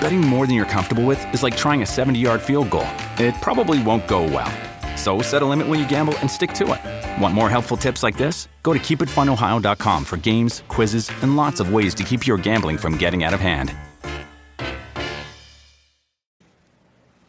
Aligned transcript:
Betting 0.00 0.20
more 0.20 0.46
than 0.46 0.54
you're 0.54 0.66
comfortable 0.66 1.06
with 1.06 1.18
is 1.32 1.42
like 1.42 1.56
trying 1.56 1.82
a 1.82 1.86
70 1.86 2.18
yard 2.18 2.42
field 2.42 2.68
goal. 2.70 2.86
It 3.18 3.34
probably 3.40 3.82
won't 3.82 4.06
go 4.06 4.24
well. 4.24 4.52
So 4.96 5.22
set 5.22 5.42
a 5.42 5.46
limit 5.46 5.68
when 5.68 5.78
you 5.78 5.88
gamble 5.88 6.16
and 6.18 6.30
stick 6.30 6.52
to 6.54 6.72
it. 6.74 7.22
Want 7.22 7.34
more 7.34 7.48
helpful 7.48 7.76
tips 7.76 8.02
like 8.02 8.16
this? 8.16 8.48
Go 8.62 8.72
to 8.72 8.78
keepitfunohio.com 8.78 10.04
for 10.04 10.16
games, 10.16 10.62
quizzes, 10.68 11.10
and 11.22 11.36
lots 11.36 11.60
of 11.60 11.72
ways 11.72 11.94
to 11.94 12.02
keep 12.02 12.26
your 12.26 12.36
gambling 12.36 12.76
from 12.78 12.96
getting 12.98 13.24
out 13.24 13.32
of 13.32 13.40
hand. 13.40 13.74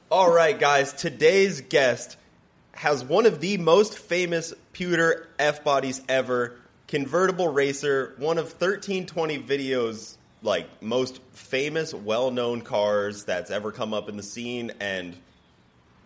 All 0.09 0.31
right, 0.31 0.57
guys, 0.57 0.93
today's 0.93 1.61
guest 1.61 2.17
has 2.73 3.03
one 3.03 3.25
of 3.25 3.39
the 3.39 3.57
most 3.57 3.97
famous 3.97 4.53
pewter 4.73 5.29
F 5.39 5.63
bodies 5.63 6.01
ever, 6.09 6.59
convertible 6.87 7.47
racer, 7.47 8.15
one 8.17 8.37
of 8.37 8.45
1320 8.45 9.39
videos 9.39 10.16
like 10.41 10.81
most 10.81 11.21
famous, 11.33 11.93
well-known 11.93 12.61
cars 12.61 13.25
that's 13.25 13.51
ever 13.51 13.71
come 13.71 13.93
up 13.93 14.09
in 14.09 14.17
the 14.17 14.23
scene 14.23 14.71
and 14.79 15.15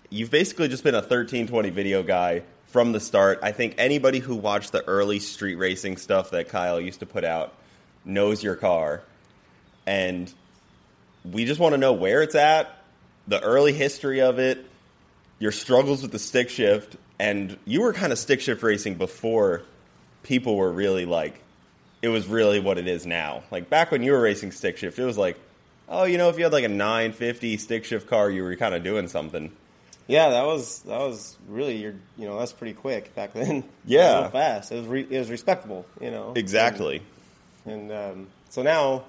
you've 0.10 0.30
basically 0.32 0.68
just 0.68 0.84
been 0.84 0.94
a 0.94 1.00
1320 1.00 1.70
video 1.72 2.04
guy 2.04 2.44
from 2.68 2.92
the 2.92 3.00
start. 3.00 3.40
I 3.42 3.52
think 3.52 3.76
anybody 3.78 4.20
who 4.20 4.36
watched 4.36 4.72
the 4.72 4.88
early 4.88 5.20
street 5.20 5.56
racing 5.56 5.98
stuff 5.98 6.32
that 6.32 6.50
Kyle 6.50 6.80
used 6.80 7.00
to 7.00 7.06
put 7.06 7.24
out 7.24 7.54
knows 8.06 8.44
your 8.44 8.56
car. 8.56 9.02
And 9.86 10.32
we 11.30 11.46
just 11.46 11.60
want 11.60 11.74
to 11.74 11.78
know 11.78 11.94
where 11.94 12.22
it's 12.22 12.36
at, 12.36 12.78
the 13.28 13.42
early 13.42 13.74
history 13.74 14.22
of 14.22 14.40
it, 14.40 14.66
your 15.40 15.52
struggles 15.52 16.02
with 16.02 16.12
the 16.12 16.20
stick 16.20 16.50
shift, 16.50 16.96
and 17.20 17.58
you 17.66 17.82
were 17.82 17.94
kind 17.94 18.12
of 18.12 18.20
stick 18.20 18.42
shift 18.42 18.62
racing 18.64 18.96
before 18.96 19.64
people 20.24 20.56
were 20.56 20.72
really 20.72 21.06
like 21.06 21.42
it 22.02 22.10
was 22.10 22.28
really 22.28 22.60
what 22.60 22.78
it 22.78 22.88
is 22.88 23.06
now. 23.06 23.44
Like 23.52 23.70
back 23.70 23.92
when 23.92 24.04
you 24.04 24.12
were 24.12 24.22
racing 24.22 24.52
stick 24.52 24.78
shift, 24.78 24.98
it 24.98 25.06
was 25.06 25.18
like, 25.18 25.38
oh, 25.88 26.04
you 26.04 26.18
know, 26.18 26.30
if 26.30 26.38
you 26.38 26.44
had 26.44 26.54
like 26.54 26.64
a 26.64 26.70
950 26.70 27.58
stick 27.58 27.86
shift 27.86 28.08
car, 28.08 28.30
you 28.30 28.44
were 28.44 28.56
kind 28.56 28.74
of 28.74 28.84
doing 28.84 29.08
something. 29.08 29.52
Yeah, 30.08 30.30
that 30.32 30.46
was 30.46 30.80
that 30.82 31.00
was 31.00 31.38
really 31.48 31.78
your 31.78 31.94
you 32.18 32.26
know 32.28 32.38
that's 32.38 32.52
pretty 32.52 32.74
quick 32.74 33.16
back 33.16 33.34
then. 33.34 33.64
Yeah, 33.86 34.30
fast. 34.30 34.72
It 34.72 34.76
was 34.76 34.88
re, 34.88 35.08
it 35.10 35.20
was 35.20 35.30
respectable. 35.30 35.86
You 36.00 36.12
know 36.12 36.34
exactly. 36.36 37.02
And, 37.66 37.92
and 37.92 38.12
um, 38.14 38.28
so 38.50 38.62
now 38.62 39.06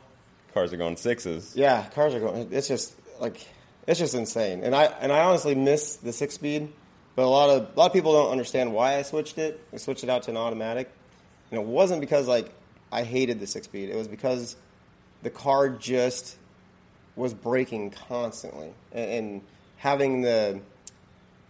cars 0.54 0.72
are 0.72 0.76
going 0.76 0.96
sixes. 0.96 1.56
Yeah, 1.56 1.84
cars 1.90 2.14
are 2.14 2.20
going. 2.20 2.52
It's 2.52 2.68
just 2.68 2.94
like 3.20 3.44
it's 3.86 3.98
just 3.98 4.14
insane. 4.14 4.62
And 4.62 4.76
I 4.76 4.84
and 4.84 5.10
I 5.10 5.24
honestly 5.24 5.54
miss 5.54 5.96
the 5.96 6.12
six 6.12 6.34
speed, 6.34 6.72
but 7.16 7.24
a 7.24 7.28
lot 7.28 7.50
of 7.50 7.74
a 7.74 7.78
lot 7.78 7.86
of 7.86 7.92
people 7.92 8.12
don't 8.12 8.30
understand 8.30 8.72
why 8.72 8.96
I 8.98 9.02
switched 9.02 9.38
it. 9.38 9.60
I 9.72 9.78
switched 9.78 10.04
it 10.04 10.10
out 10.10 10.24
to 10.24 10.30
an 10.30 10.36
automatic, 10.36 10.90
and 11.50 11.60
it 11.60 11.66
wasn't 11.66 12.00
because 12.00 12.28
like 12.28 12.52
I 12.92 13.04
hated 13.04 13.40
the 13.40 13.46
six 13.46 13.66
speed. 13.66 13.88
It 13.88 13.96
was 13.96 14.08
because 14.08 14.56
the 15.22 15.30
car 15.30 15.68
just 15.68 16.36
was 17.16 17.34
braking 17.34 17.90
constantly 17.90 18.72
and, 18.92 19.10
and 19.10 19.42
having 19.76 20.22
the 20.22 20.60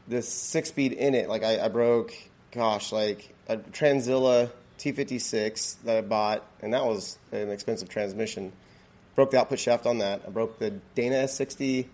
the 0.09 0.23
six 0.23 0.71
speed 0.71 0.93
in 0.93 1.15
it. 1.15 1.29
Like 1.29 1.45
I, 1.45 1.65
I 1.65 1.69
broke, 1.69 2.15
gosh, 2.51 2.93
like 2.93 3.35
a 3.49 3.57
Tranzilla 3.57 4.51
T56 4.79 5.77
that 5.85 5.97
I 5.97 6.01
bought, 6.01 6.45
and 6.61 6.75
that 6.75 6.85
was 6.85 7.19
an 7.31 7.51
expensive 7.51 7.89
transmission. 7.89 8.53
Broke 9.15 9.31
the 9.31 9.39
output 9.39 9.59
shaft 9.59 9.87
on 9.87 9.99
that. 9.99 10.23
I 10.27 10.31
broke 10.31 10.59
the 10.59 10.71
Dana 10.95 11.17
S60 11.17 11.87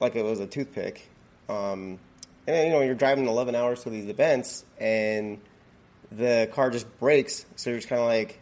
like 0.00 0.16
it 0.16 0.24
was 0.24 0.40
a 0.40 0.46
toothpick. 0.46 1.08
Um, 1.48 1.98
and 2.46 2.54
then, 2.54 2.66
you 2.66 2.72
know, 2.72 2.80
you're 2.82 2.94
driving 2.94 3.26
11 3.26 3.54
hours 3.54 3.84
to 3.84 3.90
these 3.90 4.08
events, 4.08 4.64
and 4.78 5.40
the 6.12 6.48
car 6.52 6.70
just 6.70 6.86
breaks. 7.00 7.46
So 7.56 7.70
you're 7.70 7.78
just 7.78 7.88
kind 7.88 8.02
of 8.02 8.08
like, 8.08 8.40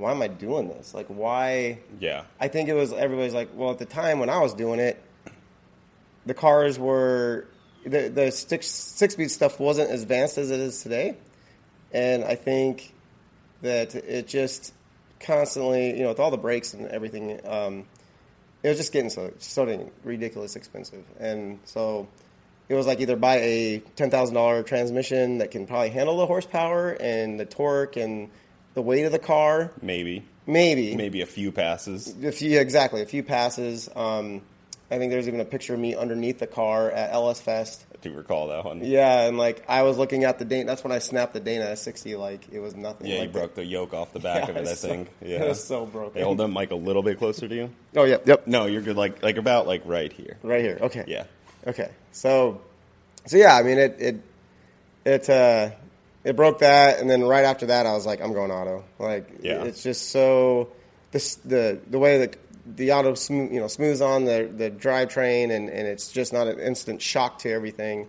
why 0.00 0.10
am 0.12 0.22
I 0.22 0.28
doing 0.28 0.68
this? 0.68 0.94
Like, 0.94 1.06
why? 1.06 1.78
Yeah. 2.00 2.24
I 2.40 2.48
think 2.48 2.68
it 2.68 2.74
was 2.74 2.92
everybody's 2.92 3.34
like, 3.34 3.50
well, 3.54 3.70
at 3.70 3.78
the 3.78 3.84
time 3.84 4.18
when 4.18 4.30
I 4.30 4.40
was 4.40 4.54
doing 4.54 4.80
it, 4.80 5.02
the 6.26 6.34
cars 6.34 6.78
were 6.78 7.46
the 7.84 8.08
the 8.08 8.30
six 8.30 8.66
six 8.66 9.14
speed 9.14 9.30
stuff 9.30 9.60
wasn't 9.60 9.90
as 9.90 10.02
advanced 10.02 10.38
as 10.38 10.50
it 10.50 10.60
is 10.60 10.82
today, 10.82 11.16
and 11.92 12.24
I 12.24 12.34
think 12.34 12.94
that 13.62 13.94
it 13.94 14.26
just 14.26 14.72
constantly, 15.20 15.96
you 15.96 16.02
know, 16.02 16.08
with 16.08 16.20
all 16.20 16.30
the 16.30 16.38
brakes 16.38 16.72
and 16.74 16.86
everything, 16.88 17.40
um, 17.46 17.84
it 18.62 18.68
was 18.68 18.78
just 18.78 18.92
getting 18.92 19.10
so 19.10 19.32
so 19.38 19.90
ridiculous 20.04 20.56
expensive, 20.56 21.04
and 21.18 21.58
so 21.64 22.08
it 22.68 22.74
was 22.74 22.86
like 22.86 23.00
either 23.00 23.16
buy 23.16 23.36
a 23.36 23.78
ten 23.96 24.10
thousand 24.10 24.34
dollar 24.34 24.62
transmission 24.62 25.38
that 25.38 25.50
can 25.50 25.66
probably 25.66 25.90
handle 25.90 26.18
the 26.18 26.26
horsepower 26.26 26.90
and 27.00 27.40
the 27.40 27.46
torque 27.46 27.96
and 27.96 28.30
the 28.74 28.82
weight 28.82 29.04
of 29.04 29.12
the 29.12 29.18
car. 29.18 29.72
Maybe. 29.82 30.24
Maybe. 30.46 30.96
Maybe 30.96 31.20
a 31.22 31.26
few 31.26 31.52
passes. 31.52 32.14
A 32.24 32.32
few, 32.32 32.58
exactly, 32.58 33.02
a 33.02 33.06
few 33.06 33.22
passes. 33.22 33.88
Um, 33.94 34.42
I 34.90 34.98
think 34.98 35.12
there's 35.12 35.28
even 35.28 35.40
a 35.40 35.44
picture 35.44 35.74
of 35.74 35.80
me 35.80 35.94
underneath 35.94 36.40
the 36.40 36.48
car 36.48 36.90
at 36.90 37.12
LS 37.12 37.40
Fest. 37.40 37.84
I 37.94 37.98
do 38.02 38.12
recall 38.12 38.48
that 38.48 38.64
one. 38.64 38.84
Yeah, 38.84 39.28
and 39.28 39.38
like 39.38 39.64
I 39.68 39.82
was 39.82 39.96
looking 39.96 40.24
at 40.24 40.40
the 40.40 40.44
Dana. 40.44 40.66
That's 40.66 40.82
when 40.82 40.92
I 40.92 40.98
snapped 40.98 41.32
the 41.32 41.38
Dana 41.38 41.66
S60. 41.66 42.18
Like 42.18 42.48
it 42.50 42.58
was 42.58 42.74
nothing. 42.74 43.06
Yeah, 43.06 43.18
like 43.18 43.28
you 43.28 43.32
broke 43.32 43.54
the 43.54 43.64
yoke 43.64 43.94
off 43.94 44.12
the 44.12 44.18
back 44.18 44.48
yeah, 44.48 44.50
of 44.50 44.56
it. 44.56 44.66
I 44.66 44.74
so, 44.74 44.88
think. 44.88 45.08
Yeah, 45.22 45.44
it 45.44 45.48
was 45.48 45.62
so 45.62 45.86
broken. 45.86 46.18
Hey, 46.18 46.24
hold 46.24 46.38
them 46.38 46.52
mic 46.52 46.72
a 46.72 46.76
little 46.76 47.04
bit 47.04 47.18
closer 47.18 47.46
to 47.46 47.54
you. 47.54 47.70
Oh 47.94 48.02
yeah, 48.02 48.16
yep. 48.24 48.48
No, 48.48 48.66
you're 48.66 48.82
good. 48.82 48.96
Like 48.96 49.22
like 49.22 49.36
about 49.36 49.68
like 49.68 49.82
right 49.84 50.12
here. 50.12 50.38
Right 50.42 50.62
here. 50.62 50.78
Okay. 50.80 51.04
Yeah. 51.06 51.24
Okay. 51.68 51.90
So, 52.10 52.60
so 53.26 53.36
yeah. 53.36 53.54
I 53.54 53.62
mean, 53.62 53.78
it 53.78 53.96
it 54.00 54.20
it 55.04 55.30
uh, 55.30 55.70
it 56.24 56.36
broke 56.36 56.58
that, 56.60 57.00
and 57.00 57.08
then 57.08 57.22
right 57.22 57.44
after 57.44 57.66
that, 57.66 57.86
I 57.86 57.92
was 57.92 58.06
like, 58.06 58.20
I'm 58.20 58.32
going 58.32 58.50
auto. 58.50 58.84
Like, 58.98 59.28
yeah. 59.40 59.62
it's 59.62 59.82
just 59.82 60.10
so 60.10 60.68
this 61.12 61.36
the 61.36 61.80
the 61.88 61.98
way 61.98 62.18
that 62.18 62.36
the 62.76 62.92
auto 62.92 63.14
smooth, 63.14 63.52
you 63.52 63.60
know 63.60 63.68
smooths 63.68 64.00
on 64.00 64.24
the 64.24 64.50
the 64.54 64.70
drivetrain, 64.70 65.50
and 65.50 65.68
and 65.68 65.88
it's 65.88 66.12
just 66.12 66.32
not 66.32 66.46
an 66.46 66.58
instant 66.58 67.00
shock 67.00 67.38
to 67.40 67.50
everything. 67.50 68.08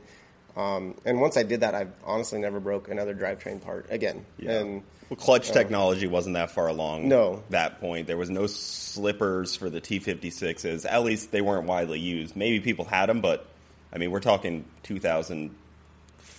Um, 0.55 0.95
and 1.05 1.21
once 1.21 1.37
I 1.37 1.43
did 1.43 1.61
that, 1.61 1.73
I 1.73 1.87
honestly 2.03 2.39
never 2.39 2.59
broke 2.59 2.89
another 2.89 3.15
drivetrain 3.15 3.61
part 3.61 3.87
again. 3.89 4.25
Yeah. 4.37 4.59
And 4.59 4.83
well, 5.09 5.17
clutch 5.17 5.49
uh, 5.49 5.53
technology 5.53 6.07
wasn't 6.07 6.33
that 6.35 6.51
far 6.51 6.67
along. 6.67 7.07
No, 7.07 7.43
that 7.49 7.79
point 7.79 8.07
there 8.07 8.17
was 8.17 8.29
no 8.29 8.47
slippers 8.47 9.55
for 9.55 9.69
the 9.69 9.79
T56s. 9.79 10.85
At 10.89 11.03
least 11.03 11.31
they 11.31 11.41
weren't 11.41 11.67
widely 11.67 11.99
used. 11.99 12.35
Maybe 12.35 12.59
people 12.59 12.83
had 12.83 13.07
them, 13.07 13.21
but 13.21 13.47
I 13.93 13.97
mean, 13.97 14.11
we're 14.11 14.19
talking 14.19 14.65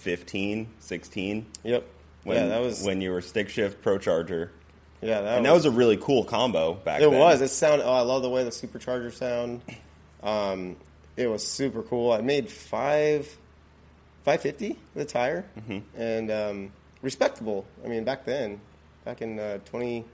2015, 0.02 0.68
16. 0.78 1.46
Yep. 1.62 1.86
When, 2.24 2.36
yeah, 2.36 2.46
that 2.46 2.60
was 2.60 2.82
when 2.84 3.00
you 3.00 3.10
were 3.10 3.20
stick 3.20 3.48
shift 3.48 3.82
pro 3.82 3.98
charger. 3.98 4.52
Yeah, 5.00 5.22
that 5.22 5.38
and 5.38 5.42
was, 5.42 5.48
that 5.48 5.54
was 5.54 5.64
a 5.64 5.76
really 5.76 5.96
cool 5.96 6.24
combo 6.24 6.74
back 6.74 7.00
it 7.00 7.04
then. 7.04 7.14
It 7.14 7.18
was. 7.18 7.40
It 7.40 7.48
sounded. 7.48 7.84
Oh, 7.84 7.92
I 7.92 8.02
love 8.02 8.22
the 8.22 8.30
way 8.30 8.44
the 8.44 8.50
supercharger 8.50 9.12
sound. 9.12 9.62
Um, 10.22 10.76
it 11.16 11.26
was 11.26 11.44
super 11.44 11.82
cool. 11.82 12.12
I 12.12 12.20
made 12.20 12.48
five, 12.48 13.36
five 14.24 14.40
fifty 14.40 14.78
the 14.94 15.04
tire, 15.04 15.44
mm-hmm. 15.58 16.00
and 16.00 16.30
um, 16.30 16.72
respectable. 17.02 17.66
I 17.84 17.88
mean, 17.88 18.04
back 18.04 18.24
then, 18.24 18.60
back 19.04 19.20
in 19.20 19.40
uh, 19.40 19.58
twenty, 19.64 19.98
it 19.98 20.04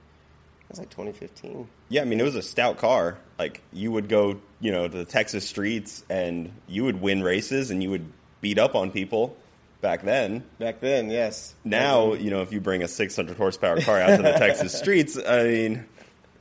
was 0.71 0.79
like 0.79 0.89
twenty 0.89 1.13
fifteen. 1.13 1.69
Yeah, 1.91 2.01
I 2.01 2.05
mean, 2.07 2.19
it 2.19 2.25
was 2.25 2.37
a 2.37 2.43
stout 2.43 2.79
car. 2.79 3.19
Like 3.39 3.61
you 3.71 3.93
would 3.93 4.09
go, 4.09 4.41
you 4.61 4.73
know, 4.73 4.89
to 4.89 4.97
the 4.97 5.05
Texas 5.05 5.47
streets, 5.47 6.03
and 6.09 6.51
you 6.67 6.85
would 6.85 7.03
win 7.03 7.23
races, 7.23 7.71
and 7.71 7.83
you 7.83 7.91
would 7.91 8.11
beat 8.41 8.59
up 8.59 8.75
on 8.75 8.91
people 8.91 9.37
back 9.81 10.03
then. 10.03 10.45
Back 10.59 10.81
then, 10.81 11.11
yes. 11.11 11.55
Now, 11.65 12.15
you 12.15 12.31
know, 12.31 12.43
if 12.43 12.53
you 12.53 12.61
bring 12.61 12.83
a 12.83 12.89
600 12.89 13.37
horsepower 13.37 13.81
car 13.81 14.01
out 14.01 14.17
to 14.17 14.23
the 14.23 14.33
Texas 14.33 14.73
streets, 14.79 15.19
I 15.19 15.45
mean, 15.45 15.85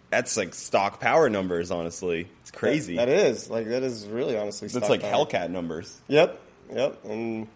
that's 0.10 0.38
like 0.38 0.54
stock 0.54 1.00
power 1.00 1.30
numbers. 1.30 1.72
Honestly, 1.72 2.28
it's 2.42 2.52
crazy. 2.52 2.96
that, 2.96 3.08
that 3.08 3.28
is 3.28 3.50
like 3.50 3.68
that 3.68 3.84
is 3.84 4.08
really 4.08 4.38
honestly. 4.38 4.68
That's 4.68 4.90
like 4.90 5.02
power. 5.02 5.26
Hellcat 5.26 5.50
numbers. 5.50 6.00
Yep, 6.08 6.40
yep, 6.74 7.06
and 7.06 7.48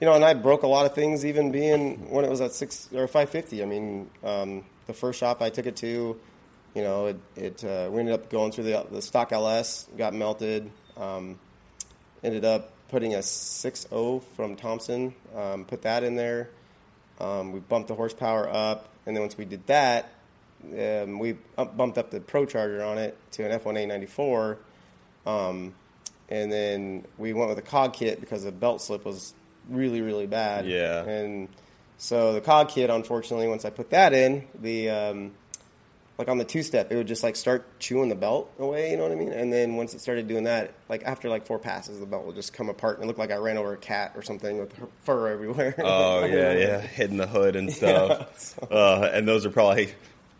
you 0.00 0.06
know, 0.06 0.14
and 0.14 0.24
I 0.24 0.34
broke 0.34 0.62
a 0.62 0.66
lot 0.66 0.86
of 0.86 0.94
things 0.94 1.24
even 1.24 1.52
being 1.52 2.10
when 2.10 2.24
it 2.24 2.30
was 2.30 2.40
at 2.40 2.52
six 2.52 2.88
or 2.92 3.06
550. 3.06 3.62
I 3.62 3.66
mean, 3.66 4.10
um, 4.22 4.64
the 4.86 4.92
first 4.92 5.18
shop 5.18 5.40
I 5.40 5.50
took 5.50 5.66
it 5.66 5.76
to, 5.76 6.18
you 6.74 6.82
know, 6.82 7.06
it, 7.06 7.16
it 7.36 7.64
uh, 7.64 7.88
we 7.90 8.00
ended 8.00 8.14
up 8.14 8.28
going 8.28 8.52
through 8.52 8.64
the, 8.64 8.86
the 8.90 9.00
stock 9.00 9.32
LS, 9.32 9.88
got 9.96 10.12
melted, 10.12 10.70
um, 10.96 11.38
ended 12.22 12.44
up 12.44 12.73
putting 12.94 13.16
a 13.16 13.18
6.0 13.18 14.22
from 14.36 14.54
Thompson, 14.54 15.12
um, 15.34 15.64
put 15.64 15.82
that 15.82 16.04
in 16.04 16.14
there. 16.14 16.48
Um, 17.18 17.50
we 17.50 17.58
bumped 17.58 17.88
the 17.88 17.96
horsepower 17.96 18.48
up, 18.48 18.88
and 19.04 19.16
then 19.16 19.20
once 19.20 19.36
we 19.36 19.44
did 19.44 19.66
that, 19.66 20.12
um, 20.62 21.18
we 21.18 21.34
up, 21.58 21.76
bumped 21.76 21.98
up 21.98 22.12
the 22.12 22.20
Pro 22.20 22.46
Charger 22.46 22.84
on 22.84 22.98
it 22.98 23.18
to 23.32 23.50
an 23.50 23.58
F1A94. 23.58 24.58
Um, 25.26 25.74
and 26.28 26.52
then 26.52 27.04
we 27.18 27.32
went 27.32 27.48
with 27.48 27.58
a 27.58 27.62
cog 27.62 27.94
kit 27.94 28.20
because 28.20 28.44
the 28.44 28.52
belt 28.52 28.80
slip 28.80 29.04
was 29.04 29.34
really 29.68 30.00
really 30.00 30.28
bad. 30.28 30.64
Yeah. 30.64 31.02
and 31.02 31.48
so 31.98 32.32
the 32.32 32.40
cog 32.40 32.68
kit, 32.68 32.90
unfortunately, 32.90 33.48
once 33.48 33.64
I 33.64 33.70
put 33.70 33.90
that 33.90 34.12
in, 34.12 34.46
the 34.60 34.90
um, 34.90 35.32
like 36.18 36.28
on 36.28 36.38
the 36.38 36.44
two 36.44 36.62
step, 36.62 36.92
it 36.92 36.96
would 36.96 37.08
just 37.08 37.22
like 37.22 37.36
start 37.36 37.80
chewing 37.80 38.08
the 38.08 38.14
belt 38.14 38.50
away. 38.58 38.90
You 38.92 38.96
know 38.96 39.02
what 39.04 39.12
I 39.12 39.16
mean? 39.16 39.32
And 39.32 39.52
then 39.52 39.76
once 39.76 39.94
it 39.94 40.00
started 40.00 40.28
doing 40.28 40.44
that, 40.44 40.72
like 40.88 41.02
after 41.04 41.28
like 41.28 41.46
four 41.46 41.58
passes, 41.58 41.98
the 41.98 42.06
belt 42.06 42.24
would 42.26 42.36
just 42.36 42.52
come 42.52 42.68
apart 42.68 42.96
and 42.96 43.04
it 43.04 43.06
looked 43.08 43.18
like 43.18 43.30
I 43.32 43.36
ran 43.36 43.58
over 43.58 43.72
a 43.72 43.76
cat 43.76 44.12
or 44.14 44.22
something 44.22 44.58
with 44.58 44.72
fur 45.02 45.28
everywhere. 45.28 45.74
Oh 45.84 46.24
yeah, 46.24 46.52
yeah, 46.52 46.80
hitting 46.80 47.16
the 47.16 47.26
hood 47.26 47.56
and 47.56 47.72
stuff. 47.72 48.56
Yeah, 48.70 48.76
uh, 48.76 49.10
and 49.12 49.26
those 49.26 49.44
are 49.44 49.50
probably 49.50 49.92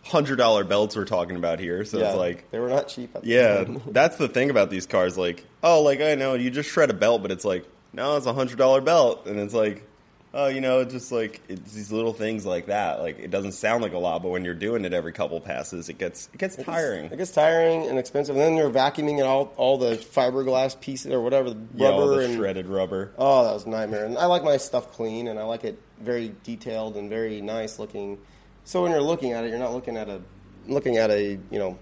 hundred 0.05 0.37
dollar 0.37 0.65
belts 0.65 0.97
we're 0.97 1.05
talking 1.05 1.37
about 1.37 1.59
here. 1.59 1.85
So 1.85 1.99
yeah, 1.99 2.11
it's 2.11 2.17
like, 2.17 2.51
they 2.51 2.59
were 2.59 2.69
not 2.69 2.89
cheap. 2.89 3.15
At 3.15 3.23
the 3.23 3.29
yeah, 3.29 3.65
that's 3.89 4.17
the 4.17 4.29
thing 4.29 4.51
about 4.51 4.71
these 4.71 4.87
cars. 4.87 5.19
Like, 5.19 5.45
oh, 5.63 5.83
like 5.83 6.01
I 6.01 6.15
know 6.15 6.35
you 6.35 6.51
just 6.51 6.71
shred 6.71 6.91
a 6.91 6.95
belt, 6.95 7.23
but 7.23 7.31
it's 7.31 7.45
like, 7.45 7.67
no, 7.93 8.17
it's 8.17 8.27
a 8.27 8.33
hundred 8.33 8.59
dollar 8.59 8.81
belt, 8.81 9.27
and 9.27 9.39
it's 9.39 9.55
like, 9.55 9.87
oh, 10.35 10.49
you 10.49 10.61
know, 10.61 10.85
just 10.85 11.13
like 11.13 11.41
it's 11.49 11.73
these 11.73 11.93
little 11.93 12.13
things 12.13 12.45
like 12.45 12.67
that. 12.67 13.01
Like 13.01 13.19
it 13.21 13.31
doesn't 13.31 13.53
sound 13.53 13.83
like 13.83 13.93
a 13.93 13.99
lot, 13.99 14.23
but 14.23 14.31
when 14.31 14.45
you're 14.45 14.53
doing 14.53 14.85
it 14.85 14.93
every 14.93 15.13
couple 15.13 15.41
passes, 15.41 15.89
it 15.89 15.97
gets 15.97 16.29
it 16.35 16.39
gets 16.39 16.57
tiring. 16.57 17.07
It 17.07 17.17
gets 17.17 17.31
tiring 17.31 17.87
and 17.87 17.99
expensive. 17.99 18.35
And 18.35 18.43
then 18.43 18.57
you're 18.57 18.71
vacuuming 18.71 19.21
it 19.21 19.23
all 19.23 19.55
all 19.57 19.79
the 19.79 19.97
fiberglass 19.97 20.79
pieces 20.79 21.13
or 21.13 21.21
whatever 21.21 21.51
the 21.51 21.61
yeah, 21.75 21.89
rubber 21.89 22.17
the 22.17 22.25
and 22.25 22.35
shredded 22.35 22.67
rubber. 22.67 23.13
Oh, 23.17 23.45
that 23.45 23.53
was 23.53 23.65
a 23.65 23.71
nightmare. 23.71 24.05
And 24.05 24.19
I 24.19 24.27
like 24.27 24.45
my 24.45 24.57
stuff 24.57 24.93
clean, 24.93 25.29
and 25.29 25.39
I 25.39 25.45
like 25.45 25.65
it 25.65 25.81
very 26.01 26.35
detailed 26.43 26.97
and 26.97 27.09
very 27.09 27.41
nice 27.41 27.79
looking. 27.79 28.19
So 28.65 28.83
when 28.83 28.91
you're 28.91 29.01
looking 29.01 29.33
at 29.33 29.45
it, 29.45 29.51
you're 29.51 29.59
not 29.59 29.73
looking 29.73 29.97
at 29.97 30.09
a 30.09 30.21
looking 30.67 30.97
at 30.97 31.11
a 31.11 31.39
you 31.51 31.59
know, 31.59 31.79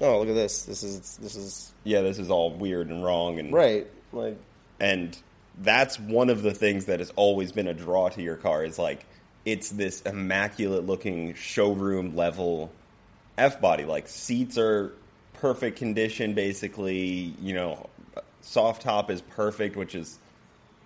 oh 0.00 0.18
look 0.20 0.28
at 0.28 0.34
this. 0.34 0.62
This 0.62 0.82
is 0.82 1.18
this 1.20 1.36
is 1.36 1.72
Yeah, 1.84 2.00
this 2.00 2.18
is 2.18 2.30
all 2.30 2.50
weird 2.50 2.88
and 2.88 3.04
wrong 3.04 3.38
and 3.38 3.52
right. 3.52 3.86
Like 4.12 4.38
and 4.80 5.16
that's 5.58 5.98
one 5.98 6.30
of 6.30 6.42
the 6.42 6.52
things 6.52 6.86
that 6.86 7.00
has 7.00 7.10
always 7.16 7.52
been 7.52 7.66
a 7.66 7.74
draw 7.74 8.08
to 8.10 8.22
your 8.22 8.36
car 8.36 8.64
is 8.64 8.78
like 8.78 9.04
it's 9.44 9.70
this 9.70 10.02
immaculate 10.02 10.86
looking 10.86 11.34
showroom 11.34 12.16
level 12.16 12.70
F 13.38 13.60
body. 13.60 13.84
Like 13.84 14.08
seats 14.08 14.58
are 14.58 14.92
perfect 15.34 15.78
condition 15.78 16.34
basically, 16.34 17.34
you 17.40 17.54
know, 17.54 17.88
soft 18.42 18.82
top 18.82 19.10
is 19.10 19.20
perfect, 19.22 19.76
which 19.76 19.94
is 19.94 20.18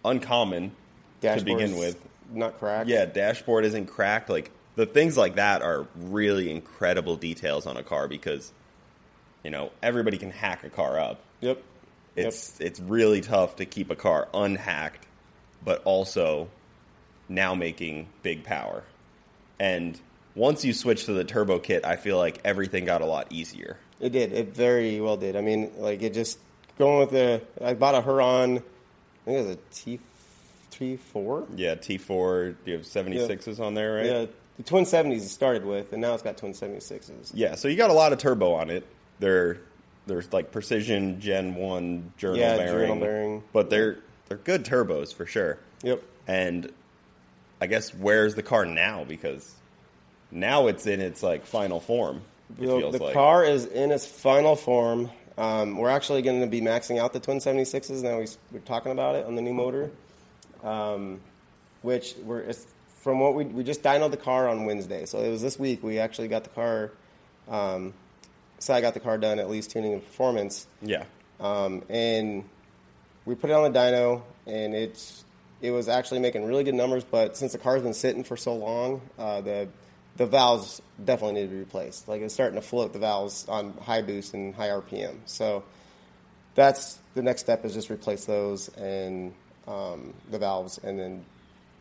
uncommon 0.04 0.72
to 1.20 1.44
begin 1.44 1.76
with. 1.76 2.02
not 2.32 2.58
cracked. 2.58 2.88
Yeah, 2.88 3.06
dashboard 3.06 3.64
isn't 3.64 3.86
cracked. 3.86 4.28
Like 4.28 4.50
the 4.76 4.86
things 4.86 5.16
like 5.16 5.36
that 5.36 5.62
are 5.62 5.86
really 5.96 6.50
incredible 6.50 7.16
details 7.16 7.66
on 7.66 7.76
a 7.76 7.82
car 7.82 8.08
because 8.08 8.52
you 9.44 9.50
know, 9.50 9.70
everybody 9.82 10.16
can 10.16 10.30
hack 10.30 10.64
a 10.64 10.70
car 10.70 10.98
up. 10.98 11.20
Yep. 11.40 11.62
It's 12.16 12.60
it's 12.60 12.80
really 12.80 13.20
tough 13.20 13.56
to 13.56 13.66
keep 13.66 13.90
a 13.90 13.96
car 13.96 14.28
unhacked, 14.32 15.06
but 15.64 15.82
also 15.84 16.48
now 17.28 17.54
making 17.54 18.08
big 18.22 18.44
power. 18.44 18.84
And 19.58 19.98
once 20.34 20.64
you 20.64 20.72
switch 20.72 21.06
to 21.06 21.12
the 21.12 21.24
turbo 21.24 21.58
kit, 21.58 21.84
I 21.84 21.96
feel 21.96 22.18
like 22.18 22.40
everything 22.44 22.84
got 22.84 23.02
a 23.02 23.06
lot 23.06 23.28
easier. 23.30 23.78
It 24.00 24.10
did. 24.10 24.32
It 24.32 24.54
very 24.54 25.00
well 25.00 25.16
did. 25.16 25.36
I 25.36 25.40
mean, 25.40 25.72
like 25.78 26.02
it 26.02 26.14
just 26.14 26.38
going 26.78 27.00
with 27.00 27.10
the. 27.10 27.42
I 27.60 27.74
bought 27.74 27.94
a 27.94 28.02
Huron. 28.02 28.58
I 28.58 29.24
think 29.24 29.38
it 29.38 29.46
was 29.46 29.56
a 29.56 29.58
T 29.72 30.00
T 30.70 30.96
four. 30.96 31.46
Yeah, 31.54 31.76
T4, 31.76 32.56
you 32.64 32.72
have 32.74 32.82
76s 32.82 33.60
on 33.60 33.74
there, 33.74 33.94
right? 33.94 34.06
Yeah, 34.06 34.26
the 34.56 34.62
twin 34.64 34.86
seventies 34.86 35.24
it 35.24 35.28
started 35.28 35.64
with, 35.64 35.92
and 35.92 36.02
now 36.02 36.14
it's 36.14 36.22
got 36.22 36.36
twin 36.36 36.52
seventy 36.52 36.80
sixes. 36.80 37.32
Yeah, 37.34 37.54
so 37.54 37.68
you 37.68 37.76
got 37.76 37.90
a 37.90 37.94
lot 37.94 38.12
of 38.12 38.18
turbo 38.18 38.54
on 38.54 38.70
it. 38.70 38.86
They're 39.20 39.60
there's 40.06 40.32
like 40.32 40.52
precision 40.52 41.20
Gen 41.20 41.54
1 41.54 42.12
journal 42.16 42.38
Yeah, 42.38 42.56
bearing. 42.56 42.72
journal 42.72 42.96
bearing. 42.96 43.42
But 43.52 43.70
they're 43.70 43.98
they're 44.28 44.38
good 44.38 44.64
turbos 44.64 45.14
for 45.14 45.26
sure. 45.26 45.58
Yep. 45.82 46.02
And 46.26 46.72
I 47.60 47.66
guess 47.66 47.94
where's 47.94 48.34
the 48.34 48.42
car 48.42 48.64
now 48.64 49.04
because 49.04 49.50
now 50.30 50.66
it's 50.66 50.86
in 50.86 51.00
its 51.00 51.22
like 51.22 51.46
final 51.46 51.80
form. 51.80 52.22
The, 52.58 52.66
like. 52.66 53.14
car 53.14 53.44
is 53.44 53.64
in 53.64 53.90
its 53.90 54.06
final 54.06 54.54
form. 54.56 55.10
Um, 55.36 55.78
we're 55.78 55.88
actually 55.88 56.22
going 56.22 56.40
to 56.42 56.46
be 56.46 56.60
maxing 56.60 56.98
out 56.98 57.12
the 57.12 57.20
twin 57.20 57.38
76s 57.38 58.02
now. 58.02 58.18
We, 58.18 58.26
we're 58.52 58.60
talking 58.60 58.92
about 58.92 59.16
it 59.16 59.26
on 59.26 59.34
the 59.34 59.42
new 59.42 59.52
motor, 59.54 59.90
um, 60.62 61.20
which 61.82 62.14
we're 62.22 62.40
it's 62.40 62.66
from 63.00 63.18
what 63.20 63.34
we 63.34 63.44
we 63.44 63.64
just 63.64 63.82
dynoed 63.82 64.10
the 64.10 64.16
car 64.16 64.48
on 64.48 64.64
Wednesday. 64.64 65.06
So 65.06 65.18
it 65.18 65.30
was 65.30 65.42
this 65.42 65.58
week 65.58 65.82
we 65.82 65.98
actually 65.98 66.28
got 66.28 66.44
the 66.44 66.50
car. 66.50 66.92
Um, 67.48 67.94
so 68.58 68.74
I 68.74 68.80
got 68.80 68.94
the 68.94 69.00
car 69.00 69.18
done 69.18 69.38
at 69.38 69.48
least 69.50 69.70
tuning 69.70 69.92
and 69.92 70.04
performance, 70.04 70.66
Yeah. 70.82 71.04
um, 71.40 71.82
and 71.88 72.44
we 73.26 73.34
put 73.34 73.50
it 73.50 73.52
on 73.54 73.70
the 73.72 73.78
dyno, 73.78 74.22
and 74.46 74.74
it's 74.74 75.24
it 75.62 75.70
was 75.70 75.88
actually 75.88 76.20
making 76.20 76.44
really 76.44 76.64
good 76.64 76.74
numbers. 76.74 77.04
But 77.04 77.36
since 77.36 77.52
the 77.52 77.58
car's 77.58 77.82
been 77.82 77.94
sitting 77.94 78.22
for 78.24 78.36
so 78.36 78.54
long, 78.54 79.00
uh, 79.18 79.40
the 79.40 79.68
the 80.16 80.26
valves 80.26 80.80
definitely 81.04 81.40
need 81.40 81.48
to 81.48 81.52
be 81.52 81.58
replaced. 81.58 82.06
Like 82.08 82.20
it's 82.22 82.34
starting 82.34 82.54
to 82.60 82.66
float 82.66 82.92
the 82.92 82.98
valves 82.98 83.46
on 83.48 83.72
high 83.82 84.02
boost 84.02 84.32
and 84.34 84.54
high 84.54 84.68
RPM. 84.68 85.16
So 85.26 85.64
that's 86.54 86.98
the 87.14 87.22
next 87.22 87.40
step 87.42 87.64
is 87.64 87.74
just 87.74 87.90
replace 87.90 88.24
those 88.26 88.68
and 88.76 89.34
um, 89.66 90.14
the 90.30 90.38
valves, 90.38 90.78
and 90.78 90.98
then 90.98 91.24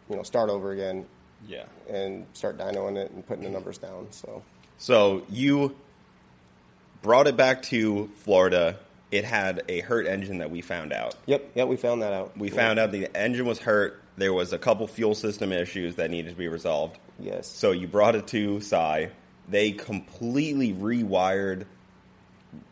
you 0.10 0.16
know 0.16 0.24
start 0.24 0.50
over 0.50 0.72
again 0.72 1.06
Yeah. 1.48 1.66
and 1.90 2.26
start 2.34 2.58
dynoing 2.58 2.96
it 2.98 3.12
and 3.12 3.26
putting 3.28 3.44
the 3.44 3.50
numbers 3.50 3.78
down. 3.78 4.08
So 4.12 4.42
So 4.78 5.24
you 5.30 5.76
brought 7.04 7.28
it 7.28 7.38
back 7.38 7.62
to 7.64 8.10
Florida. 8.18 8.80
It 9.12 9.26
had 9.26 9.62
a 9.70 9.82
hurt 9.82 10.08
engine 10.08 10.40
that 10.40 10.50
we 10.50 10.62
found 10.62 10.92
out. 10.92 11.14
yep, 11.28 11.52
yep, 11.54 11.68
we 11.68 11.76
found 11.78 12.02
that 12.02 12.14
out. 12.14 12.36
We 12.36 12.50
found 12.50 12.80
out 12.80 12.92
the 12.92 13.16
engine 13.16 13.46
was 13.46 13.60
hurt. 13.60 14.02
There 14.18 14.34
was 14.34 14.54
a 14.54 14.58
couple 14.58 14.88
fuel 14.88 15.14
system 15.14 15.52
issues 15.52 15.96
that 15.98 16.10
needed 16.10 16.30
to 16.32 16.36
be 16.36 16.48
resolved. 16.48 16.98
Yes. 17.20 17.48
So 17.48 17.72
you 17.72 17.88
brought 17.88 18.16
it 18.16 18.26
to 18.28 18.60
Cy. 18.62 19.12
They 19.48 19.72
completely 19.72 20.74
rewired, 20.74 21.66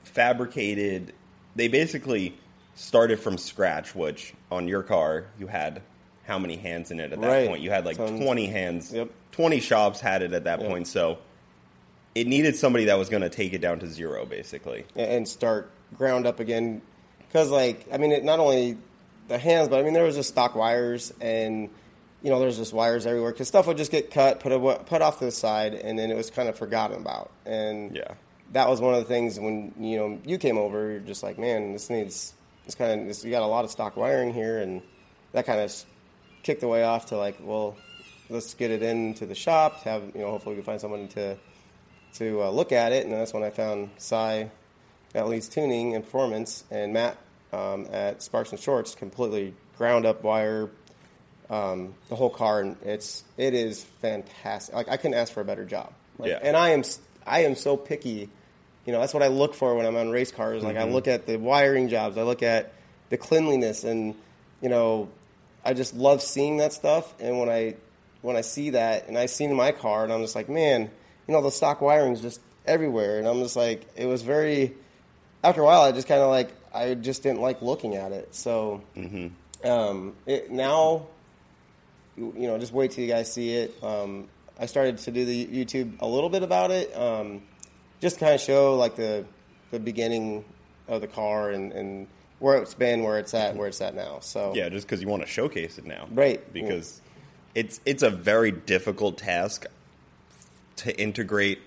fabricated. 0.04 1.14
They 1.56 1.68
basically 1.68 2.38
started 2.76 3.20
from 3.20 3.38
scratch. 3.38 3.94
Which 3.96 4.34
on 4.52 4.68
your 4.68 4.84
car 4.84 5.26
you 5.40 5.48
had 5.48 5.82
how 6.26 6.40
many 6.40 6.56
hands 6.56 6.92
in 6.92 7.00
it 7.00 7.12
at 7.12 7.22
that 7.22 7.28
Right. 7.28 7.48
point? 7.48 7.62
You 7.62 7.70
had 7.72 7.86
like 7.86 7.98
Tons. 7.98 8.20
twenty 8.20 8.48
hands. 8.48 8.94
Yep. 8.94 9.10
Twenty 9.32 9.60
shops 9.60 10.00
had 10.00 10.22
it 10.24 10.34
at 10.34 10.46
that 10.46 10.60
Yep. 10.62 10.70
point. 10.70 10.88
So 10.88 11.18
it 12.16 12.28
needed 12.28 12.56
somebody 12.56 12.86
that 12.86 12.98
was 12.98 13.10
going 13.10 13.22
to 13.24 13.30
take 13.30 13.54
it 13.54 13.60
down 13.62 13.80
to 13.80 13.88
zero, 13.88 14.26
basically. 14.26 14.86
and 14.96 15.28
start 15.28 15.72
ground 15.98 16.26
up 16.28 16.40
again. 16.40 16.82
Because, 17.28 17.50
like, 17.50 17.86
I 17.92 17.98
mean, 17.98 18.12
it, 18.12 18.24
not 18.24 18.40
only 18.40 18.78
the 19.28 19.38
hands, 19.38 19.70
but 19.70 19.80
I 19.80 19.84
mean, 19.84 19.94
there 19.94 20.04
was 20.04 20.16
just 20.16 20.30
stock 20.30 20.56
wires, 20.56 21.14
and 21.22 21.70
you 22.22 22.30
know, 22.30 22.40
there's 22.40 22.58
just 22.58 22.74
wires 22.74 23.06
everywhere. 23.06 23.32
Because 23.32 23.48
stuff 23.48 23.66
would 23.68 23.78
just 23.78 23.92
get 23.92 24.12
cut, 24.12 24.40
put 24.42 24.52
a, 24.52 24.84
put 24.84 25.02
off 25.02 25.20
to 25.20 25.26
the 25.26 25.32
side, 25.32 25.74
and 25.74 25.98
then 25.98 26.12
it 26.12 26.16
was 26.16 26.30
kind 26.30 26.50
of 26.50 26.58
forgotten 26.58 26.98
about. 26.98 27.32
And 27.46 27.96
Yeah. 27.96 28.14
that 28.52 28.68
was 28.70 28.82
one 28.82 28.94
of 28.94 29.00
the 29.00 29.08
things 29.08 29.40
when 29.40 29.74
you 29.80 29.98
know 29.98 30.20
you 30.26 30.38
came 30.38 30.58
over. 30.58 30.92
You're 30.92 31.00
just 31.00 31.24
like, 31.24 31.40
man, 31.40 31.72
this 31.74 31.90
needs 31.90 32.34
this 32.66 32.76
kind 32.76 33.02
of 33.02 33.08
this, 33.08 33.24
you 33.24 33.32
got 33.32 33.42
a 33.42 33.48
lot 33.48 33.64
of 33.66 33.72
stock 33.72 33.96
wiring 33.98 34.34
here, 34.34 34.60
and 34.60 34.82
that 35.32 35.46
kind 35.46 35.62
of 35.62 35.74
kicked 36.44 36.60
the 36.62 36.68
way 36.68 36.84
off 36.84 37.08
to 37.08 37.18
like, 37.18 37.38
well, 37.42 37.78
let's 38.30 38.54
get 38.54 38.70
it 38.70 38.84
into 38.84 39.26
the 39.26 39.36
shop. 39.36 39.82
Have 39.84 40.04
you 40.14 40.22
know, 40.22 40.32
hopefully 40.32 40.56
we 40.56 40.62
can 40.62 40.66
find 40.66 40.82
someone 40.82 41.08
to 41.10 41.38
to 42.16 42.44
uh, 42.44 42.50
look 42.50 42.72
at 42.72 42.92
it, 42.92 43.06
and 43.06 43.14
that's 43.14 43.34
when 43.34 43.44
I 43.44 43.50
found 43.50 43.90
Cy 43.98 44.50
at 45.14 45.28
least 45.28 45.52
tuning 45.52 45.96
and 45.96 46.04
performance, 46.04 46.64
and 46.72 46.94
Matt 46.94 47.18
um, 47.54 47.88
at 47.92 48.24
Sparks 48.24 48.52
and 48.52 48.60
Shorts 48.60 48.96
completely 48.96 49.54
ground 49.78 50.06
up 50.06 50.24
wire 50.24 50.70
um, 51.50 51.94
the 52.10 52.16
whole 52.16 52.30
car, 52.30 52.62
and 52.62 52.78
it's 52.84 53.24
it 53.38 53.54
is 53.54 53.84
fantastic. 54.02 54.74
Like 54.74 54.90
I 54.90 54.98
couldn't 54.98 55.16
ask 55.16 55.34
for 55.34 55.42
a 55.42 55.46
better 55.46 55.66
job. 55.66 55.94
Like, 56.18 56.30
Yeah. 56.30 56.40
And 56.42 56.56
I 56.56 56.70
am 56.70 56.84
I 57.26 57.44
am 57.44 57.56
so 57.56 57.76
picky. 57.78 58.30
You 58.86 58.94
know, 58.94 59.00
that's 59.00 59.14
what 59.14 59.22
I 59.22 59.28
look 59.28 59.54
for 59.54 59.76
when 59.76 59.86
I'm 59.86 59.96
on 59.96 60.10
race 60.10 60.32
cars. 60.32 60.64
Like 60.64 60.78
I 60.78 60.86
look 60.86 61.08
at 61.08 61.28
the 61.28 61.38
wiring 61.38 61.90
jobs, 61.90 62.18
I 62.18 62.24
look 62.24 62.42
at 62.42 62.74
the 63.10 63.18
cleanliness, 63.18 63.84
and 63.84 64.16
you 64.62 64.70
know, 64.70 65.10
I 65.64 65.74
just 65.74 65.94
love 65.94 66.22
seeing 66.22 66.58
that 66.58 66.74
stuff. 66.74 67.14
And 67.20 67.38
when 67.38 67.50
I 67.50 67.76
when 68.22 68.36
I 68.38 68.42
see 68.42 68.72
that, 68.72 69.08
and 69.08 69.18
I 69.18 69.26
see 69.26 69.44
it 69.44 69.52
in 69.52 69.58
my 69.58 69.72
car, 69.72 70.04
and 70.04 70.14
I'm 70.14 70.22
just 70.22 70.36
like, 70.36 70.50
man, 70.50 70.90
you 71.32 71.38
know, 71.38 71.44
the 71.44 71.50
stock 71.50 71.80
wiring 71.80 72.12
is 72.12 72.20
just 72.20 72.42
everywhere, 72.66 73.18
and 73.18 73.26
I'm 73.26 73.40
just 73.42 73.56
like, 73.56 73.88
it 73.96 74.06
was 74.06 74.22
very. 74.22 74.74
After 75.42 75.62
a 75.62 75.64
while, 75.64 75.82
I 75.82 75.94
just 75.94 76.10
kind 76.10 76.20
of 76.20 76.30
like 76.30 76.52
I 76.74 76.94
just 76.94 77.24
didn't 77.24 77.40
like 77.40 77.62
looking 77.62 77.96
at 77.96 78.12
it. 78.12 78.36
So 78.36 78.82
um, 79.64 80.14
it, 80.26 80.52
now, 80.52 81.08
you 82.18 82.34
know, 82.36 82.58
just 82.58 82.74
wait 82.74 82.92
till 82.92 83.06
you 83.06 83.10
guys 83.10 83.32
see 83.32 83.54
it. 83.54 83.82
Um, 83.82 84.28
I 84.60 84.66
started 84.66 84.98
to 84.98 85.12
do 85.12 85.24
the 85.24 85.48
YouTube 85.48 86.02
a 86.02 86.06
little 86.06 86.30
bit 86.30 86.44
about 86.44 86.70
it, 86.70 86.94
um, 86.98 87.44
just 88.02 88.16
to 88.18 88.26
kind 88.26 88.36
of 88.36 88.42
show 88.42 88.76
like 88.76 88.98
the 88.98 89.26
the 89.72 89.80
beginning 89.80 90.44
of 90.90 91.00
the 91.00 91.08
car 91.08 91.52
and, 91.52 91.72
and 91.72 92.08
where 92.40 92.58
it's 92.58 92.74
been, 92.74 93.04
where 93.04 93.20
it's 93.20 93.34
at, 93.34 93.56
where 93.56 93.70
it's 93.70 93.80
at 93.80 93.96
now. 93.96 94.20
So 94.20 94.54
Yeah, 94.54 94.68
just 94.68 94.86
because 94.86 95.02
you 95.02 95.08
want 95.08 95.24
to 95.24 95.30
showcase 95.30 95.78
it 95.78 95.86
now, 95.86 96.10
Right. 96.12 96.52
Because 96.52 97.00
it's 97.56 97.80
it's 97.86 98.04
a 98.04 98.10
very 98.10 98.52
difficult 98.52 99.18
task 99.18 99.66
to 100.82 101.00
integrate 101.02 101.60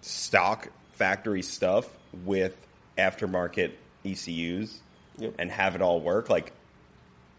stock 0.00 0.68
factory 0.92 1.42
stuff 1.42 1.88
with 2.24 2.56
aftermarket 2.96 3.72
ECUs 4.04 4.80
Yep. 5.18 5.34
and 5.38 5.50
have 5.50 5.74
it 5.76 5.82
all 5.82 6.00
work. 6.00 6.28
Like, 6.28 6.52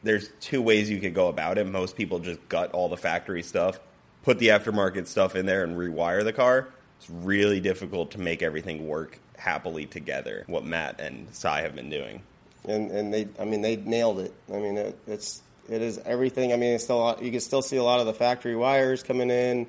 there's 0.04 0.30
two 0.40 0.62
ways 0.62 0.90
you 0.90 1.00
could 1.00 1.14
go 1.14 1.28
about 1.28 1.58
it. 1.58 1.68
Most 1.68 1.96
people 1.98 2.20
just 2.20 2.48
gut 2.48 2.72
all 2.72 2.88
the 2.90 2.96
factory 2.98 3.44
stuff, 3.44 3.80
put 4.24 4.40
the 4.40 4.48
aftermarket 4.50 5.08
stuff 5.08 5.36
in 5.36 5.46
there, 5.46 5.64
and 5.64 5.76
rewire 5.78 6.24
the 6.24 6.32
car. 6.34 6.70
It's 7.00 7.10
really 7.10 7.60
difficult 7.60 8.12
to 8.12 8.20
make 8.20 8.42
everything 8.42 8.88
work 8.88 9.20
happily 9.38 9.86
together. 9.86 10.44
What 10.48 10.64
Matt 10.64 11.02
and 11.02 11.28
Cy 11.36 11.62
have 11.62 11.76
been 11.76 11.90
doing. 11.90 12.22
and 12.68 12.90
and 12.92 13.14
they 13.14 13.28
I 13.38 13.44
mean 13.46 13.62
they 13.62 13.76
nailed 13.76 14.20
it. 14.20 14.34
I 14.50 14.58
mean 14.58 14.78
it, 14.78 14.98
it's 15.06 15.42
it 15.70 15.82
is 15.82 15.98
everything. 16.06 16.54
I 16.54 16.56
mean 16.56 16.76
it's 16.76 16.86
still 16.86 17.18
you 17.22 17.32
can 17.32 17.42
still 17.42 17.62
see 17.62 17.76
a 17.78 17.84
lot 17.84 18.00
of 18.00 18.06
the 18.06 18.14
factory 18.14 18.56
wires 18.56 19.04
coming 19.04 19.30
in, 19.30 19.68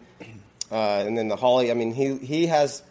uh, 0.70 1.04
and 1.06 1.16
then 1.16 1.28
the 1.28 1.36
Holley. 1.36 1.70
I 1.70 1.74
mean 1.74 1.92
he 1.94 2.16
he 2.16 2.46
has 2.46 2.82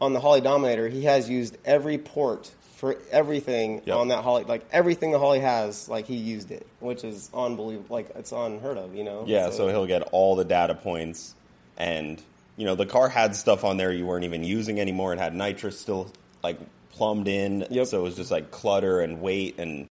on 0.00 0.12
the 0.12 0.20
Holley 0.20 0.40
Dominator 0.40 0.88
he 0.88 1.04
has 1.04 1.28
used 1.28 1.56
every 1.64 1.98
port 1.98 2.50
for 2.76 2.96
everything 3.10 3.82
Yep. 3.86 3.96
on 3.96 4.08
that 4.08 4.22
Holley 4.22 4.44
like 4.44 4.64
everything 4.70 5.10
the 5.10 5.18
Holley 5.18 5.40
has 5.40 5.88
like 5.88 6.06
he 6.06 6.14
used 6.16 6.50
it, 6.52 6.66
which 6.80 7.02
is 7.04 7.28
unbelievable. 7.34 7.94
Like 7.96 8.10
it's 8.14 8.30
unheard 8.32 8.78
of, 8.78 8.94
you 8.94 9.02
know. 9.04 9.24
Yeah, 9.26 9.50
so 9.50 9.68
he'll 9.68 9.86
get 9.86 10.02
all 10.12 10.36
the 10.36 10.44
data 10.44 10.74
points, 10.76 11.34
and 11.76 12.22
you 12.56 12.66
know 12.66 12.76
the 12.76 12.86
car 12.86 13.08
had 13.08 13.34
stuff 13.34 13.64
on 13.64 13.76
there 13.78 13.92
you 13.92 14.06
weren't 14.06 14.24
even 14.24 14.44
using 14.44 14.78
anymore. 14.80 15.12
It 15.12 15.18
had 15.18 15.34
nitrous 15.34 15.78
still 15.80 16.12
like 16.44 16.58
plumbed 16.92 17.26
in, 17.28 17.66
Yep. 17.70 17.86
so 17.88 17.98
it 17.98 18.02
was 18.02 18.14
just 18.16 18.30
like 18.30 18.50
clutter 18.52 19.00
and 19.00 19.20
weight 19.20 19.58
and 19.58 19.87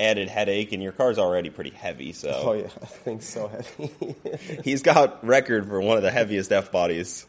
added 0.00 0.28
headache. 0.28 0.72
And 0.72 0.82
your 0.82 0.92
car's 0.92 1.18
already 1.18 1.50
pretty 1.50 1.70
heavy, 1.70 2.12
so 2.12 2.30
Oh 2.44 2.52
yeah, 2.54 2.68
I 2.82 2.86
think 2.86 3.22
so 3.22 3.48
heavy 3.48 4.16
he's 4.64 4.82
got 4.82 5.24
record 5.26 5.66
for 5.68 5.80
one 5.80 5.96
of 5.96 6.02
the 6.02 6.10
heaviest 6.10 6.50
F 6.52 6.72
bodies. 6.72 7.26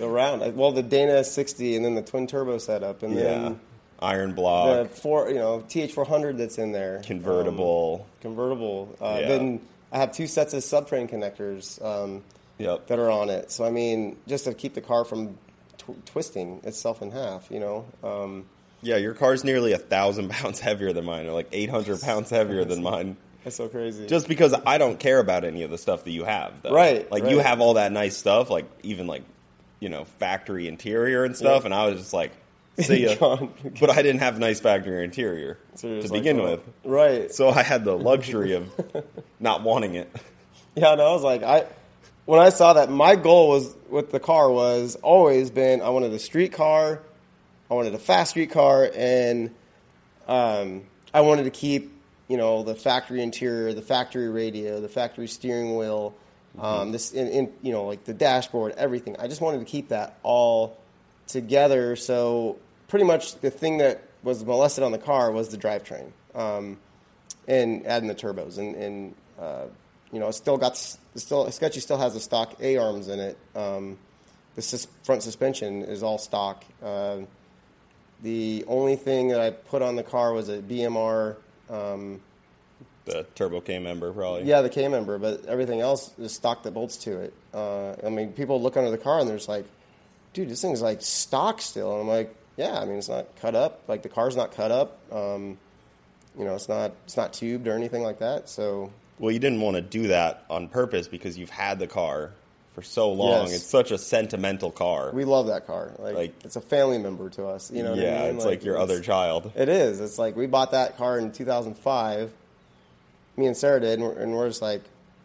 around. 0.00 0.54
Well, 0.56 0.72
the 0.72 0.82
Dana 0.82 1.24
60 1.24 1.76
and 1.76 1.84
then 1.84 1.94
the 1.94 2.02
twin 2.02 2.26
turbo 2.26 2.58
setup, 2.58 3.02
and 3.02 3.14
Yeah, 3.14 3.22
then 3.22 3.60
iron 4.00 4.30
the 4.30 4.34
block, 4.36 4.90
four, 4.90 5.28
you 5.28 5.36
know, 5.36 5.60
TH400 5.68 6.36
that's 6.38 6.58
in 6.58 6.72
there, 6.72 6.98
Um, 6.98 7.02
convertible. 7.04 8.06
convertible. 8.20 8.94
Uh, 9.00 9.18
Yeah. 9.20 9.28
Then 9.28 9.60
I 9.92 9.98
have 9.98 10.12
two 10.12 10.26
sets 10.26 10.52
of 10.54 10.62
subframe 10.62 11.08
connectors 11.10 11.82
um, 11.84 12.22
yep. 12.58 12.86
that 12.88 12.98
are 12.98 13.10
on 13.10 13.30
it. 13.30 13.50
So 13.50 13.64
I 13.64 13.70
mean, 13.70 14.16
just 14.26 14.44
to 14.44 14.52
keep 14.54 14.74
the 14.74 14.82
car 14.82 15.04
from 15.04 15.38
tw- 15.78 16.04
twisting 16.04 16.60
itself 16.64 17.00
in 17.00 17.10
half, 17.10 17.50
you 17.50 17.58
know. 17.60 17.86
Um, 18.04 18.44
Yeah, 18.82 18.96
your 18.96 19.14
car's 19.14 19.44
nearly 19.44 19.72
a 19.72 19.78
thousand 19.78 20.30
pounds 20.30 20.60
heavier 20.60 20.92
than 20.92 21.04
mine, 21.04 21.26
or 21.26 21.32
like 21.32 21.48
eight 21.52 21.70
hundred 21.70 22.00
pounds 22.00 22.30
heavier 22.30 22.64
than 22.64 22.82
mine. 22.82 23.16
that's 23.44 23.56
so 23.56 23.68
crazy. 23.68 24.06
Just 24.06 24.28
because 24.28 24.54
I 24.66 24.78
don't 24.78 24.98
care 25.00 25.18
about 25.18 25.44
any 25.44 25.62
of 25.62 25.70
the 25.70 25.78
stuff 25.78 26.04
that 26.04 26.10
you 26.12 26.24
have, 26.24 26.62
though. 26.62 26.72
Right, 26.72 27.10
Like 27.10 27.24
you 27.24 27.38
have 27.38 27.60
all 27.60 27.74
that 27.74 27.92
nice 27.92 28.16
stuff, 28.16 28.50
like 28.50 28.66
even 28.82 29.06
like 29.06 29.22
you 29.80 29.88
know 29.88 30.04
factory 30.04 30.68
interior 30.68 31.24
and 31.24 31.36
stuff, 31.36 31.62
Yeah. 31.62 31.66
and 31.66 31.74
I 31.74 31.86
was 31.86 31.98
just 32.00 32.12
like, 32.12 32.32
see 32.78 33.04
ya. 33.08 33.36
But 33.80 33.90
I 33.90 34.02
didn't 34.02 34.20
have 34.20 34.38
nice 34.38 34.60
factory 34.60 35.02
interior 35.04 35.58
So 35.74 35.88
to 35.88 36.02
like, 36.02 36.12
begin 36.12 36.38
oh, 36.40 36.50
with, 36.52 36.60
right? 36.84 37.32
so 37.32 37.48
I 37.48 37.62
had 37.62 37.84
the 37.84 37.96
luxury 37.96 38.52
of 38.54 38.70
not 39.40 39.62
wanting 39.62 39.94
it. 39.96 40.10
Yeah, 40.76 40.94
no, 40.94 41.06
I 41.08 41.12
was 41.12 41.22
like, 41.22 41.42
I 41.42 41.66
when 42.26 42.38
I 42.40 42.50
saw 42.50 42.74
that, 42.74 42.90
my 42.90 43.16
goal 43.16 43.48
was 43.48 43.74
with 43.88 44.10
the 44.12 44.20
car 44.20 44.50
was 44.50 44.94
always 44.96 45.50
been 45.50 45.80
I 45.80 45.88
wanted 45.88 46.12
a 46.12 46.18
street 46.20 46.52
car, 46.52 47.00
I 47.70 47.74
wanted 47.74 47.94
a 47.94 47.98
fast 47.98 48.30
street 48.30 48.50
car, 48.50 48.90
and 48.94 49.54
um, 50.26 50.82
I 51.12 51.20
wanted 51.20 51.44
to 51.44 51.50
keep 51.50 51.92
you 52.28 52.36
know 52.36 52.62
the 52.62 52.74
factory 52.74 53.22
interior, 53.22 53.72
the 53.72 53.82
factory 53.82 54.28
radio, 54.28 54.80
the 54.80 54.88
factory 54.88 55.28
steering 55.28 55.76
wheel, 55.76 56.14
um, 56.58 56.92
this 56.92 57.12
in, 57.12 57.28
in 57.28 57.52
you 57.62 57.72
know 57.72 57.86
like 57.86 58.04
the 58.04 58.14
dashboard, 58.14 58.74
everything. 58.76 59.16
I 59.18 59.28
just 59.28 59.40
wanted 59.40 59.58
to 59.58 59.64
keep 59.64 59.88
that 59.88 60.18
all 60.22 60.78
together. 61.26 61.96
So 61.96 62.58
pretty 62.88 63.04
much 63.04 63.40
the 63.40 63.50
thing 63.50 63.78
that 63.78 64.02
was 64.22 64.44
molested 64.44 64.84
on 64.84 64.92
the 64.92 64.98
car 64.98 65.30
was 65.30 65.48
the 65.48 65.58
drivetrain. 65.58 66.10
Um, 66.34 66.78
and 67.46 67.86
adding 67.86 68.08
the 68.08 68.14
turbos 68.14 68.58
and, 68.58 68.74
and 68.76 69.14
uh, 69.40 69.64
you 70.12 70.20
know, 70.20 70.28
it's 70.28 70.36
still 70.36 70.56
got 70.56 70.76
still 70.76 71.50
Sketchy 71.50 71.80
still 71.80 71.98
has 71.98 72.14
the 72.14 72.20
stock 72.20 72.56
A 72.60 72.76
arms 72.76 73.08
in 73.08 73.20
it. 73.20 73.38
Um, 73.54 73.98
the 74.54 74.62
sus- 74.62 74.88
front 75.02 75.22
suspension 75.22 75.82
is 75.82 76.02
all 76.02 76.18
stock. 76.18 76.64
Uh, 76.82 77.18
the 78.22 78.64
only 78.66 78.96
thing 78.96 79.28
that 79.28 79.40
I 79.40 79.50
put 79.50 79.82
on 79.82 79.96
the 79.96 80.02
car 80.02 80.32
was 80.32 80.48
a 80.48 80.58
BMR. 80.58 81.36
Um, 81.70 82.20
The 83.04 83.24
Turbo 83.34 83.60
K 83.60 83.78
member, 83.78 84.12
probably. 84.12 84.44
yeah, 84.44 84.60
the 84.62 84.68
K 84.70 84.88
member, 84.88 85.18
but 85.18 85.44
everything 85.46 85.80
else 85.80 86.12
is 86.18 86.32
stock 86.34 86.62
that 86.64 86.72
bolts 86.72 86.96
to 86.98 87.20
it. 87.20 87.34
Uh, 87.54 87.94
I 88.04 88.10
mean, 88.10 88.32
people 88.32 88.60
look 88.60 88.76
under 88.76 88.90
the 88.90 88.98
car 88.98 89.18
and 89.20 89.28
they're 89.28 89.36
just 89.36 89.48
like, 89.48 89.64
dude, 90.32 90.48
this 90.48 90.60
thing's 90.60 90.82
like 90.82 91.00
stock 91.02 91.60
still. 91.60 91.92
And 91.92 92.02
I'm 92.02 92.08
like, 92.08 92.34
yeah, 92.56 92.78
I 92.78 92.84
mean, 92.84 92.96
it's 92.96 93.08
not 93.08 93.26
cut 93.40 93.54
up. 93.54 93.82
Like 93.88 94.02
the 94.02 94.08
car's 94.08 94.36
not 94.36 94.52
cut 94.52 94.70
up. 94.70 94.98
Um, 95.12 95.56
you 96.38 96.44
know, 96.44 96.54
it's 96.54 96.68
not 96.68 96.92
it's 97.04 97.16
not 97.16 97.32
tubed 97.32 97.66
or 97.68 97.72
anything 97.74 98.02
like 98.02 98.18
that. 98.18 98.48
So 98.48 98.90
Well, 99.18 99.30
you 99.32 99.38
didn't 99.38 99.60
want 99.60 99.76
to 99.76 99.82
do 99.82 100.08
that 100.08 100.44
on 100.50 100.68
purpose 100.68 101.08
because 101.08 101.38
you've 101.38 101.50
had 101.50 101.78
the 101.78 101.86
car 101.86 102.32
for 102.78 102.84
so 102.84 103.10
long. 103.10 103.46
Yes. 103.48 103.56
It's 103.56 103.66
such 103.66 103.90
a 103.90 103.98
sentimental 103.98 104.70
car. 104.70 105.10
we 105.12 105.24
love 105.24 105.48
that 105.48 105.66
car. 105.66 105.92
Like, 105.98 106.14
Like- 106.14 106.34
it's 106.44 106.54
a 106.54 106.60
family 106.60 106.98
member 106.98 107.28
to 107.30 107.46
us. 107.46 107.72
You 107.72 107.82
know, 107.82 107.90
what 107.90 107.98
I 107.98 108.02
yeah, 108.02 108.26
mean? 108.26 108.36
it's 108.36 108.44
like, 108.44 108.62
your 108.64 108.76
it's- 108.76 108.88
other 108.90 109.00
child. 109.02 109.50
It 109.56 109.68
is. 109.68 110.00
It's 110.00 110.16
like 110.18 110.36
we 110.36 110.46
bought 110.46 110.70
that 110.70 110.96
car 110.96 111.18
in 111.18 111.32
2005. 111.32 112.30
Me 113.36 113.46
and 113.46 113.56
Sarah 113.56 113.80
did, 113.80 113.98
and 113.98 114.02
we're, 114.08 114.18
and 114.18 114.32
we're 114.32 114.48
just 114.48 114.62
like, 114.62 114.82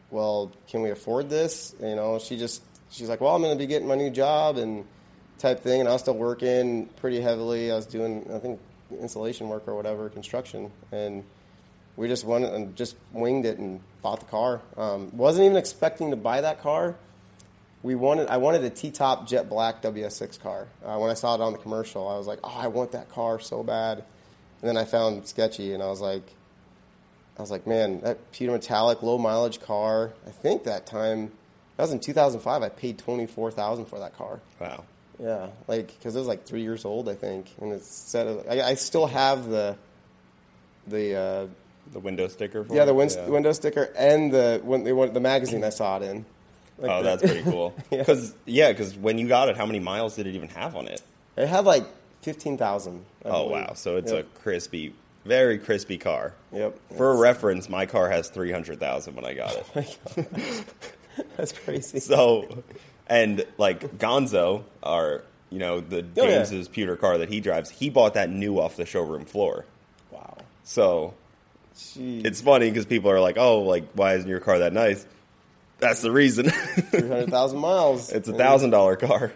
well, 0.09 0.51
can 0.67 0.81
we 0.81 0.89
afford 0.89 1.29
this? 1.29 1.75
You 1.79 1.95
know, 1.95 2.17
she 2.17 2.37
just 2.37 2.63
she's 2.89 3.07
like, 3.09 3.21
well, 3.21 3.35
I'm 3.35 3.41
going 3.43 3.55
to 3.55 3.59
be 3.59 3.67
getting 3.67 3.87
my 3.87 3.95
new 3.95 4.09
job 4.09 4.57
and 4.57 4.83
type 5.37 5.59
thing, 5.59 5.79
and 5.79 5.87
I 5.87 5.93
was 5.93 6.01
still 6.01 6.15
working 6.15 6.87
pretty 6.95 7.21
heavily. 7.21 7.71
I 7.71 7.75
was 7.75 7.85
doing, 7.85 8.27
I 8.33 8.39
think, 8.39 8.59
installation 8.99 9.47
work 9.47 9.67
or 9.67 9.75
whatever, 9.75 10.09
construction, 10.09 10.71
and 10.91 11.23
we 11.97 12.07
just 12.07 12.23
went 12.25 12.45
and 12.45 12.75
just 12.75 12.95
winged 13.11 13.45
it 13.45 13.59
and 13.59 13.79
bought 14.01 14.19
the 14.21 14.25
car. 14.27 14.61
Um, 14.75 15.15
wasn't 15.15 15.45
even 15.45 15.57
expecting 15.57 16.09
to 16.09 16.15
buy 16.17 16.41
that 16.41 16.61
car. 16.61 16.95
We 17.83 17.95
wanted, 17.95 18.29
I 18.29 18.37
wanted 18.37 18.63
a 18.63 18.69
T-top 18.69 19.27
jet 19.27 19.49
black 19.49 19.81
WS6 19.81 20.39
car. 20.39 20.67
Uh, 20.83 20.97
when 20.97 21.11
I 21.11 21.13
saw 21.15 21.35
it 21.35 21.41
on 21.41 21.51
the 21.51 21.59
commercial, 21.59 22.07
I 22.07 22.17
was 22.17 22.25
like, 22.27 22.39
oh, 22.43 22.55
I 22.57 22.67
want 22.67 22.93
that 22.93 23.09
car 23.11 23.39
so 23.39 23.61
bad. 23.61 23.97
And 23.99 24.69
then 24.69 24.77
I 24.77 24.85
found 24.85 25.27
Sketchy, 25.27 25.73
and 25.73 25.83
I 25.83 25.87
was 25.87 25.99
like, 25.99 26.23
I 27.37 27.41
was 27.41 27.51
like, 27.51 27.67
man, 27.67 27.99
that 28.01 28.31
pewter 28.31 28.53
metallic, 28.53 29.03
low 29.03 29.17
mileage 29.17 29.59
car. 29.59 30.13
I 30.25 30.29
think 30.29 30.63
that 30.63 30.85
time, 30.85 31.31
that 31.75 31.83
was 31.83 31.91
in 31.91 31.99
2005. 31.99 32.63
I 32.63 32.69
paid 32.69 32.97
24000 32.99 33.85
for 33.85 33.99
that 33.99 34.17
car. 34.17 34.39
Wow. 34.59 34.85
Yeah, 35.19 35.47
like 35.67 35.87
because 35.87 36.15
it 36.15 36.19
was 36.19 36.27
like 36.27 36.45
three 36.45 36.61
years 36.63 36.85
old, 36.85 37.07
I 37.07 37.13
think, 37.15 37.47
and 37.61 37.71
it's 37.71 37.87
set. 37.87 38.27
I, 38.49 38.61
I 38.69 38.73
still 38.73 39.05
have 39.05 39.47
the 39.47 39.77
the 40.87 41.15
uh, 41.15 41.47
The 41.91 41.99
window 41.99 42.27
sticker 42.27 42.63
for 42.63 42.75
yeah 42.75 42.85
the 42.85 42.95
win- 42.95 43.09
window 43.29 43.51
sticker 43.51 43.91
and 43.95 44.33
the 44.33 44.59
when 44.63 44.83
they 44.83 44.91
the 44.91 45.19
magazine 45.19 45.63
I 45.63 45.69
saw 45.69 45.97
it 45.97 46.03
in. 46.03 46.25
Like 46.77 46.91
Oh, 46.91 46.97
the- 47.03 47.03
that's 47.15 47.21
pretty 47.23 47.43
cool. 47.43 47.73
Yeah. 47.91 47.99
Because 47.99 48.33
yeah, 48.45 48.71
because 48.71 48.95
when 48.95 49.17
you 49.17 49.27
got 49.27 49.49
it, 49.49 49.57
how 49.57 49.65
many 49.65 49.79
miles 49.79 50.15
did 50.15 50.27
it 50.27 50.35
even 50.35 50.49
have 50.49 50.75
on 50.75 50.87
it? 50.87 51.01
It 51.37 51.47
had 51.47 51.65
like 51.65 51.85
fifteen 52.21 52.57
thousand. 52.57 53.05
Oh 53.25 53.47
wow! 53.47 53.73
So 53.75 53.97
it's 53.97 54.11
yep. 54.11 54.25
a 54.25 54.39
crispy, 54.39 54.93
very 55.25 55.57
crispy 55.59 55.97
car. 55.97 56.33
Yep. 56.51 56.77
For 56.97 57.15
reference, 57.17 57.69
my 57.69 57.85
car 57.85 58.09
has 58.09 58.29
three 58.29 58.51
hundred 58.51 58.79
thousand 58.79 59.15
when 59.15 59.25
I 59.25 59.33
got 59.33 59.55
it. 59.55 59.97
Oh 61.15 61.23
that's 61.37 61.51
crazy. 61.51 61.99
so, 61.99 62.63
and 63.07 63.45
like 63.59 63.97
Gonzo, 63.99 64.63
our 64.81 65.21
you 65.51 65.59
know 65.59 65.79
the 65.79 65.99
Oh, 66.17 66.23
yeah. 66.23 66.37
James's 66.43 66.67
pewter 66.67 66.95
car 66.95 67.19
that 67.19 67.29
he 67.29 67.39
drives, 67.39 67.69
he 67.69 67.89
bought 67.91 68.15
that 68.15 68.31
new 68.31 68.59
off 68.59 68.75
the 68.77 68.85
showroom 68.85 69.25
floor. 69.25 69.65
wow. 70.09 70.37
So 70.63 71.13
Jeez. 71.75 72.25
it's 72.25 72.41
funny 72.41 72.69
because 72.69 72.85
people 72.87 73.11
are 73.11 73.19
like, 73.19 73.37
"Oh, 73.37 73.61
like 73.61 73.85
why 73.93 74.15
isn't 74.15 74.27
your 74.29 74.39
car 74.39 74.59
that 74.59 74.73
nice?" 74.73 75.05
That's 75.83 76.01
the 76.01 76.11
reason. 76.11 76.49
three 76.49 77.07
hundred 77.07 77.29
thousand 77.29 77.59
miles. 77.59 78.11
it's 78.11 78.27
a 78.29 78.33
thousand 78.33 78.69
dollar 78.71 78.95
car. 78.95 79.31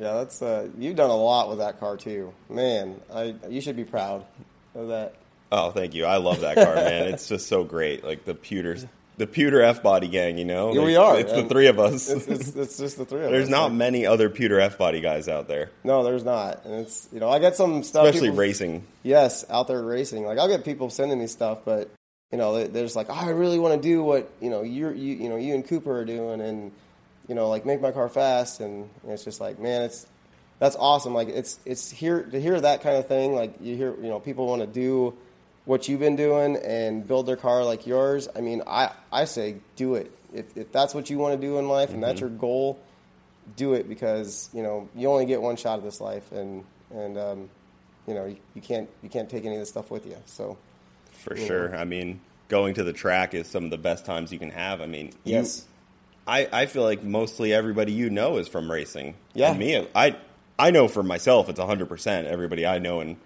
Yeah, 0.00 0.14
that's 0.14 0.40
uh, 0.40 0.68
you've 0.78 0.96
done 0.96 1.10
a 1.10 1.16
lot 1.16 1.48
with 1.50 1.58
that 1.58 1.78
car 1.80 1.96
too, 1.96 2.32
man. 2.48 3.00
I 3.12 3.34
you 3.48 3.60
should 3.60 3.76
be 3.76 3.84
proud 3.84 4.24
of 4.74 4.88
that. 4.88 5.14
Oh, 5.50 5.70
thank 5.70 5.94
you. 5.94 6.06
I 6.06 6.16
love 6.16 6.40
that 6.40 6.54
car, 6.56 6.74
man. 6.76 7.08
It's 7.08 7.28
just 7.28 7.46
so 7.46 7.62
great. 7.62 8.02
Like 8.02 8.24
the 8.24 8.34
pewter, 8.34 8.78
the 9.18 9.26
pewter 9.26 9.60
F 9.60 9.82
body 9.82 10.08
gang. 10.08 10.38
You 10.38 10.46
know, 10.46 10.70
Like, 10.70 10.86
we 10.86 10.96
are, 10.96 11.18
It's 11.20 11.30
the 11.32 11.44
three 11.44 11.66
of 11.66 11.78
us. 11.78 12.08
It's, 12.08 12.26
it's, 12.26 12.48
it's 12.56 12.78
just 12.78 12.96
the 12.96 13.04
three 13.04 13.22
of 13.24 13.30
There's 13.30 13.44
us. 13.44 13.50
not 13.50 13.64
Like, 13.64 13.72
many 13.74 14.06
other 14.06 14.30
pewter 14.30 14.58
F 14.60 14.78
body 14.78 15.02
guys 15.02 15.28
out 15.28 15.46
there, 15.48 15.70
No, 15.84 16.04
there's 16.04 16.24
not, 16.24 16.64
and 16.64 16.74
it's 16.76 17.06
you 17.12 17.20
know 17.20 17.28
I 17.28 17.38
get 17.38 17.54
some 17.54 17.82
stuff. 17.82 18.06
especially 18.06 18.28
people- 18.28 18.38
racing. 18.40 18.86
Yes, 19.02 19.44
out 19.50 19.68
there 19.68 19.82
racing. 19.82 20.24
Like 20.24 20.38
I'll 20.38 20.48
get 20.48 20.64
people 20.64 20.88
sending 20.88 21.18
me 21.18 21.26
stuff, 21.26 21.58
but 21.66 21.90
you 22.32 22.38
know 22.38 22.66
just 22.66 22.96
like, 22.96 23.08
oh, 23.10 23.14
I 23.14 23.28
really 23.28 23.58
want 23.58 23.80
to 23.80 23.88
do 23.88 24.02
what 24.02 24.32
you 24.40 24.48
know 24.48 24.62
you 24.62 24.90
you 24.90 25.14
you 25.16 25.28
know 25.28 25.36
you 25.36 25.54
and 25.54 25.66
Cooper 25.66 25.98
are 25.98 26.04
doing, 26.04 26.40
and 26.40 26.72
you 27.28 27.34
know 27.34 27.48
like 27.48 27.66
make 27.66 27.80
my 27.80 27.92
car 27.92 28.08
fast, 28.08 28.60
and 28.60 28.88
it's 29.06 29.22
just 29.22 29.40
like 29.40 29.58
man, 29.58 29.82
it's 29.82 30.06
that's 30.58 30.74
awesome. 30.76 31.12
Like 31.12 31.28
it's 31.28 31.60
it's 31.66 31.90
here 31.90 32.22
to 32.22 32.40
hear 32.40 32.58
that 32.58 32.82
kind 32.82 32.96
of 32.96 33.06
thing. 33.06 33.34
Like 33.34 33.54
you 33.60 33.76
hear 33.76 33.94
you 33.96 34.08
know 34.08 34.18
people 34.18 34.46
want 34.46 34.62
to 34.62 34.66
do 34.66 35.14
what 35.66 35.88
you've 35.88 36.00
been 36.00 36.16
doing 36.16 36.56
and 36.56 37.06
build 37.06 37.26
their 37.26 37.36
car 37.36 37.64
like 37.64 37.86
yours. 37.86 38.28
I 38.34 38.40
mean, 38.40 38.62
I 38.66 38.92
I 39.12 39.26
say 39.26 39.56
do 39.76 39.96
it 39.96 40.10
if 40.32 40.56
if 40.56 40.72
that's 40.72 40.94
what 40.94 41.10
you 41.10 41.18
want 41.18 41.38
to 41.38 41.46
do 41.46 41.58
in 41.58 41.68
life 41.68 41.90
and 41.90 42.02
that's 42.02 42.20
your 42.20 42.30
goal. 42.30 42.80
Do 43.56 43.74
it 43.74 43.88
because 43.88 44.48
you 44.54 44.62
know 44.62 44.88
you 44.94 45.08
only 45.10 45.26
get 45.26 45.42
one 45.42 45.56
shot 45.56 45.78
at 45.78 45.84
this 45.84 46.00
life, 46.00 46.32
and 46.32 46.64
and 46.94 47.18
um, 47.18 47.50
you 48.06 48.14
know 48.14 48.24
you, 48.24 48.38
you 48.54 48.62
can't 48.62 48.88
you 49.02 49.10
can't 49.10 49.28
take 49.28 49.44
any 49.44 49.56
of 49.56 49.60
this 49.60 49.68
stuff 49.68 49.90
with 49.90 50.06
you. 50.06 50.16
So 50.24 50.56
for 51.22 51.36
you 51.36 51.46
sure. 51.46 51.76
I 51.76 51.84
mean, 51.84 52.20
going 52.48 52.74
to 52.74 52.84
the 52.84 52.92
track 52.92 53.32
is 53.34 53.46
some 53.46 53.64
of 53.64 53.70
the 53.70 53.78
best 53.78 54.04
times 54.04 54.32
you 54.32 54.38
can 54.38 54.50
have. 54.50 54.80
I 54.80 54.86
mean, 54.86 55.06
you- 55.24 55.34
Yes. 55.34 55.66
I, 56.26 56.48
I 56.52 56.66
feel 56.66 56.84
like 56.84 57.02
mostly 57.02 57.52
everybody 57.52 57.90
you 57.92 58.08
know 58.08 58.36
is 58.38 58.46
from 58.46 58.70
racing. 58.70 59.14
Yeah. 59.34 59.50
And 59.50 59.58
me, 59.58 59.88
I 59.94 60.16
I 60.58 60.70
know 60.70 60.86
for 60.86 61.02
myself 61.02 61.48
it's 61.48 61.58
hundred 61.58 61.88
percent. 61.88 62.28
Everybody 62.28 62.64
I 62.64 62.78
know 62.78 63.00
and 63.00 63.16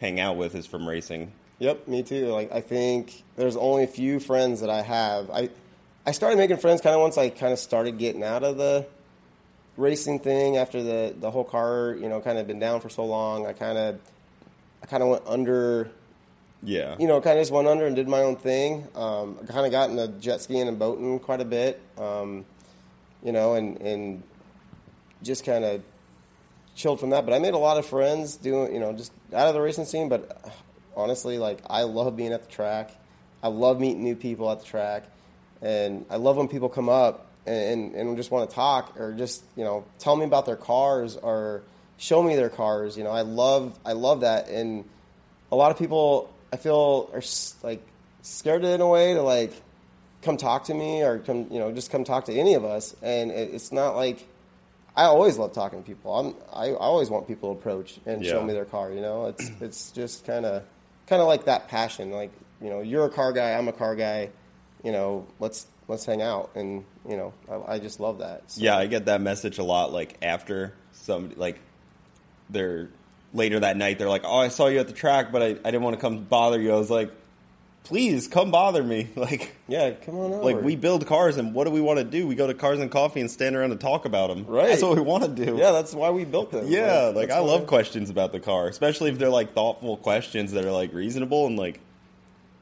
hang 0.00 0.18
out 0.18 0.38
with 0.38 0.54
is 0.54 0.66
from 0.66 0.88
racing. 0.88 1.32
Yep, 1.58 1.88
me 1.88 2.02
too. 2.02 2.28
Like 2.28 2.50
I 2.50 2.62
think 2.62 3.22
there's 3.36 3.56
only 3.56 3.84
a 3.84 3.86
few 3.86 4.18
friends 4.18 4.60
that 4.62 4.70
I 4.70 4.80
have. 4.80 5.28
I 5.30 5.50
I 6.06 6.12
started 6.12 6.38
making 6.38 6.56
friends 6.56 6.80
kind 6.80 6.94
of 6.94 7.02
once 7.02 7.18
I 7.18 7.28
kind 7.28 7.52
of 7.52 7.58
started 7.58 7.98
getting 7.98 8.22
out 8.22 8.42
of 8.44 8.56
the 8.56 8.86
racing 9.76 10.18
thing 10.20 10.56
after 10.56 10.82
the 10.82 11.14
the 11.20 11.30
whole 11.30 11.44
car, 11.44 11.94
you 12.00 12.08
know, 12.08 12.20
kind 12.22 12.38
of 12.38 12.46
been 12.46 12.58
down 12.58 12.80
for 12.80 12.88
so 12.88 13.04
long. 13.04 13.46
I 13.46 13.52
kind 13.52 13.76
of 13.76 13.98
I 14.82 14.86
kind 14.86 15.02
of 15.02 15.10
went 15.10 15.22
under, 15.26 15.90
Yeah. 16.62 16.96
you 16.98 17.08
know, 17.08 17.20
kind 17.20 17.38
of 17.38 17.42
just 17.42 17.52
went 17.52 17.66
under 17.66 17.86
and 17.86 17.96
did 17.96 18.08
my 18.08 18.22
own 18.22 18.36
thing. 18.36 18.86
Um, 18.94 19.36
kind 19.48 19.66
of 19.66 19.72
got 19.72 19.90
into 19.90 20.08
jet 20.20 20.40
skiing 20.40 20.68
and 20.68 20.78
boating 20.78 21.18
quite 21.18 21.40
a 21.40 21.44
bit, 21.44 21.80
um, 21.98 22.44
you 23.22 23.32
know, 23.32 23.54
and 23.54 23.80
and 23.80 24.22
just 25.22 25.44
kind 25.44 25.64
of 25.64 25.82
chilled 26.74 27.00
from 27.00 27.10
that. 27.10 27.24
But 27.24 27.34
I 27.34 27.38
made 27.38 27.54
a 27.54 27.58
lot 27.58 27.78
of 27.78 27.86
friends 27.86 28.36
doing, 28.36 28.72
you 28.72 28.80
know, 28.80 28.92
just 28.92 29.12
out 29.34 29.48
of 29.48 29.54
the 29.54 29.60
racing 29.60 29.86
scene. 29.86 30.08
But 30.08 30.40
uh, 30.44 30.50
honestly, 30.96 31.38
like 31.38 31.58
I 31.68 31.82
love 31.82 32.16
being 32.16 32.32
at 32.32 32.42
the 32.42 32.50
track. 32.50 32.92
I 33.42 33.48
love 33.48 33.80
meeting 33.80 34.04
new 34.04 34.14
people 34.14 34.50
at 34.50 34.60
the 34.60 34.66
track, 34.66 35.04
and 35.60 36.06
I 36.10 36.16
love 36.16 36.36
when 36.36 36.46
people 36.46 36.68
come 36.68 36.88
up 36.88 37.26
and 37.44 37.94
and 37.94 38.16
just 38.16 38.30
want 38.30 38.48
to 38.48 38.54
talk 38.54 38.98
or 39.00 39.12
just 39.12 39.42
you 39.56 39.64
know 39.64 39.84
tell 39.98 40.14
me 40.14 40.24
about 40.24 40.46
their 40.46 40.56
cars 40.56 41.16
or 41.16 41.62
show 41.96 42.22
me 42.22 42.36
their 42.36 42.50
cars. 42.50 42.96
You 42.96 43.02
know, 43.02 43.10
I 43.10 43.22
love 43.22 43.76
I 43.84 43.92
love 43.94 44.20
that, 44.20 44.48
and 44.48 44.84
a 45.50 45.56
lot 45.56 45.72
of 45.72 45.78
people 45.78 46.31
I 46.52 46.56
feel 46.56 47.10
are 47.12 47.22
like 47.62 47.82
scared 48.22 48.64
in 48.64 48.80
a 48.80 48.88
way 48.88 49.14
to 49.14 49.22
like 49.22 49.52
come 50.22 50.36
talk 50.36 50.64
to 50.64 50.74
me 50.74 51.02
or 51.02 51.18
come 51.18 51.46
you 51.50 51.58
know 51.58 51.72
just 51.72 51.90
come 51.90 52.04
talk 52.04 52.26
to 52.26 52.34
any 52.34 52.54
of 52.54 52.64
us, 52.64 52.94
and 53.02 53.30
it, 53.30 53.54
it's 53.54 53.72
not 53.72 53.96
like 53.96 54.26
I 54.94 55.04
always 55.04 55.38
love 55.38 55.52
talking 55.52 55.82
to 55.82 55.86
people. 55.86 56.14
I'm 56.14 56.34
I, 56.52 56.68
I 56.68 56.74
always 56.76 57.10
want 57.10 57.26
people 57.26 57.54
to 57.54 57.58
approach 57.58 57.98
and 58.06 58.24
show 58.24 58.42
me 58.42 58.52
their 58.52 58.64
car. 58.66 58.92
You 58.92 59.00
know, 59.00 59.26
it's 59.26 59.50
it's 59.60 59.90
just 59.92 60.26
kind 60.26 60.44
of 60.44 60.62
kind 61.06 61.22
of 61.22 61.28
like 61.28 61.46
that 61.46 61.68
passion. 61.68 62.10
Like 62.10 62.32
you 62.60 62.70
know, 62.70 62.80
you're 62.80 63.06
a 63.06 63.10
car 63.10 63.32
guy, 63.32 63.52
I'm 63.52 63.68
a 63.68 63.72
car 63.72 63.96
guy. 63.96 64.30
You 64.84 64.92
know, 64.92 65.26
let's 65.40 65.66
let's 65.88 66.04
hang 66.04 66.22
out, 66.22 66.50
and 66.54 66.84
you 67.08 67.16
know, 67.16 67.32
I, 67.50 67.74
I 67.74 67.78
just 67.78 68.00
love 68.00 68.18
that. 68.18 68.42
So, 68.50 68.60
Yeah, 68.60 68.76
I 68.76 68.86
get 68.86 69.06
that 69.06 69.20
message 69.20 69.58
a 69.58 69.64
lot. 69.64 69.92
Like 69.92 70.18
after 70.22 70.74
some, 70.92 71.32
like 71.36 71.58
they're 72.50 72.90
later 73.32 73.60
that 73.60 73.76
night, 73.76 73.98
they're 73.98 74.08
like, 74.08 74.24
"Oh, 74.24 74.38
I 74.38 74.48
saw 74.48 74.66
you 74.68 74.78
at 74.80 74.86
the 74.88 74.92
track, 74.92 75.32
but 75.32 75.42
I, 75.42 75.46
I 75.46 75.70
didn't 75.70 75.82
want 75.82 75.96
to 75.96 76.00
come 76.00 76.24
bother 76.24 76.60
you." 76.60 76.72
I 76.72 76.76
was 76.76 76.90
like, 76.90 77.10
"Please 77.84 78.28
come 78.28 78.50
bother 78.50 78.82
me!" 78.82 79.08
Like, 79.16 79.54
yeah, 79.68 79.90
come 79.92 80.16
on 80.16 80.32
over. 80.32 80.42
like 80.44 80.60
we 80.62 80.76
build 80.76 81.06
cars, 81.06 81.36
and 81.36 81.54
what 81.54 81.64
do 81.64 81.70
we 81.70 81.80
want 81.80 81.98
to 81.98 82.04
do? 82.04 82.26
We 82.26 82.34
go 82.34 82.46
to 82.46 82.54
Cars 82.54 82.78
and 82.80 82.90
Coffee 82.90 83.20
and 83.20 83.30
stand 83.30 83.56
around 83.56 83.70
and 83.72 83.80
talk 83.80 84.04
about 84.04 84.28
them. 84.28 84.44
Right. 84.46 84.68
That's 84.68 84.82
what 84.82 84.96
we 84.96 85.02
want 85.02 85.24
to 85.24 85.44
do. 85.44 85.56
yeah, 85.56 85.70
that's 85.72 85.94
why 85.94 86.10
we 86.10 86.24
built 86.24 86.50
them. 86.52 86.66
yeah. 86.68 87.12
Like 87.14 87.28
that's 87.28 87.38
I 87.38 87.44
love 87.44 87.66
questions 87.66 88.10
about 88.10 88.32
the 88.32 88.40
car, 88.40 88.68
especially 88.68 89.10
if 89.10 89.18
they're 89.18 89.28
like 89.28 89.54
thoughtful 89.54 89.96
questions 89.96 90.52
that 90.52 90.64
are 90.64 90.72
like 90.72 90.92
reasonable 90.92 91.46
and 91.46 91.56
like 91.58 91.80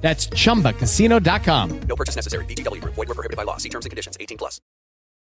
That's 0.00 0.28
chumbacasino.com. 0.28 1.80
No 1.80 1.96
purchase 1.96 2.16
necessary. 2.16 2.44
VGW 2.46 2.80
Group. 2.80 2.94
Void 2.94 3.08
were 3.08 3.14
prohibited 3.14 3.36
by 3.36 3.42
law. 3.42 3.58
See 3.58 3.68
terms 3.68 3.84
and 3.84 3.90
conditions. 3.90 4.16
18 4.18 4.38
plus. 4.38 4.60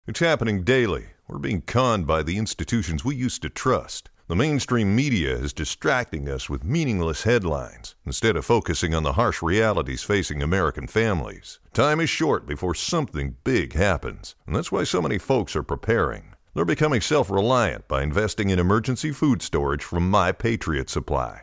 It's 0.07 0.21
happening 0.21 0.65
daily. 0.65 1.07
We're 1.29 1.39
being 1.39 1.63
conned 1.63 2.07
by 2.07 2.23
the 2.23 2.37
institutions 2.37 3.05
we 3.05 3.17
used 3.17 3.41
to 3.43 3.49
trust. 3.49 4.11
The 4.27 4.37
mainstream 4.37 4.97
media 4.97 5.35
is 5.35 5.53
distracting 5.53 6.29
us 6.31 6.49
with 6.49 6.65
meaningless 6.65 7.25
headlines 7.25 7.95
instead 8.07 8.37
of 8.37 8.45
focusing 8.47 8.95
on 8.95 9.03
the 9.03 9.15
harsh 9.15 9.43
realities 9.43 10.03
facing 10.03 10.43
American 10.43 10.87
families. 10.87 11.59
Time 11.75 12.01
is 12.01 12.09
short 12.09 12.47
before 12.47 12.75
something 12.75 13.37
big 13.45 13.75
happens, 13.75 14.35
and 14.47 14.57
that's 14.57 14.73
why 14.73 14.85
so 14.85 15.03
many 15.03 15.19
folks 15.19 15.55
are 15.55 15.63
preparing. 15.63 16.35
They're 16.55 16.65
becoming 16.65 17.03
self 17.03 17.31
reliant 17.31 17.87
by 17.87 18.03
investing 18.03 18.49
in 18.49 18.59
emergency 18.59 19.11
food 19.11 19.43
storage 19.43 19.85
from 19.85 20.09
My 20.09 20.33
Patriot 20.33 20.89
Supply. 20.89 21.43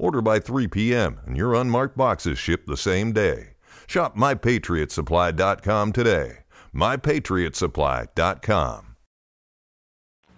Order 0.00 0.22
by 0.22 0.38
3 0.40 0.66
p.m. 0.68 1.20
and 1.26 1.36
your 1.36 1.52
unmarked 1.54 1.94
boxes 1.94 2.38
ship 2.38 2.64
the 2.66 2.78
same 2.78 3.12
day. 3.12 3.48
Shop 3.86 4.16
mypatriotsupply.com 4.16 5.92
today. 5.92 6.38
mypatriotsupply.com. 6.74 8.96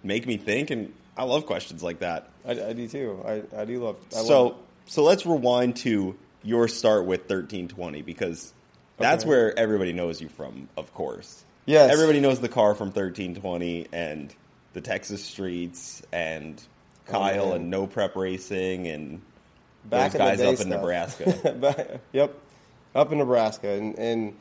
make 0.03 0.27
me 0.27 0.37
think, 0.37 0.71
and 0.71 0.93
I 1.17 1.23
love 1.23 1.47
questions 1.47 1.81
like 1.81 2.01
that. 2.01 2.29
I, 2.45 2.61
I 2.61 2.73
do 2.73 2.89
too. 2.89 3.23
I, 3.25 3.43
I 3.57 3.65
do 3.65 3.85
love. 3.85 3.99
I 4.17 4.23
so 4.23 4.43
love, 4.43 4.57
so 4.87 5.05
let's 5.05 5.25
rewind 5.25 5.77
to 5.77 6.17
your 6.43 6.67
start 6.67 7.07
with 7.07 7.21
1320 7.21 8.03
because 8.03 8.53
that's 8.99 9.23
Okay. 9.23 9.31
where 9.31 9.57
everybody 9.57 9.93
knows 9.93 10.21
you 10.21 10.29
from, 10.29 10.69
of 10.77 10.93
course. 10.93 11.45
Yes. 11.67 11.93
Everybody 11.93 12.19
knows 12.19 12.41
the 12.41 12.49
car 12.49 12.75
from 12.75 12.89
1320 12.89 13.87
and 13.93 14.35
the 14.73 14.81
Texas 14.81 15.25
streets 15.25 16.03
and 16.11 16.61
oh, 17.09 17.13
Kyle 17.13 17.51
man. 17.51 17.61
and 17.61 17.71
no 17.71 17.87
prep 17.87 18.17
racing 18.17 18.89
and 18.89 19.21
Back 19.85 20.13
those 20.13 20.21
in 20.21 20.21
the 20.21 20.37
guys 20.37 20.41
up 20.41 20.49
in 20.49 20.57
stuff. 20.57 20.69
Nebraska. 20.69 21.53
Back- 21.61 22.01
yep, 22.13 22.35
up 22.95 23.13
in 23.13 23.19
Nebraska, 23.19 23.69
and, 23.71 23.99
and 23.99 24.37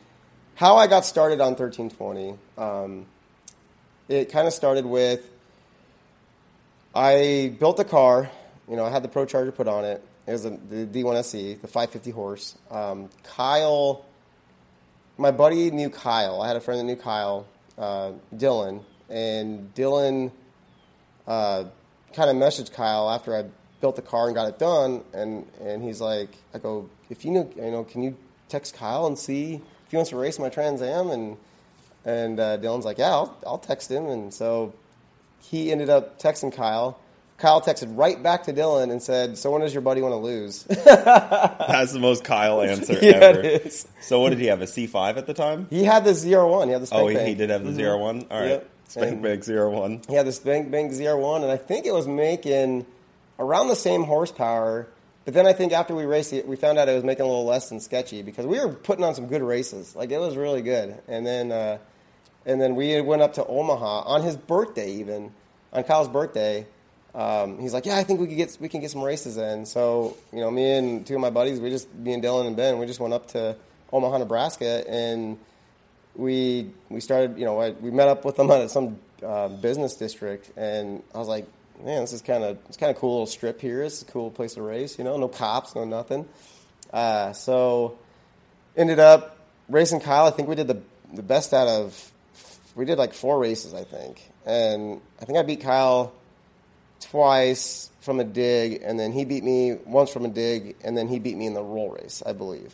how 0.56 0.78
I 0.78 0.88
got 0.88 1.06
started 1.06 1.42
on 1.42 1.56
thirteen 1.56 1.90
twenty. 1.90 2.36
Um, 2.58 3.06
it 4.08 4.32
kind 4.32 4.48
of 4.48 4.54
started 4.54 4.86
with 4.86 5.26
I 6.94 7.56
built 7.60 7.80
a 7.80 7.84
car. 7.86 8.30
You 8.70 8.76
know, 8.76 8.86
I 8.86 8.90
had 8.90 9.04
the 9.04 9.08
Pro 9.08 9.26
Charger 9.26 9.52
put 9.52 9.68
on 9.68 9.86
it. 9.86 10.04
It 10.28 10.32
was 10.32 10.46
a, 10.46 10.52
the 10.52 10.86
D1SE, 10.86 11.62
the 11.62 11.68
550 11.68 12.12
horse. 12.12 12.58
Um, 12.70 13.10
Kyle, 13.24 14.06
my 15.18 15.32
buddy 15.32 15.72
knew 15.72 15.90
Kyle. 15.90 16.42
I 16.42 16.48
had 16.48 16.56
a 16.56 16.62
friend 16.62 16.80
that 16.80 16.84
knew 16.84 16.96
Kyle, 16.96 17.46
uh, 17.78 18.12
Dylan, 18.36 18.84
and 19.10 19.74
Dylan 19.74 20.32
uh, 21.28 21.66
kind 22.14 22.30
of 22.30 22.36
messaged 22.36 22.72
Kyle 22.74 23.10
after 23.10 23.36
I 23.36 23.46
built 23.82 23.96
the 23.96 24.02
car 24.02 24.28
and 24.28 24.36
got 24.36 24.48
it 24.48 24.60
done, 24.60 25.04
and 25.13 25.46
and 25.60 25.84
he's 25.84 26.00
like, 26.00 26.30
I 26.54 26.60
go, 26.60 26.89
if 27.10 27.26
you 27.26 27.32
know, 27.32 27.50
you 27.56 27.72
know, 27.72 27.84
can 27.84 28.04
you 28.04 28.15
text 28.48 28.76
Kyle 28.76 29.08
and 29.08 29.17
see 29.17 29.56
if 29.56 29.91
he 29.91 29.98
wants 29.98 30.12
to 30.12 30.15
race 30.17 30.39
my 30.39 30.50
Trans 30.50 30.82
Am? 30.82 31.10
And 31.10 31.38
and 32.06 32.39
uh, 32.39 32.58
Dylan's 32.58 32.86
like, 32.86 32.98
yeah, 32.98 33.10
I'll, 33.12 33.38
I'll 33.46 33.58
text 33.58 33.91
him, 33.91 34.06
and 34.08 34.34
so 34.34 34.74
he 35.41 35.72
ended 35.72 35.89
up 35.89 36.20
texting 36.20 36.54
Kyle. 36.56 36.98
Kyle 37.38 37.60
texted 37.60 37.98
right 37.98 38.22
back 38.22 38.44
to 38.44 38.54
Dylan 38.54 38.91
and 38.91 39.02
said, 39.02 39.36
"So 39.36 39.50
when 39.50 39.62
does 39.62 39.74
your 39.74 39.82
buddy 39.82 40.00
want 40.02 40.12
to 40.13 40.17
lose?" 40.17 40.63
that's 40.65 41.91
the 41.91 42.00
most 42.00 42.24
Kyle 42.24 42.62
answer 42.62 42.94
Yeah, 43.02 43.13
ever. 43.15 43.60
So 44.00 44.20
what 44.20 44.30
did 44.30 44.38
he 44.38 44.46
have? 44.46 44.62
A 44.62 44.65
C5 44.65 45.17
at 45.17 45.26
the 45.26 45.34
time? 45.34 45.65
he 45.72 45.84
had 45.84 46.06
the 46.06 46.13
zero 46.13 46.48
one. 46.52 46.67
He 46.67 46.74
had 46.74 46.84
the 46.84 46.88
spank 46.88 47.02
Oh, 47.02 47.08
he, 47.08 47.30
he 47.30 47.34
did 47.34 47.50
have 47.50 47.63
the 47.65 47.74
zero 47.74 47.98
one. 47.98 48.28
All 48.30 48.39
right, 48.39 48.50
Yep. 48.50 48.70
spank 48.89 49.22
bank 49.24 49.44
zero 49.44 49.72
one. 49.72 50.02
He 50.08 50.13
had 50.13 50.28
the 50.28 50.32
spank 50.32 50.70
Bank 50.70 50.91
ZR1, 50.91 51.41
and 51.41 51.52
I 51.52 51.58
think 51.58 51.88
it 51.88 51.94
was 51.94 52.08
making 52.08 52.86
around 53.39 53.67
the 53.67 53.76
same 53.76 54.04
horsepower. 54.04 54.88
But 55.26 55.34
then 55.34 55.46
I 55.46 55.54
think 55.54 55.72
after 55.72 55.96
we 55.96 56.06
raced 56.06 56.34
it, 56.34 56.48
we 56.48 56.56
found 56.56 56.78
out 56.78 56.89
it 56.89 56.96
was 56.96 57.04
making 57.04 57.24
a 57.24 57.28
little 57.28 57.46
less 57.46 57.70
than 57.70 57.80
sketchy 57.80 58.24
because 58.24 58.46
we 58.46 58.60
were 58.60 58.70
putting 58.70 59.04
on 59.04 59.13
some 59.13 59.28
good 59.28 59.44
races. 59.44 59.96
Like 59.96 60.12
it 60.12 60.20
was 60.20 60.36
really 60.36 60.62
good. 60.62 61.00
And 61.08 61.26
then, 61.26 61.52
uh, 61.52 61.78
and 62.46 62.60
then 62.60 62.76
we 62.76 63.00
went 63.02 63.22
up 63.22 63.34
to 63.36 63.46
Omaha 63.46 64.02
on 64.02 64.24
his 64.24 64.36
birthday, 64.36 64.94
even 64.94 65.32
on 65.72 65.84
Kyle's 65.84 66.10
birthday. 66.10 66.65
Um, 67.13 67.60
he's 67.60 67.74
like, 67.74 67.86
"Yeah, 67.86 67.98
I 67.98 68.04
think 68.04 68.20
we 68.22 68.28
could 68.28 68.38
get 68.38 68.58
we 68.60 68.70
can 68.70 68.80
get 68.80 68.89
some 68.89 69.04
races 69.04 69.38
in." 69.38 69.65
So 69.65 70.17
you 70.32 70.39
know, 70.39 70.50
me 70.50 70.72
and 70.72 71.06
two 71.06 71.15
of 71.15 71.22
my 71.22 71.30
buddies, 71.30 71.60
we 71.60 71.70
just 71.70 71.94
me 71.94 72.13
and 72.13 72.24
Dylan 72.24 72.48
and 72.48 72.56
Ben, 72.56 72.80
we 72.80 72.86
just 72.86 73.02
went 73.02 73.13
up 73.13 73.28
to 73.30 73.58
Omaha, 73.91 74.20
Nebraska, 74.20 74.89
and 74.89 75.38
we 76.15 76.70
we 76.89 77.00
started, 77.00 77.38
you 77.38 77.46
know, 77.46 77.60
I, 77.60 77.72
we 77.72 77.91
met 77.91 78.08
up 78.08 78.26
with 78.26 78.38
them 78.38 78.50
at 78.52 78.72
some 78.72 79.00
uh, 79.26 79.50
business 79.50 79.96
district, 79.96 80.52
and 80.58 81.04
I 81.13 81.17
was 81.17 81.28
like, 81.28 81.48
man, 81.84 82.02
this 82.02 82.13
is 82.13 82.22
kind 82.22 82.44
of 82.44 82.58
it's 82.67 82.78
kind 82.78 82.89
of 82.89 82.98
cool 82.98 83.12
little 83.13 83.26
strip 83.28 83.62
here. 83.62 83.84
It's 83.84 84.02
a 84.02 84.06
cool 84.06 84.32
place 84.32 84.56
to 84.56 84.62
race, 84.62 84.98
you 84.98 85.04
know, 85.04 85.17
no 85.17 85.28
cops, 85.28 85.76
no 85.76 85.84
nothing. 85.84 86.28
Uh, 86.91 87.34
so 87.34 87.98
ended 88.76 89.00
up 89.00 89.38
racing 89.70 90.00
Kyle. 90.00 90.26
I 90.26 90.32
think 90.32 90.48
we 90.48 90.56
did 90.56 90.67
the 90.67 90.82
the 91.13 91.24
best 91.24 91.54
out 91.54 91.67
of 91.67 92.12
we 92.76 92.86
did 92.86 92.98
like 92.98 93.13
four 93.13 93.39
races, 93.39 93.74
I 93.74 93.84
think, 93.84 94.22
and 94.46 95.02
I 95.22 95.26
think 95.26 95.38
I 95.38 95.44
beat 95.44 95.62
Kyle 95.62 96.13
twice 97.02 97.89
from 98.02 98.20
a 98.20 98.24
dig, 98.24 98.82
and 98.84 99.00
then 99.00 99.12
he 99.12 99.26
beat 99.26 99.44
me 99.44 99.76
once 99.86 100.12
from 100.12 100.26
a 100.26 100.30
dig, 100.30 100.76
and 100.84 100.98
then 100.98 101.08
he 101.08 101.20
beat 101.20 101.36
me 101.36 101.48
in 101.48 101.54
the 101.54 101.63
roll 101.63 101.89
race, 101.89 102.24
I 102.26 102.34
believe. 102.34 102.74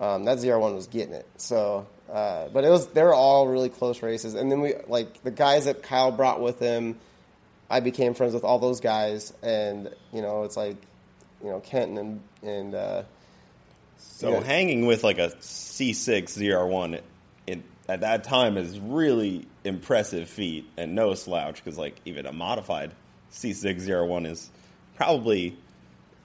Um, 0.00 0.24
that 0.24 0.38
zero 0.38 0.60
one 0.60 0.74
was 0.74 0.88
getting 0.88 1.14
it. 1.14 1.26
So, 1.36 1.86
uh, 2.12 2.48
but 2.48 2.64
it 2.64 2.68
was 2.68 2.88
they 2.88 3.02
were 3.02 3.14
all 3.14 3.48
really 3.48 3.68
close 3.68 4.02
races, 4.02 4.34
and 4.34 4.50
then 4.50 4.60
we 4.60 4.74
like 4.88 5.22
the 5.22 5.30
guys 5.30 5.64
that 5.66 5.82
Kyle 5.82 6.10
brought 6.10 6.40
with 6.40 6.58
him. 6.58 6.96
I 7.70 7.80
became 7.80 8.14
friends 8.14 8.34
with 8.34 8.44
all 8.44 8.58
those 8.58 8.80
guys, 8.80 9.32
and 9.42 9.90
you 10.12 10.22
know 10.22 10.44
it's 10.44 10.56
like 10.56 10.76
you 11.42 11.50
know 11.50 11.60
Kenton 11.60 11.98
and 11.98 12.20
and 12.42 12.74
uh, 12.74 13.02
So 13.98 14.40
hanging 14.40 14.86
with 14.86 15.02
like 15.04 15.18
a 15.18 15.28
C6 15.40 16.24
ZR1 16.38 17.00
in, 17.46 17.64
at 17.88 18.00
that 18.00 18.24
time 18.24 18.56
is 18.56 18.78
really 18.78 19.46
impressive 19.64 20.28
feat 20.28 20.68
and 20.76 20.94
no 20.94 21.14
slouch 21.14 21.62
because 21.64 21.78
like 21.78 21.96
even 22.04 22.26
a 22.26 22.32
modified 22.32 22.92
C6 23.32 23.82
ZR1 23.86 24.26
is 24.30 24.50
probably 24.96 25.56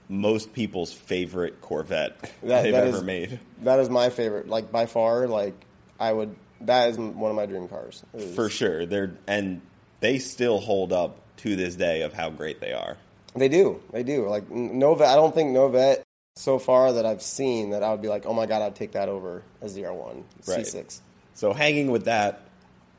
most 0.08 0.52
people's 0.52 0.92
favorite 0.92 1.60
Corvette 1.60 2.20
That- 2.42 2.62
they've 2.62 2.72
that 2.72 2.86
ever 2.86 2.96
is- 2.98 3.02
made. 3.02 3.40
that 3.62 3.78
is 3.80 3.88
my 3.88 4.10
favorite. 4.10 4.48
Like 4.48 4.70
by 4.70 4.86
far, 4.86 5.26
like 5.26 5.54
I 5.98 6.12
would. 6.12 6.34
That 6.62 6.90
is 6.90 6.98
one 6.98 7.30
of 7.30 7.36
my 7.36 7.46
dream 7.46 7.68
cars. 7.68 8.02
Is- 8.12 8.34
For 8.34 8.50
sure. 8.50 8.84
They're 8.84 9.12
and 9.26 9.62
they 10.00 10.18
still 10.18 10.58
hold 10.60 10.92
up 10.92 11.16
to 11.42 11.56
this 11.56 11.76
day 11.76 12.02
of 12.02 12.12
how 12.12 12.30
great 12.30 12.60
they 12.60 12.72
are. 12.72 12.96
They 13.34 13.48
do. 13.48 13.80
They 13.92 14.02
do. 14.02 14.28
Like 14.28 14.44
n- 14.50 14.78
Nova. 14.78 15.04
I 15.04 15.14
don't 15.14 15.34
think 15.34 15.50
Novette 15.50 16.02
so 16.36 16.58
far 16.58 16.92
that 16.92 17.06
I've 17.06 17.22
seen 17.22 17.70
that 17.70 17.82
I 17.82 17.90
would 17.90 18.02
be 18.02 18.08
like, 18.08 18.26
oh 18.26 18.32
my 18.32 18.46
god, 18.46 18.62
I'd 18.62 18.76
take 18.76 18.92
that 18.92 19.08
over 19.08 19.42
a 19.60 19.66
ZR1 19.66 20.24
Right. 20.46 20.60
C6. 20.60 21.00
So 21.34 21.52
hanging 21.52 21.90
with 21.90 22.04
that 22.04 22.42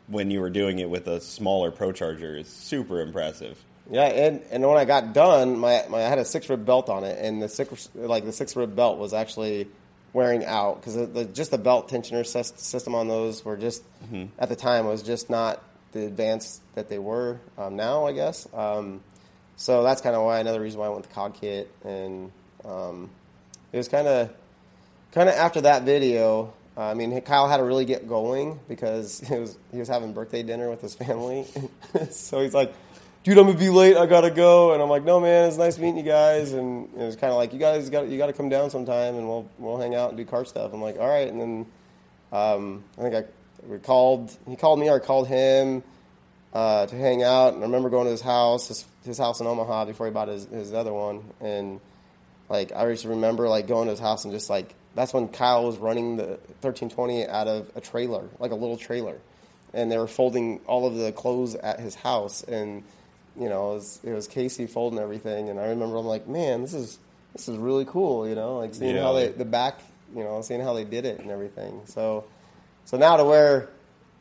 when 0.07 0.31
you 0.31 0.41
were 0.41 0.49
doing 0.49 0.79
it 0.79 0.89
with 0.89 1.07
a 1.07 1.21
smaller 1.21 1.71
Pro 1.71 1.91
Charger 1.91 2.37
is 2.37 2.47
super 2.47 3.01
impressive. 3.01 3.63
Yeah, 3.89 4.05
and 4.05 4.41
and 4.51 4.65
when 4.65 4.77
I 4.77 4.85
got 4.85 5.13
done, 5.13 5.57
my, 5.57 5.83
my 5.89 5.97
I 5.99 6.07
had 6.07 6.19
a 6.19 6.25
six 6.25 6.49
rib 6.49 6.65
belt 6.65 6.87
on 6.87 7.03
it, 7.03 7.17
and 7.19 7.41
the 7.41 7.49
six 7.49 7.89
like 7.93 8.23
the 8.23 8.31
six 8.31 8.55
rib 8.55 8.75
belt 8.75 8.97
was 8.97 9.13
actually 9.13 9.67
wearing 10.13 10.45
out 10.45 10.81
because 10.81 11.27
just 11.33 11.51
the 11.51 11.57
belt 11.57 11.89
tensioner 11.89 12.25
system 12.25 12.95
on 12.95 13.07
those 13.07 13.43
were 13.43 13.57
just 13.57 13.83
mm-hmm. 14.03 14.25
at 14.37 14.49
the 14.49 14.55
time 14.55 14.85
was 14.85 15.03
just 15.03 15.29
not 15.29 15.61
the 15.91 16.05
advanced 16.05 16.61
that 16.75 16.89
they 16.89 16.99
were 16.99 17.39
um, 17.57 17.75
now, 17.75 18.05
I 18.05 18.13
guess. 18.13 18.47
Um, 18.53 19.01
so 19.55 19.83
that's 19.83 20.01
kind 20.01 20.15
of 20.15 20.23
why 20.23 20.39
another 20.39 20.61
reason 20.61 20.79
why 20.79 20.87
I 20.87 20.89
went 20.89 21.03
to 21.03 21.09
Cog 21.11 21.35
Kit, 21.35 21.71
and 21.83 22.31
um, 22.65 23.09
it 23.71 23.77
was 23.77 23.87
kind 23.87 24.07
of 24.07 24.29
kind 25.11 25.29
of 25.29 25.35
after 25.35 25.61
that 25.61 25.83
video. 25.83 26.53
uh, 26.77 26.81
I 26.81 26.93
mean, 26.93 27.19
Kyle 27.21 27.47
had 27.47 27.57
to 27.57 27.63
really 27.63 27.85
get 27.85 28.07
going 28.07 28.59
because 28.67 29.19
he 29.27 29.35
was 29.35 29.57
he 29.71 29.79
was 29.79 29.87
having 29.87 30.13
birthday 30.13 30.43
dinner 30.43 30.69
with 30.69 30.81
his 30.81 30.95
family. 30.95 31.45
so 32.09 32.41
he's 32.41 32.53
like, 32.53 32.73
"Dude, 33.23 33.37
I'm 33.37 33.45
gonna 33.45 33.59
be 33.59 33.69
late. 33.69 33.97
I 33.97 34.05
gotta 34.05 34.31
go." 34.31 34.73
And 34.73 34.81
I'm 34.81 34.89
like, 34.89 35.03
"No, 35.03 35.19
man, 35.19 35.47
it's 35.47 35.57
nice 35.57 35.77
meeting 35.77 35.97
you 35.97 36.03
guys." 36.03 36.53
And 36.53 36.89
it 36.97 37.03
was 37.03 37.15
kind 37.15 37.31
of 37.31 37.37
like, 37.37 37.53
"You 37.53 37.59
guys 37.59 37.89
got 37.89 38.07
you 38.07 38.17
got 38.17 38.27
to 38.27 38.33
come 38.33 38.49
down 38.49 38.69
sometime, 38.69 39.15
and 39.15 39.27
we'll 39.27 39.47
we'll 39.59 39.77
hang 39.77 39.93
out 39.93 40.09
and 40.09 40.17
do 40.17 40.25
car 40.25 40.45
stuff." 40.45 40.73
I'm 40.73 40.81
like, 40.81 40.97
"All 40.97 41.07
right." 41.07 41.27
And 41.27 41.39
then 41.39 41.65
um, 42.31 42.83
I 42.97 43.01
think 43.01 43.15
I 43.15 43.25
we 43.67 43.77
called. 43.79 44.35
He 44.47 44.55
called 44.55 44.79
me, 44.79 44.89
or 44.89 44.95
I 44.95 44.99
called 44.99 45.27
him 45.27 45.83
uh, 46.53 46.85
to 46.87 46.95
hang 46.95 47.23
out. 47.23 47.53
And 47.53 47.63
I 47.63 47.65
remember 47.65 47.89
going 47.89 48.05
to 48.05 48.11
his 48.11 48.21
house, 48.21 48.67
his, 48.67 48.85
his 49.05 49.17
house 49.17 49.39
in 49.39 49.47
Omaha 49.47 49.85
before 49.85 50.05
he 50.07 50.11
bought 50.11 50.27
his, 50.27 50.45
his 50.45 50.73
other 50.73 50.93
one. 50.93 51.23
And 51.39 51.79
like 52.49 52.71
I 52.73 52.89
just 52.91 53.05
remember 53.05 53.47
like 53.47 53.67
going 53.67 53.85
to 53.85 53.91
his 53.91 53.99
house 53.99 54.25
and 54.25 54.33
just 54.33 54.49
like 54.49 54.73
that's 54.95 55.13
when 55.13 55.29
Kyle 55.29 55.65
was 55.65 55.77
running 55.77 56.17
the 56.17 56.23
1320 56.59 57.27
out 57.27 57.47
of 57.47 57.71
a 57.75 57.81
trailer, 57.81 58.27
like 58.39 58.51
a 58.51 58.55
little 58.55 58.75
trailer, 58.77 59.17
and 59.73 59.89
they 59.91 59.97
were 59.97 60.07
folding 60.07 60.59
all 60.67 60.85
of 60.85 60.95
the 60.95 61.11
clothes 61.13 61.55
at 61.55 61.79
his 61.79 61.95
house. 61.95 62.43
And 62.43 62.83
you 63.39 63.47
know, 63.47 63.71
it 63.71 63.75
was, 63.75 63.99
it 64.03 64.11
was 64.11 64.27
Casey 64.27 64.67
folding 64.67 64.99
everything. 64.99 65.47
And 65.47 65.57
I 65.57 65.67
remember 65.67 65.95
I'm 65.95 66.05
like, 66.05 66.27
man, 66.27 66.61
this 66.61 66.73
is 66.73 66.99
this 67.31 67.47
is 67.47 67.57
really 67.57 67.85
cool. 67.85 68.27
You 68.27 68.35
know, 68.35 68.57
like 68.57 68.73
seeing 68.75 68.95
Yeah. 68.97 69.03
how 69.03 69.13
they 69.13 69.29
the 69.29 69.45
back, 69.45 69.79
you 70.13 70.23
know, 70.25 70.41
seeing 70.41 70.59
how 70.59 70.73
they 70.73 70.83
did 70.83 71.05
it 71.05 71.21
and 71.21 71.31
everything. 71.31 71.81
So 71.85 72.25
so 72.85 72.97
now 72.97 73.17
to 73.17 73.25
where 73.25 73.69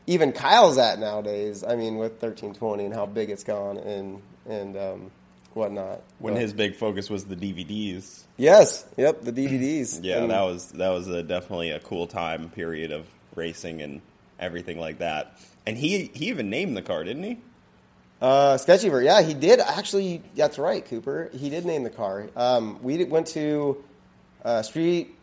even 0.07 0.33
Kyle's 0.33 0.79
at 0.79 0.99
nowadays. 0.99 1.62
I 1.64 1.77
mean, 1.77 1.96
with 1.96 2.20
thirteen 2.20 2.55
twenty 2.55 2.85
and 2.85 2.94
how 2.94 3.07
big 3.07 3.31
it's 3.31 3.44
gone 3.44 3.77
and 3.79 4.23
and 4.49 4.77
um, 4.77 5.11
whatnot. 5.55 6.03
When 6.18 6.35
But- 6.35 6.40
his 6.42 6.53
big 6.53 6.75
focus 6.77 7.09
was 7.11 7.25
the 7.27 7.37
DVDs. 7.37 8.23
yes, 8.37 8.85
yep, 8.96 9.23
the 9.23 9.33
DVDs. 9.33 10.01
Yeah, 10.03 10.18
And- 10.23 10.31
that 10.31 10.42
was 10.42 10.68
that 10.73 10.88
was 10.90 11.09
a, 11.09 11.23
definitely 11.23 11.70
a 11.70 11.81
cool 11.81 12.07
time 12.07 12.49
period 12.51 12.92
of 12.92 13.07
racing 13.35 13.83
and 13.83 14.01
everything 14.38 14.79
like 14.79 14.99
that. 14.99 15.37
And 15.66 15.77
he 15.77 16.11
he 16.14 16.27
even 16.29 16.51
named 16.51 16.77
the 16.77 16.83
car, 16.83 17.05
didn't 17.05 17.23
he? 17.25 17.38
Uh, 18.20 18.57
Sketchyvert, 18.59 19.05
yeah, 19.05 19.23
he 19.23 19.33
did 19.35 19.61
actually. 19.61 20.23
That's 20.35 20.59
right, 20.59 20.85
Cooper. 20.85 21.31
He 21.33 21.49
did 21.49 21.64
name 21.64 21.85
the 21.85 21.90
car. 21.90 22.29
Um, 22.37 22.79
we 22.83 23.03
went 23.05 23.29
to 23.29 23.83
uh, 24.44 24.61
Street, 24.62 25.14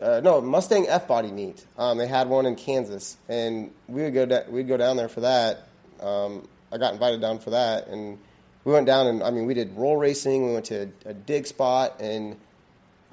uh, 0.00 0.20
no 0.22 0.40
Mustang 0.40 0.86
F 0.88 1.08
body 1.08 1.30
meet. 1.30 1.64
Um, 1.76 1.98
they 1.98 2.06
had 2.06 2.28
one 2.28 2.46
in 2.46 2.54
Kansas, 2.56 3.16
and 3.28 3.70
we 3.88 4.02
would 4.02 4.14
go 4.14 4.26
da- 4.26 4.48
we'd 4.48 4.68
go 4.68 4.76
down 4.76 4.96
there 4.96 5.08
for 5.08 5.20
that. 5.20 5.66
Um, 6.00 6.46
I 6.72 6.78
got 6.78 6.92
invited 6.92 7.20
down 7.20 7.38
for 7.38 7.50
that, 7.50 7.88
and 7.88 8.18
we 8.64 8.72
went 8.72 8.86
down 8.86 9.06
and 9.06 9.22
I 9.22 9.30
mean 9.30 9.46
we 9.46 9.54
did 9.54 9.76
roll 9.76 9.96
racing. 9.96 10.46
We 10.46 10.52
went 10.52 10.66
to 10.66 10.90
a, 11.06 11.10
a 11.10 11.14
dig 11.14 11.46
spot, 11.46 11.96
and 12.00 12.36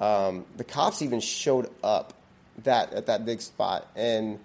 um, 0.00 0.44
the 0.56 0.64
cops 0.64 1.02
even 1.02 1.20
showed 1.20 1.70
up 1.82 2.12
that 2.64 2.92
at 2.92 3.06
that 3.06 3.24
dig 3.26 3.40
spot, 3.40 3.86
and 3.96 4.38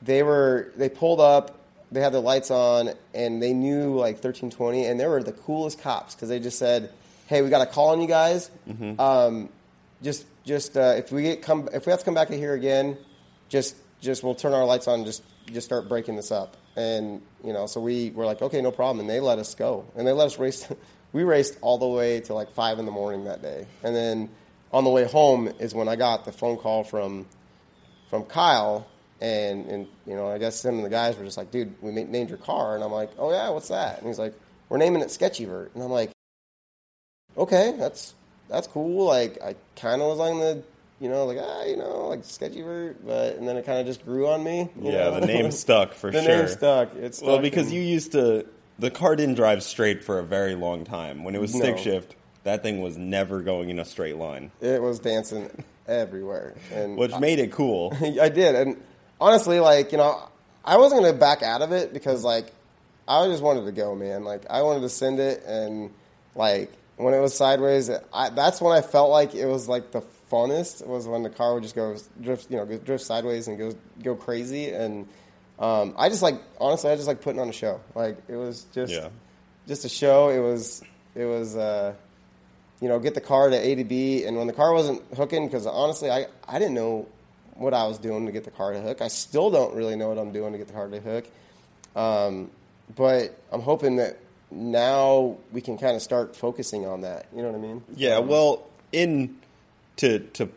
they 0.00 0.22
were 0.22 0.72
they 0.76 0.88
pulled 0.88 1.20
up. 1.20 1.58
They 1.90 2.00
had 2.00 2.14
their 2.14 2.22
lights 2.22 2.50
on, 2.50 2.90
and 3.12 3.42
they 3.42 3.52
knew 3.52 3.90
like 3.96 4.14
1320, 4.14 4.86
and 4.86 4.98
they 4.98 5.06
were 5.06 5.22
the 5.22 5.32
coolest 5.32 5.80
cops 5.82 6.14
because 6.14 6.30
they 6.30 6.40
just 6.40 6.58
said, 6.58 6.90
"Hey, 7.26 7.42
we 7.42 7.50
got 7.50 7.60
a 7.60 7.66
call 7.70 7.88
on 7.90 8.00
you 8.00 8.08
guys. 8.08 8.50
Um, 8.98 9.50
just 10.02 10.24
just 10.44 10.76
uh, 10.76 10.94
if 10.96 11.12
we 11.12 11.22
get 11.22 11.42
come 11.42 11.68
if 11.72 11.86
we 11.86 11.90
have 11.90 12.00
to 12.00 12.04
come 12.04 12.14
back 12.14 12.28
to 12.28 12.36
here 12.36 12.54
again, 12.54 12.96
just 13.48 13.76
just 14.00 14.22
we'll 14.22 14.34
turn 14.34 14.52
our 14.52 14.64
lights 14.64 14.88
on 14.88 15.00
and 15.00 15.06
just 15.06 15.22
just 15.46 15.66
start 15.66 15.88
breaking 15.88 16.16
this 16.16 16.30
up." 16.30 16.56
And 16.76 17.22
you 17.44 17.52
know, 17.52 17.66
so 17.66 17.80
we 17.80 18.10
were 18.10 18.24
like, 18.24 18.42
"Okay, 18.42 18.60
no 18.60 18.72
problem," 18.72 19.00
and 19.00 19.10
they 19.10 19.20
let 19.20 19.38
us 19.38 19.54
go, 19.54 19.84
and 19.96 20.06
they 20.06 20.12
let 20.12 20.26
us 20.26 20.38
race. 20.38 20.66
we 21.12 21.24
raced 21.24 21.58
all 21.60 21.78
the 21.78 21.86
way 21.86 22.20
to 22.20 22.34
like 22.34 22.50
five 22.52 22.78
in 22.78 22.86
the 22.86 22.92
morning 22.92 23.24
that 23.24 23.42
day, 23.42 23.66
and 23.82 23.94
then 23.94 24.28
on 24.72 24.84
the 24.84 24.90
way 24.90 25.04
home 25.04 25.52
is 25.58 25.74
when 25.74 25.88
I 25.88 25.96
got 25.96 26.24
the 26.24 26.32
phone 26.32 26.56
call 26.56 26.82
from 26.82 27.26
from 28.08 28.24
Kyle, 28.24 28.86
and 29.20 29.66
and 29.66 29.86
you 30.06 30.16
know, 30.16 30.28
I 30.28 30.38
guess 30.38 30.64
him 30.64 30.76
and 30.76 30.84
the 30.84 30.90
guys 30.90 31.16
were 31.16 31.24
just 31.24 31.36
like, 31.36 31.50
"Dude, 31.50 31.74
we 31.80 31.92
named 31.92 32.28
your 32.28 32.38
car," 32.38 32.74
and 32.74 32.82
I'm 32.82 32.92
like, 32.92 33.10
"Oh 33.18 33.30
yeah, 33.30 33.50
what's 33.50 33.68
that?" 33.68 33.98
And 33.98 34.08
he's 34.08 34.18
like, 34.18 34.34
"We're 34.68 34.78
naming 34.78 35.02
it 35.02 35.08
Sketchyvert," 35.08 35.74
and 35.74 35.82
I'm 35.82 35.90
like, 35.90 36.10
"Okay, 37.36 37.74
that's 37.78 38.14
that's 38.52 38.66
cool." 38.68 39.06
Like 39.06 39.42
I 39.42 39.56
kind 39.76 40.00
of 40.02 40.08
was 40.08 40.20
on 40.20 40.38
the, 40.40 40.62
you 41.00 41.08
know, 41.08 41.24
like 41.24 41.38
ah, 41.40 41.64
you 41.64 41.76
know, 41.76 42.08
like 42.08 42.22
Sketchyvert, 42.22 42.96
but 43.04 43.36
and 43.36 43.48
then 43.48 43.56
it 43.56 43.66
kind 43.66 43.80
of 43.80 43.86
just 43.86 44.04
grew 44.04 44.28
on 44.28 44.44
me. 44.44 44.68
Yeah, 44.80 44.90
know? 45.10 45.20
the 45.20 45.26
name 45.26 45.50
stuck 45.50 45.94
for 45.94 46.10
the 46.12 46.22
sure. 46.22 46.36
name 46.38 46.48
stuck. 46.48 46.94
It 46.94 47.14
stuck 47.14 47.26
Well, 47.28 47.38
because 47.40 47.66
and- 47.66 47.74
you 47.74 47.80
used 47.80 48.12
to 48.12 48.46
the 48.78 48.90
car 48.90 49.16
didn't 49.16 49.34
drive 49.34 49.62
straight 49.62 50.02
for 50.04 50.18
a 50.18 50.22
very 50.24 50.54
long 50.54 50.84
time. 50.84 51.24
When 51.24 51.34
it 51.34 51.40
was 51.40 51.52
stick 51.52 51.76
No. 51.76 51.82
shift, 51.82 52.16
that 52.44 52.62
thing 52.62 52.80
was 52.80 52.96
never 52.96 53.40
going 53.40 53.68
in 53.70 53.78
a 53.78 53.84
straight 53.84 54.16
line, 54.16 54.50
it 54.60 54.80
was 54.82 54.98
dancing 54.98 55.50
everywhere, 55.86 56.54
and 56.72 56.96
which 56.96 57.16
made 57.18 57.38
it 57.38 57.52
cool. 57.52 57.92
I 58.20 58.28
did, 58.28 58.54
and 58.54 58.82
honestly, 59.20 59.60
like 59.60 59.92
you 59.92 59.98
know, 59.98 60.20
I 60.64 60.76
wasn't 60.78 61.02
gonna 61.02 61.12
back 61.16 61.42
out 61.42 61.62
of 61.62 61.72
it 61.72 61.92
because 61.92 62.24
like 62.24 62.46
I 63.06 63.26
just 63.26 63.42
wanted 63.42 63.64
to 63.66 63.72
go, 63.72 63.94
man. 63.94 64.24
Like 64.24 64.42
I 64.50 64.62
wanted 64.62 64.80
to 64.80 64.88
send 64.88 65.20
it, 65.20 65.44
and 65.44 65.90
like 66.34 66.72
when 66.96 67.14
it 67.14 67.20
was 67.20 67.34
sideways, 67.34 67.90
I, 68.12 68.30
that's 68.30 68.60
when 68.60 68.76
I 68.76 68.80
felt 68.80 69.10
like 69.10 69.34
it 69.34 69.46
was 69.46 69.68
like 69.68 69.92
the 69.92 70.02
funnest. 70.30 70.86
Was 70.86 71.06
when 71.06 71.22
the 71.22 71.30
car 71.30 71.54
would 71.54 71.62
just 71.62 71.74
go 71.74 71.96
drift, 72.20 72.50
you 72.50 72.56
know, 72.56 72.64
drift 72.64 73.04
sideways 73.04 73.48
and 73.48 73.58
go 73.58 73.74
go 74.02 74.14
crazy, 74.14 74.70
and 74.70 75.06
um, 75.58 75.94
I 75.98 76.08
just 76.08 76.22
like 76.22 76.40
honestly, 76.60 76.90
I 76.90 76.96
just 76.96 77.08
like 77.08 77.20
putting 77.22 77.40
on 77.40 77.48
a 77.48 77.52
show. 77.52 77.80
Like 77.94 78.16
it 78.28 78.36
was 78.36 78.64
just 78.74 78.92
Yeah. 78.92 79.08
just 79.66 79.84
a 79.84 79.88
show. 79.88 80.28
It 80.30 80.40
was 80.40 80.82
it 81.14 81.24
was. 81.24 81.56
Uh, 81.56 81.94
you 82.80 82.88
know, 82.88 82.98
get 82.98 83.14
the 83.14 83.20
car 83.20 83.48
to 83.48 83.54
A 83.56 83.76
to 83.76 83.84
B. 83.84 84.24
And 84.24 84.36
when 84.36 84.48
the 84.48 84.52
car 84.52 84.72
wasn't 84.72 85.02
hooking, 85.14 85.46
because 85.46 85.68
honestly, 85.68 86.10
I, 86.10 86.26
I 86.48 86.58
didn't 86.58 86.74
know 86.74 87.06
what 87.54 87.72
I 87.74 87.86
was 87.86 87.96
doing 87.96 88.26
to 88.26 88.32
get 88.32 88.42
the 88.42 88.50
car 88.50 88.72
to 88.72 88.80
hook. 88.80 89.00
I 89.00 89.06
still 89.06 89.52
don't 89.52 89.76
really 89.76 89.94
know 89.94 90.08
what 90.08 90.18
I'm 90.18 90.32
doing 90.32 90.50
to 90.50 90.58
get 90.58 90.66
the 90.66 90.72
car 90.72 90.88
to 90.88 90.98
hook. 90.98 91.24
Um, 91.94 92.50
but 92.96 93.38
I'm 93.52 93.60
hoping 93.60 93.96
that 93.96 94.18
now 94.54 95.36
we 95.52 95.60
can 95.60 95.78
kind 95.78 95.96
of 95.96 96.02
start 96.02 96.36
focusing 96.36 96.86
on 96.86 97.02
that. 97.02 97.26
You 97.34 97.42
know 97.42 97.50
what 97.50 97.58
I 97.58 97.62
mean? 97.62 97.82
Yeah, 97.94 98.16
um, 98.16 98.28
well, 98.28 98.66
in 98.92 99.36
to 99.96 100.20
to 100.20 100.48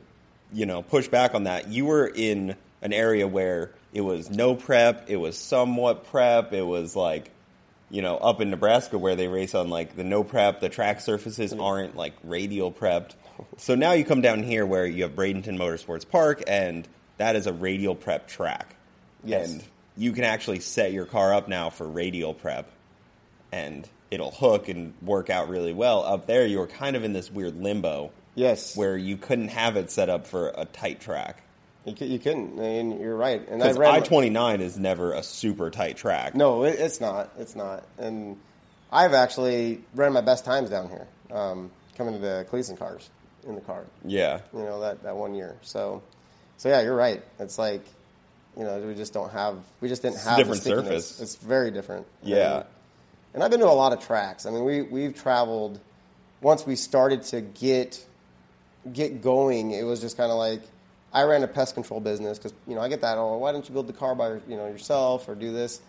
you 0.54 0.66
know 0.66 0.82
push 0.82 1.08
back 1.08 1.34
on 1.36 1.46
that, 1.46 1.70
you 1.70 1.86
were 1.86 2.08
in 2.08 2.56
an 2.82 2.94
area 2.94 3.28
where 3.28 3.72
it 3.94 4.02
was 4.02 4.30
no 4.30 4.56
prep, 4.56 5.10
it 5.10 5.18
was 5.18 5.38
somewhat 5.38 6.06
prep, 6.06 6.54
it 6.54 6.64
was 6.64 6.96
like 6.96 7.32
you 7.90 8.02
know, 8.02 8.18
up 8.18 8.42
in 8.42 8.50
Nebraska 8.50 8.98
where 8.98 9.16
they 9.16 9.28
race 9.28 9.54
on 9.54 9.70
like 9.70 9.96
the 9.96 10.04
no 10.04 10.24
prep, 10.24 10.60
the 10.60 10.70
track 10.70 11.02
surfaces 11.02 11.52
hmm. 11.52 11.62
aren't 11.62 11.96
like 11.96 12.14
radial 12.24 12.72
prepped. 12.72 13.12
So 13.58 13.76
now 13.76 13.92
you 13.92 14.06
come 14.06 14.22
down 14.22 14.44
here 14.44 14.66
where 14.66 14.86
you 14.86 15.04
have 15.04 15.14
Bradenton 15.14 15.58
Motorsports 15.58 16.08
Park 16.08 16.44
and 16.48 16.88
that 17.18 17.36
is 17.36 17.48
a 17.48 17.54
radial 17.54 17.96
prep 17.96 18.28
track. 18.28 18.76
Yes. 19.24 19.52
And 19.52 19.64
you 19.98 20.12
can 20.12 20.24
actually 20.24 20.60
set 20.60 20.92
your 20.92 21.06
car 21.06 21.34
up 21.34 21.48
now 21.48 21.70
for 21.70 21.88
radial 21.88 22.34
prep 22.34 22.70
and 23.56 23.88
it'll 24.12 24.32
hook 24.32 24.68
and 24.68 24.94
work 25.02 25.30
out 25.30 25.48
really 25.50 25.74
well. 25.74 26.04
Up 26.04 26.26
there 26.28 26.46
you 26.46 26.60
were 26.60 26.68
kind 26.68 26.96
of 26.96 27.04
in 27.04 27.14
this 27.14 27.32
weird 27.32 27.56
limbo 27.56 28.12
Yes, 28.36 28.76
where 28.76 28.98
you 28.98 29.16
couldn't 29.16 29.48
have 29.48 29.78
it 29.78 29.90
set 29.90 30.10
up 30.10 30.28
for 30.28 30.52
a 30.58 30.66
tight 30.66 31.00
track. 31.00 31.42
you, 31.86 31.94
cou- 31.96 32.06
you 32.06 32.20
couldn't. 32.20 32.60
I 32.60 32.62
mean, 32.62 33.00
you're 33.00 33.16
right. 33.16 33.48
And 33.48 33.64
I 33.64 33.96
I 33.96 34.02
twenty 34.02 34.30
nine 34.30 34.60
is 34.60 34.78
never 34.78 35.14
a 35.14 35.24
super 35.24 35.72
tight 35.72 35.96
track. 35.96 36.36
No, 36.36 36.66
it, 36.66 36.78
it's 36.78 37.00
not. 37.00 37.32
It's 37.40 37.56
not. 37.56 37.86
And 37.98 38.38
I've 38.92 39.14
actually 39.14 39.82
ran 39.94 40.12
my 40.12 40.22
best 40.22 40.44
times 40.44 40.70
down 40.70 40.90
here, 40.90 41.08
um, 41.32 41.72
coming 41.98 42.14
to 42.14 42.20
the 42.20 42.46
Cleetus 42.50 42.70
and 42.70 42.78
Cars 42.78 43.10
in 43.48 43.56
the 43.56 43.62
car. 43.62 43.86
Yeah. 44.04 44.42
You 44.54 44.60
know 44.64 44.82
that 44.82 45.04
that 45.04 45.16
one 45.16 45.34
year. 45.34 45.56
So, 45.62 46.04
so 46.58 46.68
yeah, 46.68 46.82
you're 46.82 46.96
right. 46.96 47.24
It's 47.40 47.58
like, 47.58 47.86
you 48.58 48.64
know, 48.66 48.80
we 48.82 48.96
just 48.96 49.14
don't 49.14 49.32
have. 49.32 49.60
We 49.80 49.88
just 49.88 50.02
didn't 50.02 50.16
It's 50.16 50.26
have 50.26 50.38
the 50.38 50.44
different 50.44 50.64
surface. 50.64 51.22
It's 51.22 51.36
very 51.38 51.72
different. 51.72 52.06
Yeah. 52.22 52.64
And, 53.36 53.44
I've 53.44 53.52
been 53.52 53.60
to 53.60 53.68
a 53.68 53.70
lot 53.70 53.92
of 53.92 54.00
tracks. 54.00 54.46
I 54.46 54.50
mean, 54.50 54.64
we 54.64 54.82
we've 54.82 55.14
traveled. 55.14 55.82
Once 56.40 56.66
we 56.66 56.78
started 56.78 57.22
to 57.24 57.42
get 57.42 58.04
get 58.94 59.22
going, 59.22 59.72
it 59.72 59.84
was 59.84 60.00
just 60.00 60.16
kind 60.16 60.32
of 60.32 60.38
like 60.38 60.62
I 61.12 61.24
ran 61.24 61.44
a 61.44 61.48
pest 61.48 61.74
control 61.74 62.00
business 62.00 62.38
because 62.38 62.54
you 62.66 62.76
know 62.76 62.82
I 62.82 62.88
get 62.88 63.02
that. 63.02 63.18
Oh, 63.18 63.38
why 63.38 63.52
don't 63.52 63.68
you 63.68 63.74
build 63.74 63.88
the 63.88 63.94
car 63.94 64.16
by 64.16 64.36
you 64.48 64.56
know 64.56 64.68
yourself 64.68 65.28
or 65.28 65.36
do 65.36 65.52
this? 65.52 65.82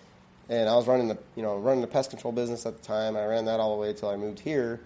And 0.49 0.69
I 0.69 0.75
was 0.75 0.89
running 0.89 1.07
the 1.07 1.19
you 1.37 1.45
know 1.45 1.57
running 1.57 1.83
the 1.83 1.87
pest 1.87 2.11
control 2.11 2.33
business 2.33 2.67
at 2.67 2.77
the 2.77 2.83
time. 2.83 3.17
I 3.17 3.25
ran 3.25 3.45
that 3.45 3.61
all 3.61 3.77
the 3.77 3.81
way 3.81 3.91
until 3.91 4.09
I 4.09 4.17
moved 4.17 4.41
here, 4.41 4.81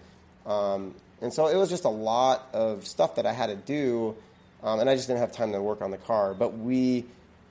um, 0.45 0.93
and 1.19 1.33
so 1.33 1.47
it 1.47 1.55
was 1.55 1.69
just 1.69 1.85
a 1.85 1.89
lot 1.89 2.47
of 2.53 2.85
stuff 2.85 3.15
that 3.15 3.25
I 3.25 3.33
had 3.33 3.47
to 3.47 3.55
do, 3.55 4.15
um, 4.61 4.79
and 4.79 4.87
I 4.87 4.95
just 4.95 5.07
didn't 5.07 5.21
have 5.21 5.31
time 5.31 5.51
to 5.53 5.61
work 5.63 5.81
on 5.81 5.89
the 5.89 5.97
car. 5.97 6.35
But 6.35 6.59
we, 6.59 7.05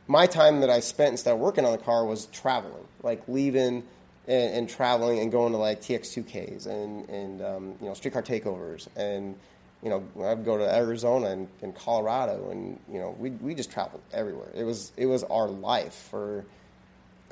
my 0.07 0.27
time 0.27 0.61
that 0.61 0.71
I 0.71 0.79
spent 0.79 1.11
instead 1.11 1.35
of 1.35 1.41
working 1.41 1.65
on 1.65 1.73
the 1.73 1.79
car 1.79 2.05
was 2.05 2.27
traveling, 2.27 2.87
like 3.03 3.27
leaving 3.27 3.83
and, 4.31 4.55
and 4.55 4.69
traveling 4.69 5.19
and 5.19 5.33
going 5.33 5.53
to 5.53 5.59
like 5.59 5.83
TX2Ks 5.83 6.67
and 6.67 7.09
and 7.11 7.43
um, 7.43 7.75
you 7.81 7.89
know 7.89 7.95
streetcar 7.95 8.23
takeovers 8.23 8.87
and 8.97 9.35
you 9.83 9.91
know 9.91 10.05
I'd 10.25 10.45
go 10.45 10.57
to 10.57 10.75
Arizona 10.75 11.31
and, 11.31 11.49
and 11.61 11.75
Colorado 11.75 12.51
and 12.51 12.79
you 12.91 13.01
know 13.01 13.15
we 13.19 13.31
we 13.31 13.55
just 13.55 13.73
traveled 13.73 14.03
everywhere. 14.13 14.49
It 14.55 14.65
was 14.65 14.93
it 14.97 15.07
was 15.07 15.25
our 15.25 15.49
life 15.49 15.95
for 16.11 16.45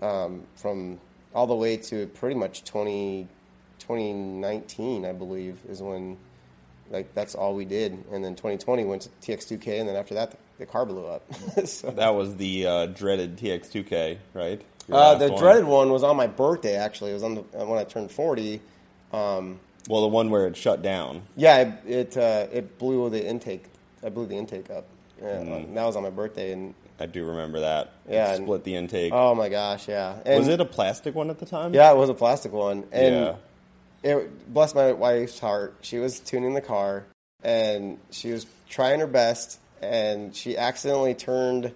um, 0.03 0.43
from 0.57 0.99
all 1.35 1.47
the 1.47 1.55
way 1.55 1.77
to 1.77 2.07
pretty 2.09 2.35
much 2.35 2.65
20, 2.65 3.29
2019, 3.79 5.05
I 5.05 5.13
believe, 5.13 5.59
is 5.69 5.83
when 5.83 6.17
like 6.91 7.15
that's 7.15 7.35
all 7.35 7.55
we 7.55 7.65
did. 7.65 7.93
And 8.13 8.25
then 8.25 8.35
2020 8.35 8.85
went 8.85 9.03
to 9.03 9.09
TX2K, 9.21 9.81
and 9.81 9.89
then 9.89 9.97
after 9.97 10.15
that, 10.15 10.31
the, 10.31 10.37
the 10.61 10.67
car 10.67 10.87
blew 10.87 11.07
up. 11.07 11.23
so, 11.67 11.91
That 11.91 12.15
was 12.15 12.37
the 12.37 12.67
uh, 12.67 12.87
dreaded 12.87 13.37
TX2K, 13.37 14.19
right? 14.35 14.63
Uh, 14.91 15.15
the 15.17 15.29
one. 15.29 15.39
dreaded 15.41 15.65
one 15.65 15.91
was 15.91 16.03
on 16.03 16.17
my 16.17 16.27
birthday. 16.27 16.77
Actually, 16.77 17.11
it 17.11 17.15
was 17.15 17.23
on 17.23 17.35
the 17.37 17.41
uh, 17.61 17.65
when 17.67 17.79
I 17.79 17.85
turned 17.85 18.11
40. 18.11 18.61
Um, 19.13 19.61
Well, 19.89 20.03
the 20.03 20.09
one 20.09 20.31
where 20.31 20.47
it 20.47 20.57
shut 20.57 20.83
down. 20.83 21.23
yeah, 21.37 21.59
it 21.59 21.73
it, 21.87 22.17
uh, 22.17 22.47
it 22.53 22.79
blew 22.79 23.09
the 23.11 23.25
intake. 23.25 23.65
I 24.05 24.09
blew 24.11 24.27
the 24.27 24.37
intake 24.37 24.71
up. 24.71 24.85
Yeah, 25.21 25.39
Mm. 25.41 25.75
that 25.75 25.85
was 25.85 25.97
on 25.97 26.03
my 26.05 26.11
birthday, 26.11 26.53
and 26.53 26.75
I 27.01 27.07
do 27.07 27.25
remember 27.25 27.61
that. 27.61 27.93
Yeah, 28.09 28.33
It 28.35 28.37
split 28.43 28.63
the 28.65 28.77
intake. 28.77 29.13
oh 29.13 29.35
my 29.35 29.49
gosh, 29.49 29.89
yeah. 29.89 30.19
And, 30.25 30.39
was 30.39 30.49
it 30.49 30.61
a 30.61 30.65
plastic 30.65 31.15
one 31.15 31.29
at 31.31 31.39
the 31.39 31.47
time? 31.47 31.75
Yeah, 31.75 31.91
it 31.91 31.97
was 31.97 32.09
a 32.09 32.15
plastic 32.15 32.53
one, 32.53 32.85
and 32.93 33.15
Yeah. 33.15 33.35
it 34.05 34.53
bless 34.53 34.75
my 34.75 34.93
wife's 34.93 35.39
heart. 35.41 35.75
She 35.81 35.99
was 35.99 36.21
tuning 36.21 36.55
the 36.55 36.61
car, 36.61 37.05
and 37.43 37.99
she 38.11 38.31
was 38.31 38.47
trying 38.69 39.01
her 39.01 39.07
best, 39.09 39.59
and 39.83 40.35
she 40.37 40.57
accidentally 40.57 41.15
turned. 41.15 41.73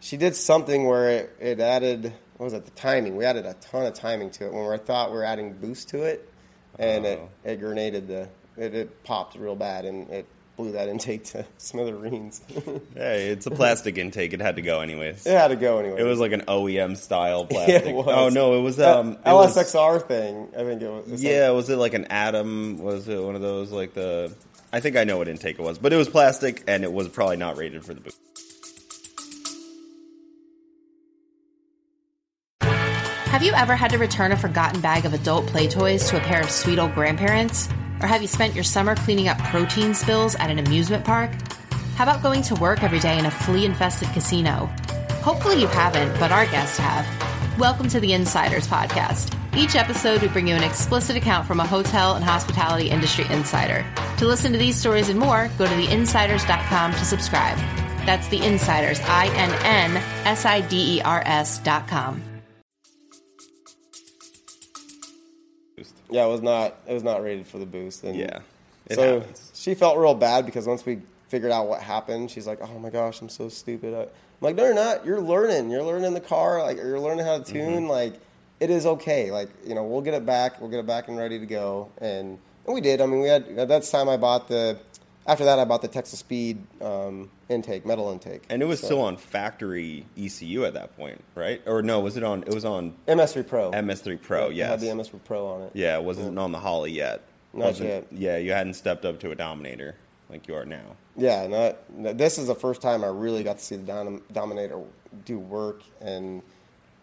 She 0.00 0.16
did 0.16 0.34
something 0.34 0.86
where 0.86 1.08
it, 1.10 1.36
it 1.40 1.60
added. 1.60 2.12
What 2.42 2.46
was 2.46 2.54
it? 2.54 2.64
The 2.64 2.72
timing. 2.72 3.14
We 3.14 3.24
added 3.24 3.46
a 3.46 3.54
ton 3.54 3.86
of 3.86 3.94
timing 3.94 4.30
to 4.30 4.46
it 4.46 4.52
when 4.52 4.68
we 4.68 4.76
thought 4.76 5.12
we 5.12 5.16
were 5.16 5.22
adding 5.22 5.52
boost 5.52 5.90
to 5.90 6.02
it, 6.02 6.28
and 6.76 7.06
it, 7.06 7.20
Oh. 7.22 7.28
it 7.48 7.60
grenaded 7.60 8.08
the. 8.08 8.28
It, 8.56 8.74
it 8.74 9.04
popped 9.04 9.36
real 9.36 9.54
bad, 9.54 9.84
and 9.84 10.10
it 10.10 10.26
blew 10.56 10.72
that 10.72 10.88
intake 10.94 11.22
to 11.26 11.46
smithereens. 11.58 12.40
Hey, 12.96 13.28
it's 13.28 13.46
a 13.46 13.52
plastic 13.52 13.96
intake. 13.96 14.32
It 14.32 14.40
had 14.40 14.56
to 14.56 14.62
go 14.62 14.80
anyways. 14.80 15.24
it 15.24 15.30
had 15.38 15.48
to 15.48 15.56
go 15.56 15.78
anyway. 15.78 16.00
It 16.00 16.02
was 16.04 16.18
like 16.18 16.32
an 16.32 16.40
OEM 16.48 16.96
style 16.96 17.44
plastic. 17.50 17.86
it 17.86 17.94
was. 17.94 18.08
Oh 18.08 18.28
no, 18.28 18.58
it 18.58 18.62
was 18.62 18.78
That 18.78 18.96
um 18.96 19.12
it 19.12 19.18
was- 19.26 19.56
LSXR 19.56 20.04
thing. 20.08 20.48
I 20.58 20.64
think 20.64 20.82
it 20.82 20.90
was. 20.90 21.12
it's 21.12 21.22
yeah, 21.22 21.50
was 21.50 21.70
it 21.70 21.76
like 21.76 21.94
an 21.94 22.06
Atom? 22.06 22.78
Was 22.82 23.06
it 23.06 23.22
one 23.22 23.36
of 23.36 23.40
those 23.40 23.70
like 23.70 23.94
the? 23.94 24.34
I 24.72 24.80
think 24.80 24.96
I 24.96 25.04
know 25.04 25.16
what 25.18 25.28
intake 25.28 25.60
it 25.60 25.62
was, 25.62 25.78
but 25.78 25.92
it 25.92 25.96
was 25.96 26.08
plastic 26.08 26.64
and 26.66 26.82
it 26.82 26.92
was 26.92 27.08
probably 27.08 27.36
not 27.36 27.56
rated 27.56 27.84
for 27.84 27.94
the 27.94 28.00
boot. 28.00 28.14
Have 33.32 33.42
you 33.42 33.54
ever 33.54 33.74
had 33.74 33.92
to 33.92 33.96
return 33.96 34.32
a 34.32 34.36
forgotten 34.36 34.82
bag 34.82 35.06
of 35.06 35.14
adult 35.14 35.46
play 35.46 35.66
toys 35.66 36.06
to 36.10 36.18
a 36.18 36.20
pair 36.20 36.42
of 36.42 36.50
sweet 36.50 36.78
old 36.78 36.92
grandparents? 36.92 37.66
Or 38.02 38.06
have 38.06 38.20
you 38.20 38.28
spent 38.28 38.54
your 38.54 38.62
summer 38.62 38.94
cleaning 38.94 39.28
up 39.28 39.38
protein 39.38 39.94
spills 39.94 40.34
at 40.34 40.50
an 40.50 40.58
amusement 40.58 41.02
park? 41.02 41.30
How 41.96 42.04
about 42.04 42.22
going 42.22 42.42
to 42.42 42.54
work 42.56 42.82
every 42.82 42.98
day 42.98 43.18
in 43.18 43.24
a 43.24 43.30
flea 43.30 43.64
infested 43.64 44.08
casino? 44.08 44.66
Hopefully 45.22 45.58
you 45.58 45.66
haven't, 45.66 46.20
but 46.20 46.30
our 46.30 46.44
guests 46.44 46.76
have. 46.76 47.58
Welcome 47.58 47.88
to 47.88 48.00
the 48.00 48.10
Innsiders 48.10 48.66
Podcast. 48.66 49.34
Each 49.56 49.76
episode, 49.76 50.20
we 50.20 50.28
bring 50.28 50.46
you 50.46 50.54
an 50.54 50.62
explicit 50.62 51.16
account 51.16 51.46
from 51.46 51.58
a 51.58 51.66
hotel 51.66 52.16
and 52.16 52.22
hospitality 52.22 52.90
industry 52.90 53.24
insider. 53.30 53.82
To 54.18 54.26
listen 54.26 54.52
to 54.52 54.58
these 54.58 54.76
stories 54.76 55.08
and 55.08 55.18
more, 55.18 55.50
go 55.56 55.64
to 55.64 55.72
theinnsiders.com 55.72 56.92
to 56.92 57.04
subscribe. 57.06 57.56
That's 58.04 58.28
the 58.28 58.40
Innsiders, 58.40 59.02
I 59.08 59.28
N 59.28 59.96
N 59.96 59.96
S 60.26 60.44
I 60.44 60.60
D 60.60 61.00
R 61.02 61.22
S.com. 61.24 62.31
Yeah, 66.12 66.26
it 66.26 66.28
was 66.28 66.42
not. 66.42 66.76
It 66.86 66.92
was 66.94 67.02
not 67.02 67.22
rated 67.22 67.46
for 67.46 67.58
the 67.58 67.66
boost. 67.66 68.04
And 68.04 68.16
Yeah, 68.16 68.40
it 68.88 68.94
so 68.96 69.20
happens. 69.20 69.50
she 69.54 69.74
felt 69.74 69.98
real 69.98 70.14
bad 70.14 70.44
because 70.46 70.66
once 70.66 70.84
we 70.86 71.00
figured 71.28 71.50
out 71.52 71.66
what 71.68 71.80
happened, 71.80 72.30
she's 72.30 72.46
like, 72.46 72.58
"Oh 72.62 72.78
my 72.78 72.90
gosh, 72.90 73.20
I'm 73.20 73.28
so 73.28 73.48
stupid." 73.48 73.94
I'm 73.94 74.06
like, 74.40 74.54
"No, 74.56 74.64
you're 74.64 74.74
not. 74.74 75.04
You're 75.06 75.20
learning. 75.20 75.70
You're 75.70 75.82
learning 75.82 76.14
the 76.14 76.20
car. 76.20 76.62
Like, 76.62 76.76
you're 76.76 77.00
learning 77.00 77.24
how 77.24 77.38
to 77.38 77.42
Mm-hmm. 77.44 77.52
tune. 77.74 77.88
Like, 77.88 78.14
it 78.60 78.70
is 78.70 78.84
okay. 78.86 79.30
Like, 79.30 79.48
you 79.66 79.74
know, 79.74 79.82
we'll 79.84 80.02
get 80.02 80.14
it 80.14 80.26
back. 80.26 80.60
We'll 80.60 80.70
get 80.70 80.78
it 80.80 80.86
back 80.86 81.08
and 81.08 81.16
ready 81.16 81.38
to 81.38 81.46
go." 81.46 81.88
And, 81.98 82.38
and 82.66 82.74
we 82.74 82.80
did. 82.80 83.00
I 83.00 83.06
mean, 83.06 83.20
we 83.22 83.28
had 83.28 83.48
at 83.56 83.68
that 83.68 83.82
time. 83.84 84.08
I 84.08 84.16
bought 84.16 84.48
the. 84.48 84.78
After 85.26 85.44
that, 85.44 85.58
I 85.60 85.64
bought 85.64 85.82
the 85.82 85.88
Texas 85.88 86.18
Speed 86.18 86.58
um, 86.80 87.30
intake, 87.48 87.86
metal 87.86 88.10
intake, 88.10 88.42
And 88.50 88.60
it 88.60 88.66
was 88.66 88.80
So- 88.80 88.86
still 88.86 89.00
on 89.02 89.16
factory 89.16 90.04
ECU 90.18 90.64
at 90.64 90.74
that 90.74 90.96
point, 90.96 91.22
right? 91.36 91.62
Or 91.66 91.80
no, 91.82 92.00
was 92.00 92.16
it 92.16 92.24
on? 92.24 92.42
It 92.42 92.52
was 92.52 92.64
on 92.64 92.94
MS3 93.06 93.46
Pro. 93.46 93.70
MS3 93.70 94.20
Pro. 94.20 94.48
yeah, 94.48 94.54
Yes. 94.56 94.68
had 94.70 94.80
the 94.80 94.88
MS3 94.90 95.20
Pro 95.24 95.46
on 95.46 95.62
it. 95.62 95.70
Yeah, 95.74 95.96
it 95.96 96.02
wasn't 96.04 96.36
on 96.38 96.50
the 96.52 96.58
Holley 96.58 96.90
yet. 96.92 97.22
Not 97.52 97.66
Wasn't- 97.66 97.88
yet. 97.88 98.06
Yeah, 98.10 98.36
you 98.38 98.52
hadn't 98.52 98.74
stepped 98.74 99.04
up 99.04 99.20
to 99.20 99.30
a 99.30 99.34
Dominator 99.36 99.94
like 100.28 100.48
you 100.48 100.54
are 100.56 100.64
now. 100.64 100.96
Yeah, 101.16 101.46
not, 101.46 102.16
this 102.18 102.38
is 102.38 102.46
the 102.48 102.54
first 102.54 102.80
time 102.82 103.04
I 103.04 103.08
really 103.08 103.44
got 103.44 103.58
to 103.58 103.64
see 103.64 103.76
the 103.76 103.82
Dom, 103.84 104.22
Dominator 104.32 104.80
do 105.24 105.38
work, 105.38 105.82
and 106.00 106.42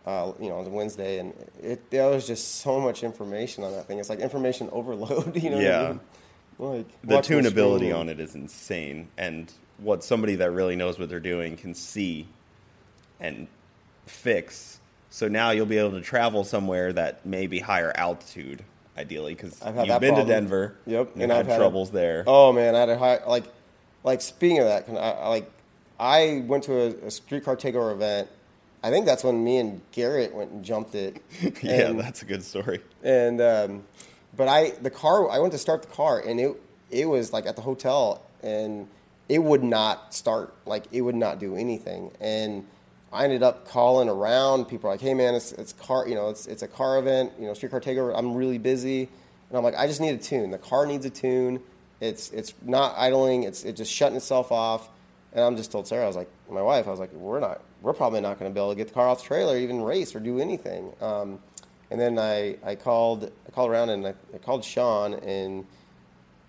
uh, 0.08 0.32
you 0.42 0.50
know, 0.50 0.58
on 0.58 0.64
the 0.64 0.72
Wednesday, 0.72 1.20
and 1.20 1.34
it 1.62 1.92
there 1.92 2.10
was 2.10 2.26
just 2.26 2.56
so 2.62 2.80
much 2.80 3.04
information 3.04 3.64
on 3.64 3.72
that 3.74 3.86
thing. 3.86 4.00
It's 4.00 4.10
like 4.10 4.20
information 4.20 4.68
overload. 4.72 5.36
You 5.42 5.52
know, 5.52 5.58
what 5.58 5.66
I 5.66 5.70
Yeah. 5.70 5.94
Like 6.60 6.86
The 7.04 7.18
tunability 7.18 7.96
on 7.96 8.10
it 8.10 8.20
is 8.20 8.36
insane, 8.36 9.08
and 9.18 9.52
what 9.78 10.04
somebody 10.04 10.36
that 10.36 10.52
really 10.52 10.76
knows 10.76 11.00
what 11.00 11.10
they're 11.10 11.20
doing 11.20 11.56
can 11.58 11.74
see 11.74 12.28
and 13.20 13.48
fix. 14.06 14.80
So 15.10 15.28
now 15.28 15.52
you'll 15.52 15.66
be 15.66 15.78
able 15.78 15.92
to 15.92 16.02
travel 16.02 16.44
somewhere 16.44 16.94
that 16.94 17.26
may 17.26 17.48
be 17.48 17.60
higher 17.60 17.92
altitude, 17.96 18.64
ideally, 18.98 19.34
because 19.34 19.60
you've 19.66 19.76
been 19.76 19.86
problem. 19.88 20.16
to 20.16 20.26
Denver. 20.26 20.76
Yep, 20.86 21.14
and, 21.14 21.24
and 21.24 21.34
I've 21.34 21.48
had 21.48 21.58
troubles 21.58 21.92
there. 21.92 22.24
Oh 22.28 22.52
man, 22.52 22.76
I 22.76 22.80
had 22.82 22.90
a 22.90 22.98
high 22.98 23.20
like 23.26 23.46
like 24.04 24.22
speaking 24.22 24.60
of 24.60 24.66
that, 24.66 24.86
can 24.86 24.98
I, 24.98 25.28
like 25.28 25.50
I 26.00 26.44
went 26.46 26.64
to 26.66 26.74
a, 26.74 27.08
a 27.08 27.12
streetcar 27.12 27.56
takeover 27.56 27.92
event. 27.94 28.28
I 28.82 28.90
think 28.92 29.06
that's 29.06 29.24
when 29.24 29.44
me 29.44 29.58
and 29.58 29.82
Garrett 29.92 30.34
went 30.34 30.52
and 30.52 30.64
jumped 30.64 30.96
it. 30.96 31.22
yeah, 31.62 31.92
that's 31.92 32.22
a 32.22 32.26
good 32.26 32.44
story. 32.44 32.80
and 33.04 33.42
um, 33.42 33.84
but 34.40 34.48
I 34.48 34.70
the 34.82 34.90
car 34.90 35.30
I 35.30 35.40
went 35.40 35.52
to 35.52 35.58
start 35.58 35.82
the 35.82 35.90
car 35.90 36.18
and 36.18 36.40
it 36.40 36.56
it 36.90 37.06
was 37.08 37.34
like 37.34 37.46
at 37.46 37.58
the 37.58 37.62
hotel 37.62 38.24
and 38.42 38.88
it 39.28 39.40
would 39.40 39.66
not 39.66 40.14
start 40.14 40.56
like 40.66 40.86
it 40.94 41.02
would 41.02 41.14
not 41.14 41.40
do 41.40 41.58
anything. 41.58 42.14
And 42.22 42.66
I 43.12 43.26
ended 43.26 43.44
up 43.44 43.68
calling 43.68 44.08
around. 44.08 44.70
People 44.70 44.90
like 44.90 45.02
hey 45.02 45.14
man 45.14 45.36
it's 45.36 45.52
it's 45.52 45.74
car 45.74 46.08
you 46.08 46.16
know 46.16 46.30
it's 46.30 46.48
it's 46.48 46.62
a 46.62 46.70
car 46.70 46.98
event 47.00 47.34
you 47.38 47.48
know 47.48 47.54
streetcar 47.54 47.82
takeover. 47.82 48.18
I'm 48.18 48.34
really 48.34 48.58
busy. 48.58 49.10
And 49.50 49.58
I'm 49.58 49.64
like 49.64 49.76
I 49.76 49.88
just 49.88 50.00
need 50.00 50.16
a 50.16 50.18
tune. 50.18 50.52
The 50.52 50.58
car 50.58 50.86
needs 50.86 51.06
a 51.06 51.10
tune. 51.10 51.60
It's 52.00 52.32
it's 52.32 52.54
not 52.62 52.96
idling. 52.98 53.44
It's 53.44 53.66
it's 53.66 53.78
just 53.78 53.92
shutting 53.92 54.16
itself 54.16 54.54
off. 54.54 54.88
And 55.34 55.44
I'm 55.44 55.58
just 55.58 55.70
told 55.70 55.86
Sarah, 55.86 56.06
I 56.06 56.08
was 56.08 56.16
like, 56.16 56.30
my 56.50 56.62
wife, 56.62 56.88
I 56.88 56.90
was 56.92 57.00
like, 57.00 57.14
we're 57.14 57.40
not, 57.40 57.62
we're 57.84 57.94
probably 57.94 58.20
not 58.20 58.40
going 58.40 58.50
to 58.50 58.56
be 58.56 58.60
able 58.60 58.72
to 58.72 58.76
get 58.76 58.88
the 58.88 58.96
car 58.96 59.08
off 59.08 59.22
the 59.22 59.28
trailer, 59.28 59.56
even 59.58 59.84
race 59.84 60.16
or 60.16 60.20
do 60.20 60.40
anything. 60.40 60.92
Um, 61.00 61.38
and 61.92 62.00
then 62.00 62.18
I, 62.20 62.58
I 62.64 62.76
called, 62.76 63.32
I 63.48 63.52
called 63.52 63.70
around 63.72 63.90
and 63.90 64.06
I, 64.08 64.14
I 64.34 64.38
called 64.38 64.64
Sean 64.64 65.14
and 65.16 65.66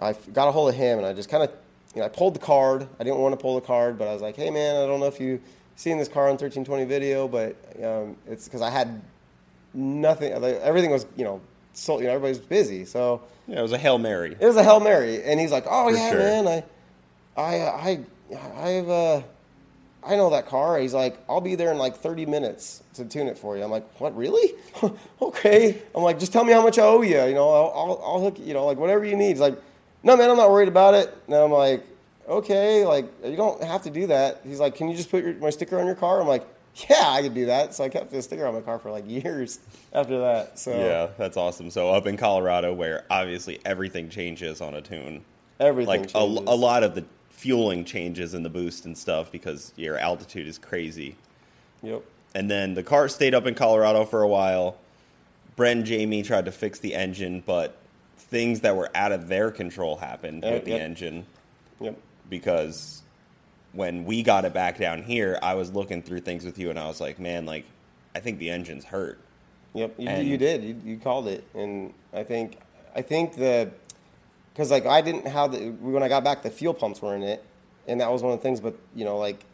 I 0.00 0.12
got 0.32 0.48
a 0.48 0.52
hold 0.52 0.68
of 0.70 0.74
him 0.74 0.98
and 0.98 1.06
I 1.06 1.12
just 1.12 1.28
kind 1.28 1.42
of, 1.42 1.50
you 1.94 2.00
know, 2.00 2.06
I 2.06 2.08
pulled 2.08 2.34
the 2.34 2.40
card. 2.40 2.86
I 2.98 3.04
didn't 3.04 3.18
want 3.18 3.32
to 3.32 3.36
pull 3.42 3.54
the 3.54 3.66
card, 3.66 3.98
but 3.98 4.06
I 4.08 4.12
was 4.12 4.22
like, 4.22 4.36
hey 4.36 4.50
man, 4.50 4.76
I 4.76 4.86
don't 4.86 5.00
know 5.00 5.06
if 5.06 5.20
you 5.20 5.40
seen 5.76 5.98
this 5.98 6.08
car 6.08 6.24
on 6.24 6.32
1320 6.36 6.84
video, 6.84 7.26
but 7.28 7.56
um, 7.82 8.16
it's 8.26 8.44
because 8.44 8.60
I 8.62 8.70
had 8.70 9.00
nothing, 9.74 10.32
everything 10.32 10.90
was, 10.90 11.06
you 11.16 11.24
know, 11.24 11.40
so, 11.72 11.98
you 12.00 12.06
know, 12.06 12.10
everybody's 12.14 12.38
busy. 12.38 12.84
So 12.84 13.22
Yeah, 13.46 13.60
it 13.60 13.62
was 13.62 13.72
a 13.72 13.78
hail 13.78 13.98
mary. 13.98 14.36
it 14.38 14.44
was 14.46 14.56
a 14.56 14.62
hail 14.64 14.80
mary, 14.80 15.22
and 15.22 15.38
he's 15.40 15.52
like, 15.52 15.64
"Oh 15.68 15.88
For 15.90 15.96
yeah, 15.96 16.10
sure. 16.10 16.18
man, 16.18 16.64
I, 17.36 17.40
I, 17.40 17.52
I, 17.52 18.00
I've, 18.56 18.88
uh, 18.88 19.22
I 20.04 20.16
know 20.16 20.30
that 20.30 20.46
car." 20.46 20.78
He's 20.78 20.94
like, 20.94 21.18
"I'll 21.28 21.40
be 21.40 21.54
there 21.54 21.70
in 21.70 21.78
like 21.78 21.96
30 21.96 22.26
minutes 22.26 22.82
to 22.94 23.04
tune 23.04 23.26
it 23.26 23.38
for 23.38 23.56
you." 23.56 23.62
I'm 23.62 23.70
like, 23.70 23.86
"What, 24.00 24.16
really? 24.16 24.54
okay." 25.22 25.82
I'm 25.94 26.02
like, 26.02 26.18
"Just 26.18 26.32
tell 26.32 26.44
me 26.44 26.52
how 26.52 26.62
much 26.62 26.78
I 26.78 26.82
owe 26.82 27.02
you. 27.02 27.22
You 27.22 27.34
know, 27.34 27.50
I'll, 27.50 27.72
I'll, 27.74 28.02
I'll 28.04 28.20
hook. 28.20 28.38
You 28.38 28.46
you 28.46 28.54
know, 28.54 28.66
like 28.66 28.78
whatever 28.78 29.04
you 29.04 29.16
need." 29.16 29.30
He's 29.30 29.40
like, 29.40 29.60
"No, 30.02 30.16
man, 30.16 30.30
I'm 30.30 30.36
not 30.36 30.50
worried 30.50 30.68
about 30.68 30.94
it." 30.94 31.16
And 31.26 31.36
I'm 31.36 31.52
like, 31.52 31.84
"Okay, 32.28 32.84
like 32.84 33.06
you 33.24 33.36
don't 33.36 33.62
have 33.62 33.82
to 33.82 33.90
do 33.90 34.06
that." 34.08 34.40
He's 34.44 34.60
like, 34.60 34.74
"Can 34.74 34.88
you 34.88 34.96
just 34.96 35.10
put 35.10 35.24
your, 35.24 35.34
my 35.34 35.50
sticker 35.50 35.78
on 35.78 35.86
your 35.86 35.94
car?" 35.94 36.20
I'm 36.20 36.28
like, 36.28 36.46
"Yeah, 36.88 37.08
I 37.08 37.22
could 37.22 37.34
do 37.34 37.46
that." 37.46 37.74
So 37.74 37.84
I 37.84 37.88
kept 37.88 38.10
the 38.10 38.22
sticker 38.22 38.46
on 38.46 38.54
my 38.54 38.60
car 38.60 38.78
for 38.78 38.90
like 38.90 39.08
years 39.08 39.60
after 39.92 40.18
that. 40.20 40.58
So 40.58 40.72
Yeah, 40.72 41.08
that's 41.18 41.36
awesome. 41.36 41.70
So 41.70 41.90
up 41.90 42.06
in 42.06 42.16
Colorado, 42.16 42.72
where 42.72 43.04
obviously 43.10 43.60
everything 43.64 44.08
changes 44.08 44.60
on 44.60 44.74
a 44.74 44.82
tune, 44.82 45.24
everything 45.58 46.02
like 46.02 46.14
a, 46.14 46.18
a 46.18 46.56
lot 46.56 46.82
of 46.82 46.94
the 46.94 47.04
fueling 47.40 47.86
changes 47.86 48.34
in 48.34 48.42
the 48.42 48.50
boost 48.50 48.84
and 48.84 48.96
stuff 48.98 49.32
because 49.32 49.72
your 49.76 49.96
altitude 49.96 50.46
is 50.46 50.58
crazy. 50.58 51.16
Yep. 51.82 52.04
And 52.34 52.50
then 52.50 52.74
the 52.74 52.82
car 52.82 53.08
stayed 53.08 53.34
up 53.34 53.46
in 53.46 53.54
Colorado 53.54 54.04
for 54.04 54.20
a 54.22 54.28
while. 54.28 54.76
Brent 55.56 55.78
and 55.78 55.86
Jamie 55.86 56.22
tried 56.22 56.44
to 56.44 56.52
fix 56.52 56.78
the 56.78 56.94
engine, 56.94 57.42
but 57.44 57.78
things 58.18 58.60
that 58.60 58.76
were 58.76 58.90
out 58.94 59.10
of 59.12 59.28
their 59.28 59.50
control 59.50 59.96
happened 59.96 60.42
Yep, 60.44 60.52
with 60.52 60.64
the 60.66 60.70
yep. 60.72 60.80
engine 60.82 61.26
Yep. 61.80 61.96
because 62.28 63.02
when 63.72 64.04
we 64.04 64.22
got 64.22 64.44
it 64.44 64.52
back 64.52 64.76
down 64.78 65.02
here, 65.02 65.38
I 65.42 65.54
was 65.54 65.72
looking 65.72 66.02
through 66.02 66.20
things 66.20 66.44
with 66.44 66.58
you 66.58 66.68
and 66.68 66.78
I 66.78 66.86
was 66.88 67.00
like, 67.00 67.18
man, 67.18 67.46
like, 67.46 67.64
I 68.14 68.20
think 68.20 68.38
the 68.38 68.50
engine's 68.50 68.84
hurt. 68.84 69.18
Yep, 69.72 69.94
you, 69.98 70.08
And- 70.08 70.28
you 70.28 70.36
did. 70.36 70.62
You, 70.62 70.76
you 70.84 70.96
called 70.98 71.26
it, 71.26 71.42
and 71.54 71.94
I 72.12 72.22
think 72.22 72.58
I 72.94 73.02
think 73.02 73.36
the 73.36 73.70
because 74.52 74.70
like 74.70 74.86
I 74.86 75.00
didn't 75.00 75.26
have 75.26 75.52
the 75.52 75.70
when 75.70 76.02
I 76.02 76.08
got 76.08 76.24
back 76.24 76.42
the 76.42 76.50
fuel 76.50 76.74
pumps 76.74 77.00
were 77.02 77.14
in 77.14 77.22
it, 77.22 77.44
and 77.86 78.00
that 78.00 78.10
was 78.10 78.22
one 78.22 78.32
of 78.32 78.38
the 78.38 78.42
things. 78.42 78.60
But 78.60 78.76
you 78.94 79.04
know, 79.04 79.18
like 79.18 79.44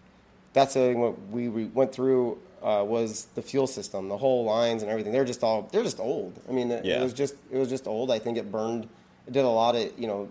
that's 0.52 0.74
the 0.74 0.80
thing 0.80 1.00
what 1.00 1.20
we, 1.30 1.48
we 1.48 1.64
went 1.66 1.92
through 1.92 2.38
uh, 2.62 2.82
was 2.87 3.26
the 3.35 3.42
fuel 3.42 3.66
system, 3.66 4.09
the 4.09 4.16
whole 4.16 4.44
lines 4.44 4.82
and 4.82 4.90
everything. 4.90 5.12
They're 5.12 5.24
just 5.24 5.42
all 5.42 5.68
they're 5.72 5.82
just 5.85 6.00
old. 6.00 6.40
I 6.48 6.52
mean, 6.52 6.70
it, 6.70 6.85
Yeah. 6.85 7.00
it 7.00 7.02
was 7.02 7.12
just 7.12 7.35
it 7.50 7.59
was 7.59 7.68
just 7.68 7.87
old. 7.87 8.11
I 8.11 8.18
think 8.18 8.38
it 8.38 8.50
burned. 8.50 8.88
It 9.26 9.32
did 9.32 9.44
a 9.44 9.48
lot 9.48 9.74
of 9.76 9.90
you 9.98 10.06
know, 10.06 10.28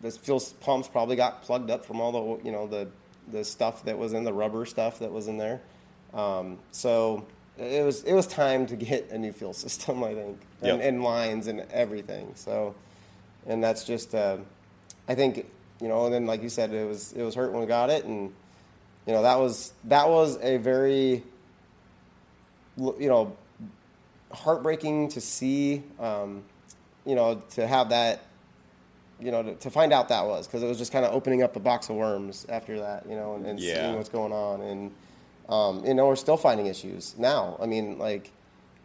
the 0.00 0.10
fuel 0.10 0.42
pumps 0.60 0.88
probably 0.88 1.16
got 1.16 1.42
plugged 1.42 1.70
up 1.70 1.84
from 1.86 2.00
all 2.00 2.12
the 2.12 2.44
you 2.44 2.52
know 2.52 2.66
the 2.66 2.88
the 3.30 3.44
stuff 3.44 3.84
that 3.84 3.96
was 3.98 4.12
in 4.12 4.24
the 4.24 4.32
rubber 4.32 4.66
stuff 4.66 4.98
that 4.98 5.12
was 5.12 5.28
in 5.28 5.38
there. 5.38 5.60
Um, 6.12 6.58
so 6.72 7.24
it 7.58 7.84
was 7.84 8.02
it 8.04 8.12
was 8.12 8.26
time 8.26 8.66
to 8.66 8.76
get 8.76 9.10
a 9.10 9.16
new 9.18 9.32
fuel 9.32 9.52
system, 9.64 10.02
I 10.04 10.14
think, 10.14 10.38
and, 10.60 10.78
Yep. 10.78 10.80
and 10.82 11.02
lines 11.04 11.46
and 11.46 11.60
everything. 11.72 12.32
So, 12.34 12.74
and 13.46 13.62
that's 13.62 13.84
just 13.84 14.14
uh, 14.14 14.38
I 15.08 15.14
think 15.14 15.46
you 15.80 15.88
know. 15.88 16.04
And 16.06 16.14
then 16.14 16.26
like 16.26 16.42
you 16.42 16.48
said, 16.48 16.72
it 16.72 16.86
was 16.86 17.12
it 17.12 17.22
was 17.22 17.34
hurt 17.34 17.52
when 17.52 17.60
we 17.60 17.66
got 17.66 17.90
it, 17.90 18.04
and 18.04 18.32
you 19.06 19.12
know 19.12 19.22
that 19.22 19.38
was 19.38 19.72
that 19.84 20.08
was 20.08 20.38
a 20.42 20.58
very 20.58 21.22
you 22.76 23.08
know 23.08 23.36
heartbreaking 24.32 25.08
to 25.10 25.20
see. 25.20 25.82
Um, 26.00 26.44
you 27.04 27.16
know 27.16 27.42
to 27.50 27.66
have 27.66 27.88
that 27.88 28.22
you 29.22 29.30
know, 29.30 29.42
to, 29.42 29.54
to 29.54 29.70
find 29.70 29.92
out 29.92 30.08
that 30.08 30.26
was 30.26 30.46
because 30.46 30.62
it 30.62 30.66
was 30.66 30.78
just 30.78 30.92
kind 30.92 31.04
of 31.04 31.12
opening 31.14 31.42
up 31.42 31.54
a 31.54 31.60
box 31.60 31.88
of 31.88 31.94
worms 31.96 32.44
after 32.48 32.80
that, 32.80 33.06
you 33.08 33.14
know, 33.14 33.36
and, 33.36 33.46
and 33.46 33.60
Yeah. 33.60 33.74
seeing 33.74 33.96
what's 33.96 34.08
going 34.08 34.32
on, 34.32 34.60
and 34.60 34.90
um, 35.48 35.84
you 35.84 35.94
know, 35.94 36.06
we're 36.08 36.16
still 36.16 36.36
finding 36.36 36.66
issues 36.66 37.14
now. 37.18 37.56
I 37.60 37.66
mean, 37.66 37.98
like, 37.98 38.32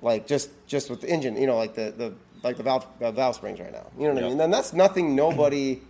like 0.02 0.28
just 0.28 0.50
just 0.68 0.90
with 0.90 1.02
the 1.02 1.10
engine, 1.10 1.38
you 1.38 1.48
know, 1.48 1.58
like 1.58 1.74
the 1.74 1.92
the 1.92 2.14
like 2.44 2.58
the 2.58 2.64
valve 2.64 2.86
uh, 3.02 3.12
valve 3.12 3.36
springs 3.36 3.60
right 3.60 3.72
now. 3.72 3.86
You 3.98 4.08
know 4.08 4.14
what 4.16 4.24
I 4.24 4.30
mean? 4.30 4.40
And 4.42 4.54
that's 4.54 4.74
nothing 4.74 5.16
nobody 5.16 5.82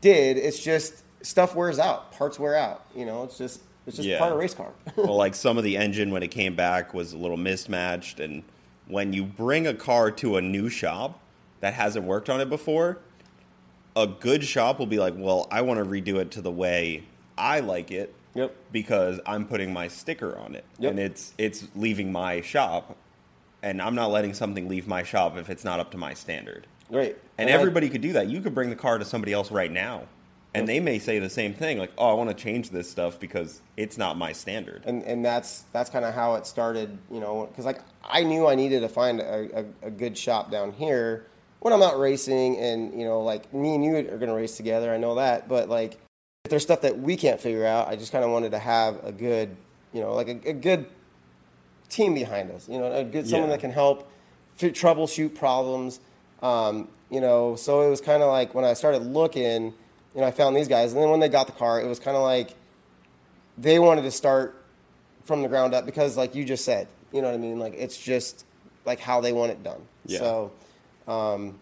did. 0.00 0.36
It's 0.36 0.62
just 0.62 1.02
stuff 1.22 1.54
wears 1.54 1.78
out, 1.78 2.12
parts 2.12 2.38
wear 2.38 2.54
out. 2.56 2.84
You 2.94 3.06
know, 3.06 3.24
it's 3.24 3.38
just 3.38 3.60
it's 3.86 3.96
just 3.96 4.08
Yeah. 4.08 4.18
part 4.18 4.32
of 4.32 4.36
a 4.38 4.40
race 4.40 4.54
car. 4.54 4.72
well, 4.96 5.16
like 5.16 5.34
some 5.34 5.58
of 5.58 5.64
the 5.64 5.76
engine 5.76 6.10
when 6.10 6.22
it 6.22 6.28
came 6.30 6.54
back 6.56 6.92
was 6.94 7.12
a 7.12 7.18
little 7.18 7.36
mismatched, 7.36 8.20
and 8.20 8.42
when 8.88 9.12
you 9.12 9.24
bring 9.24 9.66
a 9.66 9.74
car 9.74 10.10
to 10.12 10.36
a 10.36 10.42
new 10.42 10.68
shop 10.68 11.20
that 11.60 11.74
hasn't 11.74 12.04
worked 12.04 12.28
on 12.28 12.40
it 12.40 12.48
before, 12.48 12.98
a 13.94 14.06
good 14.06 14.44
shop 14.44 14.78
will 14.78 14.86
be 14.86 14.98
like, 14.98 15.14
"Well, 15.16 15.46
I 15.50 15.62
want 15.62 15.78
to 15.78 15.84
redo 15.84 16.16
it 16.20 16.30
to 16.32 16.40
the 16.42 16.50
way 16.52 17.04
I 17.38 17.60
like 17.60 17.90
it." 17.90 18.14
Yep. 18.34 18.54
Because 18.70 19.18
I'm 19.24 19.46
putting 19.46 19.72
my 19.72 19.88
sticker 19.88 20.36
on 20.38 20.54
it, 20.54 20.64
Yep. 20.78 20.90
and 20.90 21.00
it's 21.00 21.32
it's 21.38 21.66
leaving 21.74 22.12
my 22.12 22.42
shop, 22.42 22.94
and 23.62 23.80
I'm 23.82 23.94
not 23.94 24.10
letting 24.10 24.34
something 24.34 24.68
leave 24.68 24.86
my 24.86 25.02
shop 25.02 25.36
if 25.36 25.50
it's 25.50 25.64
not 25.64 25.80
up 25.80 25.90
to 25.92 25.98
my 25.98 26.14
standard. 26.14 26.66
Right. 26.90 27.16
And 27.38 27.48
I- 27.50 27.52
everybody 27.52 27.88
could 27.88 28.00
do 28.00 28.12
that. 28.14 28.28
You 28.28 28.40
could 28.40 28.54
bring 28.54 28.70
the 28.70 28.76
car 28.76 28.98
to 28.98 29.04
somebody 29.04 29.32
else 29.32 29.50
right 29.50 29.70
now, 29.70 30.02
and 30.54 30.68
they 30.68 30.80
may 30.80 30.98
say 30.98 31.18
the 31.18 31.28
same 31.28 31.52
thing, 31.52 31.78
like, 31.78 31.90
"Oh, 31.98 32.10
I 32.10 32.14
want 32.14 32.30
to 32.30 32.34
change 32.34 32.70
this 32.70 32.88
stuff 32.90 33.18
because 33.20 33.60
it's 33.76 33.98
not 33.98 34.16
my 34.16 34.32
standard." 34.32 34.82
and 34.86 35.02
and 35.02 35.24
that's 35.24 35.64
that's 35.72 35.90
kind 35.90 36.04
of 36.04 36.14
how 36.14 36.34
it 36.36 36.46
started, 36.46 36.96
you 37.10 37.20
know, 37.20 37.46
because 37.46 37.64
like 37.64 37.80
I 38.04 38.22
knew 38.22 38.46
I 38.46 38.54
needed 38.54 38.80
to 38.80 38.88
find 38.88 39.20
a, 39.20 39.60
a, 39.60 39.86
a 39.88 39.90
good 39.90 40.16
shop 40.16 40.50
down 40.50 40.72
here 40.72 41.26
when 41.60 41.72
I'm 41.72 41.80
not 41.80 41.98
racing, 41.98 42.56
and 42.58 42.98
you 42.98 43.04
know, 43.04 43.20
like 43.20 43.52
me 43.52 43.74
and 43.74 43.84
you 43.84 43.96
are 43.96 44.02
going 44.02 44.28
to 44.28 44.34
race 44.34 44.56
together. 44.56 44.92
I 44.94 44.96
know 44.98 45.16
that, 45.16 45.48
but 45.48 45.68
like 45.68 45.98
if 46.44 46.50
there's 46.50 46.62
stuff 46.62 46.82
that 46.82 46.98
we 47.00 47.16
can't 47.16 47.40
figure 47.40 47.66
out, 47.66 47.88
I 47.88 47.96
just 47.96 48.12
kind 48.12 48.24
of 48.24 48.30
wanted 48.30 48.52
to 48.52 48.58
have 48.60 49.04
a 49.04 49.10
good, 49.10 49.56
you 49.92 50.00
know, 50.00 50.14
like 50.14 50.28
a, 50.28 50.50
a 50.50 50.52
good 50.52 50.86
team 51.88 52.14
behind 52.14 52.50
us, 52.50 52.68
you 52.68 52.78
know, 52.78 52.92
a 52.92 53.04
good 53.04 53.26
someone 53.28 53.48
Yeah. 53.50 53.56
that 53.56 53.60
can 53.60 53.72
help 53.72 54.08
troubleshoot 54.58 55.34
problems. 55.34 56.00
Um, 56.42 56.88
you 57.10 57.20
know, 57.20 57.56
so 57.56 57.82
it 57.82 57.90
was 57.90 58.00
kind 58.00 58.22
of 58.22 58.28
like 58.30 58.54
when 58.54 58.64
I 58.64 58.74
started 58.74 59.02
looking, 59.02 59.72
you 60.14 60.20
know, 60.20 60.24
I 60.26 60.30
found 60.30 60.56
these 60.56 60.68
guys, 60.68 60.92
and 60.92 61.00
then 61.02 61.10
when 61.10 61.20
they 61.20 61.28
got 61.28 61.46
the 61.46 61.52
car, 61.52 61.80
it 61.80 61.86
was 61.86 61.98
kind 61.98 62.16
of 62.16 62.22
like 62.22 62.54
they 63.58 63.78
wanted 63.78 64.02
to 64.02 64.10
start 64.10 64.62
from 65.24 65.42
the 65.42 65.48
ground 65.48 65.74
up 65.74 65.86
because, 65.86 66.16
like 66.16 66.34
you 66.34 66.44
just 66.44 66.64
said, 66.64 66.88
you 67.12 67.22
know 67.22 67.28
what 67.28 67.34
I 67.34 67.38
mean. 67.38 67.58
Like 67.58 67.74
it's 67.76 67.96
just 67.96 68.44
like 68.84 69.00
how 69.00 69.20
they 69.20 69.32
want 69.32 69.50
it 69.52 69.62
done. 69.62 69.80
Yeah. 70.04 70.18
So, 70.18 70.52
um, 71.08 71.58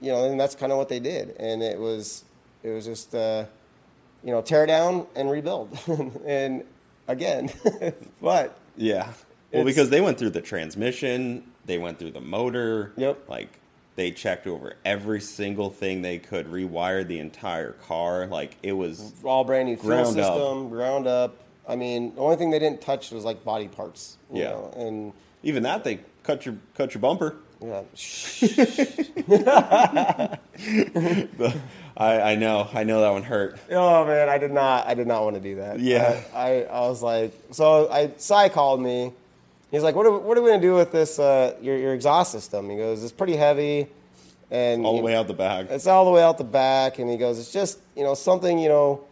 you 0.00 0.10
know, 0.12 0.24
and 0.30 0.38
that's 0.40 0.54
kind 0.54 0.72
of 0.72 0.78
what 0.78 0.88
they 0.88 1.00
did, 1.00 1.36
and 1.38 1.62
it 1.62 1.78
was 1.78 2.24
it 2.62 2.70
was 2.70 2.84
just 2.84 3.14
uh, 3.14 3.44
you 4.24 4.32
know 4.32 4.42
tear 4.42 4.66
down 4.66 5.06
and 5.14 5.30
rebuild, 5.30 5.76
and 6.26 6.64
again, 7.08 7.50
but 8.20 8.56
Yeah. 8.76 9.08
Well, 9.52 9.62
It's- 9.62 9.66
because 9.66 9.90
they 9.90 10.00
went 10.00 10.18
through 10.18 10.30
the 10.30 10.40
transmission, 10.40 11.44
they 11.66 11.78
went 11.78 11.98
through 11.98 12.12
the 12.12 12.20
motor. 12.20 12.92
Yep. 12.96 13.28
Like 13.28 13.48
they 13.96 14.10
checked 14.10 14.46
over 14.46 14.74
every 14.84 15.20
single 15.20 15.70
thing 15.70 16.02
they 16.02 16.18
could, 16.18 16.46
rewired 16.46 17.08
the 17.08 17.18
entire 17.18 17.72
car. 17.72 18.26
Like 18.26 18.56
it 18.62 18.72
was 18.72 19.12
all 19.24 19.44
brand 19.44 19.68
new 19.68 19.76
fuel 19.76 19.88
Ground 19.88 20.18
up. 20.18 20.34
system, 20.36 20.68
ground 20.70 21.06
up. 21.06 21.36
I 21.68 21.76
mean, 21.76 22.14
the 22.14 22.20
only 22.22 22.36
thing 22.36 22.50
they 22.50 22.58
didn't 22.58 22.80
touch 22.80 23.10
was 23.12 23.24
like 23.24 23.44
body 23.44 23.68
parts. 23.68 24.16
You 24.32 24.42
Yeah. 24.42 24.50
know? 24.50 24.72
and 24.76 25.12
even 25.42 25.62
that 25.64 25.84
they 25.84 26.00
cut 26.22 26.46
your 26.46 26.56
cut 26.74 26.94
your 26.94 27.02
bumper. 27.02 27.36
yeah, 27.62 27.82
I, 31.96 32.32
I 32.32 32.34
know, 32.36 32.68
I 32.72 32.84
know 32.84 33.00
that 33.02 33.10
one 33.10 33.22
hurt. 33.22 33.58
Oh 33.70 34.06
man, 34.06 34.28
I 34.28 34.38
did 34.38 34.50
not. 34.50 34.86
I 34.86 34.94
did 34.94 35.06
not 35.06 35.24
want 35.24 35.36
to 35.36 35.42
do 35.42 35.56
that. 35.56 35.78
Yeah. 35.78 36.20
I, 36.34 36.38
I, 36.38 36.60
I 36.62 36.80
was 36.88 37.02
like, 37.02 37.32
so 37.50 37.90
I. 37.90 38.10
Cy 38.16 38.48
called 38.48 38.80
me. 38.80 39.12
He's 39.70 39.82
like, 39.82 39.94
what 39.94 40.06
are, 40.06 40.18
what 40.18 40.36
are 40.36 40.42
we 40.42 40.50
gonna 40.50 40.62
do 40.62 40.74
with 40.74 40.92
this? 40.92 41.18
Uh, 41.18 41.54
your 41.60 41.76
your 41.76 41.94
exhaust 41.94 42.32
system? 42.32 42.68
He 42.70 42.76
goes, 42.76 43.02
it's 43.02 43.12
pretty 43.12 43.36
heavy, 43.36 43.88
and 44.50 44.84
All 44.84 44.96
the 44.96 45.02
way 45.02 45.14
out 45.14 45.26
the 45.28 45.34
back. 45.34 45.66
It's 45.70 45.86
all 45.86 46.04
the 46.04 46.10
way 46.10 46.22
out 46.22 46.38
the 46.38 46.44
back, 46.44 46.98
and 46.98 47.10
he 47.10 47.16
goes, 47.16 47.38
it's 47.38 47.52
just 47.52 47.78
you 47.96 48.04
know 48.04 48.14
something 48.14 48.58
you 48.58 48.68
know, 48.68 49.04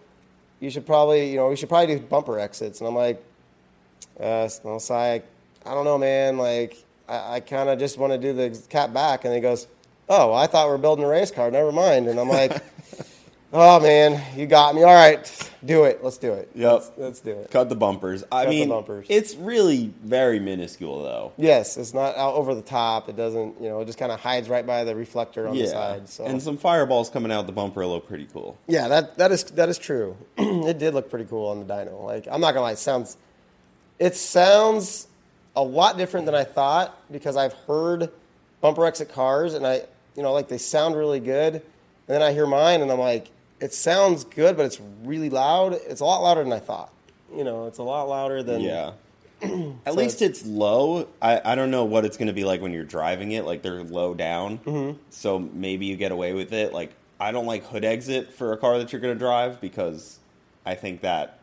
you 0.60 0.70
should 0.70 0.86
probably 0.86 1.30
you 1.30 1.36
know 1.36 1.48
we 1.48 1.56
should 1.56 1.68
probably 1.68 1.96
do 1.96 2.00
bumper 2.02 2.38
exits. 2.38 2.80
And 2.80 2.88
I'm 2.88 2.94
like, 2.94 3.22
uh, 4.18 4.48
Cy, 4.48 5.22
I 5.64 5.74
don't 5.74 5.84
know, 5.84 5.98
man. 5.98 6.36
Like 6.36 6.76
I, 7.08 7.36
I 7.36 7.40
kind 7.40 7.68
of 7.68 7.78
just 7.78 7.96
want 7.98 8.12
to 8.12 8.18
do 8.18 8.32
the 8.32 8.58
cap 8.68 8.92
back, 8.92 9.24
and 9.24 9.34
he 9.34 9.40
goes, 9.40 9.66
oh, 10.10 10.34
I 10.34 10.46
thought 10.46 10.68
we 10.68 10.74
are 10.74 10.78
building 10.78 11.04
a 11.06 11.08
race 11.08 11.30
car. 11.30 11.50
Never 11.50 11.72
mind. 11.72 12.06
And 12.08 12.20
I'm 12.20 12.28
like. 12.28 12.62
Oh 13.52 13.80
man, 13.80 14.22
you 14.38 14.46
got 14.46 14.76
me. 14.76 14.84
All 14.84 14.94
right, 14.94 15.50
do 15.64 15.82
it. 15.82 16.04
Let's 16.04 16.18
do 16.18 16.32
it. 16.34 16.52
Yep. 16.54 16.72
Let's, 16.72 16.90
let's 16.96 17.20
do 17.20 17.32
it. 17.32 17.50
Cut 17.50 17.68
the 17.68 17.74
bumpers. 17.74 18.22
I 18.30 18.44
Cut 18.44 18.50
the 18.50 18.60
mean, 18.60 18.68
bumpers. 18.68 19.06
it's 19.08 19.34
really 19.34 19.92
very 20.04 20.38
minuscule 20.38 21.02
though. 21.02 21.32
Yes, 21.36 21.76
it's 21.76 21.92
not 21.92 22.16
out 22.16 22.34
over 22.34 22.54
the 22.54 22.62
top. 22.62 23.08
It 23.08 23.16
doesn't, 23.16 23.60
you 23.60 23.68
know, 23.68 23.80
it 23.80 23.86
just 23.86 23.98
kind 23.98 24.12
of 24.12 24.20
hides 24.20 24.48
right 24.48 24.64
by 24.64 24.84
the 24.84 24.94
reflector 24.94 25.48
on 25.48 25.56
yeah, 25.56 25.64
the 25.64 25.68
side. 25.68 26.08
So 26.08 26.26
and 26.26 26.40
some 26.40 26.58
fireballs 26.58 27.10
coming 27.10 27.32
out 27.32 27.46
the 27.46 27.52
bumper 27.52 27.84
look 27.84 28.06
pretty 28.06 28.28
cool. 28.32 28.56
yeah, 28.68 28.86
that 28.86 29.18
that 29.18 29.32
is 29.32 29.42
that 29.42 29.68
is 29.68 29.78
true. 29.78 30.16
it 30.38 30.78
did 30.78 30.94
look 30.94 31.10
pretty 31.10 31.24
cool 31.24 31.48
on 31.48 31.58
the 31.58 31.66
dyno. 31.66 32.04
Like 32.04 32.28
I'm 32.30 32.40
not 32.40 32.52
gonna 32.52 32.62
lie, 32.62 32.72
it 32.72 32.78
sounds 32.78 33.16
it 33.98 34.14
sounds 34.14 35.08
a 35.56 35.62
lot 35.62 35.98
different 35.98 36.26
than 36.26 36.36
I 36.36 36.44
thought 36.44 36.96
because 37.10 37.36
I've 37.36 37.54
heard 37.66 38.10
bumper 38.60 38.86
exit 38.86 39.08
cars 39.12 39.54
and 39.54 39.66
I, 39.66 39.82
you 40.16 40.22
know, 40.22 40.32
like 40.32 40.48
they 40.48 40.58
sound 40.58 40.96
really 40.96 41.20
good, 41.20 41.54
and 41.54 41.62
then 42.06 42.22
I 42.22 42.32
hear 42.32 42.46
mine 42.46 42.82
and 42.82 42.90
I'm 42.90 42.98
like, 42.98 43.30
it 43.60 43.74
sounds 43.74 44.24
good, 44.24 44.56
but 44.56 44.66
it's 44.66 44.80
really 45.04 45.30
loud. 45.30 45.74
It's 45.74 46.00
a 46.00 46.04
lot 46.04 46.22
louder 46.22 46.42
than 46.42 46.52
I 46.52 46.58
thought. 46.58 46.92
You 47.34 47.44
know, 47.44 47.66
it's 47.66 47.78
a 47.78 47.82
lot 47.82 48.08
louder 48.08 48.42
than 48.42 48.62
Yeah. 48.62 48.92
At 49.86 49.94
least 49.94 50.20
it's 50.20 50.44
low. 50.44 51.08
I, 51.22 51.40
I 51.42 51.54
don't 51.54 51.70
know 51.70 51.84
what 51.84 52.04
it's 52.04 52.18
going 52.18 52.26
to 52.26 52.34
be 52.34 52.44
like 52.44 52.60
when 52.60 52.72
you're 52.72 52.84
driving 52.84 53.32
it. 53.32 53.46
Like 53.46 53.62
they're 53.62 53.82
low 53.82 54.12
down, 54.12 54.58
mm-hmm. 54.58 54.98
so 55.08 55.38
maybe 55.38 55.86
you 55.86 55.96
get 55.96 56.12
away 56.12 56.34
with 56.34 56.52
it. 56.52 56.74
Like 56.74 56.92
I 57.18 57.32
don't 57.32 57.46
like 57.46 57.64
hood 57.64 57.84
exit 57.84 58.34
for 58.34 58.52
a 58.52 58.58
car 58.58 58.78
that 58.78 58.92
you're 58.92 59.00
going 59.00 59.14
to 59.14 59.18
drive 59.18 59.58
because 59.60 60.18
I 60.66 60.74
think 60.74 61.00
that 61.02 61.39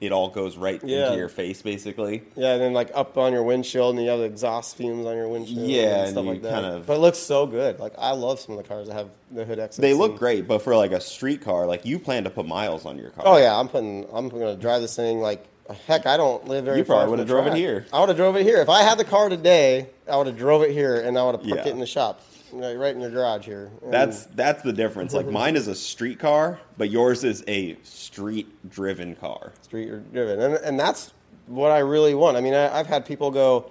it 0.00 0.12
all 0.12 0.28
goes 0.30 0.56
right 0.56 0.80
Yeah. 0.82 1.06
into 1.06 1.18
your 1.18 1.28
face 1.28 1.60
basically. 1.62 2.22
Yeah, 2.34 2.52
and 2.54 2.62
then 2.62 2.72
like 2.72 2.90
up 2.94 3.18
on 3.18 3.32
your 3.32 3.42
windshield, 3.42 3.94
and 3.96 4.02
you 4.04 4.10
have 4.10 4.18
the 4.20 4.24
exhaust 4.24 4.76
fumes 4.76 5.06
on 5.06 5.14
your 5.14 5.28
windshield. 5.28 5.66
Yeah, 5.66 6.02
and 6.04 6.10
stuff 6.12 6.24
you 6.24 6.30
like 6.30 6.42
that. 6.42 6.52
kind 6.52 6.66
of- 6.66 6.86
But 6.86 6.94
it 6.94 7.00
looks 7.00 7.18
so 7.18 7.46
good. 7.46 7.78
Like 7.78 7.92
I 7.98 8.12
love 8.12 8.40
some 8.40 8.56
of 8.56 8.62
the 8.62 8.68
cars 8.68 8.88
that 8.88 8.94
have 8.94 9.10
the 9.30 9.44
hood 9.44 9.58
exits. 9.58 9.76
They 9.78 9.92
look 9.94 10.12
and- 10.12 10.18
great, 10.18 10.48
but 10.48 10.62
for 10.62 10.74
like 10.74 10.92
a 10.92 11.00
street 11.00 11.42
car, 11.42 11.66
like 11.66 11.84
you 11.84 11.98
plan 11.98 12.24
to 12.24 12.30
put 12.30 12.46
miles 12.46 12.86
on 12.86 12.98
your 12.98 13.10
car. 13.10 13.24
Oh 13.26 13.36
yeah, 13.36 13.58
I'm 13.58 13.68
putting. 13.68 14.06
I'm 14.12 14.28
going 14.28 14.42
to 14.54 14.60
drive 14.60 14.80
this 14.82 14.96
thing. 14.96 15.20
Like 15.20 15.44
heck, 15.86 16.04
I 16.06 16.16
don't 16.16 16.48
live 16.48 16.64
very. 16.64 16.78
You 16.78 16.84
probably 16.84 17.10
would've 17.10 17.28
the 17.28 17.32
drove 17.32 17.46
it 17.46 17.54
here. 17.54 17.86
I 17.92 18.00
would 18.00 18.08
have 18.08 18.16
drove 18.18 18.36
it 18.36 18.42
here. 18.42 18.56
If 18.62 18.68
I 18.68 18.82
had 18.82 18.98
the 18.98 19.04
car 19.04 19.28
today, 19.28 19.86
I 20.10 20.16
would 20.16 20.26
have 20.26 20.36
drove 20.36 20.62
it 20.62 20.72
here, 20.72 20.96
and 20.96 21.16
I 21.18 21.22
would 21.24 21.36
have 21.36 21.42
put 21.44 21.54
Yeah. 21.58 21.60
it 21.60 21.66
in 21.68 21.78
the 21.78 21.86
shop, 21.86 22.20
right 22.52 22.76
right 22.76 22.94
in 22.94 23.00
your 23.00 23.10
garage 23.10 23.44
here. 23.46 23.70
And- 23.82 23.92
That's 23.92 24.26
that's 24.26 24.62
the 24.62 24.72
difference. 24.72 25.12
Like 25.14 25.26
mine 25.30 25.56
is 25.56 25.68
a 25.68 25.74
street 25.74 26.18
car, 26.18 26.60
but 26.76 26.90
yours 26.90 27.24
is 27.24 27.42
a 27.48 27.76
street 27.82 28.48
driven 28.70 29.14
car. 29.16 29.52
street 29.62 30.12
driven, 30.12 30.40
and 30.40 30.54
and 30.56 30.78
that's 30.80 31.12
what 31.46 31.70
I 31.70 31.78
really 31.80 32.14
want. 32.14 32.36
I 32.36 32.40
mean, 32.40 32.54
I, 32.54 32.78
I've 32.78 32.86
had 32.86 33.04
people 33.06 33.30
go, 33.30 33.70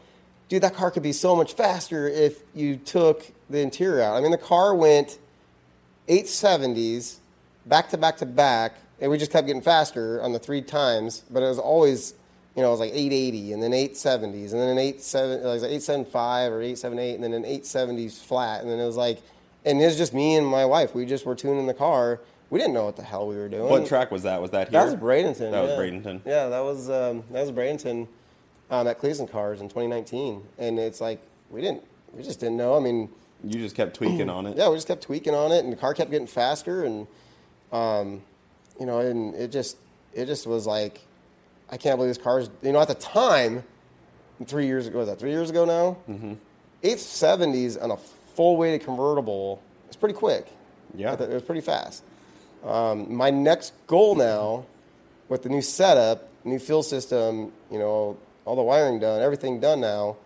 "Dude, 0.49 0.63
that 0.63 0.75
car 0.75 0.91
could 0.91 1.03
be 1.03 1.13
so 1.13 1.35
much 1.35 1.53
faster 1.53 2.07
if 2.07 2.41
you 2.53 2.75
took 2.77 3.31
the 3.49 3.59
interior 3.59 4.01
out." 4.01 4.15
I 4.17 4.21
mean, 4.21 4.31
the 4.31 4.37
car 4.37 4.75
went 4.75 5.19
870s 6.07 7.17
back 7.65 7.89
to 7.89 7.97
back 7.97 8.17
to 8.17 8.25
back, 8.25 8.75
and 8.99 9.11
we 9.11 9.17
just 9.17 9.31
kept 9.31 9.47
getting 9.47 9.61
faster 9.61 10.21
on 10.21 10.33
the 10.33 10.39
three 10.39 10.61
times, 10.61 11.23
but 11.29 11.43
it 11.43 11.47
was 11.47 11.59
always. 11.59 12.13
You 12.59 12.63
know, 12.63 12.67
it 12.67 12.71
was 12.71 12.79
like 12.81 12.91
880 12.91 13.53
and 13.53 13.63
then 13.63 13.71
870s 13.71 14.51
and 14.51 14.59
then 14.59 14.67
an 14.67 14.77
87, 14.79 15.39
it 15.39 15.43
like 15.45 15.59
875 15.59 16.51
or 16.51 16.61
878 16.61 17.15
and 17.15 17.23
then 17.23 17.31
an 17.33 17.43
870s 17.43 18.21
flat. 18.21 18.59
And 18.59 18.69
then 18.69 18.79
it 18.79 18.85
was 18.85 18.97
like, 18.97 19.21
and 19.63 19.81
it 19.81 19.85
was 19.85 19.95
just 19.95 20.13
me 20.13 20.35
and 20.35 20.45
my 20.45 20.65
wife. 20.65 20.93
We 20.93 21.05
just 21.05 21.25
were 21.25 21.35
tuning 21.35 21.67
the 21.67 21.73
car. 21.73 22.19
We 22.49 22.59
didn't 22.59 22.73
know 22.73 22.83
what 22.83 22.97
the 22.97 23.03
hell 23.03 23.29
we 23.29 23.37
were 23.37 23.47
doing. 23.47 23.69
What 23.69 23.87
track 23.87 24.11
was 24.11 24.23
that? 24.23 24.41
Was 24.41 24.51
that 24.51 24.71
here? 24.71 24.77
That 24.77 24.91
was 24.91 24.95
Bradenton. 24.95 25.51
That 25.51 25.61
was 25.61 25.71
yeah. 25.71 25.77
Bradenton. 25.77 26.21
Yeah, 26.25 26.49
that 26.49 26.59
was 26.59 26.89
um, 26.89 27.23
that 27.31 27.39
was 27.39 27.53
Bradenton 27.53 28.09
um, 28.69 28.87
at 28.89 28.99
Cleetus 28.99 29.21
and 29.21 29.31
Cars 29.31 29.61
in 29.61 29.69
2019, 29.69 30.43
and 30.57 30.79
it's 30.79 30.99
like 30.99 31.21
we 31.49 31.61
didn't, 31.61 31.85
we 32.11 32.23
just 32.23 32.41
didn't 32.41 32.57
know. 32.57 32.75
I 32.75 32.81
mean, 32.81 33.07
You 33.41 33.61
just 33.61 33.77
kept 33.77 33.95
tweaking 33.95 34.29
on 34.29 34.45
it. 34.47 34.57
yeah, 34.57 34.67
we 34.67 34.75
just 34.75 34.87
kept 34.87 35.03
tweaking 35.03 35.33
on 35.33 35.53
it, 35.53 35.63
and 35.63 35.71
the 35.71 35.77
car 35.77 35.93
kept 35.93 36.11
getting 36.11 36.27
faster, 36.27 36.83
and 36.83 37.07
um, 37.71 38.21
you 38.77 38.85
know, 38.85 38.99
and 38.99 39.33
it 39.35 39.49
just, 39.49 39.77
it 40.13 40.25
just 40.25 40.45
was 40.45 40.67
like, 40.67 40.99
I 41.71 41.77
can't 41.77 41.97
believe 41.97 42.09
this 42.09 42.17
car's, 42.17 42.49
you 42.61 42.71
know, 42.71 42.81
at 42.81 42.87
the 42.87 42.95
time, 42.95 43.63
three 44.45 44.65
years 44.65 44.87
ago, 44.87 44.99
was 44.99 45.07
that 45.07 45.19
three 45.19 45.31
years 45.31 45.49
ago 45.49 45.65
now? 45.65 45.97
Mm-hmm. 46.09 46.33
870s 46.83 47.81
on 47.81 47.91
a 47.91 47.97
full 47.97 48.57
weighted 48.57 48.83
convertible. 48.85 49.61
It's 49.87 49.97
pretty 49.97 50.15
quick. 50.15 50.47
Yeah. 50.95 51.13
it 51.13 51.29
was 51.29 51.43
pretty 51.43 51.61
fast. 51.61 52.03
Um, 52.63 53.13
my 53.13 53.29
next 53.29 53.73
goal 53.87 54.15
now, 54.15 54.65
with 55.27 55.43
the 55.43 55.49
new 55.49 55.61
setup, 55.61 56.29
new 56.43 56.59
fuel 56.59 56.83
system, 56.83 57.51
you 57.71 57.79
know, 57.79 58.17
all 58.45 58.55
the 58.55 58.61
wiring 58.61 58.99
done, 58.99 59.21
everything 59.21 59.59
done 59.59 59.81
now, 59.81 60.17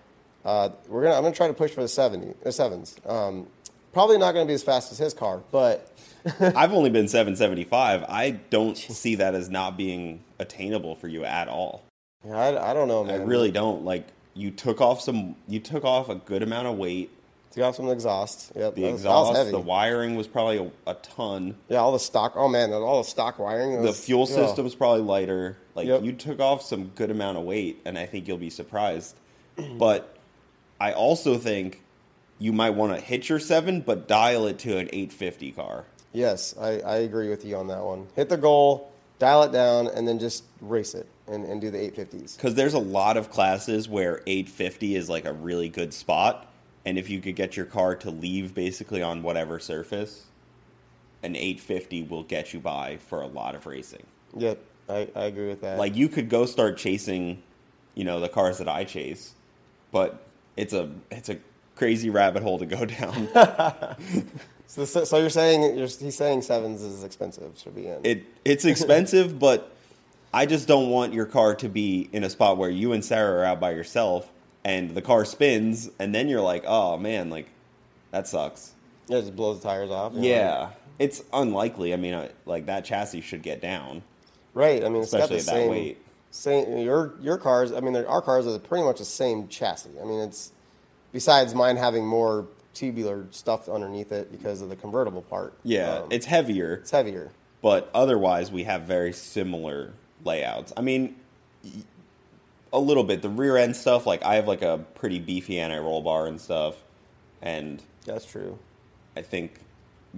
uh, 0.46 0.70
we're 0.88 1.04
gonna. 1.04 1.16
I'm 1.16 1.24
gonna 1.24 1.36
try 1.36 1.48
to 1.48 1.54
push 1.54 1.72
for 1.72 1.82
the 1.82 1.88
70, 1.88 2.34
the 2.44 2.52
sevens. 2.52 2.96
Um, 3.06 3.48
probably 3.94 4.18
not 4.18 4.34
gonna 4.34 4.46
be 4.46 4.54
as 4.54 4.64
fast 4.64 4.91
as 4.91 4.98
his 4.98 5.14
car, 5.14 5.41
but 5.52 5.89
I've 6.39 6.74
only 6.74 6.89
been 6.89 7.07
775. 7.07 8.03
I 8.07 8.32
don't 8.32 8.78
see 8.78 9.15
that 9.15 9.36
as 9.36 9.49
not 9.49 9.78
being 9.78 10.24
attainable 10.39 10.95
for 10.95 11.07
you 11.07 11.26
at 11.26 11.47
all. 11.47 11.84
yeah, 12.26 12.36
I, 12.38 12.71
I 12.71 12.74
don't 12.74 12.88
know, 12.88 13.05
I 13.07 13.15
really 13.17 13.51
don't. 13.51 13.84
Like 13.84 14.07
you 14.34 14.51
took 14.51 14.82
off 14.82 15.01
some 15.01 15.36
you 15.47 15.59
took 15.59 15.84
off 15.84 16.09
a 16.09 16.15
good 16.15 16.41
amount 16.43 16.67
of 16.67 16.78
weight. 16.78 17.11
took 17.51 17.63
off 17.63 17.76
some 17.76 17.89
exhaust. 17.89 18.51
Yep, 18.55 18.76
The 18.76 18.84
was- 18.84 18.93
exhaust, 18.93 19.51
the 19.51 19.59
wiring 19.59 20.15
was 20.15 20.28
probably 20.28 20.57
a, 20.57 20.91
a 20.91 20.93
ton. 20.95 21.55
yeah, 21.69 21.78
all 21.78 21.91
the 21.91 21.99
stock. 21.99 22.34
Oh 22.36 22.47
man, 22.47 22.71
all 22.74 23.03
the 23.03 23.09
stock 23.09 23.38
wiring. 23.39 23.82
The 23.82 23.93
fuel 23.93 24.24
oh. 24.24 24.26
system's 24.26 24.76
probably 24.76 25.01
lighter. 25.01 25.57
Like 25.76 25.88
Yep. 25.88 26.03
you 26.03 26.13
took 26.13 26.39
off 26.39 26.61
some 26.61 26.88
good 26.95 27.11
amount 27.11 27.38
of 27.38 27.43
weight, 27.43 27.82
and 27.86 27.97
I 27.97 28.05
think 28.05 28.28
you'll 28.28 28.38
be 28.38 28.49
surprised. 28.49 29.15
but 29.78 30.15
I 30.80 30.93
also 30.93 31.38
think 31.38 31.82
you 32.39 32.51
might 32.53 32.71
want 32.71 32.93
to 32.97 32.99
hit 33.03 33.30
your 33.30 33.39
seven, 33.39 33.82
but 33.82 34.07
dial 34.07 34.47
it 34.47 34.59
to 34.59 34.78
an 34.78 34.88
850 34.91 35.51
car. 35.51 35.86
Yes, 36.14 36.55
I, 36.59 36.80
I 36.80 36.95
agree 36.97 37.30
with 37.30 37.43
you 37.43 37.57
on 37.57 37.68
that 37.68 37.84
one. 37.84 38.07
Hit 38.16 38.30
the 38.30 38.38
goal, 38.38 38.91
dial 39.20 39.43
it 39.43 39.51
down, 39.51 39.88
and 39.88 40.07
then 40.07 40.20
just 40.20 40.43
race 40.61 40.93
it 40.93 41.07
and, 41.28 41.43
and 41.43 41.59
do 41.59 41.72
the 41.72 41.78
850s. 41.78 42.38
Because 42.38 42.55
there's 42.55 42.76
a 42.76 42.80
lot 42.80 43.18
of 43.18 43.32
classes 43.32 43.89
where 43.89 44.22
850 44.28 44.95
is 44.95 45.09
like 45.09 45.26
a 45.26 45.34
really 45.34 45.70
good 45.70 45.93
spot, 45.93 46.47
and 46.86 46.97
if 46.97 47.09
you 47.09 47.20
could 47.20 47.36
get 47.36 47.57
your 47.57 47.66
car 47.66 47.95
to 47.97 48.11
leave 48.11 48.53
basically 48.53 49.01
on 49.01 49.24
whatever 49.24 49.59
surface, 49.59 50.26
an 51.24 51.36
850 51.36 52.03
will 52.03 52.24
get 52.24 52.53
you 52.53 52.59
by 52.59 52.97
for 52.97 53.22
a 53.22 53.28
lot 53.28 53.55
of 53.55 53.66
racing. 53.66 54.05
Yep, 54.36 54.59
I, 54.89 55.09
I 55.16 55.24
agree 55.26 55.47
with 55.47 55.61
that. 55.61 55.80
Like 55.80 55.95
you 55.95 56.09
could 56.09 56.30
go 56.30 56.45
start 56.45 56.78
chasing, 56.78 57.41
you 57.95 58.03
know, 58.03 58.20
the 58.20 58.30
cars 58.30 58.59
that 58.59 58.68
I 58.68 58.84
chase, 58.84 59.34
but 59.91 60.28
it's 60.57 60.74
a 60.74 60.91
it's 61.09 61.30
a 61.30 61.38
crazy 61.76 62.09
rabbit 62.09 62.43
hole 62.43 62.59
to 62.59 62.66
go 62.66 62.86
down. 62.86 63.30
so, 64.86 65.03
so 65.03 65.17
you're 65.17 65.30
saying 65.30 65.78
you're, 65.78 65.88
he's 65.88 66.15
saying 66.15 66.41
sevens 66.41 66.82
is 66.82 67.03
expensive 67.03 67.57
to 67.59 67.69
be 67.69 67.88
in. 67.88 67.99
it 68.03 68.24
it's 68.43 68.65
expensive, 68.65 69.38
but 69.47 69.71
I 70.34 70.45
just 70.45 70.67
don't 70.67 70.89
want 70.89 71.13
your 71.13 71.26
car 71.26 71.55
to 71.55 71.69
be 71.69 72.09
in 72.11 72.24
a 72.24 72.30
spot 72.30 72.57
where 72.57 72.69
you 72.69 72.91
and 72.93 73.03
Sarah 73.05 73.41
are 73.41 73.45
out 73.45 73.59
by 73.59 73.71
yourself 73.71 74.32
and 74.65 74.95
the 74.95 75.01
car 75.01 75.26
spins 75.26 75.89
and 75.99 76.13
then 76.15 76.28
you're 76.28 76.41
like, 76.41 76.63
"Oh 76.67 76.97
man, 76.97 77.30
like 77.30 77.47
that 78.11 78.28
sucks." 78.28 78.74
yeah, 79.07 79.17
it 79.17 79.21
just 79.21 79.36
blows 79.36 79.59
the 79.59 79.67
tires 79.67 79.91
off. 79.91 80.13
Yeah. 80.15 80.69
It's 80.99 81.24
unlikely. 81.34 81.93
I 81.93 81.97
mean, 81.97 82.13
I- 82.13 82.30
like 82.45 82.67
that 82.67 82.86
chassis 82.86 83.21
should 83.21 83.41
get 83.41 83.61
down. 83.61 84.03
right. 84.53 84.84
I 84.84 84.89
mean, 84.89 85.01
it's 85.03 85.11
got 85.11 85.21
Especially 85.32 85.38
the 85.38 85.43
same 85.43 85.69
weight. 85.69 85.97
same 86.32 86.78
your 86.78 87.13
your 87.21 87.38
cars. 87.38 87.71
I 87.74 87.80
mean, 87.80 87.95
our 87.95 88.21
cars 88.21 88.47
are 88.47 88.57
pretty 88.59 88.84
much 88.86 88.99
the 88.99 89.05
same 89.05 89.47
chassis. 89.47 89.89
I 90.01 90.05
mean, 90.05 90.19
it's 90.19 90.51
besides 91.11 91.53
mine 91.53 91.78
having 91.78 92.05
more 92.05 92.47
tubular 92.74 93.26
stuff 93.32 93.69
underneath 93.69 94.11
it 94.11 94.32
because 94.32 94.61
of 94.61 94.69
the 94.69 94.76
convertible 94.76 95.21
part. 95.21 95.53
Yeah, 95.63 95.99
um, 95.99 96.07
it's 96.11 96.26
heavier. 96.26 96.76
it's 96.76 96.91
heavier. 96.91 97.32
but 97.61 97.89
otherwise 97.93 98.51
we 98.51 98.63
have 98.63 98.84
very 98.84 99.13
similar 99.13 99.93
layouts. 100.24 100.74
I 100.76 100.82
mean, 100.82 101.15
a 102.71 102.80
little 102.80 103.03
bit. 103.03 103.21
The 103.21 103.30
rear 103.30 103.57
end 103.57 103.76
stuff, 103.76 104.05
like 104.05 104.24
I 104.24 104.36
have 104.36 104.47
like 104.47 104.61
a 104.61 104.80
pretty 104.95 105.19
beefy 105.19 105.59
anti-roll 105.59 106.01
bar 106.01 106.28
and 106.28 106.39
stuff, 106.41 106.76
and 107.41 107.82
That's 108.05 108.26
true. 108.26 108.57
I 109.15 109.21
think 109.21 109.59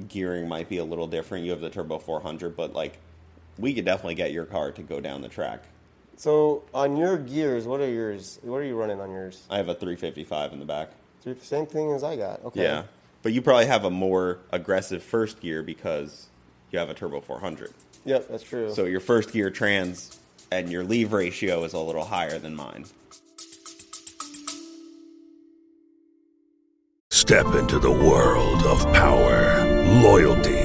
gearing 0.07 0.47
might 0.47 0.69
be 0.69 0.77
a 0.77 0.85
little 0.85 1.07
different. 1.07 1.45
You 1.45 1.51
have 1.51 1.61
the 1.61 1.69
Turbo 1.69 1.99
400, 1.99 2.55
but 2.55 2.73
like 2.73 2.99
we 3.57 3.73
could 3.73 3.85
definitely 3.85 4.15
get 4.15 4.31
your 4.31 4.45
car 4.45 4.71
to 4.71 4.81
go 4.81 4.99
down 4.99 5.21
the 5.21 5.29
track. 5.29 5.63
So 6.17 6.63
on 6.73 6.95
your 6.95 7.17
gears, 7.17 7.65
what 7.65 7.81
are 7.81 7.89
yours? 7.89 8.39
What 8.41 8.57
are 8.57 8.63
you 8.63 8.75
running 8.75 9.01
on 9.01 9.11
yours? 9.11 9.43
I 9.49 9.57
have 9.57 9.67
a 9.67 9.75
355 9.75 10.53
in 10.53 10.59
the 10.59 10.65
back. 10.65 10.91
Three- 11.25 11.35
Same 11.41 11.65
thing 11.65 11.91
as 11.91 12.03
I 12.03 12.15
got. 12.15 12.45
Okay. 12.45 12.63
Yeah, 12.63 12.83
but 13.23 13.33
you 13.33 13.41
probably 13.41 13.65
have 13.65 13.83
a 13.83 13.89
more 13.89 14.39
aggressive 14.51 15.03
first 15.03 15.41
gear 15.41 15.61
because 15.63 16.27
you 16.71 16.79
have 16.79 16.89
a 16.89 16.93
Turbo 16.93 17.19
400. 17.19 17.73
Yep, 18.05 18.27
that's 18.29 18.43
true. 18.43 18.71
So 18.73 18.85
your 18.85 18.99
first 19.01 19.33
gear 19.33 19.49
trans 19.49 20.19
and 20.51 20.71
your 20.71 20.83
leave 20.83 21.11
ratio 21.11 21.63
is 21.63 21.73
a 21.73 21.79
little 21.79 22.05
higher 22.05 22.37
than 22.39 22.55
mine. 22.55 22.85
Step 27.09 27.47
into 27.55 27.79
the 27.79 27.91
world 27.91 28.61
of 28.67 28.81
power, 28.93 29.65
loyalty, 30.03 30.64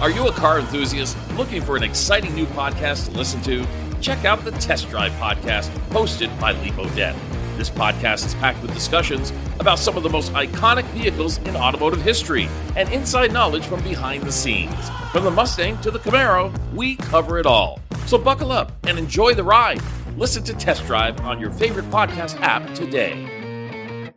Are 0.00 0.10
you 0.10 0.28
a 0.28 0.32
car 0.32 0.60
enthusiast 0.60 1.16
looking 1.32 1.62
for 1.62 1.76
an 1.76 1.82
exciting 1.82 2.34
new 2.34 2.46
podcast 2.46 3.06
to 3.06 3.10
listen 3.16 3.40
to? 3.42 3.66
Check 4.00 4.24
out 4.24 4.44
the 4.44 4.52
Test 4.52 4.88
Drive 4.90 5.12
podcast 5.12 5.70
hosted 5.88 6.38
by 6.40 6.52
Leap 6.52 6.78
Odette. 6.78 7.16
This 7.56 7.68
podcast 7.68 8.24
is 8.24 8.34
packed 8.36 8.62
with 8.62 8.72
discussions 8.72 9.32
about 9.58 9.80
some 9.80 9.96
of 9.96 10.04
the 10.04 10.08
most 10.08 10.32
iconic 10.34 10.84
vehicles 10.90 11.38
in 11.38 11.56
automotive 11.56 12.00
history 12.00 12.48
and 12.76 12.88
inside 12.92 13.32
knowledge 13.32 13.64
from 13.66 13.82
behind 13.82 14.22
the 14.22 14.30
scenes. 14.30 14.88
From 15.10 15.24
the 15.24 15.30
Mustang 15.32 15.80
to 15.80 15.90
the 15.90 15.98
Camaro, 15.98 16.56
we 16.72 16.94
cover 16.94 17.38
it 17.38 17.46
all. 17.46 17.80
So 18.06 18.16
buckle 18.16 18.52
up 18.52 18.70
and 18.86 18.96
enjoy 18.98 19.34
the 19.34 19.42
ride. 19.42 19.80
Listen 20.16 20.44
to 20.44 20.54
Test 20.54 20.86
Drive 20.86 21.20
on 21.22 21.40
your 21.40 21.50
favorite 21.50 21.90
podcast 21.90 22.40
app 22.40 22.72
today. 22.74 24.14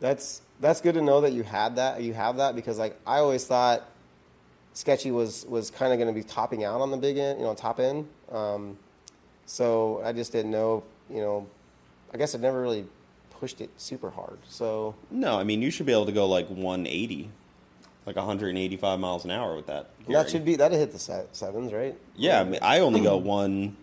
That's 0.00 0.42
that's 0.60 0.80
good 0.80 0.94
to 0.94 1.02
know 1.02 1.22
that 1.22 1.32
you 1.32 1.42
had 1.42 1.76
that. 1.76 2.02
You 2.02 2.12
have 2.14 2.36
that 2.36 2.54
because 2.54 2.78
like 2.78 2.98
I 3.06 3.18
always 3.18 3.46
thought 3.46 3.88
Sketchy 4.74 5.10
was 5.10 5.44
was 5.46 5.70
kind 5.70 5.92
of 5.92 5.98
going 5.98 6.12
to 6.12 6.18
be 6.18 6.24
topping 6.24 6.64
out 6.64 6.80
on 6.80 6.90
the 6.90 6.96
big 6.96 7.18
end, 7.18 7.40
you 7.40 7.44
know, 7.46 7.54
top 7.54 7.80
end. 7.80 8.06
Um, 8.30 8.78
so 9.46 10.00
I 10.04 10.12
just 10.12 10.32
didn't 10.32 10.50
know, 10.50 10.84
you 11.08 11.20
know. 11.20 11.46
I 12.12 12.18
guess 12.18 12.34
I 12.34 12.38
never 12.38 12.60
really 12.60 12.86
pushed 13.38 13.60
it 13.60 13.70
super 13.76 14.10
hard. 14.10 14.38
So 14.48 14.94
No, 15.10 15.38
I 15.38 15.44
mean 15.44 15.62
you 15.62 15.70
should 15.70 15.86
be 15.86 15.92
able 15.92 16.06
to 16.06 16.12
go 16.12 16.26
like 16.26 16.48
180, 16.48 17.30
like 18.04 18.16
185 18.16 19.00
miles 19.00 19.24
an 19.24 19.30
hour 19.30 19.56
with 19.56 19.66
that. 19.66 19.90
that 20.08 20.28
should 20.28 20.44
be 20.44 20.56
that'd 20.56 20.76
hit 20.78 20.92
the 20.92 21.26
sevens, 21.32 21.72
right? 21.72 21.96
Yeah, 22.16 22.40
I 22.40 22.44
mean 22.44 22.60
I 22.62 22.80
only 22.80 23.00
go 23.00 23.16
one, 23.16 23.76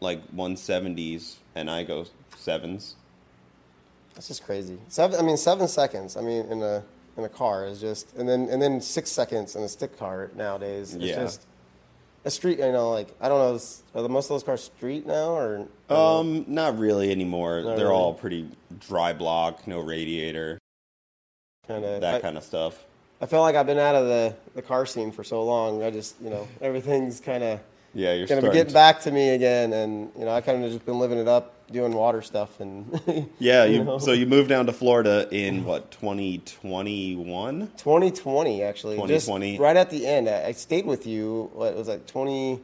like 0.00 0.26
170s, 0.34 1.36
and 1.54 1.70
I 1.70 1.82
go 1.82 2.06
sevens. 2.36 2.96
That's 4.16 4.26
just 4.28 4.44
crazy. 4.44 4.78
Seven. 4.88 5.20
I 5.20 5.22
mean, 5.22 5.36
seven 5.36 5.68
seconds. 5.68 6.16
I 6.16 6.22
mean, 6.22 6.44
in 6.46 6.62
a 6.62 6.82
in 7.16 7.24
a 7.24 7.28
car 7.28 7.66
is 7.66 7.80
just, 7.80 8.14
and 8.16 8.28
then 8.28 8.48
and 8.50 8.60
then 8.60 8.80
six 8.80 9.10
seconds 9.12 9.54
in 9.56 9.62
a 9.62 9.68
stick 9.68 9.96
car 9.98 10.30
nowadays. 10.34 10.94
It's 10.94 11.04
Yeah. 11.04 11.16
just 11.16 11.42
a 12.24 12.30
street. 12.30 12.58
You 12.58 12.72
know, 12.72 12.90
like 12.90 13.14
I 13.20 13.28
don't 13.28 13.38
know. 13.38 13.60
Are 13.94 14.02
the, 14.02 14.08
most 14.08 14.24
of 14.26 14.30
those 14.30 14.42
cars 14.42 14.64
street 14.64 15.06
now, 15.06 15.30
or 15.36 15.68
Um, 15.90 16.44
not 16.48 16.78
really 16.78 17.10
anymore. 17.12 17.60
Not 17.62 17.76
They're 17.76 17.86
really. 17.86 17.96
all 17.98 18.14
pretty 18.14 18.48
dry 18.80 19.12
block, 19.12 19.66
no 19.66 19.80
radiator, 19.80 20.58
kind 21.68 21.84
of 21.84 22.00
that 22.00 22.22
kind 22.22 22.36
of 22.38 22.42
stuff. 22.42 22.84
I 23.20 23.26
feel 23.26 23.40
like 23.40 23.54
I've 23.54 23.66
been 23.66 23.78
out 23.78 23.94
of 23.94 24.06
the 24.06 24.34
the 24.54 24.62
car 24.62 24.86
scene 24.86 25.12
for 25.12 25.24
so 25.24 25.42
long. 25.44 25.82
I 25.82 25.90
just, 25.90 26.20
you 26.22 26.30
know, 26.30 26.48
everything's 26.60 27.20
kind 27.20 27.42
of 27.44 27.60
Yeah, 27.94 28.12
you're 28.14 28.26
gonna 28.26 28.42
be 28.42 28.50
getting 28.50 28.72
back 28.74 29.00
to 29.02 29.10
me 29.10 29.30
again, 29.30 29.72
and 29.72 30.10
you 30.18 30.24
know, 30.24 30.32
I 30.34 30.40
kind 30.42 30.62
of 30.64 30.70
just 30.70 30.84
been 30.86 30.98
living 30.98 31.18
it 31.18 31.28
up, 31.28 31.54
doing 31.70 31.92
water 31.92 32.22
stuff, 32.22 32.60
and 32.60 33.00
Yeah, 33.38 33.64
you, 33.64 33.82
know? 33.84 33.98
so 33.98 34.12
you 34.12 34.26
moved 34.26 34.48
down 34.48 34.66
to 34.66 34.72
Florida 34.72 35.28
in 35.32 35.64
what 35.64 35.90
2021? 35.90 37.68
2020 37.76 38.62
actually 38.62 38.96
2020. 38.96 39.50
just 39.52 39.60
right 39.60 39.76
at 39.76 39.90
the 39.90 40.06
end 40.06 40.28
I, 40.28 40.46
I 40.46 40.52
stayed 40.52 40.86
with 40.86 41.06
you 41.06 41.50
what 41.54 41.74
was 41.76 41.86
that 41.88 42.06
20 42.06 42.60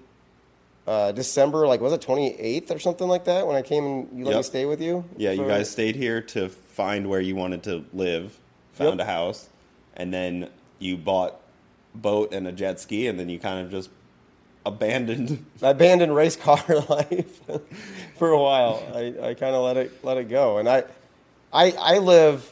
uh, 0.87 1.13
december 1.13 1.67
like 1.67 1.81
was 1.81 1.93
it 1.93 2.01
28th 2.01 2.71
or 2.75 2.79
something 2.79 3.07
like 3.09 3.25
that 3.25 3.47
when 3.47 3.55
i 3.57 3.63
came 3.63 3.85
and 3.85 4.19
you 4.19 4.25
let 4.25 4.37
me 4.37 4.43
stay 4.43 4.65
with 4.65 4.81
you 4.81 5.05
Yeah, 5.17 5.31
you 5.33 5.47
guys 5.47 5.71
stayed 5.71 5.97
here 5.97 6.21
to 6.21 6.49
find 6.49 7.09
where 7.09 7.21
you 7.21 7.37
wanted 7.37 7.63
to 7.65 7.85
live, 7.93 8.39
found 8.73 8.99
Yep. 8.99 9.07
a 9.09 9.11
house, 9.11 9.49
and 9.95 10.13
then 10.13 10.49
you 10.79 10.97
bought 10.97 11.37
boat 11.95 12.33
and 12.33 12.49
a 12.49 12.53
jet 12.53 12.81
ski, 12.81 13.07
and 13.07 13.21
then 13.21 13.29
you 13.29 13.39
kind 13.39 13.65
of 13.65 13.71
just 13.71 13.91
abandoned. 14.65 15.45
I 15.63 15.71
abandoned 15.71 16.15
race 16.15 16.37
car 16.37 16.63
life 16.89 17.41
for 18.17 18.31
a 18.31 18.39
while 18.39 18.83
i, 18.95 19.29
I 19.29 19.35
kind 19.35 19.55
of 19.55 19.65
let 19.65 19.77
it 19.77 20.05
let 20.05 20.17
it 20.17 20.29
go 20.29 20.59
and 20.59 20.69
I, 20.69 20.85
I 21.53 21.73
i 21.73 21.99
live 21.99 22.51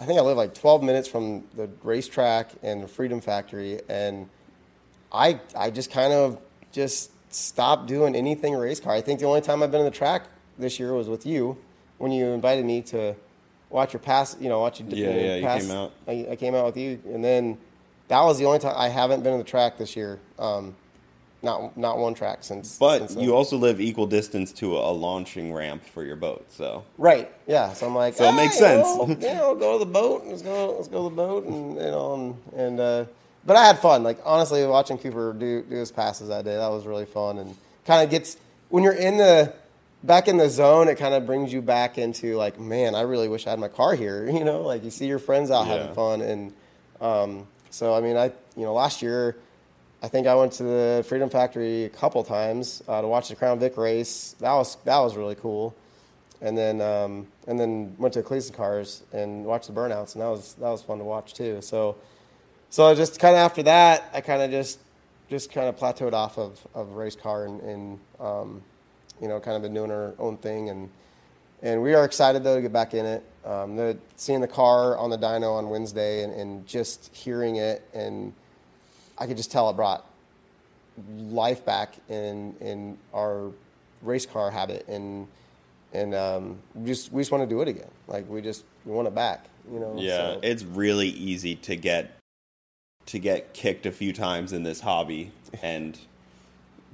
i 0.00 0.04
think 0.04 0.18
i 0.18 0.22
live 0.22 0.36
like 0.36 0.54
12 0.54 0.82
minutes 0.82 1.08
from 1.08 1.44
the 1.56 1.68
racetrack 1.82 2.50
and 2.62 2.82
the 2.82 2.88
freedom 2.88 3.20
factory 3.20 3.80
and 3.88 4.28
I 5.12 5.40
I 5.56 5.70
just 5.70 5.90
kind 5.90 6.12
of 6.12 6.38
just 6.72 7.10
stopped 7.32 7.86
doing 7.86 8.16
anything 8.16 8.54
race 8.54 8.80
car. 8.80 8.92
I 8.94 9.00
think 9.00 9.20
the 9.20 9.26
only 9.26 9.40
time 9.40 9.62
I've 9.62 9.70
been 9.70 9.80
in 9.80 9.86
the 9.86 9.90
track 9.90 10.26
this 10.58 10.80
year 10.80 10.92
was 10.94 11.08
with 11.08 11.26
you 11.26 11.58
when 11.98 12.12
you 12.12 12.26
invited 12.26 12.64
me 12.64 12.82
to 12.82 13.14
watch 13.68 13.92
your 13.92 14.00
pass. 14.00 14.36
You 14.40 14.48
know, 14.48 14.60
watch 14.60 14.80
you. 14.80 14.86
Yeah, 14.88 15.14
yeah, 15.14 15.36
you 15.36 15.60
came 15.60 15.70
out. 15.70 15.92
I, 16.08 16.26
I 16.30 16.36
came 16.36 16.54
out 16.54 16.64
with 16.64 16.76
you, 16.76 17.00
and 17.06 17.22
then 17.22 17.58
that 18.08 18.22
was 18.22 18.38
the 18.38 18.46
only 18.46 18.58
time 18.58 18.74
I 18.76 18.88
haven't 18.88 19.22
been 19.22 19.32
in 19.32 19.38
the 19.38 19.44
track 19.44 19.78
this 19.78 19.94
year. 19.96 20.18
Um, 20.38 20.74
not 21.42 21.76
not 21.76 21.98
one 21.98 22.14
track 22.14 22.38
since. 22.44 22.78
But 22.78 22.98
since 22.98 23.14
then. 23.14 23.24
you 23.24 23.34
also 23.34 23.56
live 23.56 23.80
equal 23.80 24.06
distance 24.06 24.52
to 24.54 24.76
a 24.76 24.92
launching 24.92 25.52
ramp 25.52 25.84
for 25.84 26.04
your 26.04 26.16
boat, 26.16 26.46
so 26.50 26.84
Right. 26.98 27.30
Yeah. 27.46 27.72
So 27.72 27.86
I'm 27.86 27.94
like, 27.94 28.14
So 28.14 28.28
it 28.28 28.32
makes 28.32 28.56
sense." 28.58 28.86
You 28.86 29.06
know, 29.06 29.16
you 29.20 29.34
know, 29.34 29.54
go 29.54 29.78
to 29.78 29.84
the 29.84 29.90
boat. 29.90 30.24
Let's 30.26 30.42
go. 30.42 30.76
Let's 30.76 30.88
go 30.88 31.08
to 31.08 31.14
the 31.14 31.16
boat, 31.16 31.44
and 31.46 31.74
you 31.76 31.82
know, 31.82 32.14
and, 32.14 32.60
and 32.60 32.80
uh, 32.80 33.04
but 33.44 33.56
I 33.56 33.64
had 33.64 33.78
fun. 33.78 34.02
Like 34.02 34.18
honestly, 34.24 34.64
watching 34.66 34.98
Cooper 34.98 35.32
do 35.32 35.62
do 35.62 35.76
his 35.76 35.90
passes 35.92 36.28
that 36.28 36.44
day, 36.44 36.56
that 36.56 36.68
was 36.68 36.86
really 36.86 37.06
fun, 37.06 37.38
and 37.38 37.56
kind 37.86 38.04
of 38.04 38.10
gets 38.10 38.36
when 38.68 38.84
you're 38.84 38.92
in 38.94 39.16
the 39.16 39.52
back 40.04 40.28
in 40.28 40.36
the 40.36 40.48
zone, 40.48 40.88
it 40.88 40.96
kind 40.96 41.14
of 41.14 41.26
brings 41.26 41.52
you 41.52 41.62
back 41.62 41.96
into 41.98 42.36
like, 42.36 42.58
man, 42.58 42.94
I 42.94 43.02
really 43.02 43.28
wish 43.28 43.46
I 43.46 43.50
had 43.50 43.58
my 43.58 43.68
car 43.68 43.94
here. 43.94 44.28
You 44.32 44.44
know, 44.44 44.62
like 44.62 44.84
you 44.84 44.90
see 44.90 45.06
your 45.06 45.18
friends 45.18 45.50
out 45.50 45.66
Yeah. 45.66 45.72
having 45.78 45.94
fun, 45.94 46.20
and 46.20 46.52
um, 47.00 47.46
so 47.70 47.94
I 47.94 48.00
mean, 48.00 48.16
I 48.16 48.26
you 48.56 48.64
know, 48.64 48.74
last 48.74 49.02
year. 49.02 49.36
I 50.02 50.08
think 50.08 50.26
I 50.26 50.34
went 50.34 50.52
to 50.54 50.64
the 50.64 51.04
Freedom 51.08 51.30
Factory 51.30 51.84
a 51.84 51.88
couple 51.88 52.24
times 52.24 52.82
uh, 52.88 53.00
to 53.00 53.06
watch 53.08 53.28
the 53.28 53.36
Crown 53.36 53.58
Vic 53.58 53.76
race. 53.76 54.34
That 54.40 54.52
was 54.54 54.76
that 54.84 54.98
was 54.98 55.16
really 55.16 55.36
cool 55.36 55.74
and 56.42 56.58
then 56.58 56.80
um, 56.80 57.28
and 57.46 57.58
then 57.58 57.94
went 57.98 58.12
to 58.14 58.22
Cleetus 58.22 58.48
and 58.48 58.56
Cars 58.56 59.02
and 59.12 59.44
watched 59.44 59.68
the 59.68 59.72
burnouts, 59.72 60.14
and 60.14 60.22
that 60.22 60.28
was 60.28 60.54
that 60.54 60.68
was 60.68 60.82
fun 60.82 60.98
to 60.98 61.04
watch 61.04 61.34
too. 61.34 61.62
So, 61.62 61.96
so 62.68 62.94
just 62.94 63.18
kind 63.20 63.34
of 63.34 63.38
after 63.38 63.62
that, 63.62 64.10
I 64.12 64.20
kind 64.20 64.42
of 64.42 64.50
just 64.50 64.80
just 65.30 65.52
kind 65.52 65.68
of 65.68 65.76
plateaued 65.76 66.12
off 66.12 66.36
of, 66.36 66.60
of 66.74 66.90
race 66.90 67.16
car 67.16 67.46
and, 67.46 67.60
and 67.62 68.00
um, 68.20 68.62
you 69.20 69.28
know 69.28 69.38
kind 69.40 69.56
of 69.56 69.62
been 69.62 69.72
doing 69.72 69.92
our 69.92 70.14
own 70.18 70.36
thing, 70.36 70.68
and 70.68 70.90
and 71.62 71.80
we 71.80 71.94
are 71.94 72.04
excited 72.04 72.42
though 72.42 72.56
to 72.56 72.62
get 72.62 72.72
back 72.72 72.92
in 72.92 73.06
it. 73.06 73.24
Um, 73.44 73.76
the, 73.76 73.96
seeing 74.16 74.40
the 74.40 74.48
car 74.48 74.96
on 74.98 75.10
the 75.10 75.18
dyno 75.18 75.56
on 75.56 75.68
Wednesday 75.68 76.22
and, 76.22 76.32
and 76.32 76.66
just 76.66 77.14
hearing 77.14 77.56
it, 77.56 77.88
and 77.94 78.32
I 79.22 79.26
could 79.28 79.36
just 79.36 79.52
tell 79.52 79.70
it 79.70 79.74
brought 79.74 80.04
life 81.16 81.64
back 81.64 81.94
in 82.08 82.56
in 82.60 82.98
our 83.14 83.52
race 84.02 84.26
car 84.26 84.50
habit 84.50 84.84
and 84.88 85.28
and 85.92 86.12
um, 86.12 86.58
we 86.74 86.86
just 86.88 87.12
we 87.12 87.20
just 87.20 87.30
want 87.30 87.48
to 87.48 87.48
do 87.48 87.60
it 87.60 87.68
again. 87.68 87.90
Like 88.08 88.28
we 88.28 88.42
just 88.42 88.64
we 88.84 88.90
want 88.92 89.06
it 89.06 89.14
back. 89.14 89.46
You 89.70 89.78
know. 89.78 89.94
yeah, 89.96 90.16
so- 90.16 90.40
it's 90.42 90.64
really 90.64 91.08
easy 91.08 91.54
to 91.54 91.76
get 91.76 92.18
to 93.06 93.20
get 93.20 93.54
kicked 93.54 93.86
a 93.86 93.92
few 93.92 94.12
times 94.12 94.52
in 94.52 94.64
this 94.64 94.80
hobby 94.80 95.30
and 95.62 95.96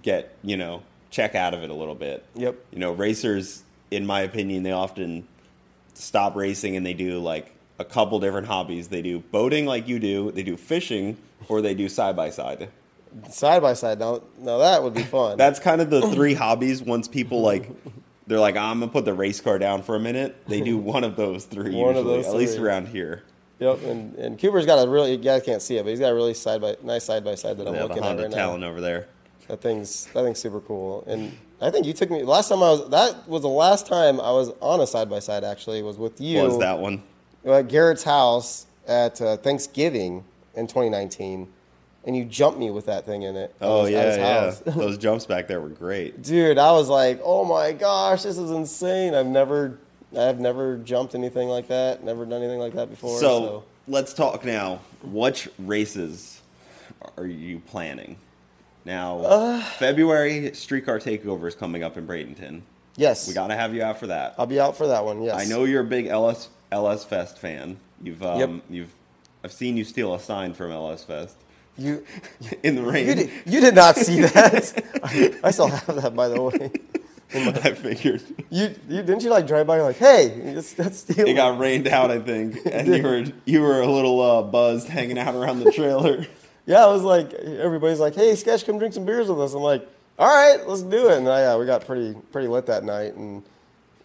get 0.02 0.36
you 0.42 0.58
know 0.58 0.82
check 1.10 1.34
out 1.34 1.54
of 1.54 1.62
it 1.62 1.70
a 1.70 1.74
little 1.74 1.94
bit. 1.94 2.26
Yep. 2.34 2.56
You 2.72 2.78
know, 2.78 2.92
racers, 2.92 3.62
in 3.90 4.04
my 4.04 4.20
opinion, 4.20 4.64
they 4.64 4.72
often 4.72 5.26
stop 5.94 6.36
racing 6.36 6.76
and 6.76 6.84
they 6.84 6.92
do 6.92 7.20
like 7.20 7.54
a 7.78 7.84
couple 7.84 8.18
different 8.20 8.46
hobbies. 8.46 8.88
They 8.88 9.02
do 9.02 9.20
boating 9.20 9.66
like 9.66 9.86
you 9.88 9.98
do, 9.98 10.30
they 10.32 10.42
do 10.42 10.56
fishing, 10.56 11.16
or 11.48 11.60
they 11.62 11.74
do 11.74 11.88
side 11.88 12.16
by 12.16 12.30
side. 12.30 12.68
side 13.30 13.62
by 13.62 13.74
side. 13.74 13.98
Now, 13.98 14.22
now 14.38 14.58
that 14.58 14.82
would 14.82 14.94
be 14.94 15.02
fun. 15.02 15.36
That's 15.38 15.58
kind 15.60 15.80
of 15.80 15.90
the 15.90 16.02
three 16.10 16.34
hobbies. 16.34 16.82
Once 16.82 17.08
people 17.08 17.40
like, 17.40 17.70
they're 18.26 18.40
like, 18.40 18.56
I'm 18.56 18.80
gonna 18.80 18.92
put 18.92 19.04
the 19.04 19.14
race 19.14 19.40
car 19.40 19.58
down 19.58 19.82
for 19.82 19.94
a 19.96 20.00
minute. 20.00 20.36
They 20.46 20.60
do 20.60 20.76
one 20.76 21.04
of 21.04 21.16
those 21.16 21.44
three 21.44 21.74
One 21.74 21.90
of 21.90 22.04
usually, 22.04 22.16
those 22.16 22.26
at 22.26 22.34
least 22.34 22.58
around 22.58 22.88
here. 22.88 23.22
Yep. 23.60 23.82
And 23.84 24.14
and 24.16 24.40
Cooper's 24.40 24.66
got 24.66 24.84
a 24.84 24.88
really 24.88 25.12
you 25.12 25.18
guys 25.18 25.42
can't 25.42 25.62
see 25.62 25.76
it, 25.78 25.84
but 25.84 25.90
he's 25.90 26.00
got 26.00 26.10
a 26.10 26.14
really 26.14 26.34
side 26.34 26.60
by 26.60 26.76
nice 26.82 27.04
side 27.04 27.24
by 27.24 27.34
side 27.34 27.56
that 27.58 27.66
I'm 27.66 27.74
Yeah, 27.74 27.84
looking 27.84 28.04
at 28.04 28.18
right 28.18 28.30
Talon 28.30 28.60
now. 28.60 28.68
over 28.68 28.80
there. 28.80 29.08
That 29.48 29.60
thing's 29.62 30.06
that 30.06 30.22
thing's 30.24 30.38
super 30.38 30.60
cool. 30.60 31.02
And 31.06 31.36
I 31.60 31.70
think 31.70 31.86
you 31.86 31.92
took 31.92 32.10
me 32.10 32.22
last 32.22 32.50
time 32.50 32.58
I 32.62 32.70
was 32.70 32.88
that 32.90 33.26
was 33.28 33.42
the 33.42 33.48
last 33.48 33.86
time 33.86 34.20
I 34.20 34.30
was 34.30 34.50
on 34.60 34.80
a 34.80 34.86
side 34.86 35.08
by 35.10 35.18
side 35.20 35.42
actually 35.42 35.82
was 35.82 35.96
with 35.96 36.20
you. 36.20 36.42
Was 36.42 36.58
that 36.58 36.78
one? 36.78 37.02
At 37.54 37.68
Garrett's 37.68 38.02
house 38.04 38.66
at 38.86 39.20
uh, 39.20 39.36
Thanksgiving 39.36 40.24
in 40.54 40.66
2019, 40.66 41.48
and 42.04 42.16
you 42.16 42.24
jumped 42.24 42.58
me 42.58 42.70
with 42.70 42.86
that 42.86 43.04
thing 43.06 43.22
in 43.22 43.36
it. 43.36 43.54
Oh 43.60 43.84
his- 43.84 43.92
yeah, 43.92 44.50
yeah. 44.66 44.72
Those 44.72 44.98
jumps 44.98 45.26
back 45.26 45.46
there 45.48 45.60
were 45.60 45.68
great. 45.68 46.22
Dude, 46.22 46.58
I 46.58 46.72
was 46.72 46.88
like, 46.88 47.20
oh 47.22 47.44
my 47.44 47.72
gosh, 47.72 48.22
this 48.22 48.38
is 48.38 48.50
insane. 48.50 49.14
I've 49.14 49.26
never, 49.26 49.78
I've 50.16 50.40
never 50.40 50.78
jumped 50.78 51.14
anything 51.14 51.48
like 51.48 51.68
that. 51.68 52.02
Never 52.04 52.24
done 52.24 52.42
anything 52.42 52.60
like 52.60 52.74
that 52.74 52.90
before. 52.90 53.18
So, 53.20 53.40
So, 53.40 53.64
let's 53.86 54.14
talk 54.14 54.44
now. 54.44 54.80
Which 55.02 55.48
races 55.58 56.40
are 57.16 57.26
you 57.26 57.60
planning? 57.60 58.16
Now, 58.84 59.18
Uh. 59.20 59.60
February 59.62 60.54
Streetcar 60.54 60.98
Takeover 60.98 61.46
is 61.46 61.54
coming 61.54 61.82
up 61.84 61.96
in 61.98 62.06
Bradenton. 62.06 62.62
Yes. 62.96 63.28
We 63.28 63.34
got 63.34 63.48
to 63.48 63.54
have 63.54 63.74
you 63.74 63.82
out 63.82 63.98
for 64.00 64.06
that. 64.08 64.34
I'll 64.38 64.46
be 64.46 64.58
out 64.58 64.76
for 64.76 64.86
that 64.88 65.04
one. 65.04 65.22
Yes. 65.22 65.38
I 65.38 65.44
know 65.44 65.64
you're 65.64 65.82
a 65.82 65.86
big 65.86 66.06
LS 66.06 66.48
LS 66.72 67.04
Fest 67.04 67.38
fan. 67.38 67.78
You've 68.02 68.22
um, 68.22 68.38
Yep. 68.40 68.50
you've 68.70 68.94
I've 69.44 69.52
seen 69.52 69.76
you 69.76 69.84
steal 69.84 70.14
a 70.14 70.20
sign 70.20 70.52
from 70.54 70.70
LS 70.72 71.04
Fest 71.04 71.36
You 71.76 72.04
in 72.62 72.76
the 72.76 72.82
rain. 72.82 73.06
you 73.08 73.14
did, 73.14 73.30
you 73.46 73.60
did 73.60 73.74
not 73.74 73.96
see 73.96 74.20
that. 74.22 74.84
I, 75.02 75.34
I 75.44 75.50
still 75.50 75.68
have 75.68 76.02
that, 76.02 76.14
by 76.14 76.28
the 76.28 76.42
way. 76.42 76.70
I 77.34 77.74
figured 77.74 78.22
You 78.48 78.74
you 78.88 79.02
didn't 79.02 79.22
you 79.22 79.28
like 79.30 79.46
drive 79.46 79.66
by? 79.66 79.76
You're 79.76 79.84
like, 79.84 79.96
hey, 79.98 80.52
that's, 80.54 80.72
that's 80.72 80.98
stealing. 81.00 81.32
it 81.32 81.34
got 81.34 81.58
rained 81.58 81.86
out, 81.86 82.10
I 82.10 82.20
think, 82.20 82.58
and 82.64 82.88
you 82.88 83.02
were 83.02 83.24
you 83.44 83.60
were 83.60 83.80
a 83.82 83.86
little 83.90 84.20
uh, 84.20 84.42
buzzed 84.44 84.88
hanging 84.88 85.18
out 85.18 85.34
around 85.34 85.60
the 85.60 85.70
trailer. 85.72 86.26
Yeah, 86.64 86.84
I 86.84 86.90
was 86.92 87.02
like, 87.02 87.32
everybody's 87.34 88.00
like, 88.00 88.14
hey, 88.14 88.34
Sketch, 88.34 88.64
come 88.66 88.78
drink 88.78 88.92
some 88.94 89.04
beers 89.06 89.28
with 89.28 89.40
us. 89.40 89.52
I'm 89.54 89.60
like, 89.62 89.86
all 90.18 90.26
right, 90.26 90.66
let's 90.68 90.82
do 90.82 91.08
it. 91.10 91.18
And 91.18 91.28
I, 91.28 91.40
yeah, 91.40 91.56
we 91.56 91.66
got 91.66 91.84
pretty 91.86 92.14
pretty 92.32 92.48
lit 92.48 92.64
that 92.66 92.82
night, 92.84 93.14
and 93.14 93.42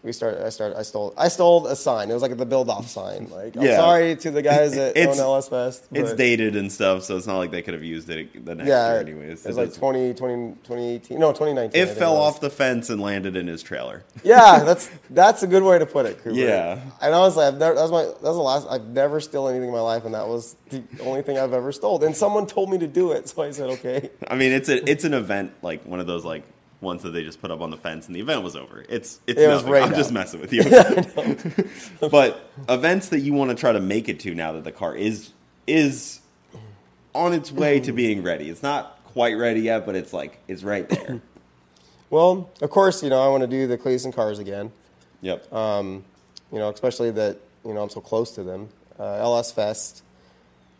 we 0.04 0.12
started. 0.12 0.44
I 0.44 0.50
started. 0.50 0.78
I 0.78 0.82
stole. 0.82 1.14
I 1.16 1.28
stole 1.28 1.66
a 1.66 1.74
sign. 1.74 2.10
It 2.10 2.12
was 2.14 2.22
like 2.22 2.36
the 2.36 2.44
build 2.46 2.68
off 2.68 2.88
sign. 2.88 3.28
Like, 3.30 3.56
I'm 3.56 3.66
sorry 3.66 4.14
to 4.16 4.30
the 4.30 4.42
guys 4.42 4.76
at 4.76 4.96
It's- 4.96 5.18
own 5.18 5.24
LS 5.24 5.48
Fest. 5.48 5.86
It's 5.92 6.12
dated 6.12 6.54
and 6.56 6.70
stuff, 6.70 7.02
so 7.04 7.16
it's 7.16 7.26
not 7.26 7.38
like 7.38 7.50
they 7.50 7.62
could 7.62 7.74
have 7.74 7.82
used 7.82 8.08
it 8.10 8.44
the 8.44 8.54
next 8.54 8.68
Yeah, 8.68 8.92
year 8.92 9.00
anyways. 9.00 9.44
it 9.44 9.48
was 9.48 9.56
like 9.56 9.72
20, 9.72 10.12
20, 10.14 10.52
2018. 10.62 11.18
No, 11.18 11.32
2019. 11.32 11.80
I 11.80 11.84
It 11.84 11.96
fell 11.96 12.16
was. 12.16 12.34
off 12.34 12.40
the 12.40 12.50
fence 12.50 12.90
and 12.90 13.00
landed 13.00 13.34
in 13.34 13.46
his 13.46 13.62
trailer. 13.62 14.04
Yeah, 14.22 14.62
that's 14.64 14.90
that's 15.10 15.42
a 15.42 15.46
good 15.46 15.62
way 15.62 15.78
to 15.78 15.86
put 15.86 16.06
it. 16.06 16.18
Cooper. 16.22 16.36
Yeah. 16.36 16.80
and 17.00 17.14
honestly, 17.14 17.44
I've 17.44 17.56
never. 17.58 17.74
That 17.74 17.82
was 17.82 17.92
my. 17.92 18.02
That 18.04 18.22
was 18.22 18.36
the 18.36 18.42
last. 18.42 18.66
I've 18.70 18.86
never 18.88 19.20
stolen 19.20 19.54
anything 19.54 19.68
in 19.70 19.74
my 19.74 19.80
life, 19.80 20.04
and 20.04 20.14
that 20.14 20.28
was 20.28 20.54
the 20.70 20.82
only 21.00 21.22
thing 21.22 21.38
I've 21.38 21.52
ever 21.54 21.72
stole. 21.72 22.04
And 22.04 22.14
someone 22.14 22.46
told 22.46 22.70
me 22.70 22.76
to 22.78 22.86
do 22.86 23.12
it, 23.12 23.28
so 23.30 23.42
I 23.42 23.50
said 23.52 23.70
okay. 23.70 24.10
I 24.28 24.34
mean, 24.36 24.52
it's 24.52 24.68
a 24.68 24.88
it's 24.88 25.04
an 25.04 25.14
event 25.14 25.52
like 25.62 25.84
one 25.86 25.98
of 26.00 26.06
those 26.06 26.24
like 26.24 26.42
ones 26.84 27.02
that 27.02 27.10
they 27.10 27.24
just 27.24 27.40
put 27.40 27.50
up 27.50 27.60
on 27.60 27.70
the 27.70 27.76
fence 27.76 28.06
and 28.06 28.14
the 28.14 28.20
event 28.20 28.42
was 28.42 28.54
over. 28.54 28.84
It's 28.88 29.20
it's 29.26 29.40
It 29.40 29.48
nothing. 29.48 29.74
I'm 29.74 29.94
just 29.94 30.12
messing 30.12 30.40
with 30.40 30.52
you. 30.52 30.62
but 32.08 32.50
events 32.68 33.08
that 33.08 33.20
you 33.20 33.32
want 33.32 33.50
to 33.50 33.56
try 33.56 33.72
to 33.72 33.80
make 33.80 34.08
it 34.08 34.20
to 34.20 34.34
now 34.34 34.52
that 34.52 34.64
the 34.64 34.72
car 34.72 34.94
is 34.94 35.30
is 35.66 36.20
on 37.14 37.32
its 37.32 37.50
way 37.50 37.80
to 37.80 37.92
being 37.92 38.22
ready. 38.22 38.48
It's 38.50 38.62
not 38.62 38.98
quite 39.06 39.34
ready 39.36 39.60
yet, 39.62 39.86
but 39.86 39.94
it's 39.96 40.12
like 40.12 40.38
it's 40.46 40.62
right 40.62 40.88
there. 40.88 41.20
Well, 42.10 42.50
of 42.62 42.70
course, 42.70 43.02
you 43.02 43.10
know 43.10 43.20
I 43.20 43.26
want 43.28 43.40
to 43.40 43.48
do 43.48 43.66
the 43.66 43.76
Cleetus 43.76 44.04
and 44.04 44.14
Cars 44.14 44.38
again. 44.38 44.70
yep. 45.20 45.52
Um, 45.52 46.04
you 46.52 46.58
know, 46.60 46.68
especially 46.68 47.10
that 47.12 47.38
you 47.64 47.74
know 47.74 47.82
I'm 47.82 47.90
so 47.90 48.00
close 48.00 48.30
to 48.32 48.44
them. 48.44 48.68
Uh, 49.00 49.14
LS 49.14 49.50
Fest, 49.50 50.04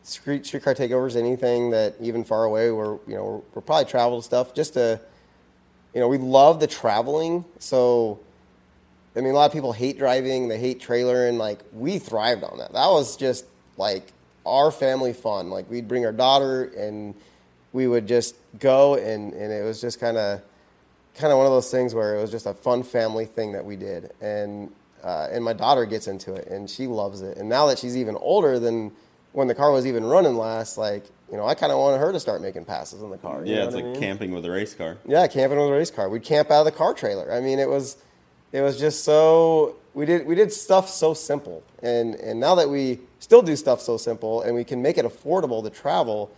street 0.05 0.47
streetcar 0.47 0.75
takeovers, 0.77 1.17
anything 1.17 1.71
that 1.71 1.97
even 2.01 2.23
far 2.23 2.45
away, 2.45 2.71
we're 2.71 2.99
you 3.09 3.17
know 3.17 3.25
we're, 3.25 3.41
we're 3.55 3.63
probably 3.63 3.87
travel 3.91 4.23
stuff 4.23 4.55
just 4.55 4.75
to, 4.75 5.01
you 5.95 6.01
know, 6.01 6.09
we 6.09 6.19
love 6.19 6.61
the 6.61 6.67
traveling. 6.67 7.45
So, 7.59 8.19
I 9.17 9.21
mean, 9.21 9.31
a 9.31 9.35
lot 9.35 9.47
of 9.47 9.53
people 9.53 9.73
hate 9.73 9.97
driving, 9.97 10.49
they 10.49 10.59
hate 10.59 10.81
trailer, 10.81 11.27
and 11.27 11.39
Like 11.39 11.61
we 11.73 11.99
thrived 11.99 12.45
on 12.45 12.59
that. 12.59 12.73
That 12.73 12.89
was 12.89 13.17
just 13.17 13.47
like 13.77 14.13
our 14.45 14.71
family 14.71 15.13
fun. 15.13 15.51
Like 15.51 15.71
we'd 15.71 15.89
bring 15.89 16.05
our 16.05 16.13
daughter 16.13 16.65
and 16.77 17.15
we 17.73 17.87
would 17.87 18.07
just 18.07 18.37
go 18.59 18.95
and 18.95 19.33
and 19.33 19.53
it 19.53 19.65
was 19.65 19.81
just 19.81 20.01
kind 20.01 20.17
of 20.17 20.41
kind 21.15 21.33
of 21.33 21.39
one 21.39 21.47
of 21.47 21.53
those 21.53 21.71
things 21.71 21.95
where 21.95 22.17
it 22.17 22.21
was 22.21 22.31
just 22.31 22.47
a 22.47 22.55
fun 22.55 22.83
family 22.83 23.25
thing 23.25 23.53
that 23.53 23.65
we 23.65 23.77
did, 23.77 24.13
and 24.21 24.71
uh, 25.03 25.29
and 25.31 25.45
my 25.45 25.53
daughter 25.53 25.85
gets 25.85 26.09
into 26.09 26.35
it 26.35 26.49
and 26.49 26.69
she 26.69 26.87
loves 26.87 27.21
it. 27.21 27.37
And 27.37 27.49
now 27.49 27.67
that 27.67 27.79
she's 27.79 27.97
even 27.97 28.17
older 28.17 28.59
than 28.59 28.91
when 29.33 29.49
the 29.49 29.55
car 29.55 29.71
was 29.71 29.87
even 29.87 30.05
running 30.05 30.35
last, 30.35 30.79
like 30.79 31.05
you 31.31 31.37
know, 31.37 31.47
I 31.47 31.55
kind 31.55 31.73
of 31.73 31.79
wanted 31.79 31.99
her 31.99 32.13
to 32.13 32.21
start 32.21 32.43
making 32.43 32.65
passes 32.65 33.03
in 33.03 33.11
the 33.11 33.19
car. 33.19 33.45
yeah, 33.45 33.65
it's 33.65 33.75
like 33.75 33.85
I 33.85 33.89
mean? 33.89 34.01
camping 34.01 34.33
with 34.33 34.45
a 34.45 34.51
race 34.51 34.75
car. 34.75 34.99
Yeah, 35.07 35.27
camping 35.27 35.59
with 35.59 35.69
a 35.69 35.73
race 35.73 35.91
car. 35.91 36.09
We'd 36.09 36.23
camp 36.23 36.51
out 36.51 36.61
of 36.61 36.65
the 36.67 36.73
car 36.73 36.95
trailer. 36.95 37.33
I 37.33 37.41
mean, 37.41 37.59
it 37.59 37.69
was 37.69 37.97
it 38.53 38.61
was 38.61 38.79
just 38.79 39.05
so 39.05 39.77
we 39.95 40.07
did 40.07 40.27
we 40.27 40.35
did 40.35 40.53
stuff 40.53 40.89
so 40.89 41.15
simple, 41.15 41.63
and 41.83 42.15
and 42.17 42.39
now 42.39 42.55
that 42.57 42.69
we 42.69 43.01
still 43.19 43.43
do 43.43 43.57
stuff 43.57 43.81
so 43.81 43.97
simple, 43.97 44.43
and 44.43 44.55
we 44.55 44.65
can 44.65 44.83
make 44.83 44.99
it 44.99 45.05
affordable 45.05 45.63
to 45.65 45.71
travel. 45.71 46.31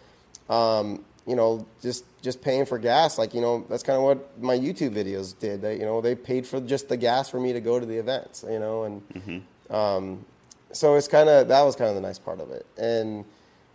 Um, 0.49 1.05
you 1.26 1.34
know, 1.34 1.66
just 1.82 2.05
just 2.22 2.41
paying 2.41 2.64
for 2.64 2.78
gas, 2.78 3.18
like 3.18 3.34
you 3.34 3.41
know, 3.41 3.66
that's 3.68 3.82
kind 3.82 3.97
of 3.97 4.05
what 4.05 4.41
my 4.41 4.57
YouTube 4.57 4.95
videos 4.95 5.37
did. 5.37 5.61
They, 5.61 5.74
you 5.78 5.84
know, 5.84 6.01
they 6.01 6.14
paid 6.14 6.47
for 6.47 6.61
just 6.61 6.89
the 6.89 6.97
gas 6.97 7.28
for 7.28 7.41
me 7.41 7.53
to 7.53 7.61
go 7.61 7.80
to 7.80 7.87
the 7.87 7.97
events. 7.99 8.45
You 8.49 8.61
know, 8.61 8.84
and 8.84 9.43
um, 9.68 10.24
so 10.72 10.95
it's 10.95 11.09
kind 11.09 11.28
of 11.28 11.49
that 11.49 11.62
was 11.62 11.74
kind 11.74 11.89
of 11.89 11.97
the 11.97 12.01
nice 12.01 12.18
part 12.20 12.41
of 12.41 12.51
it. 12.51 12.64
And 12.78 13.24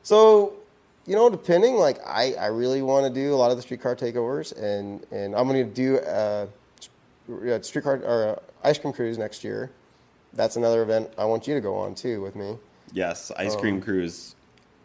so, 0.01 0.53
you 1.05 1.15
know, 1.15 1.29
depending, 1.29 1.75
like 1.75 1.99
I, 2.05 2.33
I 2.33 2.47
really 2.47 2.81
want 2.81 3.05
to 3.05 3.13
do 3.13 3.33
a 3.33 3.37
lot 3.37 3.51
of 3.51 3.57
the 3.57 3.63
streetcar 3.63 3.95
takeovers, 3.95 4.55
and 4.57 5.05
and 5.11 5.35
I'm 5.35 5.47
going 5.47 5.67
to 5.67 5.73
do 5.73 5.97
a, 5.99 6.47
a 7.45 7.63
streetcar 7.63 7.97
or 8.03 8.23
a 8.23 8.41
ice 8.63 8.77
cream 8.77 8.93
cruise 8.93 9.17
next 9.17 9.43
year. 9.43 9.71
That's 10.33 10.55
another 10.55 10.81
event 10.83 11.11
I 11.17 11.25
want 11.25 11.47
you 11.47 11.55
to 11.55 11.61
go 11.61 11.75
on 11.75 11.95
too 11.95 12.21
with 12.21 12.35
me. 12.35 12.57
Yes, 12.93 13.31
Ice 13.37 13.55
Cream 13.55 13.75
Um, 13.75 13.81
Cruise, 13.81 14.35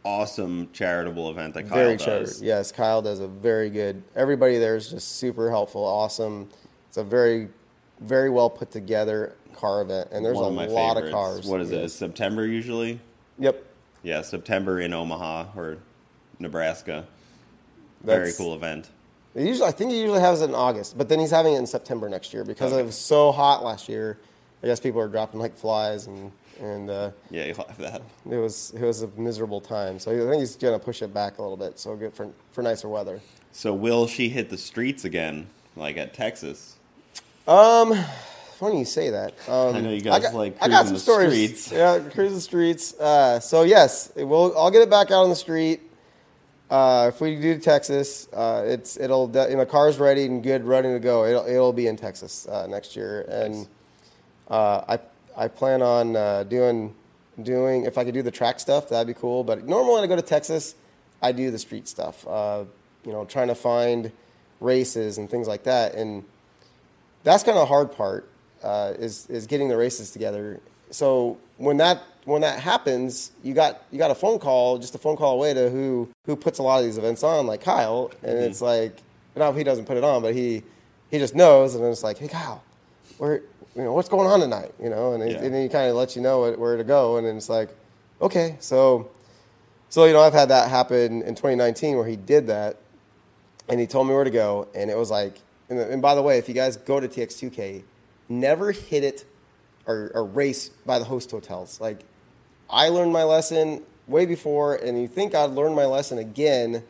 awesome 0.04 0.68
charitable 0.72 1.28
event 1.30 1.54
that 1.54 1.64
Kyle 1.68 1.78
very 1.78 1.96
does. 1.96 2.04
charity. 2.04 2.46
Yes, 2.46 2.70
Kyle 2.72 3.02
does 3.02 3.20
a 3.20 3.26
very 3.28 3.68
good. 3.70 4.02
Everybody 4.14 4.58
there 4.58 4.76
is 4.76 4.90
just 4.90 5.16
super 5.16 5.50
helpful, 5.50 5.84
awesome. 5.84 6.48
It's 6.88 6.96
a 6.98 7.04
very, 7.04 7.48
very 8.00 8.30
well 8.30 8.48
put 8.48 8.70
together 8.70 9.34
car 9.54 9.82
event, 9.82 10.08
and 10.12 10.24
there's 10.24 10.36
One 10.36 10.56
a 10.56 10.62
of 10.64 10.70
lot 10.70 10.94
favorites. 10.94 11.08
of 11.08 11.12
cars. 11.12 11.46
What 11.46 11.60
is 11.60 11.70
it? 11.72 11.88
September 11.90 12.46
usually. 12.46 13.00
Yep. 13.38 13.64
Yeah, 14.02 14.22
September 14.22 14.80
in 14.80 14.92
Omaha 14.92 15.46
or 15.56 15.78
Nebraska. 16.38 17.06
Very 18.02 18.32
cool 18.32 18.54
event. 18.54 18.88
Usually, 19.34 19.68
I 19.68 19.72
think 19.72 19.90
he 19.90 20.00
usually 20.00 20.20
has 20.20 20.40
it 20.40 20.46
in 20.46 20.54
August, 20.54 20.96
but 20.96 21.08
then 21.08 21.18
he's 21.18 21.30
having 21.30 21.54
it 21.54 21.58
in 21.58 21.66
September 21.66 22.08
next 22.08 22.32
year 22.32 22.44
because 22.44 22.72
Okay. 22.72 22.80
it 22.82 22.86
was 22.86 22.96
so 22.96 23.32
hot 23.32 23.62
last 23.64 23.88
year. 23.88 24.18
I 24.62 24.66
guess 24.66 24.80
people 24.80 25.00
are 25.00 25.08
dropping 25.08 25.40
like 25.40 25.56
flies, 25.56 26.06
and 26.06 26.32
and 26.60 26.88
uh, 26.88 27.10
Yeah, 27.30 27.44
you'll 27.44 27.56
have 27.56 27.76
that. 27.78 28.00
it 28.30 28.36
was 28.36 28.72
it 28.74 28.80
was 28.80 29.02
a 29.02 29.08
miserable 29.16 29.60
time. 29.60 29.98
So 29.98 30.10
I 30.10 30.30
think 30.30 30.40
he's 30.40 30.56
gonna 30.56 30.78
push 30.78 31.02
it 31.02 31.12
back 31.12 31.38
a 31.38 31.42
little 31.42 31.56
bit, 31.58 31.78
so 31.78 31.94
good 31.96 32.14
for 32.14 32.30
for 32.52 32.62
nicer 32.62 32.88
weather. 32.88 33.20
So 33.52 33.74
will 33.74 34.06
she 34.06 34.28
hit 34.30 34.48
the 34.48 34.56
streets 34.58 35.04
again, 35.04 35.48
like 35.76 35.96
at 35.98 36.14
Texas? 36.14 36.76
Um, 37.46 37.94
funny 38.58 38.78
you 38.80 38.84
say 38.86 39.10
that. 39.10 39.34
Um, 39.48 39.76
I 39.76 39.80
know 39.82 39.90
you 39.90 40.00
guys 40.00 40.22
got, 40.22 40.34
like 40.34 40.56
I 40.62 40.68
got 40.68 40.86
some 40.86 40.94
the 40.94 41.00
stories. 41.00 41.30
streets. 41.66 41.72
Yeah, 41.72 41.98
cruise 42.10 42.32
the 42.32 42.40
streets. 42.40 42.94
Uh, 42.98 43.38
so 43.40 43.62
yes, 43.64 44.10
it 44.16 44.24
will. 44.24 44.56
I'll 44.56 44.70
get 44.70 44.80
it 44.82 44.88
back 44.90 45.10
out 45.10 45.22
on 45.24 45.28
the 45.28 45.36
street. 45.36 45.82
Uh, 46.68 47.10
if 47.14 47.20
we 47.20 47.36
do 47.36 47.58
Texas, 47.58 48.28
uh, 48.32 48.64
it's 48.66 48.96
it'll 48.98 49.28
de- 49.28 49.50
you 49.50 49.56
know 49.56 49.64
car's 49.64 49.98
ready 49.98 50.24
and 50.24 50.42
good, 50.42 50.64
ready 50.64 50.88
to 50.88 50.98
go. 50.98 51.24
It'll 51.24 51.46
it'll 51.46 51.72
be 51.72 51.86
in 51.86 51.96
Texas 51.96 52.46
uh, 52.48 52.66
next 52.66 52.96
year, 52.96 53.22
and 53.28 53.68
uh, 54.48 54.82
I 54.88 54.98
I 55.36 55.48
plan 55.48 55.80
on 55.80 56.16
uh, 56.16 56.42
doing 56.42 56.94
doing 57.40 57.84
if 57.84 57.98
I 57.98 58.04
could 58.04 58.14
do 58.14 58.22
the 58.22 58.32
track 58.32 58.58
stuff, 58.58 58.88
that'd 58.88 59.06
be 59.06 59.14
cool. 59.14 59.44
But 59.44 59.64
normally 59.64 59.94
when 59.94 60.04
I 60.04 60.06
go 60.08 60.16
to 60.16 60.22
Texas, 60.22 60.74
I 61.22 61.32
do 61.32 61.52
the 61.52 61.58
street 61.58 61.86
stuff. 61.86 62.26
Uh, 62.26 62.64
you 63.04 63.12
know, 63.12 63.24
trying 63.24 63.48
to 63.48 63.54
find 63.54 64.10
races 64.60 65.18
and 65.18 65.30
things 65.30 65.46
like 65.46 65.64
that, 65.64 65.94
and 65.94 66.24
that's 67.22 67.44
kind 67.44 67.56
of 67.56 67.62
the 67.62 67.66
hard 67.66 67.92
part 67.92 68.28
uh, 68.64 68.94
is 68.98 69.26
is 69.28 69.46
getting 69.46 69.68
the 69.68 69.76
races 69.76 70.10
together. 70.10 70.60
So 70.90 71.38
when 71.58 71.76
that 71.76 72.02
when 72.26 72.42
that 72.42 72.58
happens, 72.58 73.30
you 73.42 73.54
got 73.54 73.82
you 73.90 73.98
got 73.98 74.10
a 74.10 74.14
phone 74.14 74.38
call, 74.38 74.78
just 74.78 74.94
a 74.94 74.98
phone 74.98 75.16
call 75.16 75.34
away 75.34 75.54
to 75.54 75.70
who 75.70 76.08
who 76.26 76.36
puts 76.36 76.58
a 76.58 76.62
lot 76.62 76.78
of 76.78 76.84
these 76.84 76.98
events 76.98 77.22
on, 77.22 77.46
like 77.46 77.62
Kyle, 77.62 78.10
and 78.22 78.32
mm-hmm. 78.32 78.50
it's 78.50 78.60
like, 78.60 78.98
no, 79.36 79.52
he 79.52 79.64
doesn't 79.64 79.86
put 79.86 79.96
it 79.96 80.04
on, 80.04 80.22
but 80.22 80.34
he 80.34 80.62
he 81.10 81.18
just 81.18 81.34
knows, 81.34 81.74
and 81.74 81.84
then 81.84 81.92
it's 81.92 82.02
like, 82.02 82.18
hey 82.18 82.28
Kyle, 82.28 82.62
where 83.18 83.42
you 83.76 83.82
know 83.82 83.92
what's 83.92 84.08
going 84.08 84.26
on 84.28 84.40
tonight, 84.40 84.74
you 84.82 84.90
know, 84.90 85.12
and, 85.12 85.22
he- 85.22 85.30
Yeah. 85.30 85.44
and 85.44 85.54
he 85.54 85.68
kind 85.68 85.88
of 85.88 85.94
lets 85.94 86.16
you 86.16 86.22
know 86.22 86.50
where 86.52 86.76
to 86.76 86.84
go, 86.84 87.16
and 87.16 87.26
then 87.26 87.36
it's 87.36 87.48
like, 87.48 87.68
okay, 88.20 88.56
so 88.58 89.08
so 89.88 90.04
you 90.04 90.12
know 90.12 90.20
I've 90.20 90.34
had 90.34 90.48
that 90.48 90.68
happen 90.68 91.22
in 91.22 91.36
2019 91.36 91.96
where 91.96 92.06
he 92.06 92.16
did 92.16 92.48
that, 92.48 92.76
and 93.68 93.78
he 93.78 93.86
told 93.86 94.08
me 94.08 94.14
where 94.14 94.24
to 94.24 94.30
go, 94.30 94.66
and 94.74 94.90
it 94.90 94.96
was 94.96 95.12
like, 95.12 95.40
and, 95.70 95.78
and 95.78 96.02
by 96.02 96.16
the 96.16 96.22
way, 96.22 96.38
if 96.38 96.48
you 96.48 96.54
guys 96.54 96.76
go 96.76 96.98
to 96.98 97.06
TX2K, 97.06 97.84
never 98.28 98.72
hit 98.72 99.04
it 99.04 99.24
or, 99.86 100.10
or 100.12 100.24
race 100.24 100.70
by 100.84 100.98
the 100.98 101.04
host 101.04 101.30
hotels. 101.30 101.80
Like, 101.80 102.00
I 102.68 102.88
learned 102.88 103.12
my 103.12 103.24
lesson 103.24 103.82
way 104.06 104.26
before, 104.26 104.76
and 104.76 105.00
you 105.00 105.08
think 105.08 105.34
I'd 105.34 105.50
learn 105.50 105.74
my 105.74 105.86
lesson 105.86 106.18
again, 106.18 106.82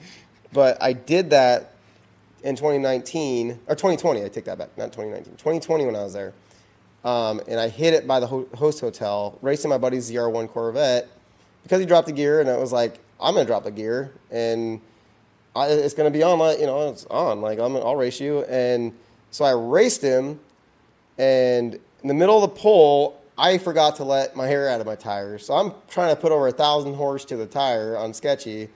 but 0.52 0.82
I 0.82 0.92
did 0.92 1.30
that 1.30 1.72
in 2.42 2.56
2019 2.56 3.58
or 3.66 3.74
2020. 3.74 4.24
I 4.24 4.28
take 4.28 4.44
that 4.44 4.58
back, 4.58 4.76
not 4.76 4.92
2019. 4.92 5.34
2020 5.34 5.86
when 5.86 5.96
I 5.96 6.02
was 6.02 6.12
there, 6.12 6.32
um, 7.04 7.40
and 7.48 7.60
I 7.60 7.68
hit 7.68 7.94
it 7.94 8.06
by 8.06 8.20
the 8.20 8.26
host 8.26 8.80
hotel, 8.80 9.38
racing 9.42 9.68
my 9.68 9.78
buddy's 9.78 10.10
ZR1 10.10 10.48
Corvette 10.48 11.08
because 11.62 11.80
he 11.80 11.86
dropped 11.86 12.06
the 12.06 12.12
gear, 12.12 12.40
and 12.40 12.48
it 12.48 12.58
was 12.58 12.72
like 12.72 12.98
I'm 13.20 13.34
gonna 13.34 13.46
drop 13.46 13.64
the 13.64 13.70
gear, 13.70 14.12
and 14.30 14.80
I, 15.54 15.66
it's 15.68 15.94
gonna 15.94 16.10
be 16.10 16.22
on. 16.22 16.38
Like 16.38 16.60
you 16.60 16.66
know, 16.66 16.90
it's 16.90 17.04
on. 17.06 17.40
Like 17.40 17.58
I'm, 17.58 17.76
I'll 17.76 17.96
race 17.96 18.20
you, 18.20 18.44
and 18.44 18.92
so 19.30 19.44
I 19.44 19.52
raced 19.52 20.02
him, 20.02 20.38
and 21.18 21.74
in 21.74 22.08
the 22.08 22.14
middle 22.14 22.42
of 22.42 22.42
the 22.42 22.56
pole, 22.60 23.20
I 23.38 23.58
forgot 23.58 23.96
to 23.96 24.04
let 24.04 24.34
my 24.34 24.46
hair 24.46 24.68
out 24.68 24.80
of 24.80 24.86
my 24.86 24.96
tires. 24.96 25.46
So 25.46 25.54
I'm 25.54 25.72
trying 25.88 26.14
to 26.14 26.20
put 26.20 26.32
over 26.32 26.48
a 26.48 26.52
thousand 26.52 26.94
horse 26.94 27.24
to 27.26 27.36
the 27.36 27.46
tire 27.46 27.96
on 27.96 28.14
sketchy, 28.14 28.70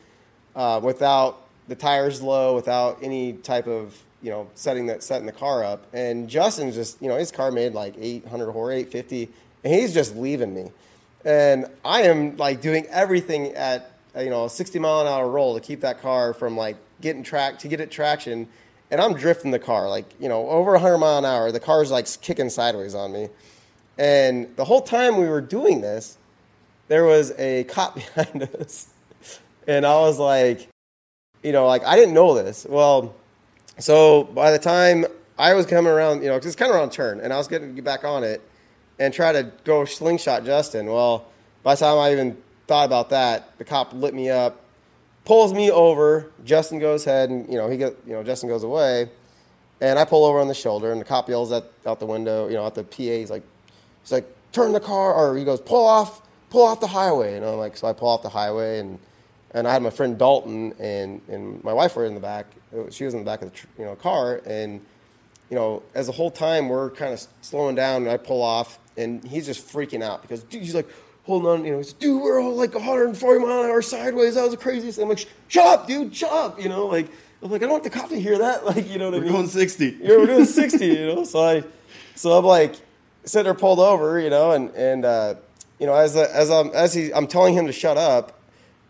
uh, 0.54 0.80
without 0.82 1.46
the 1.68 1.74
tires 1.74 2.20
low, 2.20 2.54
without 2.54 2.98
any 3.02 3.34
type 3.34 3.66
of 3.66 3.96
you 4.22 4.30
know, 4.30 4.48
setting 4.54 4.86
that 4.86 5.02
setting 5.02 5.26
the 5.26 5.32
car 5.32 5.64
up, 5.64 5.86
and 5.92 6.28
Justin's 6.28 6.74
just, 6.74 7.00
you 7.00 7.08
know, 7.08 7.16
his 7.16 7.30
car 7.30 7.50
made 7.50 7.72
like 7.72 7.94
800 7.98 8.52
horse, 8.52 8.74
850, 8.74 9.28
and 9.64 9.74
he's 9.74 9.94
just 9.94 10.14
leaving 10.14 10.54
me, 10.54 10.70
and 11.24 11.66
I 11.84 12.02
am 12.02 12.36
like 12.36 12.60
doing 12.60 12.86
everything 12.86 13.54
at 13.54 13.92
you 14.16 14.30
know 14.30 14.46
a 14.46 14.50
60 14.50 14.78
mile 14.78 15.00
an 15.00 15.06
hour 15.06 15.28
roll 15.28 15.54
to 15.54 15.60
keep 15.60 15.80
that 15.80 16.02
car 16.02 16.34
from 16.34 16.56
like 16.56 16.76
getting 17.00 17.22
track 17.22 17.58
to 17.60 17.68
get 17.68 17.80
it 17.80 17.90
traction, 17.90 18.48
and 18.90 19.00
I'm 19.00 19.14
drifting 19.14 19.50
the 19.50 19.58
car 19.58 19.88
like 19.88 20.06
you 20.20 20.28
know 20.28 20.48
over 20.48 20.72
100 20.72 20.98
mile 20.98 21.18
an 21.18 21.24
hour. 21.24 21.50
The 21.50 21.60
car's 21.60 21.90
like 21.90 22.06
kicking 22.20 22.50
sideways 22.50 22.94
on 22.94 23.12
me, 23.12 23.28
and 24.00 24.56
the 24.56 24.64
whole 24.64 24.80
time 24.80 25.18
we 25.18 25.28
were 25.28 25.42
doing 25.42 25.82
this, 25.82 26.16
there 26.88 27.04
was 27.04 27.32
a 27.38 27.64
cop 27.64 27.94
behind 28.16 28.48
us, 28.58 28.88
and 29.68 29.84
I 29.86 29.94
was 30.00 30.18
like, 30.18 30.66
you 31.42 31.52
know, 31.52 31.66
like 31.66 31.84
I 31.84 31.96
didn't 31.96 32.14
know 32.14 32.34
this. 32.34 32.66
Well, 32.68 33.14
so 33.78 34.24
by 34.24 34.50
the 34.50 34.58
time 34.58 35.04
I 35.38 35.52
was 35.52 35.66
coming 35.66 35.92
around, 35.92 36.22
you 36.22 36.28
know, 36.28 36.38
'cause 36.38 36.46
it's 36.46 36.56
kind 36.56 36.70
of 36.70 36.76
around 36.76 36.92
turn, 36.92 37.20
and 37.20 37.30
I 37.32 37.36
was 37.36 37.46
getting 37.46 37.68
to 37.68 37.74
get 37.74 37.84
back 37.84 38.02
on 38.02 38.24
it 38.24 38.40
and 38.98 39.12
try 39.12 39.32
to 39.32 39.52
go 39.64 39.84
slingshot 39.84 40.44
Justin. 40.44 40.86
Well, 40.86 41.26
by 41.62 41.74
the 41.74 41.80
time 41.80 41.98
I 41.98 42.12
even 42.12 42.38
thought 42.66 42.86
about 42.86 43.10
that, 43.10 43.56
the 43.58 43.64
cop 43.64 43.92
lit 43.92 44.14
me 44.14 44.30
up, 44.30 44.60
pulls 45.26 45.52
me 45.52 45.70
over. 45.70 46.30
Justin 46.44 46.78
goes 46.78 47.06
ahead, 47.06 47.28
and 47.28 47.46
you 47.52 47.58
know, 47.58 47.68
he 47.68 47.76
get, 47.76 47.96
you 48.06 48.14
know, 48.14 48.22
Justin 48.22 48.48
goes 48.48 48.62
away, 48.64 49.10
and 49.82 49.98
I 49.98 50.06
pull 50.06 50.24
over 50.24 50.40
on 50.40 50.48
the 50.48 50.54
shoulder, 50.54 50.90
and 50.90 51.00
the 51.00 51.04
cop 51.04 51.28
yells 51.28 51.52
at 51.52 51.64
out 51.84 52.00
the 52.00 52.06
window, 52.06 52.48
you 52.48 52.54
know, 52.54 52.66
at 52.66 52.74
the 52.74 52.82
PA. 52.84 52.96
He's 52.96 53.30
like, 53.30 53.42
he's 54.10 54.12
like, 54.12 54.52
turn 54.52 54.72
the 54.72 54.80
car, 54.80 55.14
or 55.14 55.36
he 55.36 55.44
goes, 55.44 55.60
pull 55.60 55.86
off, 55.86 56.22
pull 56.50 56.66
off 56.66 56.80
the 56.80 56.86
highway, 56.86 57.36
and 57.36 57.44
I'm 57.44 57.58
like, 57.58 57.76
so 57.76 57.86
I 57.86 57.92
pull 57.92 58.08
off 58.08 58.22
the 58.22 58.28
highway, 58.28 58.80
and 58.80 58.98
and 59.52 59.66
I 59.66 59.72
had 59.72 59.82
my 59.82 59.90
friend 59.90 60.18
Dalton 60.18 60.74
and 60.78 61.20
and 61.28 61.62
my 61.64 61.72
wife 61.72 61.96
were 61.96 62.06
in 62.06 62.14
the 62.14 62.20
back. 62.20 62.46
Uh, 62.76 62.90
she 62.90 63.04
was 63.04 63.14
in 63.14 63.20
the 63.20 63.26
back 63.26 63.42
of 63.42 63.52
the 63.52 63.60
you 63.78 63.84
know 63.84 63.94
car, 63.96 64.40
and 64.46 64.80
you 65.48 65.56
know, 65.56 65.82
as 65.94 66.06
the 66.06 66.12
whole 66.12 66.30
time 66.30 66.68
we're 66.68 66.90
kind 66.90 67.12
of 67.12 67.26
slowing 67.40 67.74
down, 67.74 68.02
and 68.02 68.10
I 68.10 68.16
pull 68.16 68.42
off, 68.42 68.78
and 68.96 69.24
he's 69.24 69.46
just 69.46 69.66
freaking 69.66 70.02
out 70.02 70.22
because 70.22 70.42
dude, 70.44 70.62
he's 70.62 70.74
like 70.74 70.88
holding 71.24 71.48
on, 71.48 71.64
you 71.64 71.72
know, 71.72 71.78
he's 71.78 71.92
dude, 71.92 72.20
we're 72.20 72.40
all 72.40 72.54
like 72.54 72.74
140 72.74 73.40
mile 73.40 73.62
an 73.62 73.70
hour 73.70 73.82
sideways. 73.82 74.34
That 74.34 74.42
was 74.42 74.52
the 74.52 74.56
craziest. 74.56 74.96
thing. 74.96 75.04
I'm 75.04 75.08
like, 75.08 75.26
shut 75.48 75.66
up, 75.66 75.86
dude, 75.86 76.14
shut 76.14 76.32
up, 76.32 76.60
you 76.60 76.68
know, 76.68 76.86
like 76.86 77.08
I'm 77.42 77.50
like 77.50 77.62
I 77.62 77.64
don't 77.64 77.72
want 77.72 77.84
the 77.84 77.90
cop 77.90 78.08
to 78.10 78.20
hear 78.20 78.38
that, 78.38 78.64
like 78.76 78.88
you 78.88 78.98
know 78.98 79.06
what 79.06 79.16
I 79.16 79.20
mean? 79.20 79.32
We're 79.32 79.38
going 79.38 79.48
60. 79.48 79.98
Yeah, 80.00 80.16
we're 80.16 80.26
doing 80.26 80.44
60, 80.44 80.86
you 80.86 81.06
know. 81.06 81.24
So 81.24 81.40
I, 81.40 81.64
so 82.14 82.32
I'm 82.38 82.44
like 82.44 82.76
sitting 83.24 83.44
there 83.44 83.54
pulled 83.54 83.78
over, 83.78 84.18
you 84.20 84.30
know, 84.30 84.52
and 84.52 84.70
and 84.74 85.04
uh, 85.04 85.34
you 85.78 85.86
know 85.86 85.94
as 85.94 86.14
the, 86.14 86.34
as 86.34 86.50
I'm 86.50 86.70
as 86.70 86.94
he 86.94 87.12
I'm 87.12 87.26
telling 87.26 87.54
him 87.54 87.66
to 87.66 87.72
shut 87.72 87.96
up, 87.96 88.38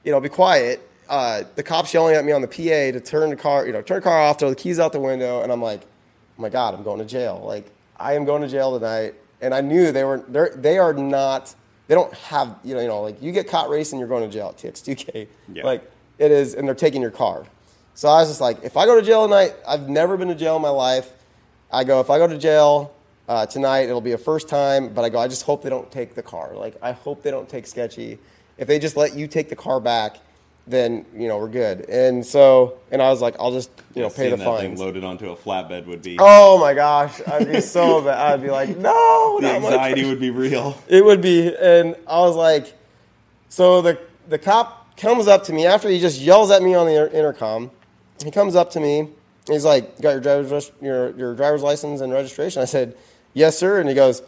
you 0.05 0.13
know, 0.13 0.21
be 0.21 0.29
quiet. 0.29 0.87
Uh, 1.09 1.43
the 1.57 1.63
cops 1.63 1.93
yelling 1.93 2.15
at 2.15 2.25
me 2.25 2.31
on 2.31 2.41
the 2.41 2.47
PA 2.47 2.97
to 2.97 3.01
turn 3.01 3.31
the 3.31 3.37
car, 3.37 3.67
you 3.67 3.73
know, 3.73 3.83
turn 3.83 3.97
the 3.97 4.03
car 4.03 4.21
off, 4.21 4.39
throw 4.39 4.49
the 4.49 4.55
keys 4.55 4.79
out 4.79 4.93
the 4.93 5.01
window, 5.01 5.43
and 5.43 5.51
I'm 5.51 5.61
like, 5.61 5.81
oh 5.83 6.43
my 6.43 6.49
god, 6.49 6.73
I'm 6.75 6.85
going 6.85 7.01
to 7.01 7.05
jail. 7.05 7.43
Like 7.45 7.71
I 7.97 8.15
am 8.15 8.25
going 8.25 8.43
to 8.43 8.49
jail 8.49 8.79
tonight, 8.79 9.15
and 9.41 9.53
I 9.55 9.61
knew 9.61 9.93
they 9.93 10.05
were 10.05 10.25
they're, 10.29 10.55
they 10.55 10.79
are 10.79 10.95
not. 10.95 11.55
They 11.89 11.97
don't 11.97 12.15
have 12.15 12.57
you 12.63 12.75
know 12.75 12.81
you 12.81 12.89
know 12.89 13.03
like 13.03 13.21
you 13.21 13.33
get 13.33 13.49
caught 13.49 13.69
racing, 13.69 13.99
you're 13.99 14.09
going 14.09 14.29
to 14.29 14.33
jail 14.33 14.49
at 14.49 14.57
TX2K. 14.57 15.27
Yeah. 15.53 15.65
Like 15.65 15.91
it 16.19 16.31
is, 16.31 16.55
and 16.55 16.69
they're 16.69 16.75
taking 16.75 17.03
your 17.03 17.11
car. 17.11 17.45
So 17.95 18.09
I 18.09 18.21
was 18.21 18.29
just 18.29 18.41
like, 18.41 18.63
if 18.63 18.77
I 18.77 18.87
go 18.87 18.95
to 18.99 19.05
jail 19.05 19.25
tonight, 19.25 19.55
I've 19.67 19.89
never 19.89 20.17
been 20.17 20.29
to 20.29 20.35
jail 20.35 20.57
in 20.57 20.63
my 20.63 20.71
life. 20.71 21.11
I 21.73 21.85
go, 21.85 22.01
if 22.01 22.09
I 22.09 22.19
go 22.19 22.27
to 22.27 22.39
jail 22.39 22.95
uh, 23.31 23.47
tonight, 23.47 23.83
it'll 23.83 24.01
be 24.01 24.11
a 24.13 24.19
first 24.19 24.49
time. 24.49 24.89
But 24.89 25.05
I 25.05 25.09
go, 25.09 25.21
I 25.21 25.29
just 25.29 25.45
hope 25.45 25.63
they 25.63 25.71
don't 25.71 25.91
take 25.93 26.17
the 26.17 26.23
car. 26.23 26.53
Like 26.55 26.75
I 26.83 26.91
hope 26.91 27.23
they 27.23 27.31
don't 27.31 27.49
take 27.49 27.67
Sketchy. 27.67 28.19
If 28.59 28.67
they 28.67 28.81
just 28.81 28.97
let 28.97 29.15
you 29.15 29.29
take 29.29 29.49
the 29.49 29.57
car 29.57 29.79
back, 29.79 30.19
then 30.67 31.07
you 31.17 31.29
know 31.29 31.39
we're 31.39 31.49
good. 31.49 31.89
And 31.89 32.27
so, 32.27 32.79
and 32.91 33.01
I 33.01 33.09
was 33.09 33.21
like, 33.21 33.37
I'll 33.39 33.53
just 33.53 33.71
you 33.95 34.03
know 34.03 34.11
pay 34.11 34.31
the 34.31 34.37
that 34.37 34.45
fines. 34.45 34.63
thing 34.63 34.77
loaded 34.77 35.05
onto 35.05 35.31
a 35.31 35.37
flatbed 35.37 35.87
would 35.87 36.03
be. 36.03 36.17
Oh 36.19 36.59
my 36.59 36.75
gosh, 36.75 37.21
I'd 37.25 37.51
be 37.51 37.61
so 37.61 38.01
bad. 38.05 38.33
I'd 38.33 38.43
be 38.43 38.51
like, 38.51 38.77
no, 38.77 39.39
the 39.41 39.53
anxiety 39.53 40.05
would 40.07 40.21
be 40.21 40.31
real. 40.31 40.77
It 40.89 41.05
would 41.05 41.23
be, 41.23 41.55
and 41.55 41.95
I 42.09 42.19
was 42.19 42.35
like, 42.35 42.75
so 43.49 43.81
the 43.81 43.97
the 44.29 44.39
cop 44.39 44.97
comes 44.97 45.29
up 45.29 45.45
to 45.45 45.53
me 45.53 45.67
after 45.67 45.89
he 45.89 46.01
just 46.01 46.21
yells 46.21 46.51
at 46.51 46.63
me 46.63 46.75
on 46.75 46.87
the 46.87 47.17
intercom. 47.17 47.71
He 48.25 48.33
comes 48.33 48.57
up 48.57 48.73
to 48.73 48.81
me. 48.81 49.09
He's 49.47 49.65
like, 49.65 50.01
"Got 50.01 50.11
your 50.11 50.21
driver's 50.21 50.73
your 50.83 51.11
your 51.17 51.35
driver's 51.37 51.63
license 51.63 52.01
and 52.01 52.13
registration?" 52.13 52.61
I 52.61 52.65
said, 52.67 52.97
"Yes, 53.35 53.59
sir." 53.59 53.81
And 53.81 53.89
he 53.89 53.95
goes, 53.95 54.23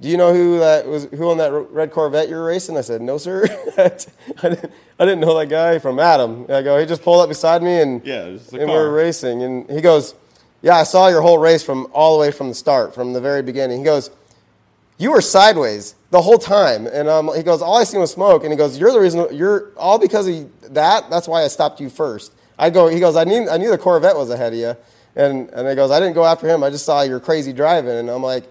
"Do 0.00 0.08
you 0.08 0.16
know 0.16 0.32
who 0.32 0.58
that 0.58 0.86
was? 0.86 1.04
Who 1.04 1.30
on 1.30 1.38
that 1.38 1.52
red 1.52 1.90
Corvette 1.90 2.28
you 2.28 2.36
were 2.36 2.44
racing?" 2.44 2.76
I 2.76 2.82
said, 2.82 3.00
"No, 3.00 3.18
sir. 3.18 3.44
I, 3.78 4.48
didn't, 4.48 4.72
I 4.98 5.04
didn't 5.04 5.20
know 5.20 5.38
that 5.38 5.48
guy 5.48 5.78
from 5.78 5.98
Adam." 5.98 6.44
And 6.44 6.52
I 6.52 6.62
go, 6.62 6.78
"He 6.78 6.86
just 6.86 7.02
pulled 7.02 7.20
up 7.20 7.28
beside 7.28 7.62
me 7.62 7.80
and 7.80 8.04
Yeah, 8.04 8.24
and 8.26 8.38
we 8.52 8.66
were 8.66 8.92
racing." 8.92 9.42
And 9.42 9.70
he 9.70 9.80
goes, 9.80 10.14
"Yeah, 10.62 10.76
I 10.76 10.84
saw 10.84 11.08
your 11.08 11.22
whole 11.22 11.38
race 11.38 11.62
from 11.62 11.86
all 11.92 12.16
the 12.16 12.20
way 12.20 12.30
from 12.30 12.48
the 12.48 12.54
start, 12.54 12.94
from 12.94 13.12
the 13.12 13.20
very 13.20 13.42
beginning." 13.42 13.78
He 13.78 13.84
goes, 13.84 14.10
you 15.00 15.10
were 15.12 15.22
sideways 15.22 15.94
the 16.10 16.20
whole 16.20 16.36
time. 16.36 16.86
And 16.86 17.08
um, 17.08 17.30
he 17.34 17.42
goes, 17.42 17.62
all 17.62 17.78
I 17.78 17.84
seen 17.84 18.00
was 18.00 18.10
smoke. 18.12 18.44
And 18.44 18.52
he 18.52 18.56
goes, 18.56 18.78
you're 18.78 18.92
the 18.92 19.00
reason, 19.00 19.34
you're 19.34 19.70
all 19.78 19.98
because 19.98 20.28
of 20.28 20.74
that. 20.74 21.08
That's 21.08 21.26
why 21.26 21.42
I 21.42 21.48
stopped 21.48 21.80
you 21.80 21.88
first. 21.88 22.32
I 22.58 22.68
go, 22.68 22.86
he 22.86 23.00
goes, 23.00 23.16
I 23.16 23.24
knew, 23.24 23.48
I 23.48 23.56
knew 23.56 23.70
the 23.70 23.78
Corvette 23.78 24.14
was 24.14 24.28
ahead 24.28 24.52
of 24.52 24.58
you. 24.58 24.76
And, 25.16 25.50
and 25.50 25.68
he 25.68 25.74
goes, 25.74 25.90
I 25.90 26.00
didn't 26.00 26.14
go 26.14 26.24
after 26.24 26.48
him. 26.48 26.62
I 26.62 26.70
just 26.70 26.84
saw 26.84 27.02
your 27.02 27.20
crazy 27.20 27.52
driving. 27.52 27.90
And 27.90 28.08
I'm 28.08 28.22
like, 28.22 28.44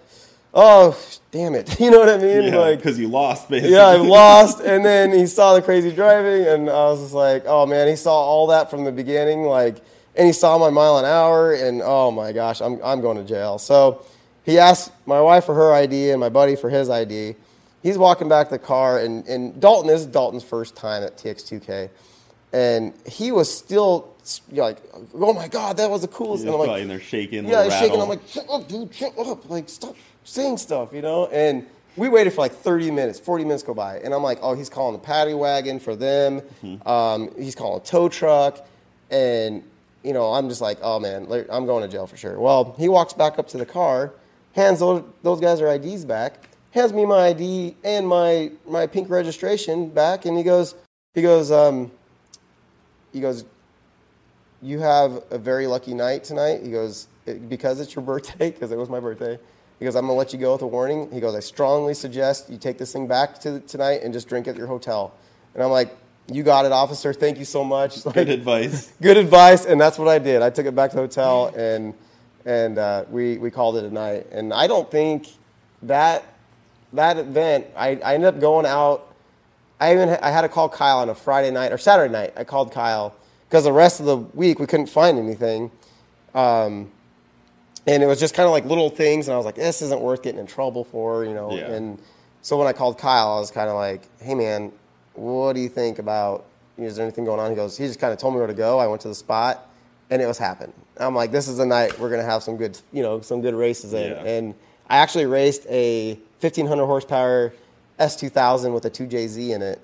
oh, 0.53 0.99
damn 1.31 1.55
it. 1.55 1.79
You 1.79 1.91
know 1.91 1.99
what 1.99 2.09
I 2.09 2.17
mean? 2.17 2.43
Yeah, 2.43 2.57
like, 2.57 2.79
because 2.79 2.99
you 2.99 3.07
lost, 3.07 3.49
basically. 3.49 3.75
yeah, 3.75 3.87
I 3.87 3.95
lost. 3.97 4.59
And 4.61 4.83
then 4.83 5.11
he 5.11 5.25
saw 5.25 5.53
the 5.53 5.61
crazy 5.61 5.91
driving. 5.91 6.45
And 6.47 6.69
I 6.69 6.85
was 6.85 7.01
just 7.01 7.13
like, 7.13 7.43
oh 7.45 7.65
man, 7.65 7.87
he 7.87 7.95
saw 7.95 8.13
all 8.13 8.47
that 8.47 8.69
from 8.69 8.83
the 8.83 8.91
beginning. 8.91 9.43
Like, 9.43 9.77
and 10.15 10.27
he 10.27 10.33
saw 10.33 10.57
my 10.57 10.69
mile 10.69 10.97
an 10.97 11.05
hour. 11.05 11.53
And 11.53 11.81
oh 11.83 12.11
my 12.11 12.31
gosh, 12.31 12.61
I'm, 12.61 12.79
I'm 12.83 13.01
going 13.01 13.17
to 13.17 13.23
jail. 13.23 13.57
So 13.57 14.05
he 14.43 14.57
asked 14.57 14.91
my 15.05 15.21
wife 15.21 15.45
for 15.45 15.55
her 15.55 15.73
ID 15.73 16.11
and 16.11 16.19
my 16.19 16.29
buddy 16.29 16.55
for 16.55 16.69
his 16.69 16.89
ID. 16.89 17.35
He's 17.81 17.97
walking 17.97 18.27
back 18.27 18.47
to 18.47 18.55
the 18.55 18.59
car, 18.59 18.99
and, 18.99 19.25
and 19.27 19.61
Dalton 19.61 19.87
this 19.87 20.01
is 20.01 20.07
Dalton's 20.07 20.43
first 20.43 20.75
time 20.75 21.03
at 21.03 21.17
TX2K, 21.17 21.89
and 22.53 22.93
he 23.05 23.31
was 23.31 23.53
still 23.55 24.15
you 24.49 24.57
know, 24.57 24.63
like, 24.63 24.81
"Oh 25.13 25.33
my 25.33 25.47
god, 25.47 25.77
that 25.77 25.89
was 25.89 26.01
the 26.01 26.07
coolest!" 26.07 26.43
And 26.43 26.53
I'm 26.53 26.59
like, 26.59 26.81
in 26.81 26.87
there 26.87 26.99
shaking. 26.99 27.47
"Yeah, 27.47 27.63
he's 27.63 27.73
shaking." 27.73 28.01
I'm 28.01 28.09
like, 28.09 28.27
"Shut 28.27 28.45
up, 28.49 28.67
dude! 28.67 28.93
Shut 28.93 29.17
up! 29.17 29.49
Like, 29.49 29.69
stop 29.69 29.95
saying 30.23 30.57
stuff," 30.57 30.93
you 30.93 31.01
know. 31.01 31.27
And 31.27 31.65
we 31.95 32.09
waited 32.09 32.33
for 32.33 32.41
like 32.41 32.53
30 32.53 32.91
minutes, 32.91 33.19
40 33.19 33.43
minutes 33.43 33.63
go 33.63 33.73
by, 33.73 33.97
and 33.99 34.13
I'm 34.13 34.23
like, 34.23 34.39
"Oh, 34.41 34.53
he's 34.53 34.69
calling 34.69 34.93
the 34.93 34.99
paddy 34.99 35.33
wagon 35.33 35.79
for 35.79 35.95
them. 35.95 36.41
Mm-hmm. 36.63 36.87
Um, 36.87 37.31
he's 37.37 37.55
calling 37.55 37.81
a 37.81 37.83
tow 37.83 38.09
truck," 38.09 38.65
and 39.09 39.63
you 40.03 40.13
know, 40.13 40.33
I'm 40.33 40.49
just 40.49 40.61
like, 40.61 40.77
"Oh 40.81 40.99
man, 40.99 41.27
I'm 41.49 41.65
going 41.65 41.83
to 41.83 41.87
jail 41.87 42.07
for 42.07 42.17
sure." 42.17 42.39
Well, 42.39 42.75
he 42.77 42.87
walks 42.87 43.13
back 43.13 43.39
up 43.39 43.47
to 43.49 43.57
the 43.57 43.65
car, 43.65 44.13
hands 44.53 44.79
those, 44.79 45.03
those 45.23 45.39
guys 45.39 45.59
their 45.59 45.73
IDs 45.73 46.05
back, 46.05 46.49
hands 46.71 46.93
me 46.93 47.05
my 47.05 47.27
ID 47.27 47.75
and 47.83 48.07
my 48.07 48.51
my 48.67 48.87
pink 48.87 49.09
registration 49.09 49.89
back, 49.89 50.25
and 50.25 50.37
he 50.37 50.43
goes, 50.43 50.75
he 51.13 51.21
goes, 51.21 51.51
um, 51.51 51.91
he 53.13 53.19
goes, 53.21 53.45
you 54.61 54.79
have 54.79 55.23
a 55.31 55.37
very 55.37 55.67
lucky 55.67 55.93
night 55.93 56.23
tonight. 56.23 56.61
He 56.63 56.71
goes, 56.71 57.07
"It- 57.25 57.47
because 57.49 57.79
it's 57.79 57.95
your 57.95 58.03
birthday, 58.03 58.51
because 58.51 58.71
it 58.71 58.77
was 58.77 58.89
my 58.89 58.99
birthday. 58.99 59.39
He 59.79 59.85
goes, 59.85 59.95
I'm 59.95 60.05
going 60.07 60.15
to 60.15 60.19
let 60.19 60.33
you 60.33 60.39
go 60.39 60.51
with 60.53 60.61
a 60.61 60.67
warning. 60.67 61.09
He 61.11 61.21
goes, 61.21 61.33
I 61.33 61.39
strongly 61.39 61.93
suggest 61.93 62.49
you 62.49 62.57
take 62.57 62.77
this 62.77 62.91
thing 62.91 63.07
back 63.07 63.39
to 63.39 63.61
tonight 63.61 64.01
and 64.03 64.13
just 64.13 64.27
drink 64.27 64.47
at 64.49 64.57
your 64.57 64.67
hotel. 64.67 65.13
And 65.53 65.63
I'm 65.63 65.71
like, 65.71 65.95
you 66.29 66.43
got 66.43 66.65
it, 66.65 66.73
officer. 66.73 67.13
Thank 67.13 67.39
you 67.39 67.45
so 67.45 67.63
much. 67.63 68.05
Like, 68.05 68.15
Good 68.15 68.29
advice. 68.29 68.91
good 69.01 69.15
advice. 69.15 69.65
And 69.65 69.79
that's 69.79 69.97
what 69.97 70.09
I 70.09 70.19
did. 70.19 70.41
I 70.41 70.49
took 70.49 70.65
it 70.65 70.75
back 70.75 70.89
to 70.91 70.97
the 70.97 71.03
hotel 71.03 71.53
and, 71.55 71.93
and 72.45 72.77
uh, 72.77 73.05
we, 73.09 73.37
we 73.37 73.49
called 73.49 73.77
it 73.77 73.85
a 73.85 73.89
night. 73.89 74.27
And 74.33 74.53
I 74.53 74.67
don't 74.67 74.91
think 74.91 75.27
that, 75.83 76.25
that 76.91 77.17
event, 77.17 77.67
I, 77.77 77.91
I 78.03 78.15
ended 78.15 78.35
up 78.35 78.41
going 78.41 78.65
out 78.65 79.08
I 79.79 79.93
even 79.93 80.09
I 80.09 80.29
had 80.29 80.41
to 80.41 80.49
call 80.49 80.69
Kyle 80.69 80.99
on 80.99 81.09
a 81.09 81.15
Friday 81.15 81.51
night 81.51 81.71
or 81.71 81.77
Saturday 81.77 82.11
night. 82.11 82.33
I 82.35 82.43
called 82.43 82.71
Kyle 82.71 83.15
because 83.47 83.63
the 83.63 83.71
rest 83.71 83.99
of 83.99 84.05
the 84.05 84.17
week 84.17 84.59
we 84.59 84.67
couldn't 84.67 84.87
find 84.87 85.17
anything, 85.17 85.71
um, 86.35 86.91
and 87.87 88.03
it 88.03 88.05
was 88.05 88.19
just 88.19 88.33
kind 88.33 88.45
of 88.45 88.51
like 88.51 88.65
little 88.65 88.89
things. 88.89 89.27
And 89.27 89.33
I 89.33 89.37
was 89.37 89.45
like, 89.45 89.55
this 89.55 89.81
isn't 89.81 90.01
worth 90.01 90.21
getting 90.21 90.39
in 90.39 90.47
trouble 90.47 90.83
for, 90.83 91.23
you 91.23 91.33
know. 91.33 91.53
Yeah. 91.53 91.71
And 91.71 91.99
so 92.41 92.57
when 92.57 92.67
I 92.67 92.73
called 92.73 92.97
Kyle, 92.97 93.31
I 93.31 93.39
was 93.39 93.51
kind 93.51 93.69
of 93.69 93.75
like, 93.75 94.01
hey 94.21 94.35
man, 94.35 94.71
what 95.13 95.53
do 95.53 95.61
you 95.61 95.69
think 95.69 95.99
about? 95.99 96.45
Is 96.77 96.95
there 96.95 97.05
anything 97.05 97.25
going 97.25 97.39
on? 97.39 97.49
He 97.49 97.55
goes, 97.55 97.77
he 97.77 97.85
just 97.85 97.99
kind 97.99 98.13
of 98.13 98.19
told 98.19 98.33
me 98.33 98.37
where 98.37 98.47
to 98.47 98.53
go. 98.53 98.79
I 98.79 98.87
went 98.87 99.01
to 99.01 99.07
the 99.07 99.15
spot, 99.15 99.69
and 100.09 100.21
it 100.21 100.25
was 100.25 100.37
happening. 100.37 100.73
I'm 100.97 101.15
like, 101.15 101.31
this 101.31 101.47
is 101.47 101.57
the 101.57 101.65
night 101.65 101.97
we're 101.99 102.09
gonna 102.09 102.23
have 102.23 102.43
some 102.43 102.57
good, 102.57 102.77
you 102.91 103.01
know, 103.01 103.21
some 103.21 103.41
good 103.41 103.55
races 103.55 103.93
in. 103.93 104.11
Yeah. 104.11 104.23
And 104.23 104.55
I 104.89 104.97
actually 104.97 105.25
raced 105.25 105.65
a 105.69 106.15
1500 106.41 106.85
horsepower 106.85 107.53
S2000 107.99 108.73
with 108.73 108.85
a 108.85 108.89
2JZ 108.89 109.55
in 109.55 109.61
it, 109.61 109.81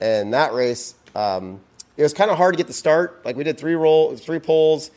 and 0.00 0.32
that 0.32 0.52
race, 0.52 0.94
um, 1.14 1.60
it 1.96 2.02
was 2.02 2.14
kind 2.14 2.30
of 2.30 2.36
hard 2.36 2.54
to 2.54 2.56
get 2.56 2.66
the 2.66 2.72
start. 2.72 3.24
Like 3.24 3.36
we 3.36 3.44
did 3.44 3.58
three 3.58 3.74
roll, 3.74 4.16
three 4.16 4.38
poles. 4.38 4.90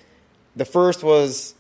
The 0.56 0.66
first 0.66 1.04
was 1.04 1.56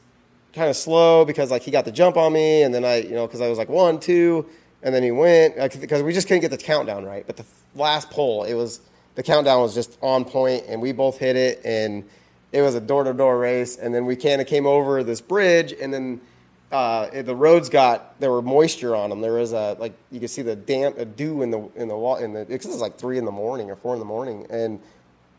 kind 0.54 0.70
of 0.70 0.76
slow 0.76 1.26
because 1.26 1.52
like 1.52 1.64
he 1.64 1.72
got 1.72 1.86
the 1.86 1.92
jump 1.92 2.16
on 2.16 2.32
me, 2.34 2.64
and 2.64 2.74
then 2.74 2.86
I, 2.86 2.98
you 3.02 3.12
know, 3.12 3.28
because 3.28 3.42
I 3.42 3.50
was 3.50 3.58
like 3.58 3.70
one, 3.70 4.00
two, 4.00 4.46
and 4.82 4.94
then 4.94 5.04
he 5.04 5.12
went 5.12 5.56
because 5.80 6.02
we 6.02 6.14
just 6.14 6.28
couldn't 6.28 6.42
get 6.42 6.52
the 6.52 6.58
countdown 6.58 7.06
right. 7.06 7.26
But 7.26 7.38
the 7.38 7.46
last 7.76 8.10
pole, 8.10 8.44
it 8.44 8.54
was 8.54 8.80
the 9.16 9.24
countdown 9.24 9.62
was 9.62 9.74
just 9.74 9.98
on 10.02 10.26
point, 10.26 10.66
and 10.68 10.82
we 10.82 10.92
both 10.92 11.18
hit 11.18 11.36
it, 11.36 11.62
and 11.66 12.04
it 12.52 12.62
was 12.62 12.76
a 12.76 12.82
door 12.82 13.04
to 13.04 13.14
door 13.14 13.38
race, 13.40 13.78
and 13.78 13.94
then 13.94 14.06
we 14.06 14.16
kind 14.16 14.40
of 14.40 14.48
came 14.48 14.66
over 14.66 15.04
this 15.04 15.22
bridge, 15.22 15.74
and 15.74 15.94
then 15.94 16.22
uh, 16.74 17.22
the 17.22 17.36
roads 17.36 17.70
got 17.70 18.20
there 18.20 18.32
were 18.32 18.42
moisture 18.42 18.96
on 18.96 19.10
them. 19.10 19.22
There 19.22 19.34
was 19.34 19.54
a 19.54 19.78
like 19.80 19.94
you 20.12 20.20
could 20.20 20.30
see 20.30 20.42
the 20.42 20.56
damp 20.56 20.98
a 20.98 21.06
dew 21.06 21.42
in 21.44 21.52
the 21.52 21.70
in 21.76 21.88
the 21.88 21.96
wall 21.96 22.18
in 22.18 22.34
the 22.34 22.44
because 22.46 22.66
it 22.66 22.70
was 22.72 22.82
like 22.82 22.98
three 22.98 23.18
in 23.18 23.26
the 23.26 23.32
morning 23.32 23.70
or 23.72 23.76
four 23.76 23.94
in 23.94 24.00
the 24.00 24.06
morning, 24.06 24.48
and 24.50 24.80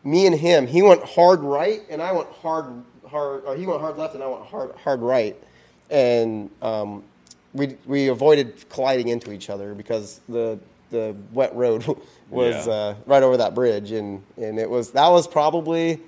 me 0.03 0.25
and 0.27 0.35
him, 0.35 0.65
he 0.67 0.81
went 0.81 1.03
hard 1.03 1.41
right, 1.41 1.81
and 1.89 2.01
I 2.01 2.11
went 2.13 2.29
hard 2.29 2.65
hard. 3.07 3.43
Or 3.45 3.55
he 3.55 3.65
went 3.65 3.81
hard 3.81 3.97
left, 3.97 4.15
and 4.15 4.23
I 4.23 4.27
went 4.27 4.45
hard 4.45 4.71
hard 4.83 5.01
right, 5.01 5.35
and 5.89 6.49
um, 6.61 7.03
we 7.53 7.75
we 7.85 8.07
avoided 8.07 8.69
colliding 8.69 9.09
into 9.09 9.31
each 9.31 9.49
other 9.49 9.73
because 9.75 10.21
the 10.29 10.57
the 10.91 11.15
wet 11.33 11.53
road 11.55 11.83
was 12.29 12.67
Yeah. 12.67 12.73
uh, 12.73 12.95
right 13.05 13.23
over 13.23 13.37
that 13.37 13.53
bridge, 13.53 13.91
and 13.91 14.23
and 14.37 14.57
it 14.57 14.69
was 14.69 14.91
that 14.91 15.09
was 15.09 15.27
probably 15.27 15.99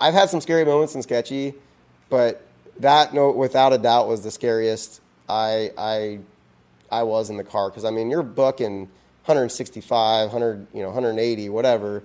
I've 0.00 0.14
had 0.14 0.28
some 0.28 0.40
scary 0.40 0.64
moments 0.64 0.94
in 0.94 1.02
sketchy, 1.02 1.54
but 2.10 2.42
that 2.80 3.12
no 3.14 3.30
without 3.30 3.72
a 3.72 3.78
doubt 3.78 4.08
was 4.08 4.22
the 4.22 4.30
scariest 4.30 5.00
I 5.28 5.70
I 5.78 6.20
I 6.90 7.02
was 7.04 7.30
in 7.30 7.36
the 7.36 7.44
car 7.44 7.70
because 7.70 7.84
I 7.84 7.90
mean 7.90 8.10
you're 8.10 8.22
booking 8.22 8.88
165, 9.24 10.32
100, 10.32 10.66
you 10.74 10.80
know, 10.82 10.88
180, 10.88 11.48
whatever, 11.48 12.02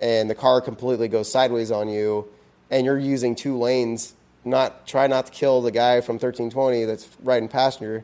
and 0.00 0.30
the 0.30 0.34
car 0.34 0.60
completely 0.62 1.08
goes 1.08 1.30
sideways 1.30 1.70
on 1.70 1.88
you, 1.90 2.26
and 2.70 2.86
you're 2.86 2.98
using 2.98 3.34
two 3.34 3.58
lanes. 3.58 4.14
Not 4.46 4.86
try 4.86 5.06
not 5.06 5.26
to 5.26 5.32
kill 5.32 5.60
the 5.62 5.70
guy 5.70 6.00
from 6.00 6.14
1320 6.14 6.84
that's 6.86 7.08
riding 7.22 7.48
passenger. 7.48 8.02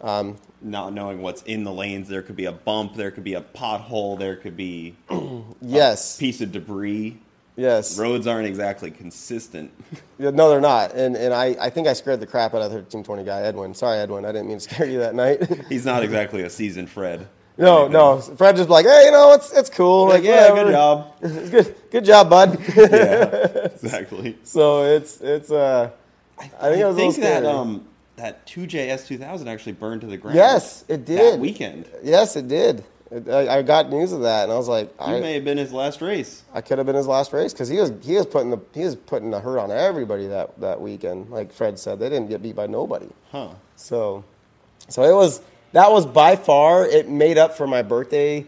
Um, 0.00 0.36
Not 0.62 0.92
knowing 0.92 1.20
what's 1.22 1.42
in 1.42 1.64
the 1.64 1.72
lanes, 1.72 2.08
there 2.08 2.22
could 2.22 2.36
be 2.36 2.44
a 2.44 2.52
bump, 2.52 2.94
there 2.94 3.10
could 3.10 3.24
be 3.24 3.34
a 3.34 3.40
pothole, 3.40 4.18
there 4.18 4.36
could 4.36 4.56
be 4.56 4.94
Yes. 5.60 6.16
a 6.16 6.20
piece 6.20 6.40
of 6.40 6.52
debris. 6.52 7.18
Yes. 7.56 7.98
Roads 7.98 8.26
aren't 8.26 8.46
exactly 8.46 8.90
consistent. 8.90 9.70
Yeah, 10.18 10.30
no, 10.30 10.48
they're 10.48 10.62
not, 10.62 10.94
and 10.94 11.14
and 11.14 11.34
I, 11.34 11.56
I 11.60 11.68
think 11.68 11.86
I 11.86 11.92
scared 11.92 12.20
the 12.20 12.26
crap 12.26 12.54
out 12.54 12.62
of 12.62 12.70
the 12.70 12.78
1320 12.78 13.22
guy, 13.24 13.42
Edwin. 13.42 13.74
Sorry, 13.74 13.98
Edwin, 13.98 14.24
I 14.24 14.32
didn't 14.32 14.48
mean 14.48 14.56
to 14.56 14.60
scare 14.74 14.86
you 14.86 14.98
that 15.00 15.14
night. 15.14 15.66
He's 15.68 15.84
not 15.84 16.02
exactly 16.02 16.40
a 16.42 16.48
seasoned 16.48 16.88
Fred. 16.88 17.28
No, 17.58 17.86
no. 17.86 18.18
Fred 18.20 18.56
just 18.56 18.70
like, 18.70 18.86
hey, 18.86 19.04
you 19.06 19.10
know, 19.12 19.34
it's 19.34 19.52
it's 19.52 19.68
cool. 19.68 20.08
Like, 20.08 20.22
yeah, 20.24 20.50
whatever. 20.50 20.64
good 20.64 20.72
job. 20.72 21.20
good, 21.50 21.76
good 21.90 22.04
job, 22.06 22.30
bud. 22.30 22.58
Yeah, 22.76 23.66
exactly. 23.66 24.38
So 24.42 24.84
it's 24.84 25.20
it's 25.20 25.50
uh, 25.50 25.90
I 26.38 26.42
think 26.42 26.80
it 26.80 26.84
I 26.84 26.86
was 26.86 26.96
a 26.96 26.98
think 26.98 27.16
that 27.16 27.44
um 27.44 27.86
that 28.16 28.46
2JS 28.46 29.06
2000 29.06 29.48
actually 29.48 29.72
burned 29.72 30.00
to 30.00 30.06
the 30.06 30.16
ground. 30.16 30.36
yes, 30.36 30.82
it 30.88 31.04
did 31.04 31.34
That 31.34 31.40
weekend. 31.40 31.90
Yes, 32.02 32.36
it 32.36 32.48
did. 32.48 32.84
I, 33.12 33.48
I 33.48 33.62
got 33.62 33.88
news 33.88 34.12
of 34.12 34.22
that, 34.22 34.44
and 34.44 34.52
I 34.52 34.56
was 34.56 34.68
like, 34.68 34.92
You 34.98 35.14
I, 35.14 35.20
may 35.20 35.34
have 35.34 35.44
been 35.44 35.58
his 35.58 35.72
last 35.72 36.00
race. 36.00 36.42
I 36.52 36.60
could 36.60 36.78
have 36.78 36.86
been 36.86 36.96
his 36.96 37.06
last 37.06 37.32
race 37.32 37.52
because 37.52 37.68
he 37.68 37.78
was 37.78 37.92
he 38.02 38.14
was 38.14 38.26
putting 38.26 38.50
the 38.50 38.58
he 38.74 38.84
was 38.84 38.96
putting 38.96 39.30
the 39.30 39.38
hurt 39.38 39.58
on 39.58 39.70
everybody 39.70 40.26
that 40.26 40.58
that 40.60 40.80
weekend. 40.80 41.30
Like 41.30 41.52
Fred 41.52 41.78
said, 41.78 42.00
they 42.00 42.08
didn't 42.08 42.28
get 42.28 42.42
beat 42.42 42.56
by 42.56 42.66
nobody. 42.66 43.08
Huh. 43.30 43.50
So, 43.76 44.24
so 44.88 45.02
it 45.04 45.14
was 45.14 45.40
that 45.72 45.90
was 45.92 46.04
by 46.04 46.36
far 46.36 46.84
it 46.84 47.08
made 47.08 47.38
up 47.38 47.56
for 47.56 47.66
my 47.66 47.82
birthday, 47.82 48.44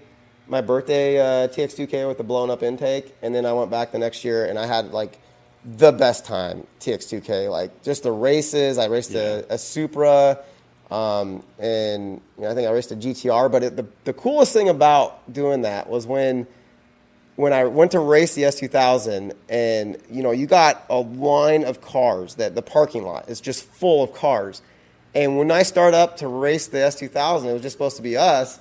my 0.49 0.61
birthday 0.61 1.19
uh, 1.19 1.49
TX2K 1.49 2.09
with 2.09 2.19
the 2.19 2.25
blown 2.25 2.51
up 2.51 2.63
intake, 2.63 3.15
and 3.23 3.35
then 3.35 3.47
I 3.47 3.53
went 3.53 3.71
back 3.71 3.93
the 3.93 3.99
next 3.99 4.25
year 4.25 4.47
and 4.47 4.59
I 4.59 4.67
had 4.67 4.93
like 4.93 5.19
the 5.65 5.93
best 5.93 6.25
time 6.25 6.67
TX2K, 6.81 7.51
like 7.51 7.83
just 7.83 8.03
the 8.03 8.13
races. 8.13 8.79
I 8.79 8.87
raced 8.87 9.15
a, 9.15 9.45
a 9.51 9.59
Supra, 9.59 10.39
um, 10.91 11.43
and 11.59 12.21
you 12.37 12.45
know, 12.45 12.51
I 12.51 12.55
think 12.55 12.69
I 12.69 12.73
raced 12.73 12.93
a 12.93 12.97
GTR. 12.97 13.51
But 13.51 13.63
it, 13.63 13.77
the 13.77 13.87
the 14.05 14.13
coolest 14.13 14.53
thing 14.53 14.69
about 14.69 15.33
doing 15.33 15.63
that 15.63 15.89
was 15.89 16.07
when 16.07 16.47
when 17.37 17.53
I 17.53 17.65
went 17.65 17.93
to 17.93 18.01
race 18.01 18.35
the 18.35 18.43
S2000, 18.43 19.33
and 19.49 19.97
you 20.11 20.23
know, 20.23 20.33
you 20.33 20.47
got 20.47 20.85
a 20.91 20.97
line 20.99 21.65
of 21.65 21.81
cars 21.81 22.35
that 22.37 22.55
the 22.55 22.63
parking 22.63 23.05
lot 23.05 23.29
is 23.29 23.41
just 23.41 23.65
full 23.65 24.03
of 24.03 24.13
cars. 24.13 24.63
And 25.15 25.39
when 25.39 25.51
I 25.51 25.63
start 25.63 25.95
up 25.95 26.19
to 26.19 26.29
race 26.29 26.67
the 26.67 26.79
S2000, 26.79 27.47
it 27.47 27.53
was 27.53 27.63
just 27.63 27.75
supposed 27.75 27.97
to 27.97 28.03
be 28.03 28.17
us. 28.17 28.61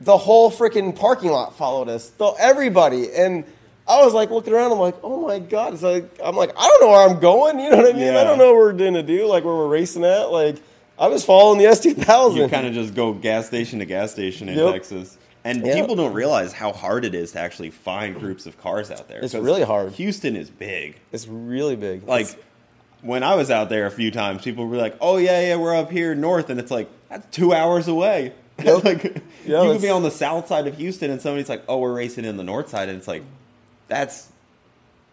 The 0.00 0.16
whole 0.16 0.50
freaking 0.50 0.94
parking 0.94 1.30
lot 1.30 1.56
followed 1.56 1.88
us, 1.88 2.12
so 2.18 2.36
everybody. 2.38 3.12
And 3.12 3.44
I 3.86 4.04
was 4.04 4.12
like 4.12 4.30
looking 4.30 4.52
around. 4.52 4.72
I'm 4.72 4.78
like, 4.78 4.96
oh 5.02 5.26
my 5.26 5.38
god! 5.38 5.74
It's 5.74 5.82
like 5.82 6.04
I'm 6.22 6.36
like, 6.36 6.50
I 6.56 6.68
don't 6.68 6.80
know 6.82 6.88
where 6.88 7.08
I'm 7.08 7.20
going. 7.20 7.58
You 7.60 7.70
know 7.70 7.78
what 7.78 7.94
I 7.94 7.98
mean? 7.98 8.14
I 8.14 8.24
don't 8.24 8.38
know 8.38 8.52
what 8.52 8.56
we're 8.56 8.72
gonna 8.74 9.02
do. 9.02 9.26
Like 9.26 9.44
where 9.44 9.54
we're 9.54 9.68
racing 9.68 10.04
at. 10.04 10.30
Like 10.30 10.56
I'm 10.98 11.12
just 11.12 11.26
following 11.26 11.58
the 11.58 11.64
S2000. 11.66 12.36
You 12.36 12.48
kind 12.48 12.66
of 12.66 12.74
just 12.82 12.94
go 12.94 13.12
gas 13.12 13.46
station 13.46 13.78
to 13.78 13.84
gas 13.84 14.12
station 14.12 14.48
in 14.48 14.58
Yep. 14.58 14.72
Texas. 14.72 15.16
And 15.44 15.64
Yep. 15.64 15.76
people 15.76 15.96
don't 15.96 16.12
realize 16.12 16.52
how 16.52 16.72
hard 16.72 17.04
it 17.04 17.14
is 17.14 17.32
to 17.32 17.40
actually 17.40 17.70
find 17.70 18.18
groups 18.18 18.46
of 18.46 18.58
cars 18.60 18.90
out 18.90 19.08
there. 19.08 19.20
It's 19.20 19.34
really 19.34 19.62
hard. 19.62 19.92
Houston 19.92 20.34
is 20.36 20.50
big. 20.50 20.96
It's 21.12 21.28
really 21.28 21.76
big. 21.76 22.06
Like 22.06 22.26
It's- 22.26 22.44
when 23.00 23.22
I 23.22 23.36
was 23.36 23.48
out 23.50 23.68
there 23.68 23.86
a 23.86 23.90
few 23.92 24.10
times, 24.10 24.42
people 24.42 24.66
were 24.66 24.76
like, 24.76 24.96
"Oh 25.00 25.18
yeah, 25.18 25.40
yeah, 25.40 25.56
we're 25.56 25.76
up 25.76 25.90
here 25.92 26.16
north," 26.16 26.50
and 26.50 26.58
it's 26.58 26.70
like 26.72 26.88
that's 27.08 27.24
two 27.34 27.54
hours 27.54 27.86
away. 27.86 28.32
like 28.64 29.22
Yeah, 29.46 29.62
you 29.62 29.72
could 29.74 29.82
be 29.82 29.88
on 29.88 30.02
the 30.02 30.10
south 30.10 30.48
side 30.48 30.66
of 30.66 30.76
Houston, 30.78 31.12
and 31.12 31.22
somebody's 31.22 31.48
like, 31.48 31.62
"Oh, 31.68 31.78
we're 31.78 31.92
racing 31.94 32.24
in 32.24 32.36
the 32.36 32.42
north 32.42 32.68
side," 32.70 32.88
and 32.88 32.98
it's 32.98 33.06
like 33.06 33.22
that's 33.86 34.28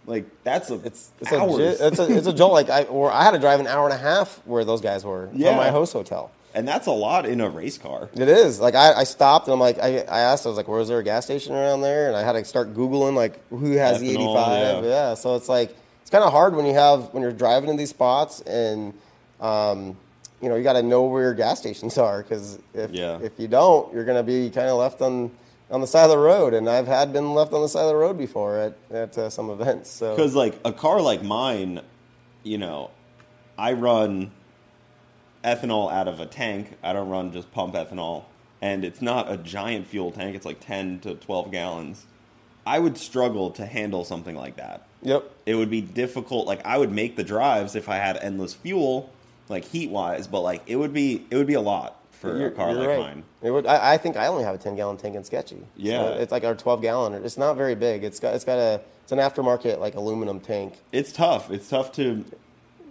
like 0.07 0.25
that's 0.43 0.69
a 0.69 0.75
It's 0.85 1.11
it's 1.19 1.31
hours. 1.33 1.57
a, 1.81 1.87
it's 1.87 1.99
a 1.99 2.17
it's 2.17 2.27
a 2.27 2.33
jolt. 2.33 2.53
Like 2.53 2.69
I 2.69 2.83
or 2.83 3.11
I 3.11 3.23
had 3.23 3.31
to 3.31 3.39
drive 3.39 3.59
an 3.59 3.67
hour 3.67 3.85
and 3.85 3.93
a 3.93 3.97
half 3.97 4.39
where 4.45 4.63
those 4.65 4.81
guys 4.81 5.03
were 5.05 5.29
Yeah. 5.33 5.49
from 5.49 5.57
my 5.57 5.69
host 5.71 5.93
hotel. 5.93 6.31
and 6.53 6.65
that's 6.67 6.87
a 6.87 6.91
lot 6.91 7.25
in 7.25 7.41
a 7.41 7.49
race 7.49 7.77
car. 7.77 8.09
It 8.13 8.29
is 8.29 8.59
like 8.59 8.75
I, 8.75 8.93
I 8.93 9.03
stopped 9.03 9.47
and 9.47 9.53
I'm 9.53 9.59
like 9.59 9.77
I, 9.79 9.99
I 10.01 10.19
asked 10.21 10.45
I 10.45 10.49
was 10.49 10.57
like 10.57 10.67
where 10.67 10.79
is 10.79 10.87
there 10.87 10.99
a 10.99 11.03
gas 11.03 11.25
station 11.25 11.53
around 11.53 11.81
there 11.81 12.07
and 12.07 12.15
I 12.15 12.21
had 12.23 12.33
to 12.33 12.45
start 12.45 12.73
googling 12.73 13.15
like 13.15 13.39
who 13.49 13.71
has 13.73 13.99
the 13.99 14.09
85 14.11 14.83
yeah. 14.85 14.89
yeah. 14.89 15.13
so 15.15 15.35
it's 15.35 15.49
like 15.49 15.75
it's 16.01 16.09
kind 16.11 16.23
of 16.23 16.31
hard 16.31 16.55
when 16.55 16.65
you 16.65 16.73
have 16.73 17.11
when 17.13 17.23
you're 17.23 17.31
driving 17.33 17.69
in 17.69 17.75
these 17.77 17.89
spots 17.89 18.41
and 18.41 18.93
um, 19.41 19.97
you 20.41 20.49
know 20.49 20.55
you 20.55 20.63
got 20.63 20.73
to 20.73 20.83
know 20.83 21.03
where 21.05 21.23
your 21.23 21.33
gas 21.33 21.59
stations 21.59 21.97
are 21.97 22.21
because 22.21 22.59
if 22.73 22.91
Yeah. 22.91 23.19
if 23.21 23.33
you 23.39 23.47
don't 23.47 23.93
you're 23.93 24.05
gonna 24.05 24.23
be 24.23 24.49
kind 24.49 24.67
of 24.69 24.77
left 24.77 25.01
on 25.01 25.31
on 25.69 25.81
the 25.81 25.87
side 25.87 26.03
of 26.05 26.09
the 26.11 26.17
road 26.17 26.53
and 26.53 26.69
I've 26.69 26.87
had 26.87 27.11
been 27.11 27.33
left 27.33 27.51
on 27.53 27.61
the 27.61 27.67
side 27.67 27.83
of 27.83 27.89
the 27.89 27.95
road 27.95 28.17
before 28.17 28.57
at 28.57 28.77
at 28.91 29.17
uh, 29.17 29.29
some 29.29 29.49
events 29.49 29.89
so 29.89 30.15
Because 30.15 30.35
like 30.35 30.59
a 30.63 30.71
car 30.71 31.01
like 31.01 31.23
mine, 31.23 31.81
you 32.43 32.57
know, 32.57 32.91
I 33.57 33.73
run 33.73 34.31
ethanol 35.43 35.91
out 35.91 36.07
of 36.07 36.19
a 36.19 36.25
tank. 36.25 36.77
I 36.83 36.93
don't 36.93 37.09
run 37.09 37.31
just 37.31 37.51
pump 37.51 37.75
ethanol, 37.75 38.25
and 38.61 38.83
it's 38.83 39.01
not 39.01 39.31
a 39.31 39.37
giant 39.37 39.87
fuel 39.87 40.11
tank. 40.11 40.35
It's 40.35 40.45
like 40.45 40.59
ten 40.59 40.99
to 41.01 41.15
twelve 41.15 41.51
gallons. 41.51 42.05
I 42.65 42.79
would 42.79 42.97
struggle 42.97 43.51
to 43.51 43.65
handle 43.65 44.03
something 44.03 44.35
like 44.35 44.57
that. 44.57 44.87
yep 45.03 45.31
It 45.45 45.55
would 45.55 45.69
be 45.69 45.81
difficult. 45.81 46.47
Like 46.47 46.65
I 46.65 46.77
would 46.77 46.91
make 46.91 47.15
the 47.15 47.23
drives 47.23 47.75
if 47.75 47.87
I 47.89 47.97
had 47.97 48.17
endless 48.17 48.53
fuel, 48.53 49.11
like 49.49 49.65
heat 49.65 49.89
wise, 49.89 50.27
but 50.27 50.41
like 50.41 50.63
it 50.67 50.75
would 50.75 50.93
be 50.93 51.25
it 51.29 51.35
would 51.35 51.47
be 51.47 51.53
a 51.53 51.61
lot 51.61 51.94
for 52.15 52.35
You're- 52.37 52.47
a 52.47 52.51
car 52.51 52.73
like 52.73 52.87
right. 52.87 52.99
mine. 52.99 53.23
It 53.41 53.51
would. 53.51 53.65
I, 53.67 53.93
I 53.93 53.97
think 53.97 54.17
I 54.17 54.27
only 54.27 54.43
have 54.43 54.55
a 54.55 54.57
ten 54.57 54.75
gallon 54.75 54.97
tank 54.97 55.15
in 55.15 55.23
Sketchy. 55.23 55.59
Yeah. 55.75 55.99
So 55.99 56.13
it's 56.13 56.31
like 56.31 56.43
our 56.43 56.55
twelve 56.55 56.81
gallon. 56.81 57.13
It's 57.25 57.37
not 57.37 57.55
very 57.55 57.75
big. 57.75 58.03
It's 58.03 58.19
got 58.19 58.33
it's 58.35 58.45
got 58.45 58.57
a 58.57 58.81
it's 59.03 59.11
an 59.11 59.19
aftermarket 59.19 59.79
like 59.79 59.95
aluminum 59.95 60.39
tank. 60.39 60.73
It's 60.91 61.11
tough. 61.11 61.51
It's 61.51 61.69
tough 61.69 61.91
to 61.93 62.25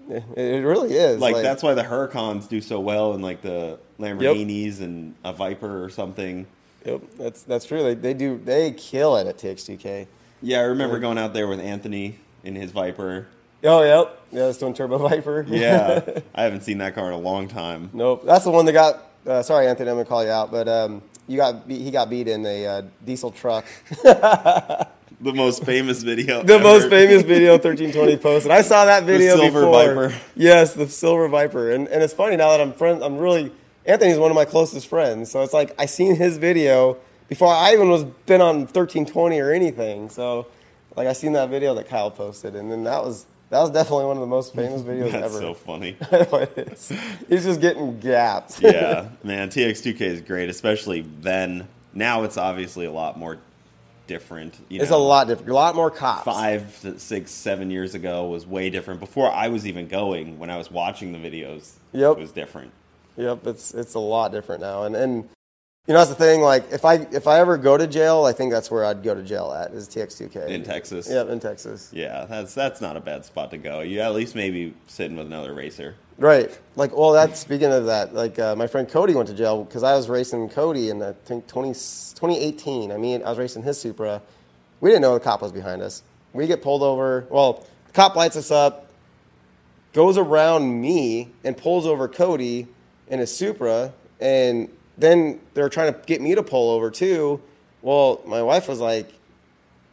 It, 0.09 0.63
really 0.65 0.95
is. 0.95 1.19
like, 1.19 1.35
that's 1.37 1.63
why 1.63 1.73
the 1.75 1.83
Huracans 1.83 2.47
do 2.49 2.61
so 2.61 2.79
well 2.79 3.15
and 3.15 3.23
like 3.23 3.41
the 3.43 3.79
Yep. 3.99 4.19
Lamborghinis 4.19 4.81
and 4.81 5.15
a 5.25 5.33
Viper 5.33 5.83
or 5.85 5.89
something. 5.89 6.47
Yep, 6.85 7.01
that's 7.17 7.43
that's 7.43 7.65
true. 7.65 7.83
They 7.83 7.95
they 7.95 8.13
do 8.15 8.39
they 8.45 8.73
kill 8.73 9.17
it 9.17 9.27
at 9.27 9.39
TX2K. 9.39 10.07
Yeah, 10.43 10.59
I 10.59 10.63
remember 10.65 10.99
going 10.99 11.17
out 11.17 11.33
there 11.33 11.47
with 11.49 11.61
Anthony 11.61 12.19
in 12.43 12.55
his 12.57 12.71
Viper. 12.73 13.27
Oh 13.63 13.83
yep, 13.83 14.21
yeah, 14.31 14.49
it's 14.49 14.59
doing 14.59 14.75
Turbo 14.75 14.99
Viper. 14.99 15.47
Yeah, 15.49 16.03
I 16.35 16.43
haven't 16.43 16.65
seen 16.65 16.79
that 16.79 16.95
car 16.95 17.07
in 17.07 17.13
a 17.15 17.19
long 17.19 17.49
time. 17.49 17.89
nope, 17.95 18.23
that's 18.27 18.45
the 18.45 18.51
one 18.51 18.67
that 18.67 18.73
got. 18.73 19.03
Uh, 19.27 19.43
sorry, 19.43 19.67
Anthony, 19.67 19.91
I'm 19.91 19.97
gonna 19.97 20.05
call 20.05 20.25
you 20.25 20.31
out, 20.31 20.51
but 20.51 20.69
um, 20.69 21.03
you 21.27 21.37
got 21.37 21.67
beat, 21.67 21.81
he 21.81 21.91
got 21.91 22.11
beat 22.11 22.29
in 22.29 22.45
a 22.45 22.67
uh, 22.67 22.83
diesel 23.05 23.31
truck. 23.31 23.65
The 25.21 25.33
most 25.33 25.65
famous 25.65 26.03
video. 26.03 26.43
the 26.43 26.55
ever. 26.55 26.63
most 26.63 26.91
famous 26.91 27.23
video 27.23 27.53
1320 27.53 28.17
posted. 28.19 28.51
I 28.51 28.61
saw 28.61 28.85
that 28.85 29.05
video 29.05 29.37
silver 29.37 29.61
before. 29.61 30.09
Viper. 30.09 30.21
Yes, 30.35 30.75
the 30.75 30.87
silver 30.87 31.29
viper, 31.29 31.71
and 31.71 31.89
and 31.89 32.03
it's 32.03 32.13
funny 32.13 32.37
now 32.37 32.51
that 32.51 32.61
I'm 32.61 32.75
friend. 32.75 33.03
I'm 33.03 33.17
really 33.17 33.51
Anthony's 33.87 34.19
one 34.19 34.31
of 34.31 34.35
my 34.35 34.45
closest 34.45 34.87
friends, 34.87 35.31
so 35.31 35.43
it's 35.43 35.55
like 35.55 35.75
I 35.79 35.87
seen 35.87 36.17
his 36.17 36.37
video 36.37 36.99
before 37.29 37.49
I 37.49 37.73
even 37.73 37.89
was 37.89 38.05
been 38.05 38.43
on 38.43 38.67
1320 38.67 39.39
or 39.41 39.51
anything. 39.51 40.11
So 40.11 40.47
like 40.95 41.07
I 41.07 41.15
seen 41.15 41.33
that 41.33 41.49
video 41.49 41.75
that 41.75 41.89
Kyle 41.89 42.11
posted, 42.11 42.55
and 42.55 42.71
then 42.71 42.85
that 42.85 43.03
was 43.03 43.25
that 43.55 43.61
was 43.61 43.71
definitely 43.71 44.07
one 44.07 44.17
of 44.17 44.21
the 44.21 44.27
most 44.27 44.55
famous 44.55 44.83
videos 44.91 45.13
That's 45.13 45.27
ever. 45.35 45.39
so 45.39 45.55
funny. 45.55 45.97
It 46.13 46.69
is. 46.73 46.93
He's 47.29 47.45
just 47.45 47.61
getting 47.61 48.01
gapped. 48.01 48.61
yeah, 48.61 49.09
man, 49.23 49.49
TX2K 49.49 50.01
is 50.01 50.21
great, 50.21 50.49
especially 50.49 51.03
then. 51.21 51.69
Now 51.95 52.25
it's 52.25 52.37
obviously 52.37 52.87
a 52.87 52.91
lot 52.91 53.17
more 53.19 53.39
different. 54.09 54.55
You 54.69 54.81
it's 54.83 54.91
know, 54.91 54.97
a 54.97 54.99
lot 54.99 55.29
different. 55.29 55.49
A 55.51 55.55
lot 55.55 55.77
more 55.77 55.91
cops. 55.91 56.25
Five, 56.25 56.81
to 56.81 56.99
six, 56.99 57.31
seven 57.31 57.71
years 57.71 57.95
ago 57.95 58.27
was 58.27 58.47
way 58.47 58.69
different. 58.71 58.99
Before 59.01 59.31
I 59.31 59.49
was 59.49 59.67
even 59.67 59.87
going, 59.89 60.39
when 60.39 60.51
I 60.51 60.57
was 60.57 60.71
watching 60.71 61.13
the 61.13 61.19
videos, 61.19 61.75
Yep. 61.93 62.17
it 62.17 62.21
was 62.21 62.33
different. 62.33 62.73
Yep, 63.17 63.47
it's 63.47 63.73
it's 63.73 63.95
a 63.95 64.01
lot 64.01 64.33
different 64.33 64.61
now, 64.61 64.83
and 64.83 64.97
and 64.97 65.29
You 65.87 65.93
know, 65.93 66.01
that's 66.01 66.09
the 66.09 66.17
thing. 66.17 66.41
Like, 66.41 66.73
if 66.73 66.87
I 66.87 66.95
if 66.95 67.27
I 67.27 67.41
ever 67.41 67.59
go 67.59 67.77
to 67.77 67.87
jail, 67.87 68.25
I 68.25 68.33
think 68.33 68.51
that's 68.51 68.71
where 68.71 68.87
I'd 68.87 69.03
go 69.03 69.15
to 69.15 69.23
jail 69.23 69.53
at 69.53 69.73
is 69.73 69.87
TX2K 69.87 70.49
in 70.49 70.63
Texas. 70.63 71.11
Yep, 71.11 71.29
in 71.29 71.41
Texas. 71.41 71.91
Yeah, 71.93 72.25
that's 72.25 72.55
that's 72.55 72.81
not 72.81 72.97
a 72.97 73.01
bad 73.01 73.27
spot 73.27 73.51
to 73.51 73.59
go. 73.59 73.81
You 73.81 74.01
at 74.01 74.15
least 74.15 74.35
maybe 74.35 74.73
sitting 74.87 75.19
with 75.19 75.27
another 75.27 75.53
racer. 75.53 75.97
Right. 76.17 76.59
Like, 76.77 76.97
well, 76.97 77.13
that's 77.13 77.39
speaking 77.41 77.71
of 77.71 77.87
that. 77.87 78.15
Like, 78.15 78.39
uh, 78.39 78.57
my 78.57 78.67
friend 78.67 78.89
Cody 78.89 79.15
went 79.15 79.29
to 79.29 79.35
jail 79.35 79.65
because 79.65 79.83
I 79.83 79.95
was 79.95 80.09
racing 80.09 80.49
Cody 80.49 80.89
in 80.89 81.03
I 81.03 81.13
think 81.13 81.47
20, 81.49 81.71
2018. 81.71 82.91
I 82.91 82.97
mean, 82.97 83.23
I 83.23 83.29
was 83.29 83.39
racing 83.39 83.63
his 83.65 83.79
Supra. 83.79 84.23
We 84.81 84.89
didn't 84.89 85.03
know 85.03 85.15
the 85.15 85.21
cop 85.21 85.43
was 85.43 85.53
behind 85.53 85.83
us. 85.83 86.03
We 86.33 86.47
get 86.47 86.63
pulled 86.63 86.83
over. 86.83 87.27
Well, 87.29 87.67
the 87.87 87.93
cop 87.93 88.17
lights 88.17 88.37
us 88.37 88.51
up, 88.51 88.87
goes 89.93 90.17
around 90.17 90.81
me 90.81 91.31
and 91.43 91.57
pulls 91.57 91.87
over 91.87 92.09
Cody 92.09 92.69
in 93.09 93.19
his 93.19 93.35
Supra, 93.35 93.93
and 94.21 94.71
then 94.99 95.41
they're 95.55 95.69
trying 95.69 95.93
to 95.93 96.01
get 96.07 96.21
me 96.21 96.35
to 96.35 96.43
pull 96.43 96.71
over 96.71 96.91
too. 96.91 97.41
Well, 97.83 98.21
my 98.27 98.43
wife 98.43 98.69
was 98.69 98.81
like, 98.81 99.13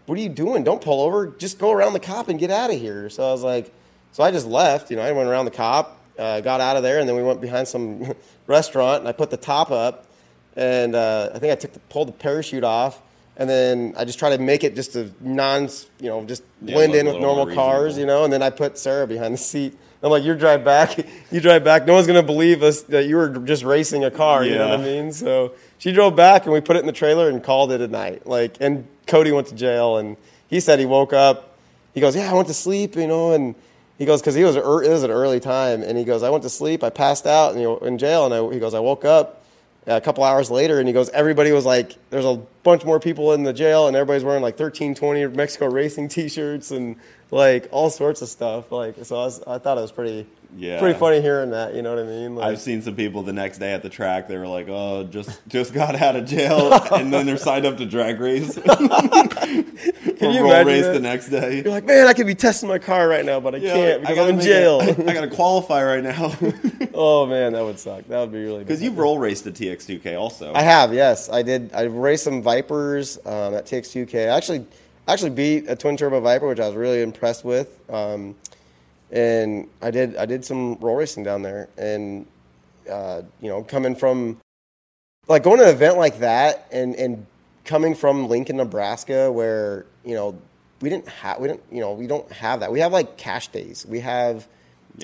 "What 0.06 0.18
are 0.18 0.22
you 0.22 0.30
doing? 0.30 0.64
Don't 0.64 0.82
pull 0.82 1.02
over. 1.02 1.28
Just 1.28 1.60
go 1.60 1.72
around 1.72 1.94
the 1.94 2.00
cop 2.00 2.30
and 2.30 2.40
get 2.40 2.52
out 2.52 2.72
of 2.72 2.80
here." 2.80 3.10
So 3.10 3.28
I 3.28 3.32
was 3.32 3.44
like, 3.44 3.72
so 4.12 4.24
I 4.24 4.32
just 4.32 4.48
left. 4.48 4.90
You 4.90 4.98
know, 4.98 5.04
I 5.04 5.12
went 5.12 5.30
around 5.30 5.46
the 5.46 5.52
cop, 5.52 5.98
uh, 6.20 6.42
got 6.42 6.62
out 6.62 6.78
of 6.78 6.84
there, 6.84 7.00
and 7.00 7.08
then 7.08 7.16
we 7.16 7.24
went 7.24 7.42
behind 7.42 7.68
some 7.68 8.14
restaurant, 8.48 9.00
and 9.00 9.08
I 9.08 9.12
put 9.12 9.30
the 9.30 9.38
top 9.38 9.72
up, 9.72 10.06
and 10.56 10.96
uh, 10.96 11.30
I 11.34 11.40
think 11.40 11.52
I 11.52 11.56
took 11.56 11.74
the, 11.74 11.80
pulled 11.80 12.10
the 12.10 12.14
parachute 12.14 12.64
off, 12.64 13.02
and 13.38 13.50
then 13.50 13.94
I 13.98 14.06
just 14.06 14.20
tried 14.20 14.36
to 14.36 14.42
make 14.44 14.64
it 14.64 14.76
just 14.76 14.96
a 14.96 15.10
non, 15.22 15.70
you 16.00 16.10
know, 16.10 16.24
just 16.26 16.44
Yeah, 16.62 16.76
blend 16.76 16.92
look 16.92 17.00
in 17.00 17.06
with 17.08 17.22
normal 17.22 17.54
cars, 17.54 17.98
you 17.98 18.06
know, 18.06 18.24
and 18.24 18.34
then 18.34 18.42
I 18.44 18.50
put 18.50 18.78
Sarah 18.78 19.08
behind 19.08 19.34
the 19.34 19.38
seat. 19.38 19.78
I'm 20.04 20.10
like, 20.10 20.24
you 20.24 20.34
drive 20.36 20.64
back, 20.64 20.98
you 21.32 21.40
drive 21.40 21.64
back. 21.64 21.86
No 21.86 21.94
one's 21.94 22.08
gonna 22.08 22.24
believe 22.24 22.64
us 22.64 22.82
that 22.84 23.06
you 23.06 23.16
were 23.16 23.30
just 23.30 23.64
racing 23.64 24.04
a 24.04 24.12
car. 24.12 24.44
You 24.44 24.56
know 24.56 24.70
what 24.70 24.80
I 24.80 24.84
mean? 24.84 25.12
So 25.12 25.54
she 25.78 25.92
drove 25.92 26.16
back, 26.16 26.46
and 26.46 26.54
we 26.54 26.62
put 26.62 26.76
it 26.76 26.80
in 26.80 26.88
the 26.88 26.92
trailer 26.92 27.30
and 27.30 27.44
called 27.44 27.72
it 27.72 27.82
a 27.82 27.88
night. 27.88 28.26
Like, 28.26 28.58
and 28.60 28.88
Cody 29.08 29.32
went 29.32 29.48
to 29.48 29.56
jail, 29.56 29.98
and 29.98 30.18
he 30.48 30.60
said 30.60 30.80
he 30.80 30.86
woke 30.86 31.14
up. 31.14 31.58
He 31.94 32.02
goes, 32.02 32.16
yeah, 32.16 32.32
I 32.32 32.34
went 32.34 32.48
to 32.48 32.54
sleep, 32.54 32.96
you 32.96 33.08
know, 33.08 33.34
and 33.34 33.54
he 33.98 34.06
goes 34.06 34.22
because 34.22 34.34
he 34.34 34.44
was 34.44 34.56
er, 34.56 34.84
it 34.84 34.90
was 34.90 35.04
an 35.04 35.12
early 35.12 35.40
time, 35.40 35.84
and 35.84 35.98
he 35.98 36.04
goes, 36.04 36.24
I 36.24 36.30
went 36.30 36.44
to 36.44 36.50
sleep, 36.50 36.84
I 36.84 36.90
passed 36.90 37.28
out, 37.28 37.52
and 37.52 37.62
you 37.62 37.68
know, 37.68 37.78
in 37.80 37.98
jail, 37.98 38.26
and 38.26 38.34
I, 38.34 38.54
he 38.54 38.60
goes, 38.60 38.74
I 38.74 38.80
woke 38.80 39.06
up 39.06 39.41
a 39.88 40.02
couple 40.02 40.24
hours 40.24 40.52
later, 40.52 40.80
and 40.80 40.88
he 40.88 40.94
goes, 40.94 41.10
everybody 41.10 41.52
was 41.52 41.66
like, 41.66 41.96
there's 42.10 42.26
a 42.26 42.36
bunch 42.64 42.86
more 42.86 43.00
people 43.00 43.34
in 43.34 43.44
the 43.44 43.54
jail, 43.54 43.88
and 43.88 43.96
everybody's 43.96 44.24
wearing 44.24 44.44
like 44.44 44.60
1320 44.60 45.36
Mexico 45.36 45.68
Racing 45.68 46.08
T-shirts 46.10 46.72
and 46.72 46.96
like 47.32 47.68
all 47.72 47.90
sorts 47.90 48.22
of 48.22 48.30
stuff. 48.30 48.72
Like, 48.72 48.96
so 49.04 49.16
I, 49.16 49.26
was, 49.26 49.42
I 49.44 49.58
thought 49.58 49.78
it 49.78 49.82
was 49.82 49.92
pretty, 49.92 50.28
Yeah. 50.58 50.80
pretty 50.80 51.00
funny 51.00 51.22
hearing 51.22 51.52
that. 51.52 51.74
You 51.76 51.82
know 51.82 51.96
what 51.96 52.04
I 52.04 52.08
mean? 52.08 52.36
Like, 52.36 52.46
I've 52.48 52.60
seen 52.62 52.82
some 52.82 52.96
people 52.96 53.24
the 53.24 53.32
next 53.34 53.58
day 53.60 53.74
at 53.74 53.84
the 53.84 53.90
track. 53.90 54.28
They 54.28 54.38
were 54.38 54.48
like, 54.48 54.68
"Oh, 54.70 55.04
just 55.10 55.30
just 55.48 55.74
got 55.74 55.96
out 55.96 56.16
of 56.16 56.26
jail," 56.26 56.74
and 56.94 57.14
then 57.14 57.26
they're 57.26 57.38
signed 57.38 57.66
up 57.66 57.78
to 57.78 57.86
drag 57.86 58.20
race. 58.20 58.58
Can 59.42 59.66
Or 60.30 60.32
you 60.32 60.44
roll 60.44 60.64
race 60.66 60.84
that? 60.86 60.94
the 60.94 61.00
next 61.00 61.30
day. 61.30 61.62
You're 61.62 61.72
like, 61.72 61.86
man, 61.86 62.08
I 62.08 62.14
could 62.14 62.28
be 62.28 62.36
testing 62.36 62.70
my 62.70 62.80
car 62.80 63.08
right 63.08 63.26
now, 63.26 63.40
but 63.40 63.56
I 63.56 63.58
Yeah, 63.58 63.74
can't 63.74 64.02
because 64.02 64.16
gotta 64.16 64.30
I'm 64.34 64.40
in 64.40 64.46
jail. 64.46 64.80
it- 64.82 65.00
I, 65.10 65.14
got 65.14 65.22
to 65.22 65.30
qualify 65.30 65.84
right 65.84 66.04
now 66.04 66.32
oh 66.94 67.26
man, 67.26 67.54
that 67.54 67.64
would 67.64 67.80
suck. 67.80 68.06
That 68.08 68.20
would 68.20 68.32
be 68.32 68.44
really 68.44 68.60
because 68.60 68.82
you've 68.82 68.98
roll 68.98 69.18
raced 69.18 69.44
the 69.44 69.52
TX2K 69.52 70.18
also. 70.20 70.54
I 70.54 70.62
have, 70.62 70.94
yes, 70.94 71.30
I 71.30 71.42
did. 71.42 71.72
I 71.74 71.84
raced 71.84 72.24
some 72.24 72.42
Vipers 72.42 73.18
um, 73.26 73.54
at 73.56 73.66
TX2K. 73.66 74.30
I 74.30 74.36
actually, 74.38 74.66
actually 75.08 75.32
beat 75.32 75.66
a 75.70 75.76
twin 75.76 75.98
turbo 75.98 76.20
Viper, 76.20 76.48
which 76.48 76.60
I 76.60 76.68
was 76.68 76.76
really 76.76 77.02
impressed 77.02 77.44
with. 77.46 77.80
Um, 77.90 78.36
and 79.12 79.68
I 79.82 79.92
did, 79.92 80.16
I 80.16 80.26
did 80.26 80.46
some 80.46 80.76
roll 80.76 80.96
racing 80.96 81.24
down 81.24 81.42
there, 81.42 81.70
and 81.78 82.26
uh, 82.90 83.22
you 83.40 83.50
know, 83.50 83.64
coming 83.64 83.96
from 83.96 84.40
like 85.28 85.44
going 85.44 85.60
to 85.60 85.66
an 85.66 85.70
event 85.70 85.98
like 85.98 86.20
that, 86.20 86.68
and 86.72 86.96
and 86.96 87.26
coming 87.66 87.96
from 87.96 88.28
Lincoln, 88.28 88.58
Nebraska, 88.58 89.32
where 89.32 89.86
you 90.04 90.16
know 90.16 90.38
we 90.82 90.90
didn't 90.90 91.08
have, 91.08 91.40
we 91.40 91.48
didn't, 91.48 91.64
you 91.72 91.80
know, 91.80 91.94
we 91.94 92.08
don't 92.08 92.30
have 92.32 92.62
that. 92.62 92.72
We 92.72 92.80
have 92.80 92.92
like 92.92 93.18
cash 93.18 93.50
days. 93.50 93.86
We 93.88 94.00
have, 94.00 94.48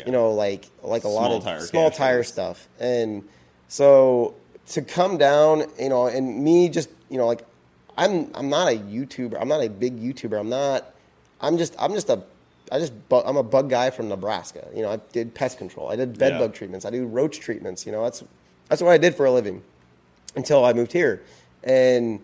you 0.06 0.12
know, 0.12 0.32
like 0.32 0.70
like 0.82 1.04
a 1.04 1.08
lot 1.08 1.32
of 1.32 1.44
tire 1.44 1.60
small 1.62 1.92
tire 1.92 2.20
days. 2.20 2.28
stuff, 2.28 2.68
and 2.80 3.28
so 3.68 4.36
to 4.68 4.82
come 4.82 5.18
down, 5.18 5.66
you 5.80 5.90
know, 5.90 6.08
and 6.08 6.44
me 6.44 6.70
just, 6.70 6.90
you 7.10 7.18
know, 7.18 7.28
like 7.28 7.46
I'm 7.98 8.32
I'm 8.34 8.50
not 8.50 8.68
a 8.68 8.76
YouTuber. 8.76 9.40
I'm 9.40 9.48
not 9.48 9.64
a 9.64 9.70
big 9.70 10.00
YouTuber. 10.00 10.40
I'm 10.40 10.50
not. 10.50 10.94
I'm 11.40 11.58
just 11.58 11.76
I'm 11.80 11.94
just 11.94 12.10
a 12.10 12.22
I 12.72 12.80
just 12.80 12.94
bu- 13.10 13.24
I'm 13.26 13.38
a 13.38 13.44
bug 13.44 13.70
guy 13.70 13.90
from 13.90 14.10
Nebraska. 14.10 14.68
You 14.76 14.82
know, 14.84 14.92
I 14.92 14.98
did 15.12 15.34
pest 15.34 15.58
control. 15.58 15.90
I 15.90 15.96
did 15.96 16.18
bed 16.18 16.34
Yeah. 16.34 16.40
bug 16.40 16.54
treatments. 16.54 16.86
I 16.86 16.90
do 16.90 17.06
roach 17.06 17.40
treatments. 17.40 17.86
You 17.86 17.92
know, 17.92 18.04
that's 18.04 18.24
that's 18.70 18.82
what 18.82 18.92
I 18.92 18.98
did 18.98 19.16
for 19.16 19.26
a 19.26 19.32
living 19.32 19.64
until 20.36 20.64
I 20.66 20.74
moved 20.74 20.92
here, 20.92 21.24
and 21.64 22.20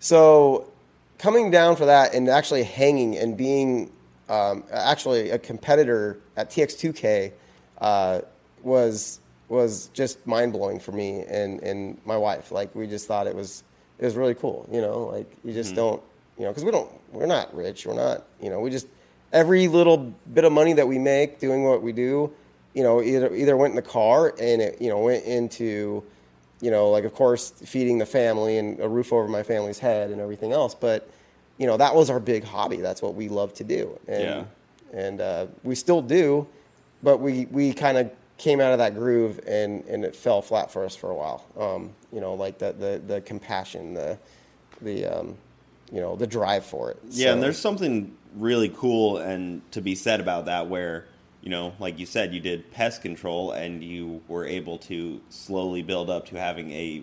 so 0.00 0.70
coming 1.18 1.50
down 1.50 1.76
for 1.76 1.86
that 1.86 2.14
and 2.14 2.28
actually 2.28 2.62
hanging 2.62 3.16
and 3.16 3.36
being 3.36 3.90
um, 4.28 4.62
actually 4.70 5.30
a 5.30 5.38
competitor 5.38 6.18
at 6.36 6.50
TX2K 6.50 7.32
uh, 7.80 8.20
was 8.62 9.20
was 9.48 9.88
just 9.94 10.24
mind 10.26 10.52
blowing 10.52 10.78
for 10.78 10.92
me 10.92 11.22
and, 11.22 11.60
and 11.62 11.98
my 12.04 12.16
wife. 12.16 12.52
Like 12.52 12.74
we 12.74 12.86
just 12.86 13.06
thought 13.06 13.26
it 13.26 13.34
was 13.34 13.64
it 13.98 14.04
was 14.04 14.14
really 14.14 14.34
cool. 14.34 14.68
You 14.70 14.80
know, 14.82 15.04
like 15.06 15.30
you 15.44 15.52
just 15.54 15.72
Mhm. 15.72 15.76
don't 15.76 16.02
you 16.36 16.44
know 16.44 16.50
because 16.50 16.64
we 16.64 16.70
don't 16.70 16.90
we're 17.12 17.26
not 17.26 17.54
rich. 17.54 17.86
We're 17.86 17.94
not 17.94 18.24
you 18.42 18.50
know 18.50 18.60
we 18.60 18.70
just 18.70 18.86
every 19.32 19.68
little 19.68 20.12
bit 20.32 20.44
of 20.44 20.52
money 20.52 20.72
that 20.72 20.86
we 20.86 20.98
make 20.98 21.38
doing 21.38 21.64
what 21.64 21.82
we 21.82 21.92
do, 21.92 22.32
you 22.74 22.82
know, 22.82 23.02
either 23.02 23.34
either 23.34 23.56
went 23.56 23.72
in 23.72 23.76
the 23.76 23.82
car 23.82 24.34
and 24.40 24.62
it 24.62 24.80
you 24.80 24.88
know 24.88 24.98
went 24.98 25.24
into 25.24 26.04
you 26.60 26.70
know, 26.70 26.90
like 26.90 27.04
of 27.04 27.14
course 27.14 27.50
feeding 27.50 27.98
the 27.98 28.06
family 28.06 28.58
and 28.58 28.80
a 28.80 28.88
roof 28.88 29.12
over 29.12 29.28
my 29.28 29.42
family's 29.42 29.78
head 29.78 30.10
and 30.10 30.20
everything 30.20 30.52
else. 30.52 30.74
But 30.74 31.08
you 31.56 31.66
know, 31.66 31.76
that 31.76 31.94
was 31.94 32.10
our 32.10 32.20
big 32.20 32.44
hobby. 32.44 32.76
That's 32.76 33.02
what 33.02 33.14
we 33.14 33.28
love 33.28 33.52
to 33.54 33.64
do. 33.64 33.98
And, 34.06 34.22
Yeah. 34.22 34.44
And 34.90 35.20
uh, 35.20 35.46
we 35.64 35.74
still 35.74 36.00
do, 36.00 36.46
but 37.02 37.18
we 37.18 37.44
we 37.46 37.74
kind 37.74 37.98
of 37.98 38.10
came 38.38 38.60
out 38.60 38.72
of 38.72 38.78
that 38.78 38.94
groove 38.94 39.38
and 39.46 39.84
and 39.84 40.02
it 40.04 40.16
fell 40.16 40.40
flat 40.40 40.70
for 40.70 40.84
us 40.84 40.96
for 40.96 41.10
a 41.10 41.14
while. 41.14 41.44
Um, 41.58 41.90
you 42.10 42.22
know, 42.22 42.34
like 42.34 42.58
the 42.58 42.72
the 42.72 43.02
the 43.06 43.20
compassion, 43.20 43.92
the 43.92 44.18
the 44.80 45.04
um, 45.04 45.36
you 45.92 46.00
know, 46.00 46.16
the 46.16 46.26
drive 46.26 46.64
for 46.64 46.90
it. 46.90 46.98
Yeah, 47.10 47.34
and 47.34 47.42
there's 47.42 47.58
something 47.58 48.16
really 48.36 48.68
cool 48.68 49.18
and 49.18 49.62
to 49.72 49.80
be 49.80 49.94
said 49.94 50.20
about 50.20 50.46
that 50.46 50.68
where, 50.68 51.06
you 51.42 51.50
know, 51.50 51.74
like 51.78 51.98
you 51.98 52.06
said, 52.06 52.34
you 52.34 52.40
did 52.40 52.70
pest 52.72 53.02
control 53.02 53.52
and 53.52 53.82
you 53.82 54.22
were 54.28 54.44
able 54.44 54.78
to 54.78 55.20
slowly 55.30 55.82
build 55.82 56.10
up 56.10 56.26
to 56.28 56.36
having 56.38 56.70
a 56.72 57.02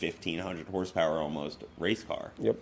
1500 0.00 0.66
horsepower 0.68 1.18
almost 1.18 1.62
race 1.78 2.02
car. 2.02 2.32
Yep. 2.38 2.56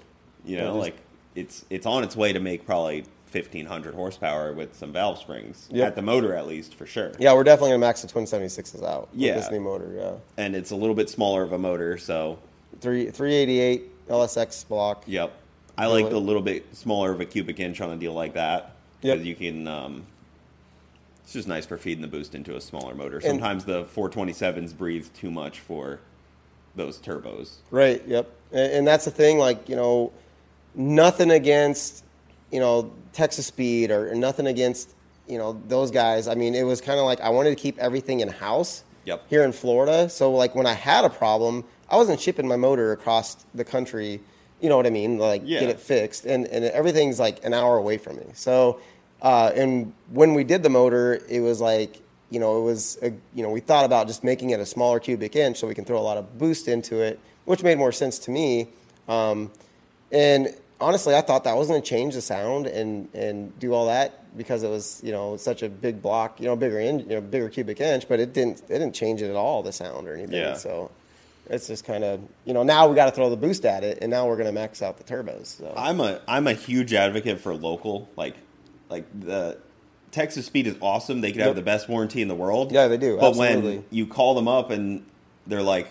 You 0.44 0.58
know, 0.58 0.76
like 0.76 0.96
it's 1.34 1.64
it's 1.70 1.86
on 1.86 2.04
its 2.04 2.16
way 2.16 2.32
to 2.32 2.40
make 2.40 2.66
probably 2.66 3.04
1500 3.30 3.94
horsepower 3.94 4.52
with 4.52 4.74
some 4.76 4.92
valve 4.92 5.18
springs 5.18 5.66
Yep. 5.70 5.86
at 5.88 5.96
the 5.96 6.02
motor 6.02 6.34
at 6.34 6.46
least 6.46 6.74
for 6.74 6.84
sure. 6.84 7.12
Yeah, 7.18 7.32
we're 7.32 7.44
definitely 7.44 7.70
gonna 7.70 7.78
max 7.78 8.02
the 8.02 8.08
twin 8.08 8.26
seventy 8.26 8.48
sixes 8.50 8.82
out. 8.82 9.08
Yeah. 9.14 9.34
this 9.34 9.50
new 9.50 9.60
motor. 9.60 9.92
Yeah, 9.96 10.12
And 10.36 10.54
it's 10.54 10.70
a 10.72 10.76
little 10.76 10.94
bit 10.94 11.08
smaller 11.08 11.42
of 11.42 11.52
a 11.52 11.58
motor, 11.58 11.96
so 11.96 12.38
three 12.80 13.10
three 13.10 13.34
eighty 13.34 13.58
eight 13.60 14.08
LSX 14.08 14.66
block. 14.68 15.04
Yep. 15.06 15.32
I 15.82 15.86
like 15.86 16.12
a 16.12 16.18
little 16.18 16.42
bit 16.42 16.76
smaller 16.76 17.12
of 17.12 17.20
a 17.20 17.24
cubic 17.24 17.58
inch 17.58 17.80
on 17.80 17.90
a 17.90 17.96
deal 17.96 18.12
like 18.12 18.34
that. 18.34 18.76
Yep. 19.02 19.14
Because 19.14 19.26
you 19.26 19.34
can, 19.34 19.66
um, 19.66 20.06
it's 21.24 21.32
just 21.32 21.48
nice 21.48 21.66
for 21.66 21.76
feeding 21.76 22.02
the 22.02 22.08
boost 22.08 22.34
into 22.34 22.56
a 22.56 22.60
smaller 22.60 22.94
motor. 22.94 23.16
And- 23.16 23.24
Sometimes 23.24 23.64
the 23.64 23.84
427s 23.84 24.76
breathe 24.76 25.08
too 25.14 25.30
much 25.30 25.58
for 25.58 26.00
those 26.76 26.98
turbos. 26.98 27.56
Right. 27.70 28.02
Yep. 28.06 28.30
And, 28.52 28.72
and 28.72 28.86
that's 28.86 29.04
the 29.04 29.10
thing. 29.10 29.38
Like 29.38 29.68
you 29.68 29.76
know, 29.76 30.12
nothing 30.74 31.30
against 31.30 32.04
you 32.50 32.60
know 32.60 32.92
Texas 33.12 33.46
Speed 33.46 33.90
or, 33.90 34.12
or 34.12 34.14
nothing 34.14 34.46
against 34.46 34.94
you 35.26 35.38
know 35.38 35.60
those 35.68 35.90
guys. 35.90 36.28
I 36.28 36.34
mean, 36.34 36.54
it 36.54 36.62
was 36.62 36.80
kind 36.80 36.98
of 36.98 37.04
like 37.06 37.20
I 37.20 37.28
wanted 37.30 37.50
to 37.50 37.56
keep 37.56 37.78
everything 37.78 38.20
in 38.20 38.28
house. 38.28 38.84
Yep. 39.04 39.24
Here 39.28 39.42
in 39.42 39.50
Florida, 39.50 40.08
so 40.08 40.30
like 40.30 40.54
when 40.54 40.64
I 40.66 40.74
had 40.74 41.04
a 41.04 41.10
problem, 41.10 41.64
I 41.90 41.96
wasn't 41.96 42.20
shipping 42.20 42.46
my 42.46 42.54
motor 42.54 42.92
across 42.92 43.34
the 43.52 43.64
country. 43.64 44.20
You 44.62 44.68
know 44.70 44.76
what 44.78 44.86
I 44.86 44.90
mean? 44.90 45.18
Like 45.18 45.42
Yeah. 45.44 45.60
get 45.60 45.68
it 45.68 45.80
fixed, 45.80 46.24
and 46.24 46.46
and 46.46 46.64
everything's 46.64 47.18
like 47.20 47.44
an 47.44 47.52
hour 47.52 47.76
away 47.76 47.98
from 47.98 48.16
me. 48.16 48.26
So, 48.34 48.80
uh, 49.20 49.50
and 49.54 49.92
when 50.10 50.32
we 50.34 50.44
did 50.44 50.62
the 50.62 50.70
motor, 50.70 51.20
it 51.28 51.40
was 51.40 51.60
like 51.60 52.00
you 52.30 52.40
know 52.40 52.58
it 52.60 52.62
was 52.64 52.96
a, 53.02 53.10
you 53.34 53.42
know 53.42 53.50
we 53.50 53.60
thought 53.60 53.84
about 53.84 54.06
just 54.06 54.24
making 54.24 54.50
it 54.50 54.60
a 54.60 54.64
smaller 54.66 55.00
cubic 55.00 55.36
inch 55.36 55.58
so 55.58 55.66
we 55.66 55.74
can 55.74 55.84
throw 55.84 55.98
a 55.98 56.06
lot 56.10 56.16
of 56.16 56.38
boost 56.38 56.68
into 56.68 57.00
it, 57.02 57.18
which 57.44 57.62
made 57.62 57.76
more 57.76 57.92
sense 57.92 58.18
to 58.20 58.30
me. 58.30 58.68
Um, 59.08 59.50
and 60.12 60.54
honestly, 60.80 61.14
I 61.14 61.20
thought 61.22 61.44
that 61.44 61.56
was 61.56 61.68
going 61.68 61.82
to 61.82 61.88
change 61.88 62.14
the 62.14 62.20
sound 62.22 62.66
and 62.66 63.08
and 63.14 63.58
do 63.58 63.72
all 63.74 63.86
that 63.86 64.18
because 64.36 64.62
it 64.62 64.68
was 64.70 65.00
you 65.04 65.12
know 65.12 65.36
such 65.36 65.62
a 65.62 65.68
big 65.68 66.00
block, 66.00 66.40
you 66.40 66.46
know, 66.46 66.56
bigger 66.56 66.78
in, 66.78 67.00
you 67.00 67.06
know, 67.06 67.20
bigger 67.20 67.48
cubic 67.48 67.80
inch, 67.80 68.08
but 68.08 68.20
it 68.20 68.32
didn't 68.32 68.60
it 68.68 68.78
didn't 68.78 68.94
change 68.94 69.22
it 69.22 69.28
at 69.28 69.36
all 69.36 69.62
the 69.62 69.72
sound 69.72 70.06
or 70.08 70.14
anything. 70.14 70.36
Yeah. 70.36 70.54
So 70.54 70.90
it's 71.50 71.66
just 71.66 71.84
kind 71.84 72.04
of 72.04 72.20
you 72.44 72.54
know 72.54 72.62
now 72.62 72.88
we 72.88 72.94
got 72.94 73.06
to 73.06 73.12
throw 73.12 73.28
the 73.30 73.36
boost 73.36 73.64
at 73.64 73.84
it, 73.84 73.98
and 74.02 74.10
now 74.10 74.26
we're 74.26 74.36
going 74.36 74.46
to 74.46 74.52
max 74.52 74.82
out 74.82 74.96
the 74.98 75.04
turbos. 75.04 75.46
So. 75.46 75.72
I'm 75.76 76.00
a 76.00 76.20
I'm 76.28 76.46
a 76.46 76.54
huge 76.54 76.92
advocate 76.94 77.40
for 77.40 77.54
local. 77.54 78.08
Like 78.16 78.36
like 78.88 79.04
the 79.18 79.58
Texas 80.10 80.46
Speed 80.46 80.66
is 80.66 80.76
awesome. 80.80 81.20
They 81.20 81.32
could 81.32 81.40
have 81.42 81.56
the 81.56 81.62
best 81.62 81.88
warranty 81.88 82.20
in 82.22 82.28
the 82.28 82.34
world. 82.34 82.70
Yeah, 82.72 82.86
they 82.88 82.98
do, 82.98 83.16
But 83.18 83.28
absolutely. 83.30 83.76
when 83.78 83.84
you 83.90 84.06
call 84.06 84.34
them 84.34 84.46
up 84.46 84.70
and 84.70 85.04
they're 85.46 85.62
like, 85.62 85.88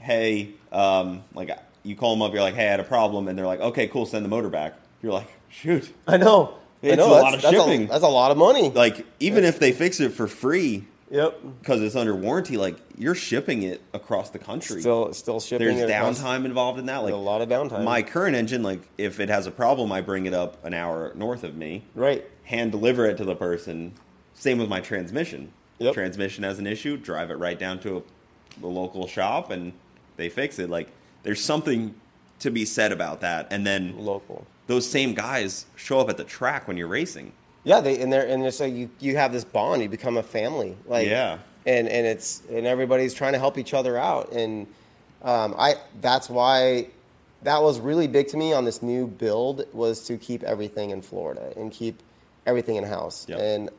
hey, 0.00 0.50
um, 0.72 1.22
like 1.34 1.56
you 1.84 1.94
call 1.96 2.14
them 2.14 2.22
up, 2.22 2.32
you're 2.32 2.42
like, 2.42 2.54
hey, 2.54 2.66
I 2.66 2.70
had 2.70 2.80
a 2.80 2.84
problem, 2.84 3.28
and 3.28 3.38
they're 3.38 3.46
like, 3.46 3.60
okay, 3.60 3.86
cool, 3.86 4.04
send 4.06 4.24
the 4.24 4.28
motor 4.28 4.48
back. 4.48 4.74
You're 5.02 5.12
like, 5.12 5.28
shoot, 5.48 5.92
I 6.08 6.16
know. 6.16 6.54
I 6.82 6.88
it's 6.88 6.96
know, 6.98 7.06
a 7.08 7.22
lot 7.22 7.34
of 7.34 7.42
that's 7.42 7.54
a- 7.54 7.58
shipping. 7.58 7.86
that's 7.86 8.04
a 8.04 8.08
lot 8.08 8.30
of 8.32 8.36
money. 8.36 8.70
Like 8.70 9.06
even 9.20 9.44
if 9.44 9.58
they 9.58 9.72
fix 9.72 10.00
it 10.00 10.10
for 10.12 10.26
free, 10.26 10.84
Yep. 11.10 11.40
because 11.60 11.82
it's 11.82 11.94
under 11.94 12.14
warranty, 12.14 12.56
like 12.56 12.76
you're 12.96 13.14
shipping 13.14 13.62
it 13.62 13.80
across 13.92 14.30
the 14.30 14.38
country. 14.38 14.80
Still, 14.80 15.12
still 15.12 15.40
shipping. 15.40 15.76
There's 15.76 15.90
downtime 15.90 16.44
involved 16.44 16.78
in 16.78 16.86
that. 16.86 16.98
Like 16.98 17.12
a 17.12 17.16
lot 17.16 17.42
of 17.42 17.48
downtime. 17.48 17.84
My 17.84 18.02
current 18.02 18.34
engine, 18.34 18.62
like 18.62 18.80
if 18.98 19.20
it 19.20 19.28
has 19.28 19.46
a 19.46 19.50
problem, 19.50 19.92
I 19.92 20.00
bring 20.00 20.26
it 20.26 20.34
up 20.34 20.64
an 20.64 20.74
hour 20.74 21.12
north 21.14 21.44
of 21.44 21.56
me. 21.56 21.84
Right. 21.94 22.24
Hand 22.44 22.72
deliver 22.72 23.06
it 23.06 23.16
to 23.18 23.24
the 23.24 23.36
person. 23.36 23.92
Same 24.34 24.58
with 24.58 24.68
my 24.68 24.80
transmission. 24.80 25.52
Yep. 25.78 25.94
Transmission 25.94 26.42
has 26.44 26.58
an 26.58 26.66
issue, 26.66 26.96
drive 26.96 27.30
it 27.30 27.34
right 27.34 27.58
down 27.58 27.78
to 27.80 27.98
a, 27.98 28.60
the 28.60 28.66
local 28.66 29.06
shop 29.06 29.50
and 29.50 29.72
they 30.16 30.28
fix 30.28 30.58
it. 30.58 30.70
Like 30.70 30.88
there's 31.22 31.42
something 31.42 31.94
to 32.40 32.50
be 32.50 32.64
said 32.64 32.92
about 32.92 33.20
that. 33.20 33.46
And 33.50 33.66
then 33.66 33.96
local. 33.98 34.46
Those 34.66 34.88
same 34.88 35.14
guys 35.14 35.66
show 35.76 36.00
up 36.00 36.08
at 36.10 36.16
the 36.16 36.24
track 36.24 36.66
when 36.66 36.76
you're 36.76 36.88
racing. 36.88 37.32
Yeah, 37.66 37.80
they 37.80 38.00
and 38.00 38.12
they're 38.12 38.26
and 38.26 38.46
it's 38.46 38.60
like 38.60 38.72
you 38.72 38.88
you 39.00 39.16
have 39.16 39.32
this 39.32 39.44
bond. 39.44 39.82
You 39.82 39.88
become 39.88 40.16
a 40.16 40.22
family. 40.22 40.76
Like 40.86 41.08
Yeah. 41.08 41.38
and 41.66 41.88
and 41.88 42.06
it's 42.06 42.42
and 42.48 42.64
everybody's 42.64 43.12
trying 43.12 43.32
to 43.32 43.40
help 43.40 43.58
each 43.58 43.74
other 43.74 43.98
out. 43.98 44.30
And 44.32 44.68
um, 45.22 45.52
I 45.58 45.74
that's 46.00 46.30
why 46.30 46.86
that 47.42 47.60
was 47.60 47.80
really 47.80 48.06
big 48.06 48.28
to 48.28 48.36
me 48.36 48.52
on 48.52 48.64
this 48.64 48.82
new 48.82 49.08
build 49.08 49.64
was 49.72 50.04
to 50.06 50.16
keep 50.16 50.44
everything 50.44 50.90
in 50.90 51.02
Florida 51.02 51.52
and 51.56 51.72
keep 51.72 52.02
everything 52.46 52.76
in 52.76 52.84
house. 52.84 53.26
Yep. 53.28 53.38
And 53.40 53.70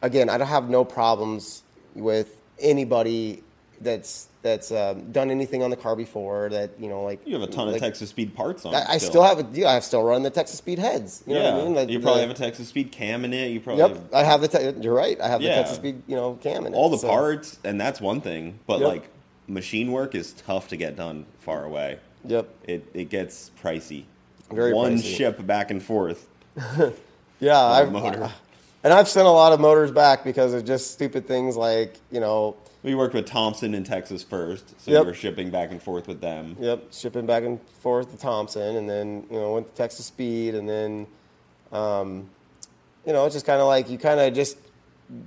again, 0.00 0.30
I 0.30 0.38
don't 0.38 0.48
have 0.48 0.70
no 0.70 0.82
problems 0.82 1.62
with 1.94 2.34
anybody 2.58 3.42
that's 3.82 4.28
that's 4.48 4.72
um, 4.72 5.12
done 5.12 5.30
anything 5.30 5.62
on 5.62 5.70
the 5.70 5.76
car 5.76 5.94
before. 5.94 6.48
That 6.48 6.70
you 6.78 6.88
know, 6.88 7.02
like 7.04 7.20
You 7.26 7.38
have 7.38 7.48
a 7.48 7.52
ton 7.52 7.68
of 7.68 7.78
Texas 7.78 8.10
Speed 8.10 8.34
parts 8.34 8.64
on. 8.64 8.74
I, 8.74 8.80
it 8.80 8.86
I 8.88 8.98
still 8.98 9.22
have 9.22 9.38
a, 9.38 9.46
yeah, 9.52 9.68
I 9.70 9.80
still 9.80 10.02
run 10.02 10.22
the 10.22 10.30
Texas 10.30 10.58
Speed 10.58 10.78
heads. 10.78 11.22
You 11.26 11.34
know 11.34 11.42
yeah. 11.42 11.52
what 11.54 11.60
I 11.60 11.64
mean? 11.64 11.74
Like 11.74 11.88
you 11.90 12.00
probably 12.00 12.22
the- 12.22 12.28
have 12.28 12.36
a 12.36 12.38
Texas 12.38 12.68
Speed 12.68 12.90
cam 12.92 13.24
in 13.24 13.32
it. 13.32 13.48
You 13.48 13.60
probably 13.60 13.82
Yep, 13.82 13.90
have 13.90 14.14
I 14.14 14.22
have 14.24 14.40
the. 14.40 14.48
Te- 14.48 14.80
you're 14.82 14.94
right. 14.94 15.20
I 15.20 15.28
have 15.28 15.40
Yeah. 15.42 15.50
the 15.50 15.54
Texas 15.56 15.76
Speed, 15.76 16.02
you 16.06 16.16
know, 16.16 16.34
cam 16.42 16.66
in 16.66 16.72
it. 16.72 16.76
all 16.76 16.88
the 16.90 16.98
so- 16.98 17.08
parts, 17.08 17.58
and 17.64 17.80
that's 17.80 18.00
one 18.00 18.20
thing. 18.20 18.58
But 18.66 18.80
Yep. 18.80 18.88
like 18.88 19.08
machine 19.46 19.92
work 19.92 20.14
is 20.14 20.32
tough 20.32 20.68
to 20.68 20.76
get 20.76 20.96
done 20.96 21.26
far 21.40 21.64
away. 21.64 21.98
Yep. 22.24 22.48
It 22.64 22.84
it 22.94 23.10
gets 23.10 23.50
pricey. 23.62 24.04
Very 24.50 24.72
one 24.72 24.96
pricey. 24.96 25.16
ship 25.16 25.46
back 25.46 25.70
and 25.70 25.82
forth. 25.82 26.26
Yeah, 27.40 27.56
I've, 27.60 27.92
motor. 27.92 28.32
and 28.82 28.92
I've 28.92 29.06
sent 29.08 29.26
a 29.28 29.30
lot 29.30 29.52
of 29.52 29.60
motors 29.60 29.92
back 29.92 30.24
because 30.24 30.54
of 30.54 30.64
just 30.64 30.90
stupid 30.90 31.28
things 31.28 31.56
like 31.56 31.94
you 32.10 32.18
know. 32.20 32.56
We 32.82 32.94
worked 32.94 33.14
with 33.14 33.26
Thompson 33.26 33.74
in 33.74 33.82
Texas 33.82 34.22
first, 34.22 34.80
so 34.80 34.90
Yep. 34.92 35.00
we 35.02 35.06
were 35.08 35.14
shipping 35.14 35.50
back 35.50 35.70
and 35.72 35.82
forth 35.82 36.06
with 36.06 36.20
them. 36.20 36.56
Yep, 36.60 36.92
shipping 36.92 37.26
back 37.26 37.42
and 37.42 37.60
forth 37.80 38.10
to 38.12 38.16
Thompson, 38.16 38.76
and 38.76 38.88
then 38.88 39.26
you 39.30 39.36
know 39.38 39.54
went 39.54 39.68
to 39.68 39.74
Texas 39.74 40.06
Speed, 40.06 40.54
and 40.54 40.68
then, 40.68 41.06
um, 41.72 42.30
you 43.04 43.12
know, 43.12 43.24
it's 43.26 43.34
just 43.34 43.46
kind 43.46 43.60
of 43.60 43.66
like 43.66 43.90
you 43.90 43.98
kind 43.98 44.20
of 44.20 44.32
just 44.32 44.58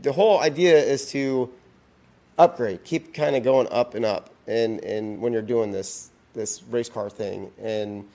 the 0.02 0.14
whole 0.14 0.40
idea 0.40 0.78
is 0.78 1.10
to 1.12 1.50
upgrade, 2.38 2.84
keep 2.86 3.14
kind 3.14 3.36
of 3.36 3.44
going 3.44 3.68
up 3.70 3.96
and 3.96 4.06
up, 4.06 4.30
and 4.48 4.82
and 4.86 5.20
when 5.22 5.34
you're 5.34 5.42
doing 5.42 5.72
this 5.74 6.10
this 6.34 6.64
race 6.64 6.88
car 6.88 7.10
thing, 7.10 7.52
and 7.62 8.06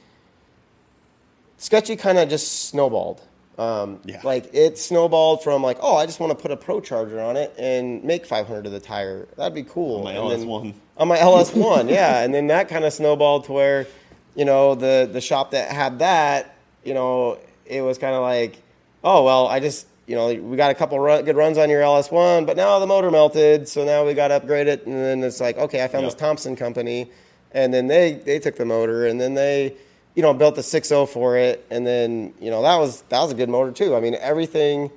sketchy 1.59 1.95
kind 1.97 2.17
of 2.17 2.29
just 2.31 2.69
snowballed. 2.71 3.21
Um, 3.59 4.01
Yeah. 4.05 4.21
Like 4.23 4.51
it 4.53 4.79
snowballed 4.79 5.43
from 5.43 5.63
like, 5.63 5.79
oh, 5.81 5.97
I 5.97 6.05
just 6.07 6.21
want 6.21 6.31
to 6.31 6.41
put 6.41 6.51
a 6.51 6.57
pro 6.57 6.81
charger 6.81 7.21
on 7.21 7.37
it 7.37 7.55
and 7.59 8.05
make 8.05 8.27
500 8.27 8.65
to 8.65 8.71
the 8.71 8.81
tire. 8.81 9.27
That'd 9.37 9.55
be 9.55 9.63
cool. 9.63 9.99
On 9.99 10.05
my 10.05 10.13
And 10.13 10.43
LS1. 10.43 10.75
on 10.99 11.09
my 11.09 11.17
LS1, 11.19 11.89
yeah. 12.01 12.21
And 12.23 12.35
then 12.35 12.49
that 12.49 12.69
kind 12.69 12.85
of 12.85 12.93
snowballed 12.93 13.45
to 13.45 13.53
where, 13.53 13.87
you 14.35 14.45
know, 14.45 14.75
the 14.75 15.09
the 15.11 15.21
shop 15.21 15.53
that 15.53 15.71
had 15.73 16.01
that, 16.01 16.55
you 16.85 16.93
know, 16.95 17.39
it 17.65 17.81
was 17.81 17.97
kind 17.99 18.15
of 18.15 18.23
like, 18.23 18.59
oh 19.03 19.25
well, 19.25 19.47
I 19.49 19.59
just, 19.61 19.87
you 20.07 20.15
know, 20.17 20.27
we 20.35 20.57
got 20.57 20.71
a 20.71 20.75
couple 20.75 20.99
run, 21.01 21.25
good 21.25 21.37
runs 21.37 21.57
on 21.59 21.71
your 21.71 21.81
LS1, 21.83 22.45
but 22.47 22.57
now 22.57 22.79
the 22.79 22.87
motor 22.87 23.11
melted, 23.11 23.67
so 23.69 23.85
now 23.85 24.05
we 24.07 24.13
got 24.15 24.29
to 24.29 24.35
upgrade 24.35 24.69
it. 24.69 24.85
And 24.87 24.95
then 24.95 25.25
it's 25.25 25.41
like, 25.41 25.57
okay, 25.57 25.83
I 25.83 25.89
found 25.89 26.03
Yep. 26.05 26.13
this 26.13 26.21
Thompson 26.21 26.55
company, 26.57 27.11
and 27.53 27.73
then 27.73 27.87
they 27.89 28.13
they 28.13 28.39
took 28.39 28.57
the 28.57 28.65
motor, 28.67 29.07
and 29.07 29.19
then 29.21 29.33
they, 29.35 29.75
you 30.17 30.23
know, 30.23 30.33
built 30.33 30.57
the 30.57 30.63
6.0 30.63 31.09
for 31.11 31.37
it, 31.37 31.65
and 31.71 31.87
then 31.87 32.33
you 32.41 32.51
know 32.51 32.63
that 32.63 32.77
was 32.77 33.03
that 33.03 33.21
was 33.21 33.31
a 33.31 33.35
good 33.35 33.51
motor 33.51 33.71
too. 33.71 33.95
I 33.95 34.01
mean, 34.01 34.15
everything. 34.15 34.91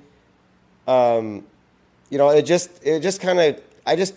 Um, 0.88 1.44
you 2.08 2.18
know, 2.18 2.30
it 2.30 2.42
just 2.42 2.84
it 2.84 3.00
just 3.00 3.20
kind 3.20 3.38
of 3.38 3.60
I 3.86 3.94
just 3.96 4.14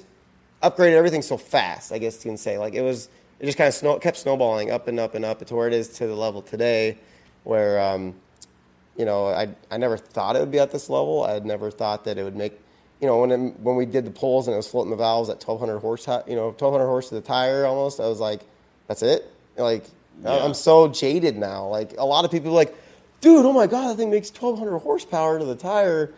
upgraded 0.64 0.94
everything 0.94 1.22
so 1.22 1.38
fast. 1.38 1.92
I 1.92 2.00
guess 2.00 2.24
you 2.24 2.32
can 2.32 2.38
say 2.38 2.58
like 2.58 2.74
it 2.74 2.82
was 2.82 3.10
it 3.40 3.46
just 3.46 3.58
kind 3.58 3.68
of 3.68 3.74
snow, 3.74 4.00
kept 4.00 4.18
snowballing 4.18 4.72
up 4.72 4.88
and 4.88 4.98
up 4.98 5.14
and 5.14 5.26
up 5.26 5.46
to 5.46 5.54
where 5.54 5.68
it 5.68 5.74
is 5.74 5.90
to 5.98 6.08
the 6.08 6.16
level 6.16 6.42
today, 6.42 6.98
where 7.44 7.82
um, 7.82 8.16
you 8.98 9.04
know 9.04 9.28
I 9.28 9.50
I 9.70 9.78
never 9.78 9.98
thought 9.98 10.38
it 10.38 10.40
would 10.40 10.52
be 10.52 10.60
at 10.60 10.72
this 10.72 10.90
level. 10.90 11.24
I 11.26 11.34
had 11.34 11.46
never 11.46 11.70
thought 11.70 12.06
that 12.06 12.18
it 12.18 12.24
would 12.24 12.38
make 12.38 12.58
you 13.02 13.08
know 13.08 13.20
when 13.20 13.32
it, 13.32 13.60
when 13.60 13.76
we 13.76 13.86
did 13.86 14.06
the 14.06 14.12
pulls 14.12 14.48
and 14.48 14.54
it 14.54 14.58
was 14.58 14.70
floating 14.70 14.92
the 14.92 14.96
valves 14.96 15.30
at 15.30 15.46
1200 15.46 15.80
horse 15.80 16.08
you 16.30 16.38
know 16.38 16.46
1200 16.46 16.86
horse 16.86 17.10
to 17.10 17.16
the 17.16 17.22
tire 17.22 17.66
almost. 17.66 18.00
I 18.00 18.08
was 18.08 18.22
like, 18.22 18.40
that's 18.88 19.04
it. 19.04 19.30
Like 19.58 19.84
Yeah. 20.22 20.44
I'm 20.44 20.54
so 20.54 20.88
jaded 20.88 21.38
now. 21.38 21.68
Like 21.68 21.94
a 21.98 22.06
lot 22.06 22.26
of 22.26 22.32
people 22.32 22.50
are 22.52 22.56
like, 22.56 22.76
dude, 23.22 23.46
oh 23.46 23.54
my 23.54 23.68
god, 23.68 23.90
that 23.90 23.98
thing 23.98 24.12
makes 24.12 24.30
1200 24.30 24.80
horsepower 24.80 25.40
to 25.40 25.46
the 25.46 25.56
tire, 25.56 26.12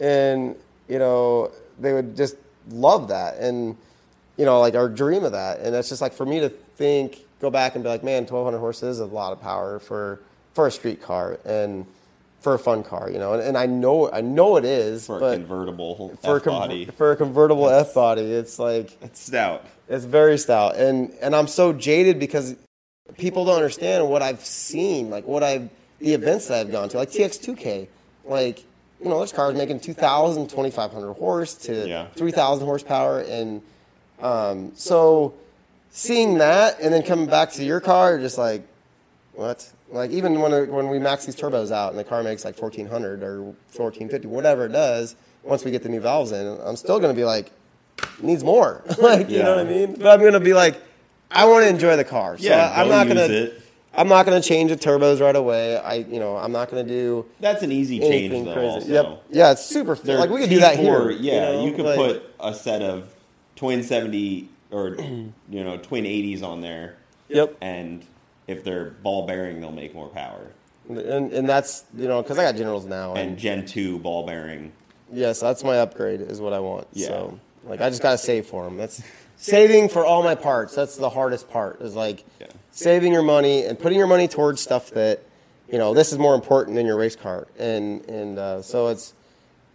and 0.00 0.54
you 0.88 0.98
know 0.98 1.50
they 1.78 1.92
would 1.92 2.16
just 2.16 2.36
love 2.70 3.08
that 3.08 3.36
and 3.38 3.76
you 4.36 4.44
know 4.44 4.60
like 4.60 4.74
our 4.74 4.88
dream 4.88 5.24
of 5.24 5.32
that. 5.32 5.60
And 5.60 5.74
it's 5.74 5.88
just 5.88 6.00
like 6.02 6.12
for 6.12 6.26
me 6.26 6.40
to 6.40 6.48
think, 6.48 7.18
go 7.40 7.50
back 7.50 7.74
and 7.74 7.82
be 7.84 7.88
like, 7.90 8.04
man, 8.04 8.22
1200 8.22 8.58
horses 8.58 8.96
is 8.96 9.00
a 9.00 9.06
lot 9.06 9.32
of 9.32 9.40
power 9.40 9.78
for 9.78 10.20
for 10.54 10.66
a 10.66 10.70
street 10.70 11.00
car 11.02 11.38
and 11.44 11.86
for 12.40 12.54
a 12.54 12.58
fun 12.58 12.84
car, 12.84 13.10
you 13.10 13.18
know. 13.18 13.32
And, 13.34 13.42
and 13.42 13.58
I 13.58 13.66
know 13.66 14.10
I 14.12 14.20
know 14.20 14.56
it 14.56 14.64
is 14.64 15.06
For 15.06 15.16
a 15.18 15.34
convertible 15.36 16.16
for 16.22 16.36
F-body. 16.36 16.84
for 16.86 17.10
a 17.12 17.16
convertible 17.16 17.68
F 17.68 17.94
body, 17.94 18.22
it's 18.22 18.58
like 18.60 18.96
It's 19.02 19.20
stout. 19.20 19.64
it's 19.88 20.04
very 20.04 20.38
stout, 20.38 20.76
and 20.76 21.12
and 21.20 21.34
I'm 21.34 21.48
so 21.48 21.72
jaded 21.72 22.20
because 22.20 22.54
people 23.16 23.44
don't 23.44 23.56
understand 23.56 24.08
what 24.08 24.22
I've 24.22 24.44
seen, 24.44 25.10
like 25.10 25.26
what 25.26 25.42
I've 25.42 25.68
the 26.00 26.14
events 26.14 26.46
that 26.46 26.60
I've 26.60 26.70
gone 26.70 26.88
to, 26.90 26.98
like 26.98 27.10
TX2K, 27.10 27.88
like 28.24 28.64
you 29.00 29.08
know, 29.08 29.18
there's 29.18 29.32
cars 29.32 29.54
making 29.56 29.78
2,000, 29.80 30.48
2,500 30.48 31.12
horse 31.14 31.54
to 31.54 31.88
Yeah. 31.88 32.06
3,000 32.16 32.66
horsepower, 32.66 33.20
and 33.20 33.62
um, 34.20 34.72
so 34.74 35.34
seeing 35.90 36.38
that 36.38 36.80
and 36.80 36.92
then 36.92 37.02
coming 37.02 37.26
back 37.26 37.52
to 37.52 37.64
your 37.64 37.80
car, 37.80 38.12
you're 38.12 38.20
just 38.20 38.38
like, 38.38 38.62
what? 39.34 39.70
Like 39.90 40.10
even 40.10 40.40
when 40.40 40.70
when 40.70 40.88
we 40.88 40.98
max 40.98 41.24
these 41.26 41.36
turbos 41.36 41.70
out 41.70 41.90
and 41.90 41.98
the 41.98 42.04
car 42.04 42.22
makes 42.22 42.44
like 42.44 42.60
1,400 42.60 43.22
or 43.22 43.42
1,450, 43.42 44.26
whatever 44.28 44.66
it 44.66 44.72
does, 44.72 45.14
once 45.42 45.64
we 45.64 45.70
get 45.70 45.82
the 45.82 45.88
new 45.88 46.00
valves 46.00 46.32
in, 46.32 46.58
I'm 46.62 46.76
still 46.76 46.98
going 46.98 47.14
to 47.14 47.18
be 47.18 47.24
like, 47.24 47.50
needs 48.20 48.44
more. 48.44 48.82
like, 48.98 49.30
you 49.30 49.42
know 49.42 49.56
what 49.56 49.66
I 49.66 49.70
mean? 49.70 49.94
But 49.94 50.08
I'm 50.08 50.20
going 50.20 50.34
to 50.34 50.40
be 50.40 50.52
like, 50.52 50.76
I 51.30 51.44
want 51.46 51.64
to 51.64 51.68
enjoy 51.70 51.96
the 51.96 52.04
car. 52.04 52.38
So 52.38 52.44
Yeah, 52.48 52.72
I, 52.74 52.82
I'm 52.82 52.88
not 52.88 53.04
going 53.06 53.16
to. 53.16 53.42
it. 53.44 53.62
I'm 53.94 54.08
not 54.08 54.24
to 54.26 54.40
change 54.40 54.70
the 54.70 54.76
turbos 54.76 55.20
right 55.20 55.34
away. 55.34 55.76
I, 55.76 55.94
you 55.94 56.20
know, 56.20 56.36
I'm 56.36 56.52
not 56.52 56.70
going 56.70 56.86
to 56.86 56.92
do 56.92 57.26
That's 57.40 57.62
an 57.62 57.72
easy 57.72 57.98
change, 57.98 58.44
though. 58.44 58.52
crazy. 58.54 58.68
Also. 58.74 58.88
Yep. 58.92 59.24
Yeah, 59.30 59.50
it's 59.52 59.64
super. 59.64 59.94
They're 59.96 60.18
like 60.18 60.30
we 60.30 60.40
could 60.40 60.50
do 60.50 60.60
that 60.60 60.78
here. 60.78 61.10
Yeah, 61.10 61.52
know? 61.52 61.64
you 61.64 61.72
could 61.72 61.84
Like, 61.84 61.96
put 61.96 62.22
a 62.38 62.54
set 62.54 62.80
of 62.82 63.12
twin 63.56 63.82
seventy 63.82 64.50
or 64.70 64.90
you 65.00 65.32
know 65.50 65.78
twin 65.78 66.06
eighties 66.06 66.42
on 66.42 66.60
there. 66.60 66.96
Yep. 67.28 67.56
And 67.60 68.04
if 68.46 68.62
they're 68.62 68.90
ball 68.90 69.26
bearing, 69.26 69.60
they'll 69.60 69.72
make 69.72 69.94
more 69.94 70.08
power. 70.08 70.52
and 70.88 71.32
and 71.32 71.48
that's 71.48 71.84
you 71.96 72.06
know 72.06 72.22
because 72.22 72.38
I 72.38 72.44
got 72.44 72.56
Gen 72.56 72.70
ones 72.70 72.86
now 72.86 73.14
And 73.14 73.36
Gen 73.36 73.66
two 73.66 73.98
ball 73.98 74.24
bearing. 74.26 74.72
Yes, 75.12 75.40
that's 75.40 75.64
my 75.64 75.78
upgrade. 75.78 76.20
Is 76.20 76.40
what 76.40 76.52
I 76.52 76.60
want. 76.60 76.86
Yeah. 76.92 77.08
So, 77.08 77.40
like, 77.64 77.80
I 77.80 77.88
just 77.88 78.02
gotta 78.02 78.18
save 78.18 78.46
for 78.46 78.64
them. 78.64 78.76
That's 78.76 79.02
saving 79.38 79.88
for 79.88 80.04
all 80.04 80.22
my 80.22 80.34
parts. 80.34 80.74
That's 80.74 80.96
the 80.96 81.08
hardest 81.10 81.48
part. 81.48 81.80
Is 81.80 81.94
like 81.94 82.24
saving 82.72 83.12
your 83.12 83.22
money 83.22 83.64
and 83.64 83.78
putting 83.78 83.96
your 83.98 84.06
money 84.06 84.28
towards 84.28 84.60
stuff 84.60 84.90
that, 84.90 85.22
you 85.72 85.78
know, 85.78 85.94
this 85.94 86.12
is 86.12 86.18
more 86.18 86.34
important 86.34 86.76
than 86.76 86.84
your 86.84 86.96
race 86.96 87.16
car. 87.16 87.46
And 87.58 88.04
and 88.08 88.38
uh, 88.38 88.62
so 88.62 88.88
it's 88.88 89.14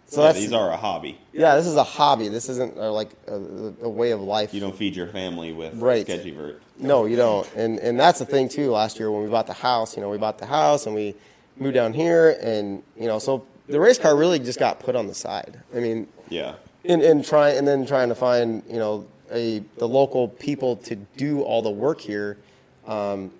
so 0.06 0.22
Yeah, 0.22 0.32
these 0.32 0.52
are 0.52 0.70
a 0.70 0.76
hobby. 0.76 1.18
yeah. 1.32 1.56
This 1.56 1.66
is 1.66 1.76
a 1.76 1.82
hobby. 1.84 2.28
This 2.28 2.48
isn't 2.50 2.76
uh, 2.78 2.92
like 2.92 3.10
a, 3.26 3.34
a 3.82 3.88
way 3.88 4.10
of 4.12 4.20
life. 4.20 4.52
You 4.54 4.60
don't 4.60 4.76
feed 4.76 4.94
your 4.94 5.08
family 5.08 5.52
with 5.52 5.74
Right. 5.74 6.04
sketchy 6.06 6.30
vert. 6.30 6.60
No, 6.78 7.06
you 7.06 7.16
don't. 7.16 7.48
And 7.56 7.78
and 7.80 7.98
that's 7.98 8.18
the 8.18 8.26
thing 8.26 8.48
too. 8.48 8.70
Last 8.70 8.98
year 8.98 9.10
when 9.10 9.24
we 9.24 9.30
bought 9.30 9.46
the 9.46 9.52
house, 9.54 9.96
you 9.96 10.02
know, 10.02 10.10
we 10.10 10.18
bought 10.18 10.38
the 10.38 10.46
house 10.46 10.86
and 10.86 10.94
we 10.94 11.14
moved 11.56 11.74
down 11.74 11.92
here, 11.92 12.36
and 12.42 12.82
you 12.98 13.06
know, 13.06 13.18
so 13.20 13.46
the 13.68 13.78
race 13.80 13.96
car 13.96 14.14
really 14.16 14.38
just 14.40 14.58
got 14.58 14.80
put 14.80 14.94
on 14.96 15.06
the 15.06 15.14
side. 15.14 15.60
I 15.74 15.78
mean, 15.80 16.08
Yeah. 16.28 16.54
and 16.84 17.00
and 17.00 17.24
try 17.24 17.50
and 17.50 17.66
then 17.66 17.86
trying 17.86 18.08
to 18.08 18.14
find 18.16 18.62
you 18.68 18.78
know 18.78 19.06
a 19.34 19.58
the 19.76 19.88
local 19.88 20.28
people 20.28 20.76
to 20.76 20.96
do 20.96 21.42
all 21.42 21.60
the 21.60 21.70
work 21.70 22.00
here 22.00 22.38
um, 22.86 23.30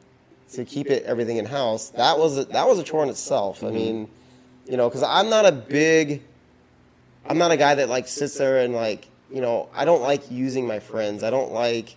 to 0.53 0.65
keep 0.65 0.89
it 0.89 1.05
everything 1.05 1.39
in 1.39 1.47
house. 1.47 1.91
That 1.91 2.19
was 2.19 2.39
a, 2.39 2.45
that 2.47 2.67
was 2.67 2.79
a 2.79 2.83
chore 2.83 3.03
in 3.03 3.09
itself. 3.09 3.63
I 3.63 3.71
mean, 3.71 4.09
you 4.67 4.77
know, 4.77 4.89
because 4.89 5.03
I'm 5.03 5.31
not 5.31 5.47
a 5.47 5.53
big, 5.53 6.23
I'm 7.27 7.39
not 7.39 7.53
a 7.53 7.57
guy 7.57 7.77
that 7.77 7.89
like 7.89 8.09
sits 8.09 8.37
there 8.37 8.59
and 8.59 8.75
like 8.75 9.09
you 9.31 9.41
know 9.41 9.69
I 9.75 9.85
don't 9.85 10.03
like 10.03 10.31
using 10.31 10.67
my 10.67 10.81
friends. 10.81 11.23
I 11.23 11.31
don't 11.31 11.53
like 11.53 11.97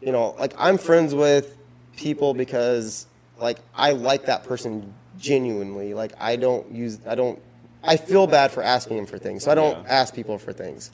you 0.00 0.12
know, 0.12 0.34
like 0.38 0.54
I'm 0.58 0.78
friends 0.78 1.14
with 1.14 1.56
people 1.96 2.34
because 2.34 3.06
like 3.38 3.58
I 3.74 3.92
like 3.92 4.26
that 4.26 4.44
person 4.44 4.94
genuinely. 5.18 5.94
Like 5.94 6.12
I 6.18 6.36
don't 6.36 6.70
use, 6.72 6.98
I 7.06 7.14
don't, 7.14 7.40
I 7.82 7.96
feel 7.96 8.26
bad 8.26 8.50
for 8.50 8.62
asking 8.62 8.96
them 8.96 9.06
for 9.06 9.18
things, 9.18 9.44
so 9.44 9.50
I 9.50 9.54
don't 9.54 9.86
ask 9.86 10.14
people 10.14 10.38
for 10.38 10.52
things, 10.52 10.90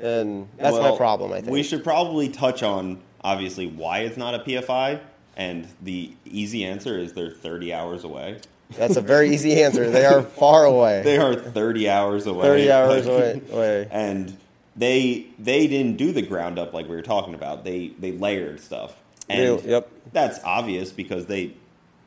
and 0.00 0.48
that's 0.56 0.76
my 0.76 0.96
problem. 0.96 1.32
I 1.32 1.40
think 1.40 1.52
we 1.52 1.62
should 1.62 1.84
probably 1.84 2.28
touch 2.28 2.62
on 2.62 3.00
obviously 3.22 3.66
why 3.66 4.00
it's 4.00 4.16
not 4.16 4.34
a 4.34 4.40
PFI, 4.40 5.00
and 5.36 5.68
the 5.80 6.12
easy 6.24 6.64
answer 6.64 6.98
is 6.98 7.12
they're 7.12 7.30
30 7.30 7.72
hours 7.72 8.04
away. 8.04 8.40
That's 8.76 8.96
a 8.96 9.02
very 9.02 9.30
easy 9.34 9.62
answer. 9.62 9.90
They 9.90 10.06
are 10.06 10.22
far 10.38 10.64
away. 10.64 11.02
They 11.02 11.18
are 11.18 11.34
30 11.34 11.88
hours 11.88 12.26
away. 12.26 12.42
30 12.42 12.72
hours 12.72 13.06
Like- 13.06 13.50
away. 13.50 13.88
and 13.90 14.36
they 14.74 15.26
they 15.38 15.66
didn't 15.66 15.96
do 15.98 16.12
the 16.12 16.22
ground 16.22 16.58
up 16.58 16.72
like 16.72 16.88
we 16.88 16.96
were 16.96 17.02
talking 17.02 17.34
about. 17.34 17.64
They 17.64 17.88
they 17.98 18.12
layered 18.12 18.60
stuff. 18.60 18.96
And 19.28 19.62
yep. 19.62 19.88
that's 20.12 20.40
obvious 20.44 20.92
because 20.92 21.26
they 21.26 21.54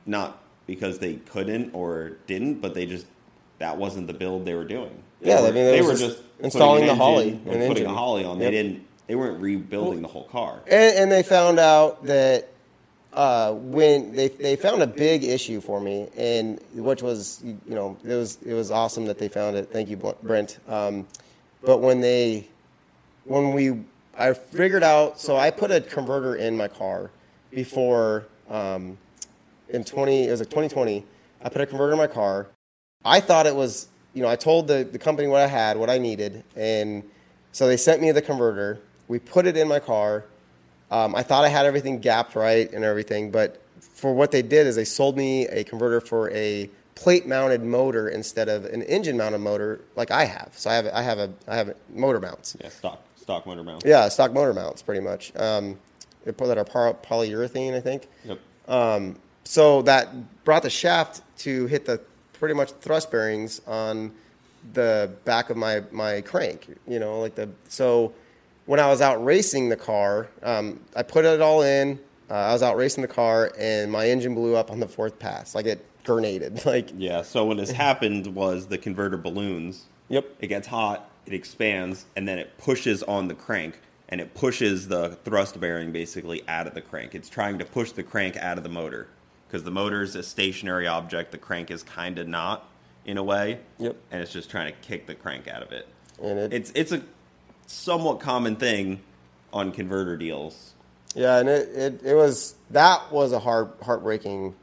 not 0.05 0.41
because 0.67 0.99
they 0.99 1.15
couldn't 1.15 1.73
or 1.73 2.17
didn't, 2.27 2.55
but 2.61 2.73
they 2.73 2.85
just 2.85 3.05
that 3.59 3.77
wasn't 3.77 4.07
the 4.07 4.13
build 4.13 4.45
they 4.45 4.55
were 4.55 4.65
doing. 4.65 5.03
They 5.21 5.29
Yeah, 5.29 5.37
I 5.37 5.41
were, 5.41 5.47
mean, 5.51 5.65
they 5.65 5.81
were 5.81 5.91
just 5.91 6.17
just 6.17 6.23
installing 6.45 6.85
the 6.85 6.95
Holley, 6.95 7.31
and 7.31 7.43
putting 7.43 7.63
engine. 7.63 7.85
a 7.87 7.93
Holley 7.93 8.23
on. 8.25 8.39
They 8.39 8.51
didn't. 8.51 8.85
They 9.07 9.15
weren't 9.15 9.39
rebuilding 9.39 10.01
the 10.01 10.07
whole 10.07 10.23
car. 10.23 10.61
And, 10.65 10.97
and 10.97 11.11
they 11.11 11.21
found 11.21 11.59
out 11.59 12.03
that 12.05 12.49
uh, 13.13 13.53
when 13.53 14.13
they 14.13 14.29
they 14.29 14.55
found 14.55 14.81
a 14.81 14.87
big 14.87 15.23
issue 15.23 15.61
for 15.61 15.79
me, 15.79 16.09
and 16.17 16.59
which 16.73 17.01
was 17.01 17.41
you 17.43 17.59
know 17.75 17.97
it 18.03 18.15
was 18.15 18.37
it 18.45 18.53
was 18.53 18.71
awesome 18.71 19.05
that 19.05 19.17
they 19.17 19.27
found 19.27 19.55
it. 19.55 19.69
Thank 19.71 19.89
you, 19.89 19.97
Brent. 20.23 20.59
Um, 20.67 21.07
but 21.63 21.79
when 21.79 22.01
they 22.01 22.47
when 23.25 23.53
we 23.53 23.83
I 24.17 24.33
figured 24.33 24.83
out, 24.83 25.19
so 25.19 25.35
I 25.37 25.51
put 25.51 25.71
a 25.71 25.81
converter 25.81 26.35
in 26.35 26.55
my 26.55 26.67
car 26.67 27.11
before 27.51 28.25
um, 28.49 28.97
in 29.69 29.83
twenty 29.83 30.27
it 30.27 30.31
was 30.31 30.39
like 30.41 30.49
twenty 30.49 30.69
twenty. 30.69 31.05
I 31.41 31.49
put 31.49 31.61
a 31.61 31.65
converter 31.65 31.93
in 31.93 31.97
my 31.97 32.07
car. 32.07 32.47
I 33.03 33.19
thought 33.19 33.45
it 33.45 33.55
was 33.55 33.87
you 34.15 34.23
know 34.23 34.29
I 34.29 34.35
told 34.35 34.67
the 34.67 34.83
the 34.83 34.97
company 34.97 35.27
what 35.27 35.41
I 35.41 35.47
had, 35.47 35.77
what 35.77 35.91
I 35.91 35.99
needed, 35.99 36.43
and 36.55 37.03
so 37.51 37.67
they 37.67 37.77
sent 37.77 38.01
me 38.01 38.11
the 38.11 38.21
converter. 38.21 38.79
We 39.07 39.19
put 39.19 39.45
it 39.45 39.55
in 39.55 39.67
my 39.67 39.79
car. 39.79 40.25
Um, 40.89 41.13
I 41.15 41.21
thought 41.21 41.45
I 41.45 41.49
had 41.49 41.65
everything 41.65 41.99
gapped 41.99 42.35
right 42.35 42.71
and 42.71 42.83
everything, 42.83 43.29
but 43.29 43.61
for 43.79 44.13
what 44.13 44.31
they 44.31 44.41
did 44.41 44.65
is 44.65 44.75
they 44.75 44.85
sold 44.85 45.17
me 45.17 45.47
a 45.47 45.63
converter 45.63 46.01
for 46.01 46.31
a 46.31 46.69
plate-mounted 46.95 47.61
motor 47.61 48.07
instead 48.07 48.47
of 48.47 48.65
an 48.65 48.81
engine-mounted 48.83 49.39
motor 49.39 49.81
like 49.95 50.11
I 50.11 50.25
have. 50.25 50.51
So 50.55 50.69
I 50.69 50.75
have 50.75 50.87
I 50.87 51.01
have 51.01 51.19
a 51.19 51.33
I 51.47 51.55
have 51.57 51.75
motor 51.93 52.19
mounts. 52.19 52.55
Yeah, 52.59 52.69
stock 52.69 53.03
stock 53.15 53.45
motor 53.45 53.63
mounts. 53.63 53.85
Yeah, 53.85 54.07
stock 54.09 54.33
motor 54.33 54.53
mounts, 54.53 54.81
pretty 54.81 55.01
much. 55.01 55.35
Um, 55.35 55.77
they 56.23 56.31
put 56.31 56.47
that 56.47 56.57
are 56.57 56.65
poly- 56.65 56.95
polyurethane, 57.03 57.73
I 57.73 57.81
think. 57.81 58.07
Yep. 58.23 58.39
Um, 58.67 59.19
so 59.43 59.81
that 59.83 60.43
brought 60.43 60.63
the 60.63 60.69
shaft 60.69 61.21
to 61.39 61.67
hit 61.67 61.85
the 61.85 62.01
pretty 62.35 62.53
much 62.53 62.71
thrust 62.73 63.11
bearings 63.11 63.61
on 63.67 64.11
the 64.73 65.11
back 65.25 65.49
of 65.49 65.57
my 65.57 65.83
my 65.91 66.21
crank. 66.21 66.67
You 66.87 66.99
know, 66.99 67.19
like 67.19 67.35
the 67.35 67.49
so 67.69 68.13
when 68.65 68.79
I 68.79 68.87
was 68.87 69.01
out 69.01 69.23
racing 69.23 69.69
the 69.69 69.75
car, 69.75 70.27
um, 70.43 70.79
I 70.95 71.03
put 71.03 71.25
it 71.25 71.41
all 71.41 71.61
in. 71.61 71.99
Uh, 72.29 72.33
I 72.33 72.53
was 72.53 72.63
out 72.63 72.75
racing 72.75 73.01
the 73.01 73.07
car, 73.07 73.51
and 73.57 73.91
my 73.91 74.09
engine 74.09 74.33
blew 74.33 74.55
up 74.55 74.71
on 74.71 74.79
the 74.79 74.87
fourth 74.87 75.19
pass. 75.19 75.53
Like 75.53 75.65
it 75.65 75.85
grenaded. 76.03 76.65
Like 76.65 76.89
Yeah. 76.95 77.21
So 77.21 77.45
what 77.45 77.57
has 77.59 77.71
happened 77.71 78.27
was 78.27 78.67
the 78.67 78.77
converter 78.77 79.17
balloons. 79.17 79.85
Yep. 80.09 80.35
It 80.39 80.47
gets 80.47 80.67
hot, 80.67 81.09
it 81.25 81.33
expands, 81.33 82.05
and 82.15 82.27
then 82.27 82.37
it 82.37 82.57
pushes 82.57 83.01
on 83.03 83.27
the 83.27 83.33
crank, 83.33 83.79
and 84.09 84.21
it 84.21 84.35
pushes 84.35 84.87
the 84.87 85.17
thrust 85.23 85.59
bearing 85.59 85.91
basically 85.91 86.47
out 86.47 86.67
of 86.67 86.75
the 86.75 86.81
crank. 86.81 87.15
It's 87.15 87.29
trying 87.29 87.57
to 87.57 87.65
push 87.65 87.91
the 87.91 88.03
crank 88.03 88.37
out 88.37 88.57
of 88.57 88.63
the 88.63 88.69
motor 88.69 89.07
because 89.47 89.63
the 89.63 89.71
motor 89.71 90.01
is 90.01 90.15
a 90.15 90.23
stationary 90.23 90.87
object. 90.87 91.31
The 91.31 91.37
crank 91.37 91.71
is 91.71 91.83
kind 91.83 92.17
of 92.19 92.27
not 92.27 92.67
in 93.05 93.17
a 93.17 93.23
way. 93.23 93.59
Yep. 93.79 93.95
And 94.11 94.21
it's 94.21 94.31
just 94.31 94.49
trying 94.49 94.71
to 94.73 94.79
kick 94.79 95.07
the 95.07 95.15
crank 95.15 95.47
out 95.47 95.61
of 95.61 95.71
it. 95.71 95.87
And 96.21 96.39
it- 96.39 96.53
it's 96.53 96.71
it's 96.75 96.91
a 96.91 97.01
somewhat 97.67 98.19
common 98.19 98.55
thing 98.55 99.01
on 99.53 99.71
converter 99.71 100.17
deals. 100.17 100.73
Yeah, 101.15 101.37
and 101.39 101.47
it, 101.47 101.69
it, 101.69 102.01
it 102.03 102.15
was 102.15 102.55
that 102.71 103.11
was 103.11 103.31
a 103.31 103.39
heart 103.39 103.77
heartbreaking, 103.83 104.53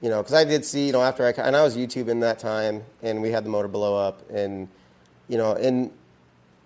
you 0.00 0.08
know, 0.10 0.18
because 0.22 0.34
I 0.34 0.44
did 0.44 0.64
see 0.64 0.86
you 0.86 0.92
know 0.92 1.02
after 1.02 1.24
I 1.26 1.30
and 1.30 1.56
I 1.56 1.62
was 1.62 1.76
YouTubing 1.76 2.20
that 2.20 2.38
time, 2.38 2.84
and 3.02 3.20
we 3.20 3.30
had 3.30 3.44
the 3.44 3.48
motor 3.50 3.68
blow 3.68 3.96
up, 3.96 4.28
and 4.30 4.68
you 5.28 5.36
know, 5.38 5.54
and 5.54 5.90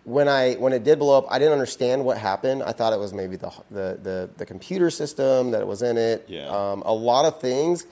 when 0.05 0.29
I 0.29 0.55
when 0.55 0.73
it 0.73 0.83
did 0.85 0.99
blow 0.99 1.17
up, 1.19 1.27
I 1.31 1.39
didn't 1.39 1.53
understand 1.53 2.05
what 2.05 2.19
happened. 2.19 2.63
I 2.63 2.73
thought 2.73 2.93
it 2.93 2.99
was 2.99 3.13
maybe 3.13 3.37
the 3.37 3.51
the 3.71 3.99
the, 4.03 4.31
the 4.37 4.47
computer 4.47 4.91
system 4.91 5.53
that 5.53 5.67
was 5.67 5.83
in 5.83 5.97
it, 5.97 6.25
Yeah. 6.29 6.49
um, 6.49 6.83
a 6.85 6.93
lot 6.93 7.25
of 7.25 7.41
things, 7.41 7.87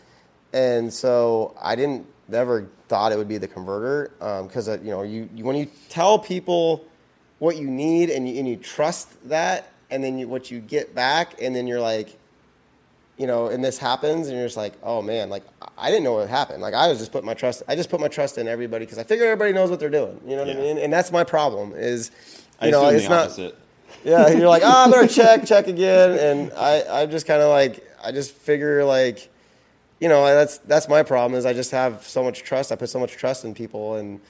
and 0.53 0.93
so 0.93 1.55
I 1.61 1.77
didn't 1.77 2.07
never 2.28 2.69
thought 2.89 3.12
it 3.12 3.19
would 3.19 3.28
be 3.28 3.39
the 3.39 3.49
converter 3.49 4.11
because 4.43 4.69
uh 4.69 4.78
you 4.82 4.91
know 4.91 5.03
you, 5.03 5.28
you 5.35 5.45
when 5.45 5.57
you 5.57 5.66
tell 5.89 6.19
people 6.19 6.85
what 7.39 7.57
you 7.57 7.69
need 7.70 8.11
and 8.11 8.28
you, 8.28 8.39
and 8.39 8.49
you 8.49 8.57
trust 8.57 9.09
that 9.28 9.73
and 9.91 10.03
then 10.05 10.19
you, 10.19 10.28
what 10.28 10.51
you 10.51 10.61
get 10.61 10.95
back 10.95 11.41
and 11.43 11.55
then 11.57 11.66
you're 11.66 11.81
like 11.81 12.16
you 13.16 13.27
know 13.27 13.47
and 13.49 13.65
this 13.65 13.78
happens 13.78 14.28
and 14.28 14.37
you're 14.37 14.47
just 14.47 14.57
like 14.57 14.74
oh 14.82 15.03
man 15.03 15.28
like 15.31 15.43
i 15.81 15.89
didn't 15.90 16.05
know 16.05 16.12
what 16.15 16.28
happened. 16.28 16.61
Like 16.62 16.74
i 16.74 16.86
was 16.89 16.98
just 16.98 17.12
put 17.12 17.24
my 17.24 17.35
trust 17.35 17.62
i 17.69 17.74
just 17.74 17.89
put 17.90 18.01
my 18.01 18.09
trust 18.09 18.39
in 18.39 18.47
everybody 18.48 18.85
because 18.85 18.98
i 18.98 19.02
figure 19.05 19.24
everybody 19.27 19.52
knows 19.52 19.70
what 19.70 19.81
they're 19.81 19.89
doing. 19.90 20.20
You 20.27 20.36
know 20.36 20.44
what 20.44 20.57
i 20.57 20.61
mean? 20.61 20.78
And 20.78 20.93
that's 20.93 21.11
my 21.11 21.24
problem 21.24 21.73
is 21.74 22.11
you 22.62 22.69
I 22.69 22.70
know 22.70 22.89
it's 22.89 23.05
the 23.05 23.11
not 23.11 23.24
opposite. 23.27 23.57
yeah 24.05 24.28
you're 24.28 24.48
like 24.48 24.62
oh 24.65 24.69
i 24.86 24.90
better 24.90 25.07
check 25.20 25.47
check 25.47 25.66
again. 25.66 26.11
And 26.19 26.52
i 26.55 27.02
i 27.02 27.07
just 27.07 27.27
kind 27.27 27.43
of 27.43 27.48
like 27.51 27.85
i 28.05 28.12
just 28.12 28.32
figure 28.32 28.85
like 28.85 29.28
you 30.01 30.09
know 30.09 30.24
that's 30.27 30.59
that's 30.59 30.89
my 30.89 31.02
problem 31.02 31.39
is 31.39 31.44
i 31.47 31.52
just 31.52 31.70
have 31.73 32.07
so 32.07 32.23
much 32.23 32.43
trust 32.43 32.73
i 32.73 32.77
put 32.77 32.89
so 32.89 32.98
much 32.98 33.12
trust 33.12 33.44
in 33.44 33.52
people 33.55 33.94
and 33.97 34.20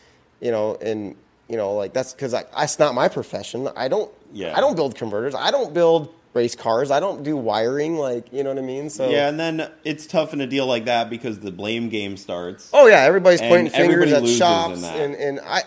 you 0.40 0.50
know 0.50 0.76
and 0.80 1.14
you 1.48 1.56
know 1.56 1.74
like 1.74 1.92
that's 1.92 2.12
because 2.12 2.32
I, 2.34 2.44
that's 2.56 2.78
not 2.78 2.94
my 2.94 3.08
profession. 3.08 3.68
I 3.76 3.88
don't 3.88 4.10
Yeah. 4.32 4.56
i 4.56 4.60
don't 4.60 4.76
build 4.76 4.94
converters. 4.94 5.34
I 5.34 5.50
don't 5.50 5.74
build 5.74 6.14
race 6.32 6.54
cars. 6.54 6.90
I 6.90 7.00
don't 7.00 7.22
do 7.22 7.36
wiring 7.36 7.96
like 7.96 8.32
you 8.32 8.42
know 8.44 8.50
what 8.50 8.58
i 8.58 8.62
mean? 8.62 8.88
So 8.90 9.10
Yeah, 9.10 9.28
and 9.28 9.38
then 9.38 9.70
it's 9.84 10.06
tough 10.06 10.32
in 10.32 10.40
a 10.40 10.46
deal 10.46 10.66
like 10.66 10.84
that 10.84 11.10
because 11.10 11.40
the 11.40 11.50
blame 11.50 11.88
game 11.88 12.16
starts. 12.16 12.70
oh 12.72 12.86
yeah 12.86 13.00
everybody's 13.00 13.40
And 13.40 13.50
pointing 13.50 13.72
fingers 13.72 14.12
everybody 14.12 14.32
at 14.32 14.38
shops 14.38 14.84
and 14.84 15.14
and 15.14 15.40
i 15.40 15.62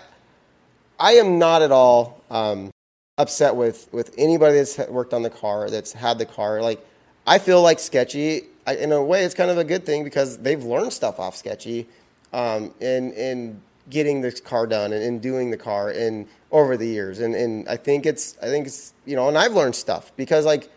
i 0.99 1.14
am 1.14 1.38
not 1.40 1.61
at 1.61 1.72
all 1.72 2.22
um 2.30 2.72
upset 3.18 3.56
with 3.56 3.90
with 3.91 4.14
anybody 4.18 4.56
that's 4.56 4.77
worked 4.90 5.14
on 5.14 5.22
the 5.22 5.30
car 5.30 5.69
that's 5.69 5.94
had 5.94 6.18
the 6.18 6.26
car. 6.26 6.61
Like 6.61 6.85
i 7.27 7.38
feel 7.40 7.61
like 7.61 7.80
sketchy. 7.80 8.44
I, 8.65 8.76
in 8.77 8.94
a 8.94 9.03
way 9.03 9.26
it's 9.26 9.35
kind 9.35 9.52
of 9.52 9.57
a 9.57 9.65
good 9.65 9.85
thing 9.85 10.06
because 10.06 10.38
they've 10.38 10.64
learned 10.64 10.94
stuff 10.94 11.19
off 11.19 11.35
sketchy 11.35 11.88
um 12.31 12.73
in 12.80 13.11
in 13.14 13.61
getting 13.90 14.22
this 14.22 14.40
car 14.40 14.65
done 14.65 14.94
and, 14.94 15.03
and 15.03 15.22
doing 15.22 15.52
the 15.52 15.57
car. 15.57 15.90
And 15.90 16.26
over 16.53 16.77
the 16.77 16.88
years 16.88 17.19
and 17.19 17.34
and 17.35 17.67
i 17.67 17.75
think 17.75 18.05
it's 18.05 18.38
i 18.41 18.45
think 18.45 18.65
it's 18.67 18.93
you 19.05 19.15
know 19.15 19.27
and 19.27 19.38
i've 19.38 19.53
learned 19.53 19.75
stuff 19.75 20.11
because 20.15 20.45
like 20.45 20.69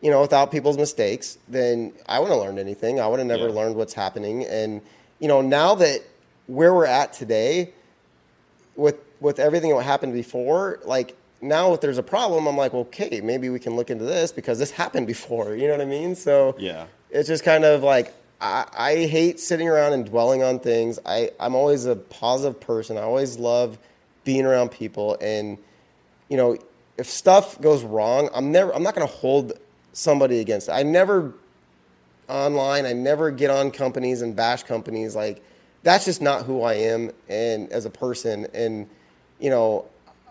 you 0.00 0.10
know 0.10 0.20
without 0.20 0.52
people's 0.52 0.76
mistakes 0.78 1.38
then 1.48 1.92
i 2.06 2.18
wouldn't 2.20 2.36
have 2.38 2.46
learned 2.46 2.58
anything 2.60 3.00
i 3.00 3.06
would 3.06 3.18
have 3.18 3.26
never 3.26 3.48
Yeah. 3.48 3.54
learned 3.54 3.74
what's 3.74 3.94
happening 3.94 4.44
and 4.44 4.80
you 5.18 5.28
know 5.28 5.40
now 5.40 5.74
that 5.76 6.00
where 6.46 6.72
we're 6.74 6.86
at 6.86 7.12
today 7.14 7.72
with 8.76 8.96
with 9.20 9.38
everything 9.38 9.74
that 9.76 9.82
happened 9.84 10.12
before, 10.12 10.80
like 10.84 11.16
now 11.40 11.72
if 11.74 11.80
there's 11.80 11.98
a 11.98 12.02
problem, 12.02 12.48
I'm 12.48 12.56
like, 12.56 12.74
okay, 12.74 13.20
maybe 13.22 13.48
we 13.50 13.60
can 13.60 13.76
look 13.76 13.88
into 13.90 14.04
this 14.04 14.32
because 14.32 14.58
this 14.58 14.70
happened 14.82 15.06
before. 15.06 15.54
You 15.54 15.66
know 15.68 15.74
what 15.74 15.80
I 15.80 15.84
mean? 15.86 16.16
So 16.16 16.56
Yeah. 16.58 16.86
it's 17.10 17.28
just 17.28 17.44
kind 17.44 17.64
of 17.64 17.82
like 17.84 18.12
I, 18.40 18.66
I 18.76 18.96
hate 19.06 19.38
sitting 19.38 19.68
around 19.68 19.92
and 19.92 20.04
dwelling 20.04 20.42
on 20.42 20.58
things. 20.58 20.98
I, 21.06 21.30
I'm 21.38 21.54
always 21.54 21.86
a 21.86 21.94
positive 21.94 22.58
person. 22.60 22.98
I 22.98 23.02
always 23.02 23.38
love 23.38 23.78
being 24.24 24.44
around 24.44 24.70
people 24.70 25.16
and 25.20 25.58
you 26.28 26.36
know, 26.36 26.56
if 26.96 27.06
stuff 27.06 27.60
goes 27.60 27.84
wrong, 27.84 28.30
I'm 28.34 28.52
never 28.52 28.74
I'm 28.74 28.82
not 28.82 28.94
gonna 28.94 29.06
hold 29.06 29.52
somebody 29.92 30.40
against 30.40 30.68
it. 30.68 30.72
I 30.72 30.82
never 30.82 31.34
online, 32.28 32.86
I 32.86 32.92
never 32.92 33.30
get 33.30 33.50
on 33.50 33.70
companies 33.70 34.22
and 34.22 34.34
bash 34.34 34.62
companies 34.62 35.14
like 35.14 35.42
that's 35.82 36.04
just 36.04 36.22
not 36.22 36.46
who 36.46 36.62
I 36.62 36.74
am 36.74 37.10
and 37.28 37.70
as 37.72 37.84
a 37.84 37.90
person 37.90 38.46
and 38.54 38.88
you 39.38 39.50
know, 39.50 39.86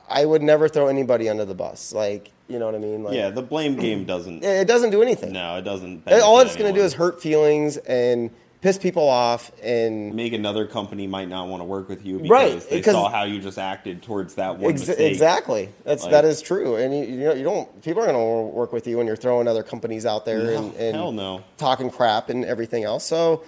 I 0.09 0.25
would 0.25 0.41
never 0.41 0.67
throw 0.67 0.87
anybody 0.87 1.29
under 1.29 1.45
the 1.45 1.53
bus. 1.53 1.93
Like, 1.93 2.31
you 2.47 2.59
know 2.59 2.65
what 2.65 2.75
I 2.75 2.79
mean? 2.79 3.03
Like 3.03 3.13
yeah, 3.15 3.29
the 3.29 3.41
blame 3.41 3.75
game 3.75 4.05
doesn't. 4.05 4.43
it 4.43 4.67
doesn't 4.67 4.89
do 4.91 5.01
anything. 5.01 5.33
No, 5.33 5.57
it 5.57 5.61
doesn't. 5.61 6.07
All 6.07 6.39
it's 6.39 6.55
going 6.55 6.73
to 6.73 6.79
do 6.79 6.83
is 6.83 6.93
hurt 6.93 7.21
feelings 7.21 7.77
and 7.77 8.31
piss 8.61 8.77
people 8.77 9.09
off 9.09 9.51
and 9.63 10.13
make 10.13 10.33
another 10.33 10.67
company 10.67 11.07
might 11.07 11.27
not 11.27 11.47
want 11.47 11.61
to 11.61 11.65
work 11.65 11.89
with 11.89 12.05
you 12.05 12.19
because 12.19 12.29
Right, 12.29 12.69
they 12.69 12.81
saw 12.83 13.09
how 13.09 13.23
you 13.23 13.39
just 13.41 13.57
acted 13.57 14.03
towards 14.03 14.35
that 14.35 14.59
one 14.59 14.71
Ex- 14.73 14.87
mistake. 14.87 15.11
exactly. 15.11 15.69
That's 15.83 16.03
Like- 16.03 16.11
that 16.11 16.25
is 16.25 16.41
true, 16.43 16.75
and 16.75 16.95
you, 16.95 17.03
you 17.05 17.19
know 17.25 17.33
you 17.33 17.43
don't 17.43 17.81
people 17.81 18.03
are 18.03 18.05
going 18.11 18.15
to 18.49 18.55
work 18.55 18.71
with 18.71 18.85
you 18.87 18.97
when 18.97 19.07
you're 19.07 19.15
throwing 19.15 19.47
other 19.47 19.63
companies 19.63 20.05
out 20.05 20.25
there 20.25 20.43
No, 20.43 20.57
and, 20.57 20.75
and 20.75 21.15
no. 21.15 21.43
talking 21.57 21.89
crap 21.89 22.29
and 22.29 22.45
everything 22.45 22.83
else. 22.83 23.03
So, 23.03 23.43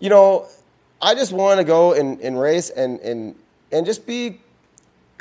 you 0.00 0.10
know, 0.10 0.46
I 1.00 1.14
just 1.14 1.32
want 1.32 1.58
to 1.58 1.64
go 1.64 1.94
and, 1.94 2.20
and 2.20 2.38
race 2.38 2.68
and 2.70 3.00
and 3.00 3.34
and 3.72 3.86
just 3.86 4.06
be 4.06 4.38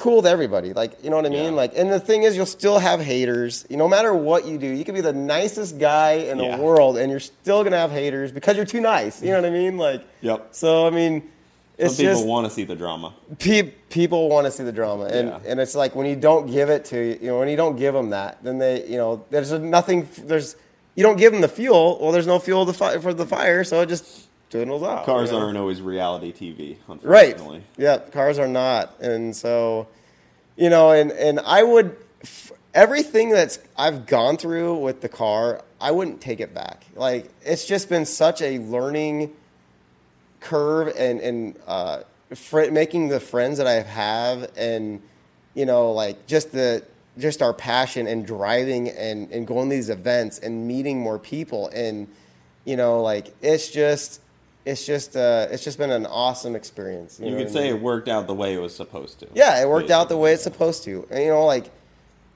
cool 0.02 0.18
with 0.18 0.26
everybody. 0.28 0.74
Like, 0.74 1.04
you 1.04 1.10
know 1.10 1.16
what 1.16 1.26
I 1.26 1.30
mean? 1.30 1.56
Like, 1.56 1.74
and 1.78 1.92
the 1.92 2.00
thing 2.00 2.24
is, 2.24 2.36
you'll 2.36 2.46
still 2.46 2.80
have 2.80 3.00
haters. 3.00 3.66
You, 3.70 3.78
no 3.78 3.88
matter 3.88 4.14
what 4.14 4.46
you 4.46 4.58
do, 4.58 4.68
you 4.68 4.84
could 4.84 4.96
be 4.96 5.02
the 5.02 5.14
nicest 5.14 5.80
guy 5.80 6.14
in 6.14 6.40
Yeah. 6.40 6.58
the 6.58 6.62
world, 6.64 6.98
and 6.98 7.10
you're 7.10 7.20
still 7.20 7.64
gonna 7.64 7.78
have 7.78 7.92
haters 7.92 8.32
because 8.32 8.56
you're 8.58 8.66
too 8.66 8.82
nice. 8.82 9.22
You 9.22 9.30
know 9.30 9.38
what 9.42 9.46
I 9.46 9.52
mean? 9.52 9.78
Like, 9.78 10.02
Yep. 10.22 10.48
so 10.52 10.86
I 10.88 10.90
mean, 10.90 11.22
Some 11.22 11.86
it's 11.88 11.98
people 11.98 12.14
just 12.14 12.26
want 12.26 12.48
to 12.48 12.52
see 12.54 12.64
the 12.66 12.76
drama. 12.76 13.14
pe- 13.40 13.72
people 13.90 14.28
want 14.30 14.46
to 14.46 14.52
see 14.52 14.64
the 14.64 14.72
drama, 14.72 15.06
and 15.06 15.30
Yeah. 15.30 15.40
and 15.52 15.60
it's 15.60 15.76
like 15.76 15.96
when 15.96 16.06
you 16.08 16.16
don't 16.16 16.48
give 16.52 16.70
it 16.70 16.86
to 16.86 16.98
you 17.22 17.28
know 17.28 17.40
when 17.40 17.48
you 17.50 17.56
don't 17.58 17.78
give 17.78 17.94
them 17.94 18.10
that, 18.10 18.38
then 18.44 18.58
they 18.60 18.86
you 18.86 18.98
know 18.98 19.24
there's 19.30 19.52
nothing 19.52 20.08
there's 20.26 20.56
you 20.96 21.04
don't 21.04 21.18
give 21.18 21.32
them 21.32 21.42
the 21.42 21.48
fuel. 21.48 21.98
Well, 22.02 22.12
there's 22.12 22.28
no 22.28 22.38
fuel 22.40 22.66
to 22.66 22.74
fi- 22.74 22.98
for 22.98 23.14
the 23.14 23.26
fire, 23.26 23.64
so 23.64 23.82
it 23.82 23.88
just 23.90 24.28
out. 24.84 25.06
Cars 25.06 25.32
you 25.32 25.38
know? 25.38 25.46
aren't 25.46 25.58
always 25.58 25.82
reality 25.82 26.32
TV, 26.32 26.78
Right. 27.04 27.40
Yeah, 27.78 27.98
cars 27.98 28.38
are 28.40 28.48
not, 28.48 29.00
and 29.00 29.36
so, 29.36 29.88
you 30.56 30.70
know, 30.70 30.92
and 30.92 31.12
and 31.12 31.40
I 31.40 31.64
would 31.64 31.96
f- 32.22 32.52
everything 32.74 33.30
that's 33.30 33.60
I've 33.78 34.06
gone 34.06 34.38
through 34.38 34.78
with 34.78 35.02
the 35.02 35.10
car, 35.10 35.64
I 35.80 35.92
wouldn't 35.92 36.22
take 36.22 36.40
it 36.40 36.54
back. 36.54 36.86
Like 36.96 37.32
it's 37.44 37.66
just 37.66 37.90
been 37.90 38.06
such 38.06 38.42
a 38.42 38.60
learning 38.60 39.34
curve, 40.40 40.94
and 40.98 41.20
and 41.20 41.60
uh, 41.66 42.04
fr- 42.36 42.72
making 42.72 43.10
the 43.10 43.20
friends 43.20 43.58
that 43.58 43.68
I 43.68 43.82
have, 43.82 44.52
and 44.58 45.02
you 45.54 45.66
know, 45.66 45.92
like 45.92 46.28
just 46.28 46.52
the 46.52 46.84
just 47.18 47.42
our 47.42 47.54
passion 47.54 48.08
and 48.08 48.26
driving 48.26 48.90
and 48.90 49.32
and 49.32 49.46
going 49.46 49.70
to 49.70 49.76
these 49.76 49.90
events 49.90 50.40
and 50.40 50.68
meeting 50.68 51.00
more 51.00 51.20
people 51.20 51.70
and 51.74 52.08
you 52.64 52.78
know 52.78 53.02
like 53.02 53.34
it's 53.42 53.70
just 53.70 54.22
it's 54.66 54.86
just 54.86 55.16
uh, 55.16 55.48
it's 55.50 55.64
just 55.64 55.78
been 55.78 55.92
an 55.92 56.06
awesome 56.06 56.56
experience. 56.56 57.20
You, 57.20 57.32
know 57.32 57.38
could 57.38 57.48
what 57.48 57.50
I 57.50 57.54
say 57.54 57.64
mean? 57.72 57.76
it 57.78 57.82
worked 57.82 58.08
out 58.08 58.28
the 58.28 58.34
way 58.36 58.54
it 58.54 58.60
was 58.60 58.76
supposed 58.76 59.20
to. 59.20 59.28
Yeah, 59.34 59.62
it 59.62 59.68
worked 59.68 59.90
out 59.90 60.10
the 60.10 60.18
way 60.18 60.34
it's 60.34 60.44
supposed 60.44 60.84
to. 60.84 61.08
And, 61.10 61.24
you 61.24 61.30
know, 61.30 61.46
like 61.46 61.72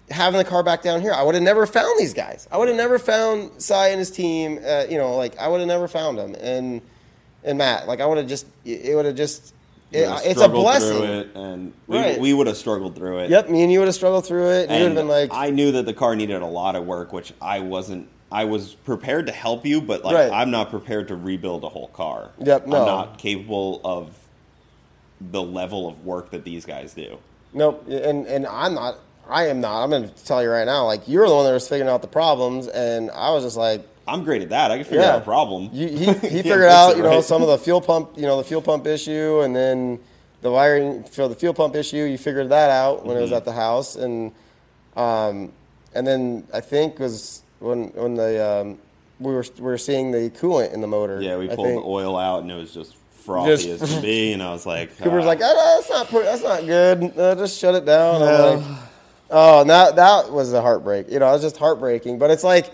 having 0.10 0.38
the 0.38 0.44
car 0.46 0.64
back 0.64 0.82
down 0.82 1.02
here, 1.02 1.14
I 1.14 1.24
would 1.24 1.36
have 1.36 1.44
never 1.44 1.66
found 1.66 2.00
these 2.00 2.14
guys. 2.14 2.48
I 2.52 2.58
would 2.58 2.68
have 2.68 2.78
never 2.78 2.98
found 3.00 3.62
Cy 3.62 3.90
and 3.90 4.00
his 4.00 4.12
team. 4.12 4.60
Uh, 4.66 4.86
you 4.90 4.98
know, 4.98 5.16
like 5.16 5.38
I 5.38 5.48
would 5.48 5.60
have 5.60 5.68
never 5.68 5.88
found 5.88 6.18
them. 6.18 6.36
And 6.40 6.82
and 7.44 7.58
Matt, 7.58 7.88
like 7.88 8.02
I 8.02 8.06
would 8.06 8.18
have 8.18 8.28
just 8.28 8.48
it 8.66 8.96
would 8.96 9.06
have 9.06 9.16
just 9.16 9.54
it, 9.92 10.10
it's 10.26 10.42
a 10.42 10.50
blessing. 10.50 11.04
It, 11.04 11.36
and 11.36 11.74
we, 11.88 11.98
Right. 11.98 12.20
we 12.20 12.34
would 12.34 12.48
have 12.48 12.58
struggled 12.58 12.96
through 12.96 13.20
it. 13.20 13.30
Yep, 13.30 13.50
me 13.50 13.64
and 13.64 13.72
you 13.72 13.80
would 13.80 13.88
have 13.88 13.96
struggled 13.96 14.26
through 14.26 14.50
it. 14.50 14.70
And, 14.70 14.78
you 14.80 14.90
would 14.90 14.96
have 14.96 14.96
been 14.96 15.08
like, 15.08 15.30
I 15.32 15.52
knew 15.52 15.72
that 15.74 15.86
the 15.86 15.94
car 15.94 16.16
needed 16.16 16.42
a 16.42 16.48
lot 16.48 16.76
of 16.76 16.86
work, 16.86 17.14
which 17.14 17.34
I 17.42 17.60
wasn't. 17.60 18.10
I 18.32 18.46
was 18.46 18.74
prepared 18.74 19.28
to 19.28 19.32
help 19.32 19.66
you, 19.66 19.82
but 19.82 20.04
like 20.04 20.16
Right. 20.16 20.32
I'm 20.32 20.52
not 20.52 20.70
prepared 20.70 21.08
to 21.10 21.16
rebuild 21.16 21.64
a 21.64 21.70
whole 21.70 21.88
car. 21.90 22.32
Yep, 22.40 22.68
no. 22.68 22.78
I'm 22.80 22.86
not 22.86 23.18
capable 23.18 23.82
of 23.84 24.18
the 25.22 25.42
level 25.42 25.88
of 25.88 26.06
work 26.06 26.32
that 26.32 26.44
these 26.44 26.66
guys 26.66 26.94
do. 26.94 27.18
Nope, 27.54 27.86
and 27.88 28.26
and 28.28 28.46
I'm 28.48 28.74
not. 28.74 28.98
I 29.30 29.48
am 29.48 29.60
not. 29.62 29.84
I'm 29.84 29.90
going 29.90 30.08
to 30.10 30.26
tell 30.26 30.44
you 30.44 30.50
right 30.50 30.66
now. 30.66 30.86
Like 30.86 31.08
you're 31.08 31.28
the 31.28 31.34
one 31.34 31.46
that 31.46 31.54
was 31.54 31.68
figuring 31.68 31.90
out 31.90 32.02
the 32.02 32.08
problems, 32.08 32.68
and 32.68 33.10
I 33.12 33.32
was 33.32 33.44
just 33.44 33.56
like, 33.58 33.88
I'm 34.08 34.24
great 34.24 34.42
at 34.42 34.50
that. 34.50 34.72
I 34.72 34.76
can 34.78 34.84
figure 34.86 35.02
out 35.04 35.22
a 35.22 35.24
problem. 35.24 35.70
You, 35.72 35.88
he 35.88 36.06
he 36.06 36.12
figured 36.14 36.44
fix 36.44 36.64
out 36.74 36.92
it, 36.92 36.98
you 36.98 37.04
know 37.04 37.10
right? 37.16 37.24
some 37.24 37.42
of 37.42 37.48
the 37.48 37.58
fuel 37.58 37.80
pump 37.82 38.12
you 38.18 38.24
know 38.24 38.38
the 38.38 38.44
fuel 38.44 38.62
pump 38.62 38.86
issue, 38.88 39.40
and 39.42 39.56
then 39.56 40.00
the 40.42 40.52
wiring 40.52 41.04
for 41.06 41.28
the 41.30 41.36
fuel 41.36 41.54
pump 41.54 41.76
issue. 41.76 41.98
You 42.04 42.18
figured 42.18 42.50
that 42.50 42.70
out 42.70 43.06
when 43.06 43.16
it 43.18 43.22
was 43.22 43.32
Mhm. 43.32 43.38
at 43.38 43.46
the 43.46 43.54
house, 43.54 43.96
and 43.96 44.32
um, 44.98 45.54
and 45.94 46.06
then 46.06 46.46
I 46.54 46.60
think 46.60 47.00
was 47.00 47.42
when 47.66 47.88
when 47.90 48.16
the 48.16 48.46
um, 48.62 48.78
we 49.20 49.34
were 49.34 49.46
we 49.58 49.64
were 49.64 49.78
seeing 49.78 50.12
the 50.12 50.30
coolant 50.32 50.74
in 50.74 50.82
the 50.82 50.88
motor. 50.88 51.22
Yeah, 51.22 51.38
we 51.38 51.50
I 51.50 51.56
pulled 51.56 51.68
think. 51.68 51.82
the 51.82 51.88
oil 51.88 52.18
out, 52.18 52.44
and 52.44 52.52
it 52.52 52.56
was 52.56 52.74
just 52.74 52.96
frothy 53.24 53.52
Just- 53.52 53.84
as 53.84 53.92
can 53.92 54.02
be. 54.02 54.34
And 54.34 54.44
I 54.44 54.52
was 54.52 54.66
like, 54.66 54.96
Cooper's 55.00 55.24
ah. 55.26 55.28
like, 55.28 55.40
oh, 55.42 55.76
that's 55.78 55.90
not 55.90 56.08
pretty, 56.10 56.26
that's 56.26 56.44
not 56.44 56.66
good. 56.66 57.18
Uh, 57.18 57.36
just 57.36 57.60
shut 57.60 57.76
it 57.76 57.86
down. 57.86 58.22
I'm 58.22 58.60
like, 58.60 58.80
oh, 59.32 59.64
that 59.64 59.96
that 59.96 60.32
was 60.32 60.54
a 60.54 60.62
heartbreak. 60.62 61.10
You 61.10 61.20
know, 61.20 61.30
it 61.30 61.34
was 61.34 61.42
just 61.42 61.58
heartbreaking. 61.58 62.20
But 62.20 62.30
it's 62.32 62.44
like 62.44 62.72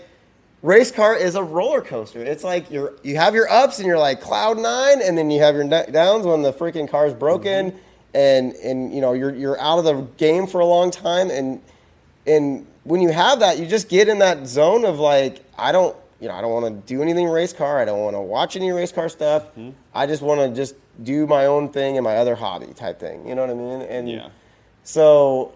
race 0.62 0.90
car 0.90 1.16
is 1.16 1.34
a 1.36 1.42
roller 1.42 1.80
coaster. 1.80 2.22
It's 2.22 2.44
like 2.44 2.70
you're 2.70 2.92
you 3.02 3.16
have 3.16 3.34
your 3.34 3.50
ups 3.50 3.78
and 3.78 3.86
you're 3.86 3.98
like 3.98 4.20
cloud 4.20 4.58
nine, 4.58 5.00
and 5.02 5.16
then 5.16 5.30
you 5.30 5.40
have 5.40 5.54
your 5.54 5.64
da- 5.68 5.86
downs 5.86 6.26
when 6.26 6.42
the 6.42 6.52
freaking 6.52 6.88
car's 6.88 7.14
broken, 7.14 7.70
Mm-hmm. 7.72 7.78
and 8.14 8.52
and 8.56 8.94
you 8.94 9.00
know 9.00 9.12
you're 9.14 9.34
you're 9.34 9.58
out 9.60 9.78
of 9.78 9.84
the 9.84 10.02
game 10.18 10.46
for 10.46 10.60
a 10.60 10.66
long 10.66 10.90
time, 10.90 11.30
and 11.30 11.62
and 12.26 12.66
when 12.84 13.00
you 13.00 13.10
have 13.10 13.40
that, 13.40 13.58
you 13.58 13.66
just 13.66 13.88
get 13.88 14.08
in 14.08 14.18
that 14.20 14.46
zone 14.46 14.84
of 14.84 14.98
like 14.98 15.44
I 15.58 15.72
don't. 15.72 15.96
You 16.20 16.28
know, 16.28 16.34
I 16.34 16.40
don't 16.40 16.52
want 16.52 16.66
to 16.86 16.94
do 16.94 17.02
anything 17.02 17.26
race 17.28 17.52
car. 17.52 17.80
I 17.80 17.84
don't 17.84 17.98
want 17.98 18.14
to 18.14 18.20
watch 18.20 18.54
any 18.54 18.70
race 18.70 18.92
car 18.92 19.08
stuff. 19.08 19.42
Mm-hmm. 19.56 19.70
I 19.92 20.06
just 20.06 20.22
want 20.22 20.40
to 20.40 20.54
just 20.54 20.76
do 21.02 21.26
my 21.26 21.46
own 21.46 21.68
thing 21.70 21.96
and 21.96 22.04
my 22.04 22.16
other 22.16 22.36
hobby 22.36 22.72
type 22.74 23.00
thing. 23.00 23.26
You 23.26 23.34
know 23.34 23.40
what 23.40 23.50
I 23.50 23.54
mean? 23.54 23.82
And 23.82 24.08
Yeah. 24.08 24.28
so 24.84 25.52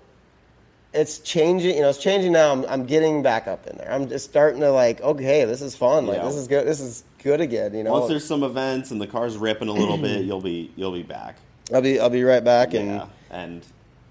it's 0.92 1.18
changing. 1.18 1.76
You 1.76 1.82
know, 1.82 1.88
it's 1.90 1.98
changing 2.02 2.32
now. 2.32 2.50
I'm, 2.50 2.64
I'm 2.66 2.84
getting 2.84 3.22
back 3.22 3.46
up 3.46 3.68
in 3.68 3.76
there. 3.78 3.92
I'm 3.92 4.08
just 4.08 4.24
starting 4.24 4.60
to 4.62 4.72
like, 4.72 5.00
okay, 5.02 5.44
this 5.44 5.62
is 5.62 5.76
fun. 5.76 6.06
Like 6.06 6.16
Yeah. 6.18 6.24
this 6.24 6.34
is 6.34 6.48
good. 6.48 6.66
This 6.66 6.80
is 6.80 7.04
good 7.22 7.40
again. 7.40 7.72
You 7.72 7.84
know, 7.84 7.92
Once 7.92 8.08
there's 8.08 8.26
some 8.26 8.42
events 8.42 8.90
and 8.90 9.00
the 9.00 9.06
car's 9.06 9.36
ripping 9.36 9.68
a 9.68 9.72
little 9.72 9.98
bit, 9.98 10.24
you'll 10.24 10.40
be 10.40 10.72
you'll 10.74 10.90
be 10.92 11.04
back. 11.04 11.36
I'll 11.72 11.80
be 11.80 12.00
I'll 12.00 12.10
be 12.10 12.24
right 12.24 12.42
back. 12.42 12.74
And 12.74 13.02
and 13.30 13.64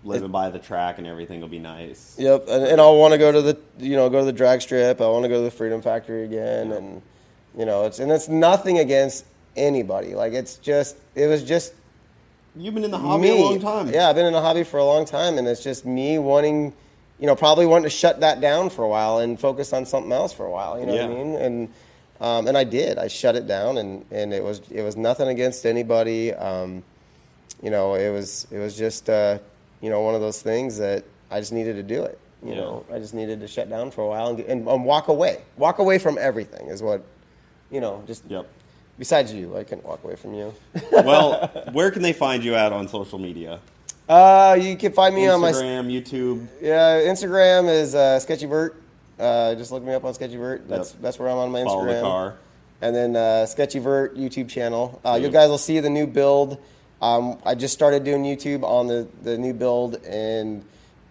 living 0.06 0.32
by 0.32 0.49
the 0.49 0.60
track 0.60 0.98
and 0.98 1.07
everything 1.07 1.41
will 1.41 1.48
be 1.48 1.60
nice. 1.60 2.15
Yep, 2.18 2.48
and, 2.48 2.64
and 2.64 2.82
I'll 2.82 2.98
want 2.98 3.14
to 3.14 3.18
go 3.18 3.32
to 3.32 3.41
the 3.41 3.57
you 3.80 3.95
know 3.95 4.10
go 4.10 4.19
to 4.19 4.26
the 4.26 4.34
drag 4.34 4.61
strip. 4.61 5.02
I 5.02 5.07
want 5.07 5.23
to 5.23 5.30
go 5.30 5.38
to 5.38 5.44
the 5.44 5.52
Freedom 5.52 5.82
Factory 5.82 6.23
again, 6.23 6.72
and 6.72 7.02
you 7.57 7.65
know 7.65 7.86
it's 7.86 7.99
and 7.99 8.11
it's 8.11 8.27
nothing 8.30 8.80
against 8.80 9.26
anybody. 9.57 10.15
Like 10.15 10.34
it's 10.34 10.56
just 10.57 10.95
it 11.15 11.27
was 11.27 11.44
just 11.44 11.73
You've 12.57 12.73
been 12.73 12.86
in 12.86 12.91
the 12.91 12.98
hobby 12.98 13.23
me. 13.23 13.41
a 13.41 13.45
long 13.45 13.60
time. 13.60 13.90
Yeah, 13.90 14.07
I've 14.07 14.15
been 14.15 14.26
in 14.26 14.34
the 14.34 14.41
hobby 14.41 14.64
for 14.64 14.77
a 14.77 14.86
long 14.86 15.03
time, 15.03 15.38
and 15.38 15.45
it's 15.45 15.61
just 15.61 15.86
me 15.86 16.18
wanting, 16.18 16.73
you 17.19 17.27
know, 17.27 17.36
probably 17.36 17.65
wanting 17.65 17.84
to 17.84 17.90
shut 17.90 18.22
that 18.22 18.40
down 18.40 18.69
for 18.69 18.84
a 18.84 18.88
while 18.88 19.19
and 19.19 19.38
focus 19.38 19.73
on 19.73 19.86
something 19.86 20.14
else 20.14 20.32
for 20.32 20.45
a 20.45 20.49
while. 20.49 20.80
You 20.80 20.86
know 20.86 20.94
what 20.94 21.03
I 21.03 21.07
mean? 21.07 21.36
And 21.36 21.69
um, 22.22 22.48
and 22.48 22.57
I 22.57 22.64
did. 22.64 22.98
I 22.98 23.10
shut 23.10 23.36
it 23.36 23.45
down, 23.45 23.77
and, 23.77 24.06
and 24.10 24.34
it 24.34 24.41
was 24.41 24.61
it 24.72 24.84
was 24.84 24.95
nothing 24.95 25.27
against 25.27 25.65
anybody. 25.65 26.34
Um, 26.34 26.82
you 27.61 27.72
know, 27.72 27.95
it 27.95 28.10
was 28.10 28.48
it 28.52 28.60
was 28.60 28.77
just 28.77 29.10
uh, 29.10 29.40
you 29.81 29.89
know 29.89 30.02
one 30.02 30.15
of 30.15 30.22
those 30.22 30.41
things 30.41 30.77
that 30.77 31.03
I 31.31 31.39
just 31.39 31.53
needed 31.53 31.76
to 31.76 31.84
do 31.84 32.03
it. 32.03 32.19
You 32.43 32.49
Yeah. 32.52 32.56
know, 32.61 32.85
I 32.93 32.99
just 32.99 33.14
needed 33.14 33.39
to 33.41 33.47
shut 33.47 33.69
down 33.69 33.91
for 33.91 34.02
a 34.02 34.07
while 34.07 34.27
and, 34.27 34.38
get- 34.38 34.47
and, 34.47 34.68
and 34.68 34.85
walk 34.85 35.07
away. 35.07 35.41
Walk 35.57 35.80
away 35.80 35.97
from 35.97 36.18
everything 36.19 36.68
is 36.68 36.81
what, 36.84 37.03
you 37.72 37.81
know, 37.81 38.03
just. 38.07 38.23
Yep. 38.27 38.47
Besides 38.97 39.34
you, 39.34 39.57
I 39.57 39.64
couldn't 39.65 39.84
walk 39.85 40.03
away 40.06 40.15
from 40.15 40.34
you. 40.35 40.53
well, 40.91 41.47
where 41.73 41.91
can 41.91 42.02
they 42.02 42.14
find 42.14 42.43
you 42.43 42.56
at 42.56 42.72
on 42.72 42.88
social 42.88 43.19
media? 43.19 43.60
Uh, 44.07 44.57
you 44.60 44.77
can 44.77 44.93
find 44.93 45.14
me 45.15 45.27
on 45.27 45.41
my 45.41 45.52
Instagram, 45.52 45.91
YouTube. 45.91 46.47
Yeah, 46.61 47.02
Instagram 47.02 47.68
is 47.69 47.93
uh, 47.95 48.19
Sketchy 48.19 48.45
Vert. 48.45 48.81
Uh, 49.19 49.56
just 49.56 49.72
look 49.72 49.84
me 49.84 49.93
up 49.93 50.06
on 50.06 50.14
Sketchy 50.14 50.38
Vert. 50.38 50.68
That's 50.69 50.91
that's 50.93 51.18
where 51.19 51.27
I'm 51.30 51.38
on 51.38 51.52
my 51.52 51.60
Instagram. 51.61 51.65
Follow 51.65 51.93
the 51.93 52.02
car. 52.02 52.35
And 52.81 52.95
then 52.95 53.15
uh, 53.15 53.45
Sketchy 53.47 53.80
Vert 53.80 54.15
YouTube 54.15 54.47
channel. 54.47 55.02
Uh, 55.03 55.18
you 55.22 55.30
guys 55.30 55.49
will 55.49 55.57
see 55.57 55.80
the 55.80 55.89
new 55.89 56.06
build. 56.07 56.57
Um, 57.01 57.39
I 57.45 57.55
just 57.55 57.73
started 57.73 58.03
doing 58.03 58.23
YouTube 58.23 58.63
on 58.63 58.88
the, 58.88 59.07
the 59.22 59.38
new 59.38 59.53
build 59.53 59.95
and 60.05 60.63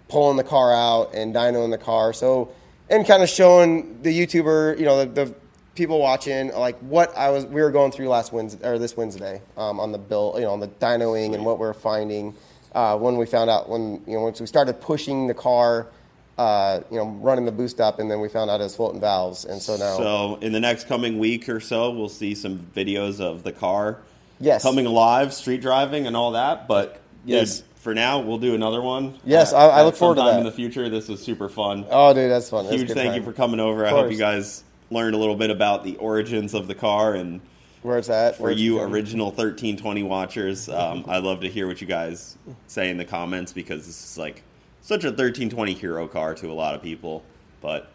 pulling 0.09 0.36
the 0.36 0.44
car 0.44 0.73
out 0.73 1.15
and 1.15 1.35
dynoing 1.35 1.70
the 1.70 1.78
car. 1.78 2.12
So 2.12 2.52
and 2.90 3.06
kind 3.06 3.23
of 3.23 3.28
showing 3.28 4.02
the 4.02 4.11
YouTuber, 4.16 4.78
you 4.78 4.85
know, 4.85 5.05
the, 5.05 5.27
the 5.27 5.35
people 5.74 5.98
watching 5.98 6.52
like 6.52 6.78
what 6.81 7.16
I 7.16 7.31
was 7.31 7.47
we 7.47 7.61
were 7.61 7.70
going 7.70 7.93
through 7.93 8.09
last 8.09 8.32
Wednesday 8.32 8.66
or 8.66 8.78
this 8.78 8.97
Wednesday 8.97 9.40
um, 9.56 9.81
on 9.81 9.93
the 9.93 9.98
build, 9.98 10.36
you 10.36 10.43
know, 10.43 10.52
on 10.52 10.61
the 10.61 10.69
dynoing 10.69 11.35
and 11.35 11.44
what 11.44 11.59
we 11.59 11.66
are 11.66 11.74
finding 11.74 12.35
uh, 12.74 12.97
when 12.97 13.16
we 13.16 13.27
found 13.27 13.51
out 13.51 13.69
when 13.69 14.02
you 14.06 14.15
know 14.15 14.20
once 14.20 14.40
we 14.40 14.47
started 14.47 14.81
pushing 14.81 15.27
the 15.27 15.35
car. 15.35 15.89
Uh, 16.36 16.81
you 16.90 16.97
know, 16.97 17.06
running 17.20 17.44
the 17.44 17.52
boost 17.52 17.81
up, 17.81 18.01
and 18.01 18.11
then 18.11 18.19
we 18.19 18.28
found 18.28 18.51
out 18.51 18.61
it 18.61 18.65
was 18.65 18.74
floating 18.74 19.01
valves, 19.01 19.44
and 19.44 19.62
so 19.62 19.77
now 19.77 19.97
So 19.97 20.39
in 20.40 20.51
the 20.51 20.59
next 20.59 20.89
coming 20.89 21.20
week 21.20 21.48
or 21.48 21.61
so, 21.61 21.93
we'll 21.93 22.09
see 22.09 22.35
some 22.35 22.59
videos 22.74 23.20
of 23.20 23.44
the 23.44 23.52
car 23.52 24.01
Yes. 24.40 24.62
coming 24.62 24.86
alive, 24.86 25.32
street 25.32 25.61
driving, 25.61 26.06
and 26.06 26.16
all 26.16 26.32
that. 26.32 26.66
But 26.69 27.01
Yes. 27.24 27.59
dude, 27.59 27.66
for 27.77 27.94
now, 27.94 28.20
we'll 28.20 28.39
do 28.39 28.55
another 28.55 28.81
one. 28.82 29.15
Yes, 29.24 29.52
Uh, 29.52 29.56
I- 29.59 29.81
I 29.81 29.82
look 29.85 29.94
forward 29.97 30.16
to 30.16 30.20
sometime 30.20 30.35
that. 30.35 30.40
in 30.40 30.44
the 30.47 30.52
future. 30.52 30.89
This 30.89 31.09
was 31.09 31.23
super 31.23 31.48
fun. 31.48 31.85
Oh, 31.90 32.12
dude, 32.15 32.31
that's 32.31 32.51
fun. 32.51 32.66
Huge 32.66 32.90
thank 32.93 33.11
time. 33.11 33.15
you 33.15 33.23
for 33.23 33.32
coming 33.32 33.61
over. 33.61 33.86
I 33.86 33.90
hope 33.90 34.11
you 34.11 34.19
guys 34.19 34.65
learned 34.90 35.15
a 35.15 35.19
little 35.19 35.36
bit 35.36 35.51
about 35.51 35.85
the 35.85 35.97
origins 35.97 36.55
of 36.55 36.66
the 36.69 36.74
car 36.74 37.15
and 37.15 37.40
where 37.82 37.98
it's 37.98 38.09
at. 38.11 38.36
for 38.36 38.51
you 38.51 38.81
original 38.81 39.31
1320 39.31 40.02
watchers. 40.02 40.69
Um, 40.69 41.05
I'd 41.09 41.23
love 41.24 41.40
to 41.40 41.48
hear 41.48 41.66
what 41.66 41.81
you 41.81 41.86
guys 41.86 42.36
say 42.66 42.89
in 42.90 42.97
the 42.97 43.05
comments 43.05 43.52
because 43.52 43.86
this 43.86 44.12
is 44.12 44.19
like 44.19 44.43
such 44.82 45.05
a 45.05 45.09
1320 45.11 45.73
hero 45.74 46.06
car 46.06 46.35
to 46.35 46.51
a 46.51 46.55
lot 46.55 46.74
of 46.74 46.82
people. 46.82 47.23
But 47.61 47.89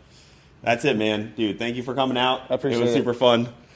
that's 0.64 0.84
it, 0.86 0.98
man. 0.98 1.34
Dude, 1.38 1.58
thank 1.60 1.76
you 1.76 1.84
for 1.84 1.94
coming 1.94 2.18
out. 2.18 2.42
I 2.50 2.56
appreciate 2.56 2.80
it. 2.80 2.84
was 2.84 2.92
it. 2.92 2.96
super 2.96 3.14
fun. 3.14 3.50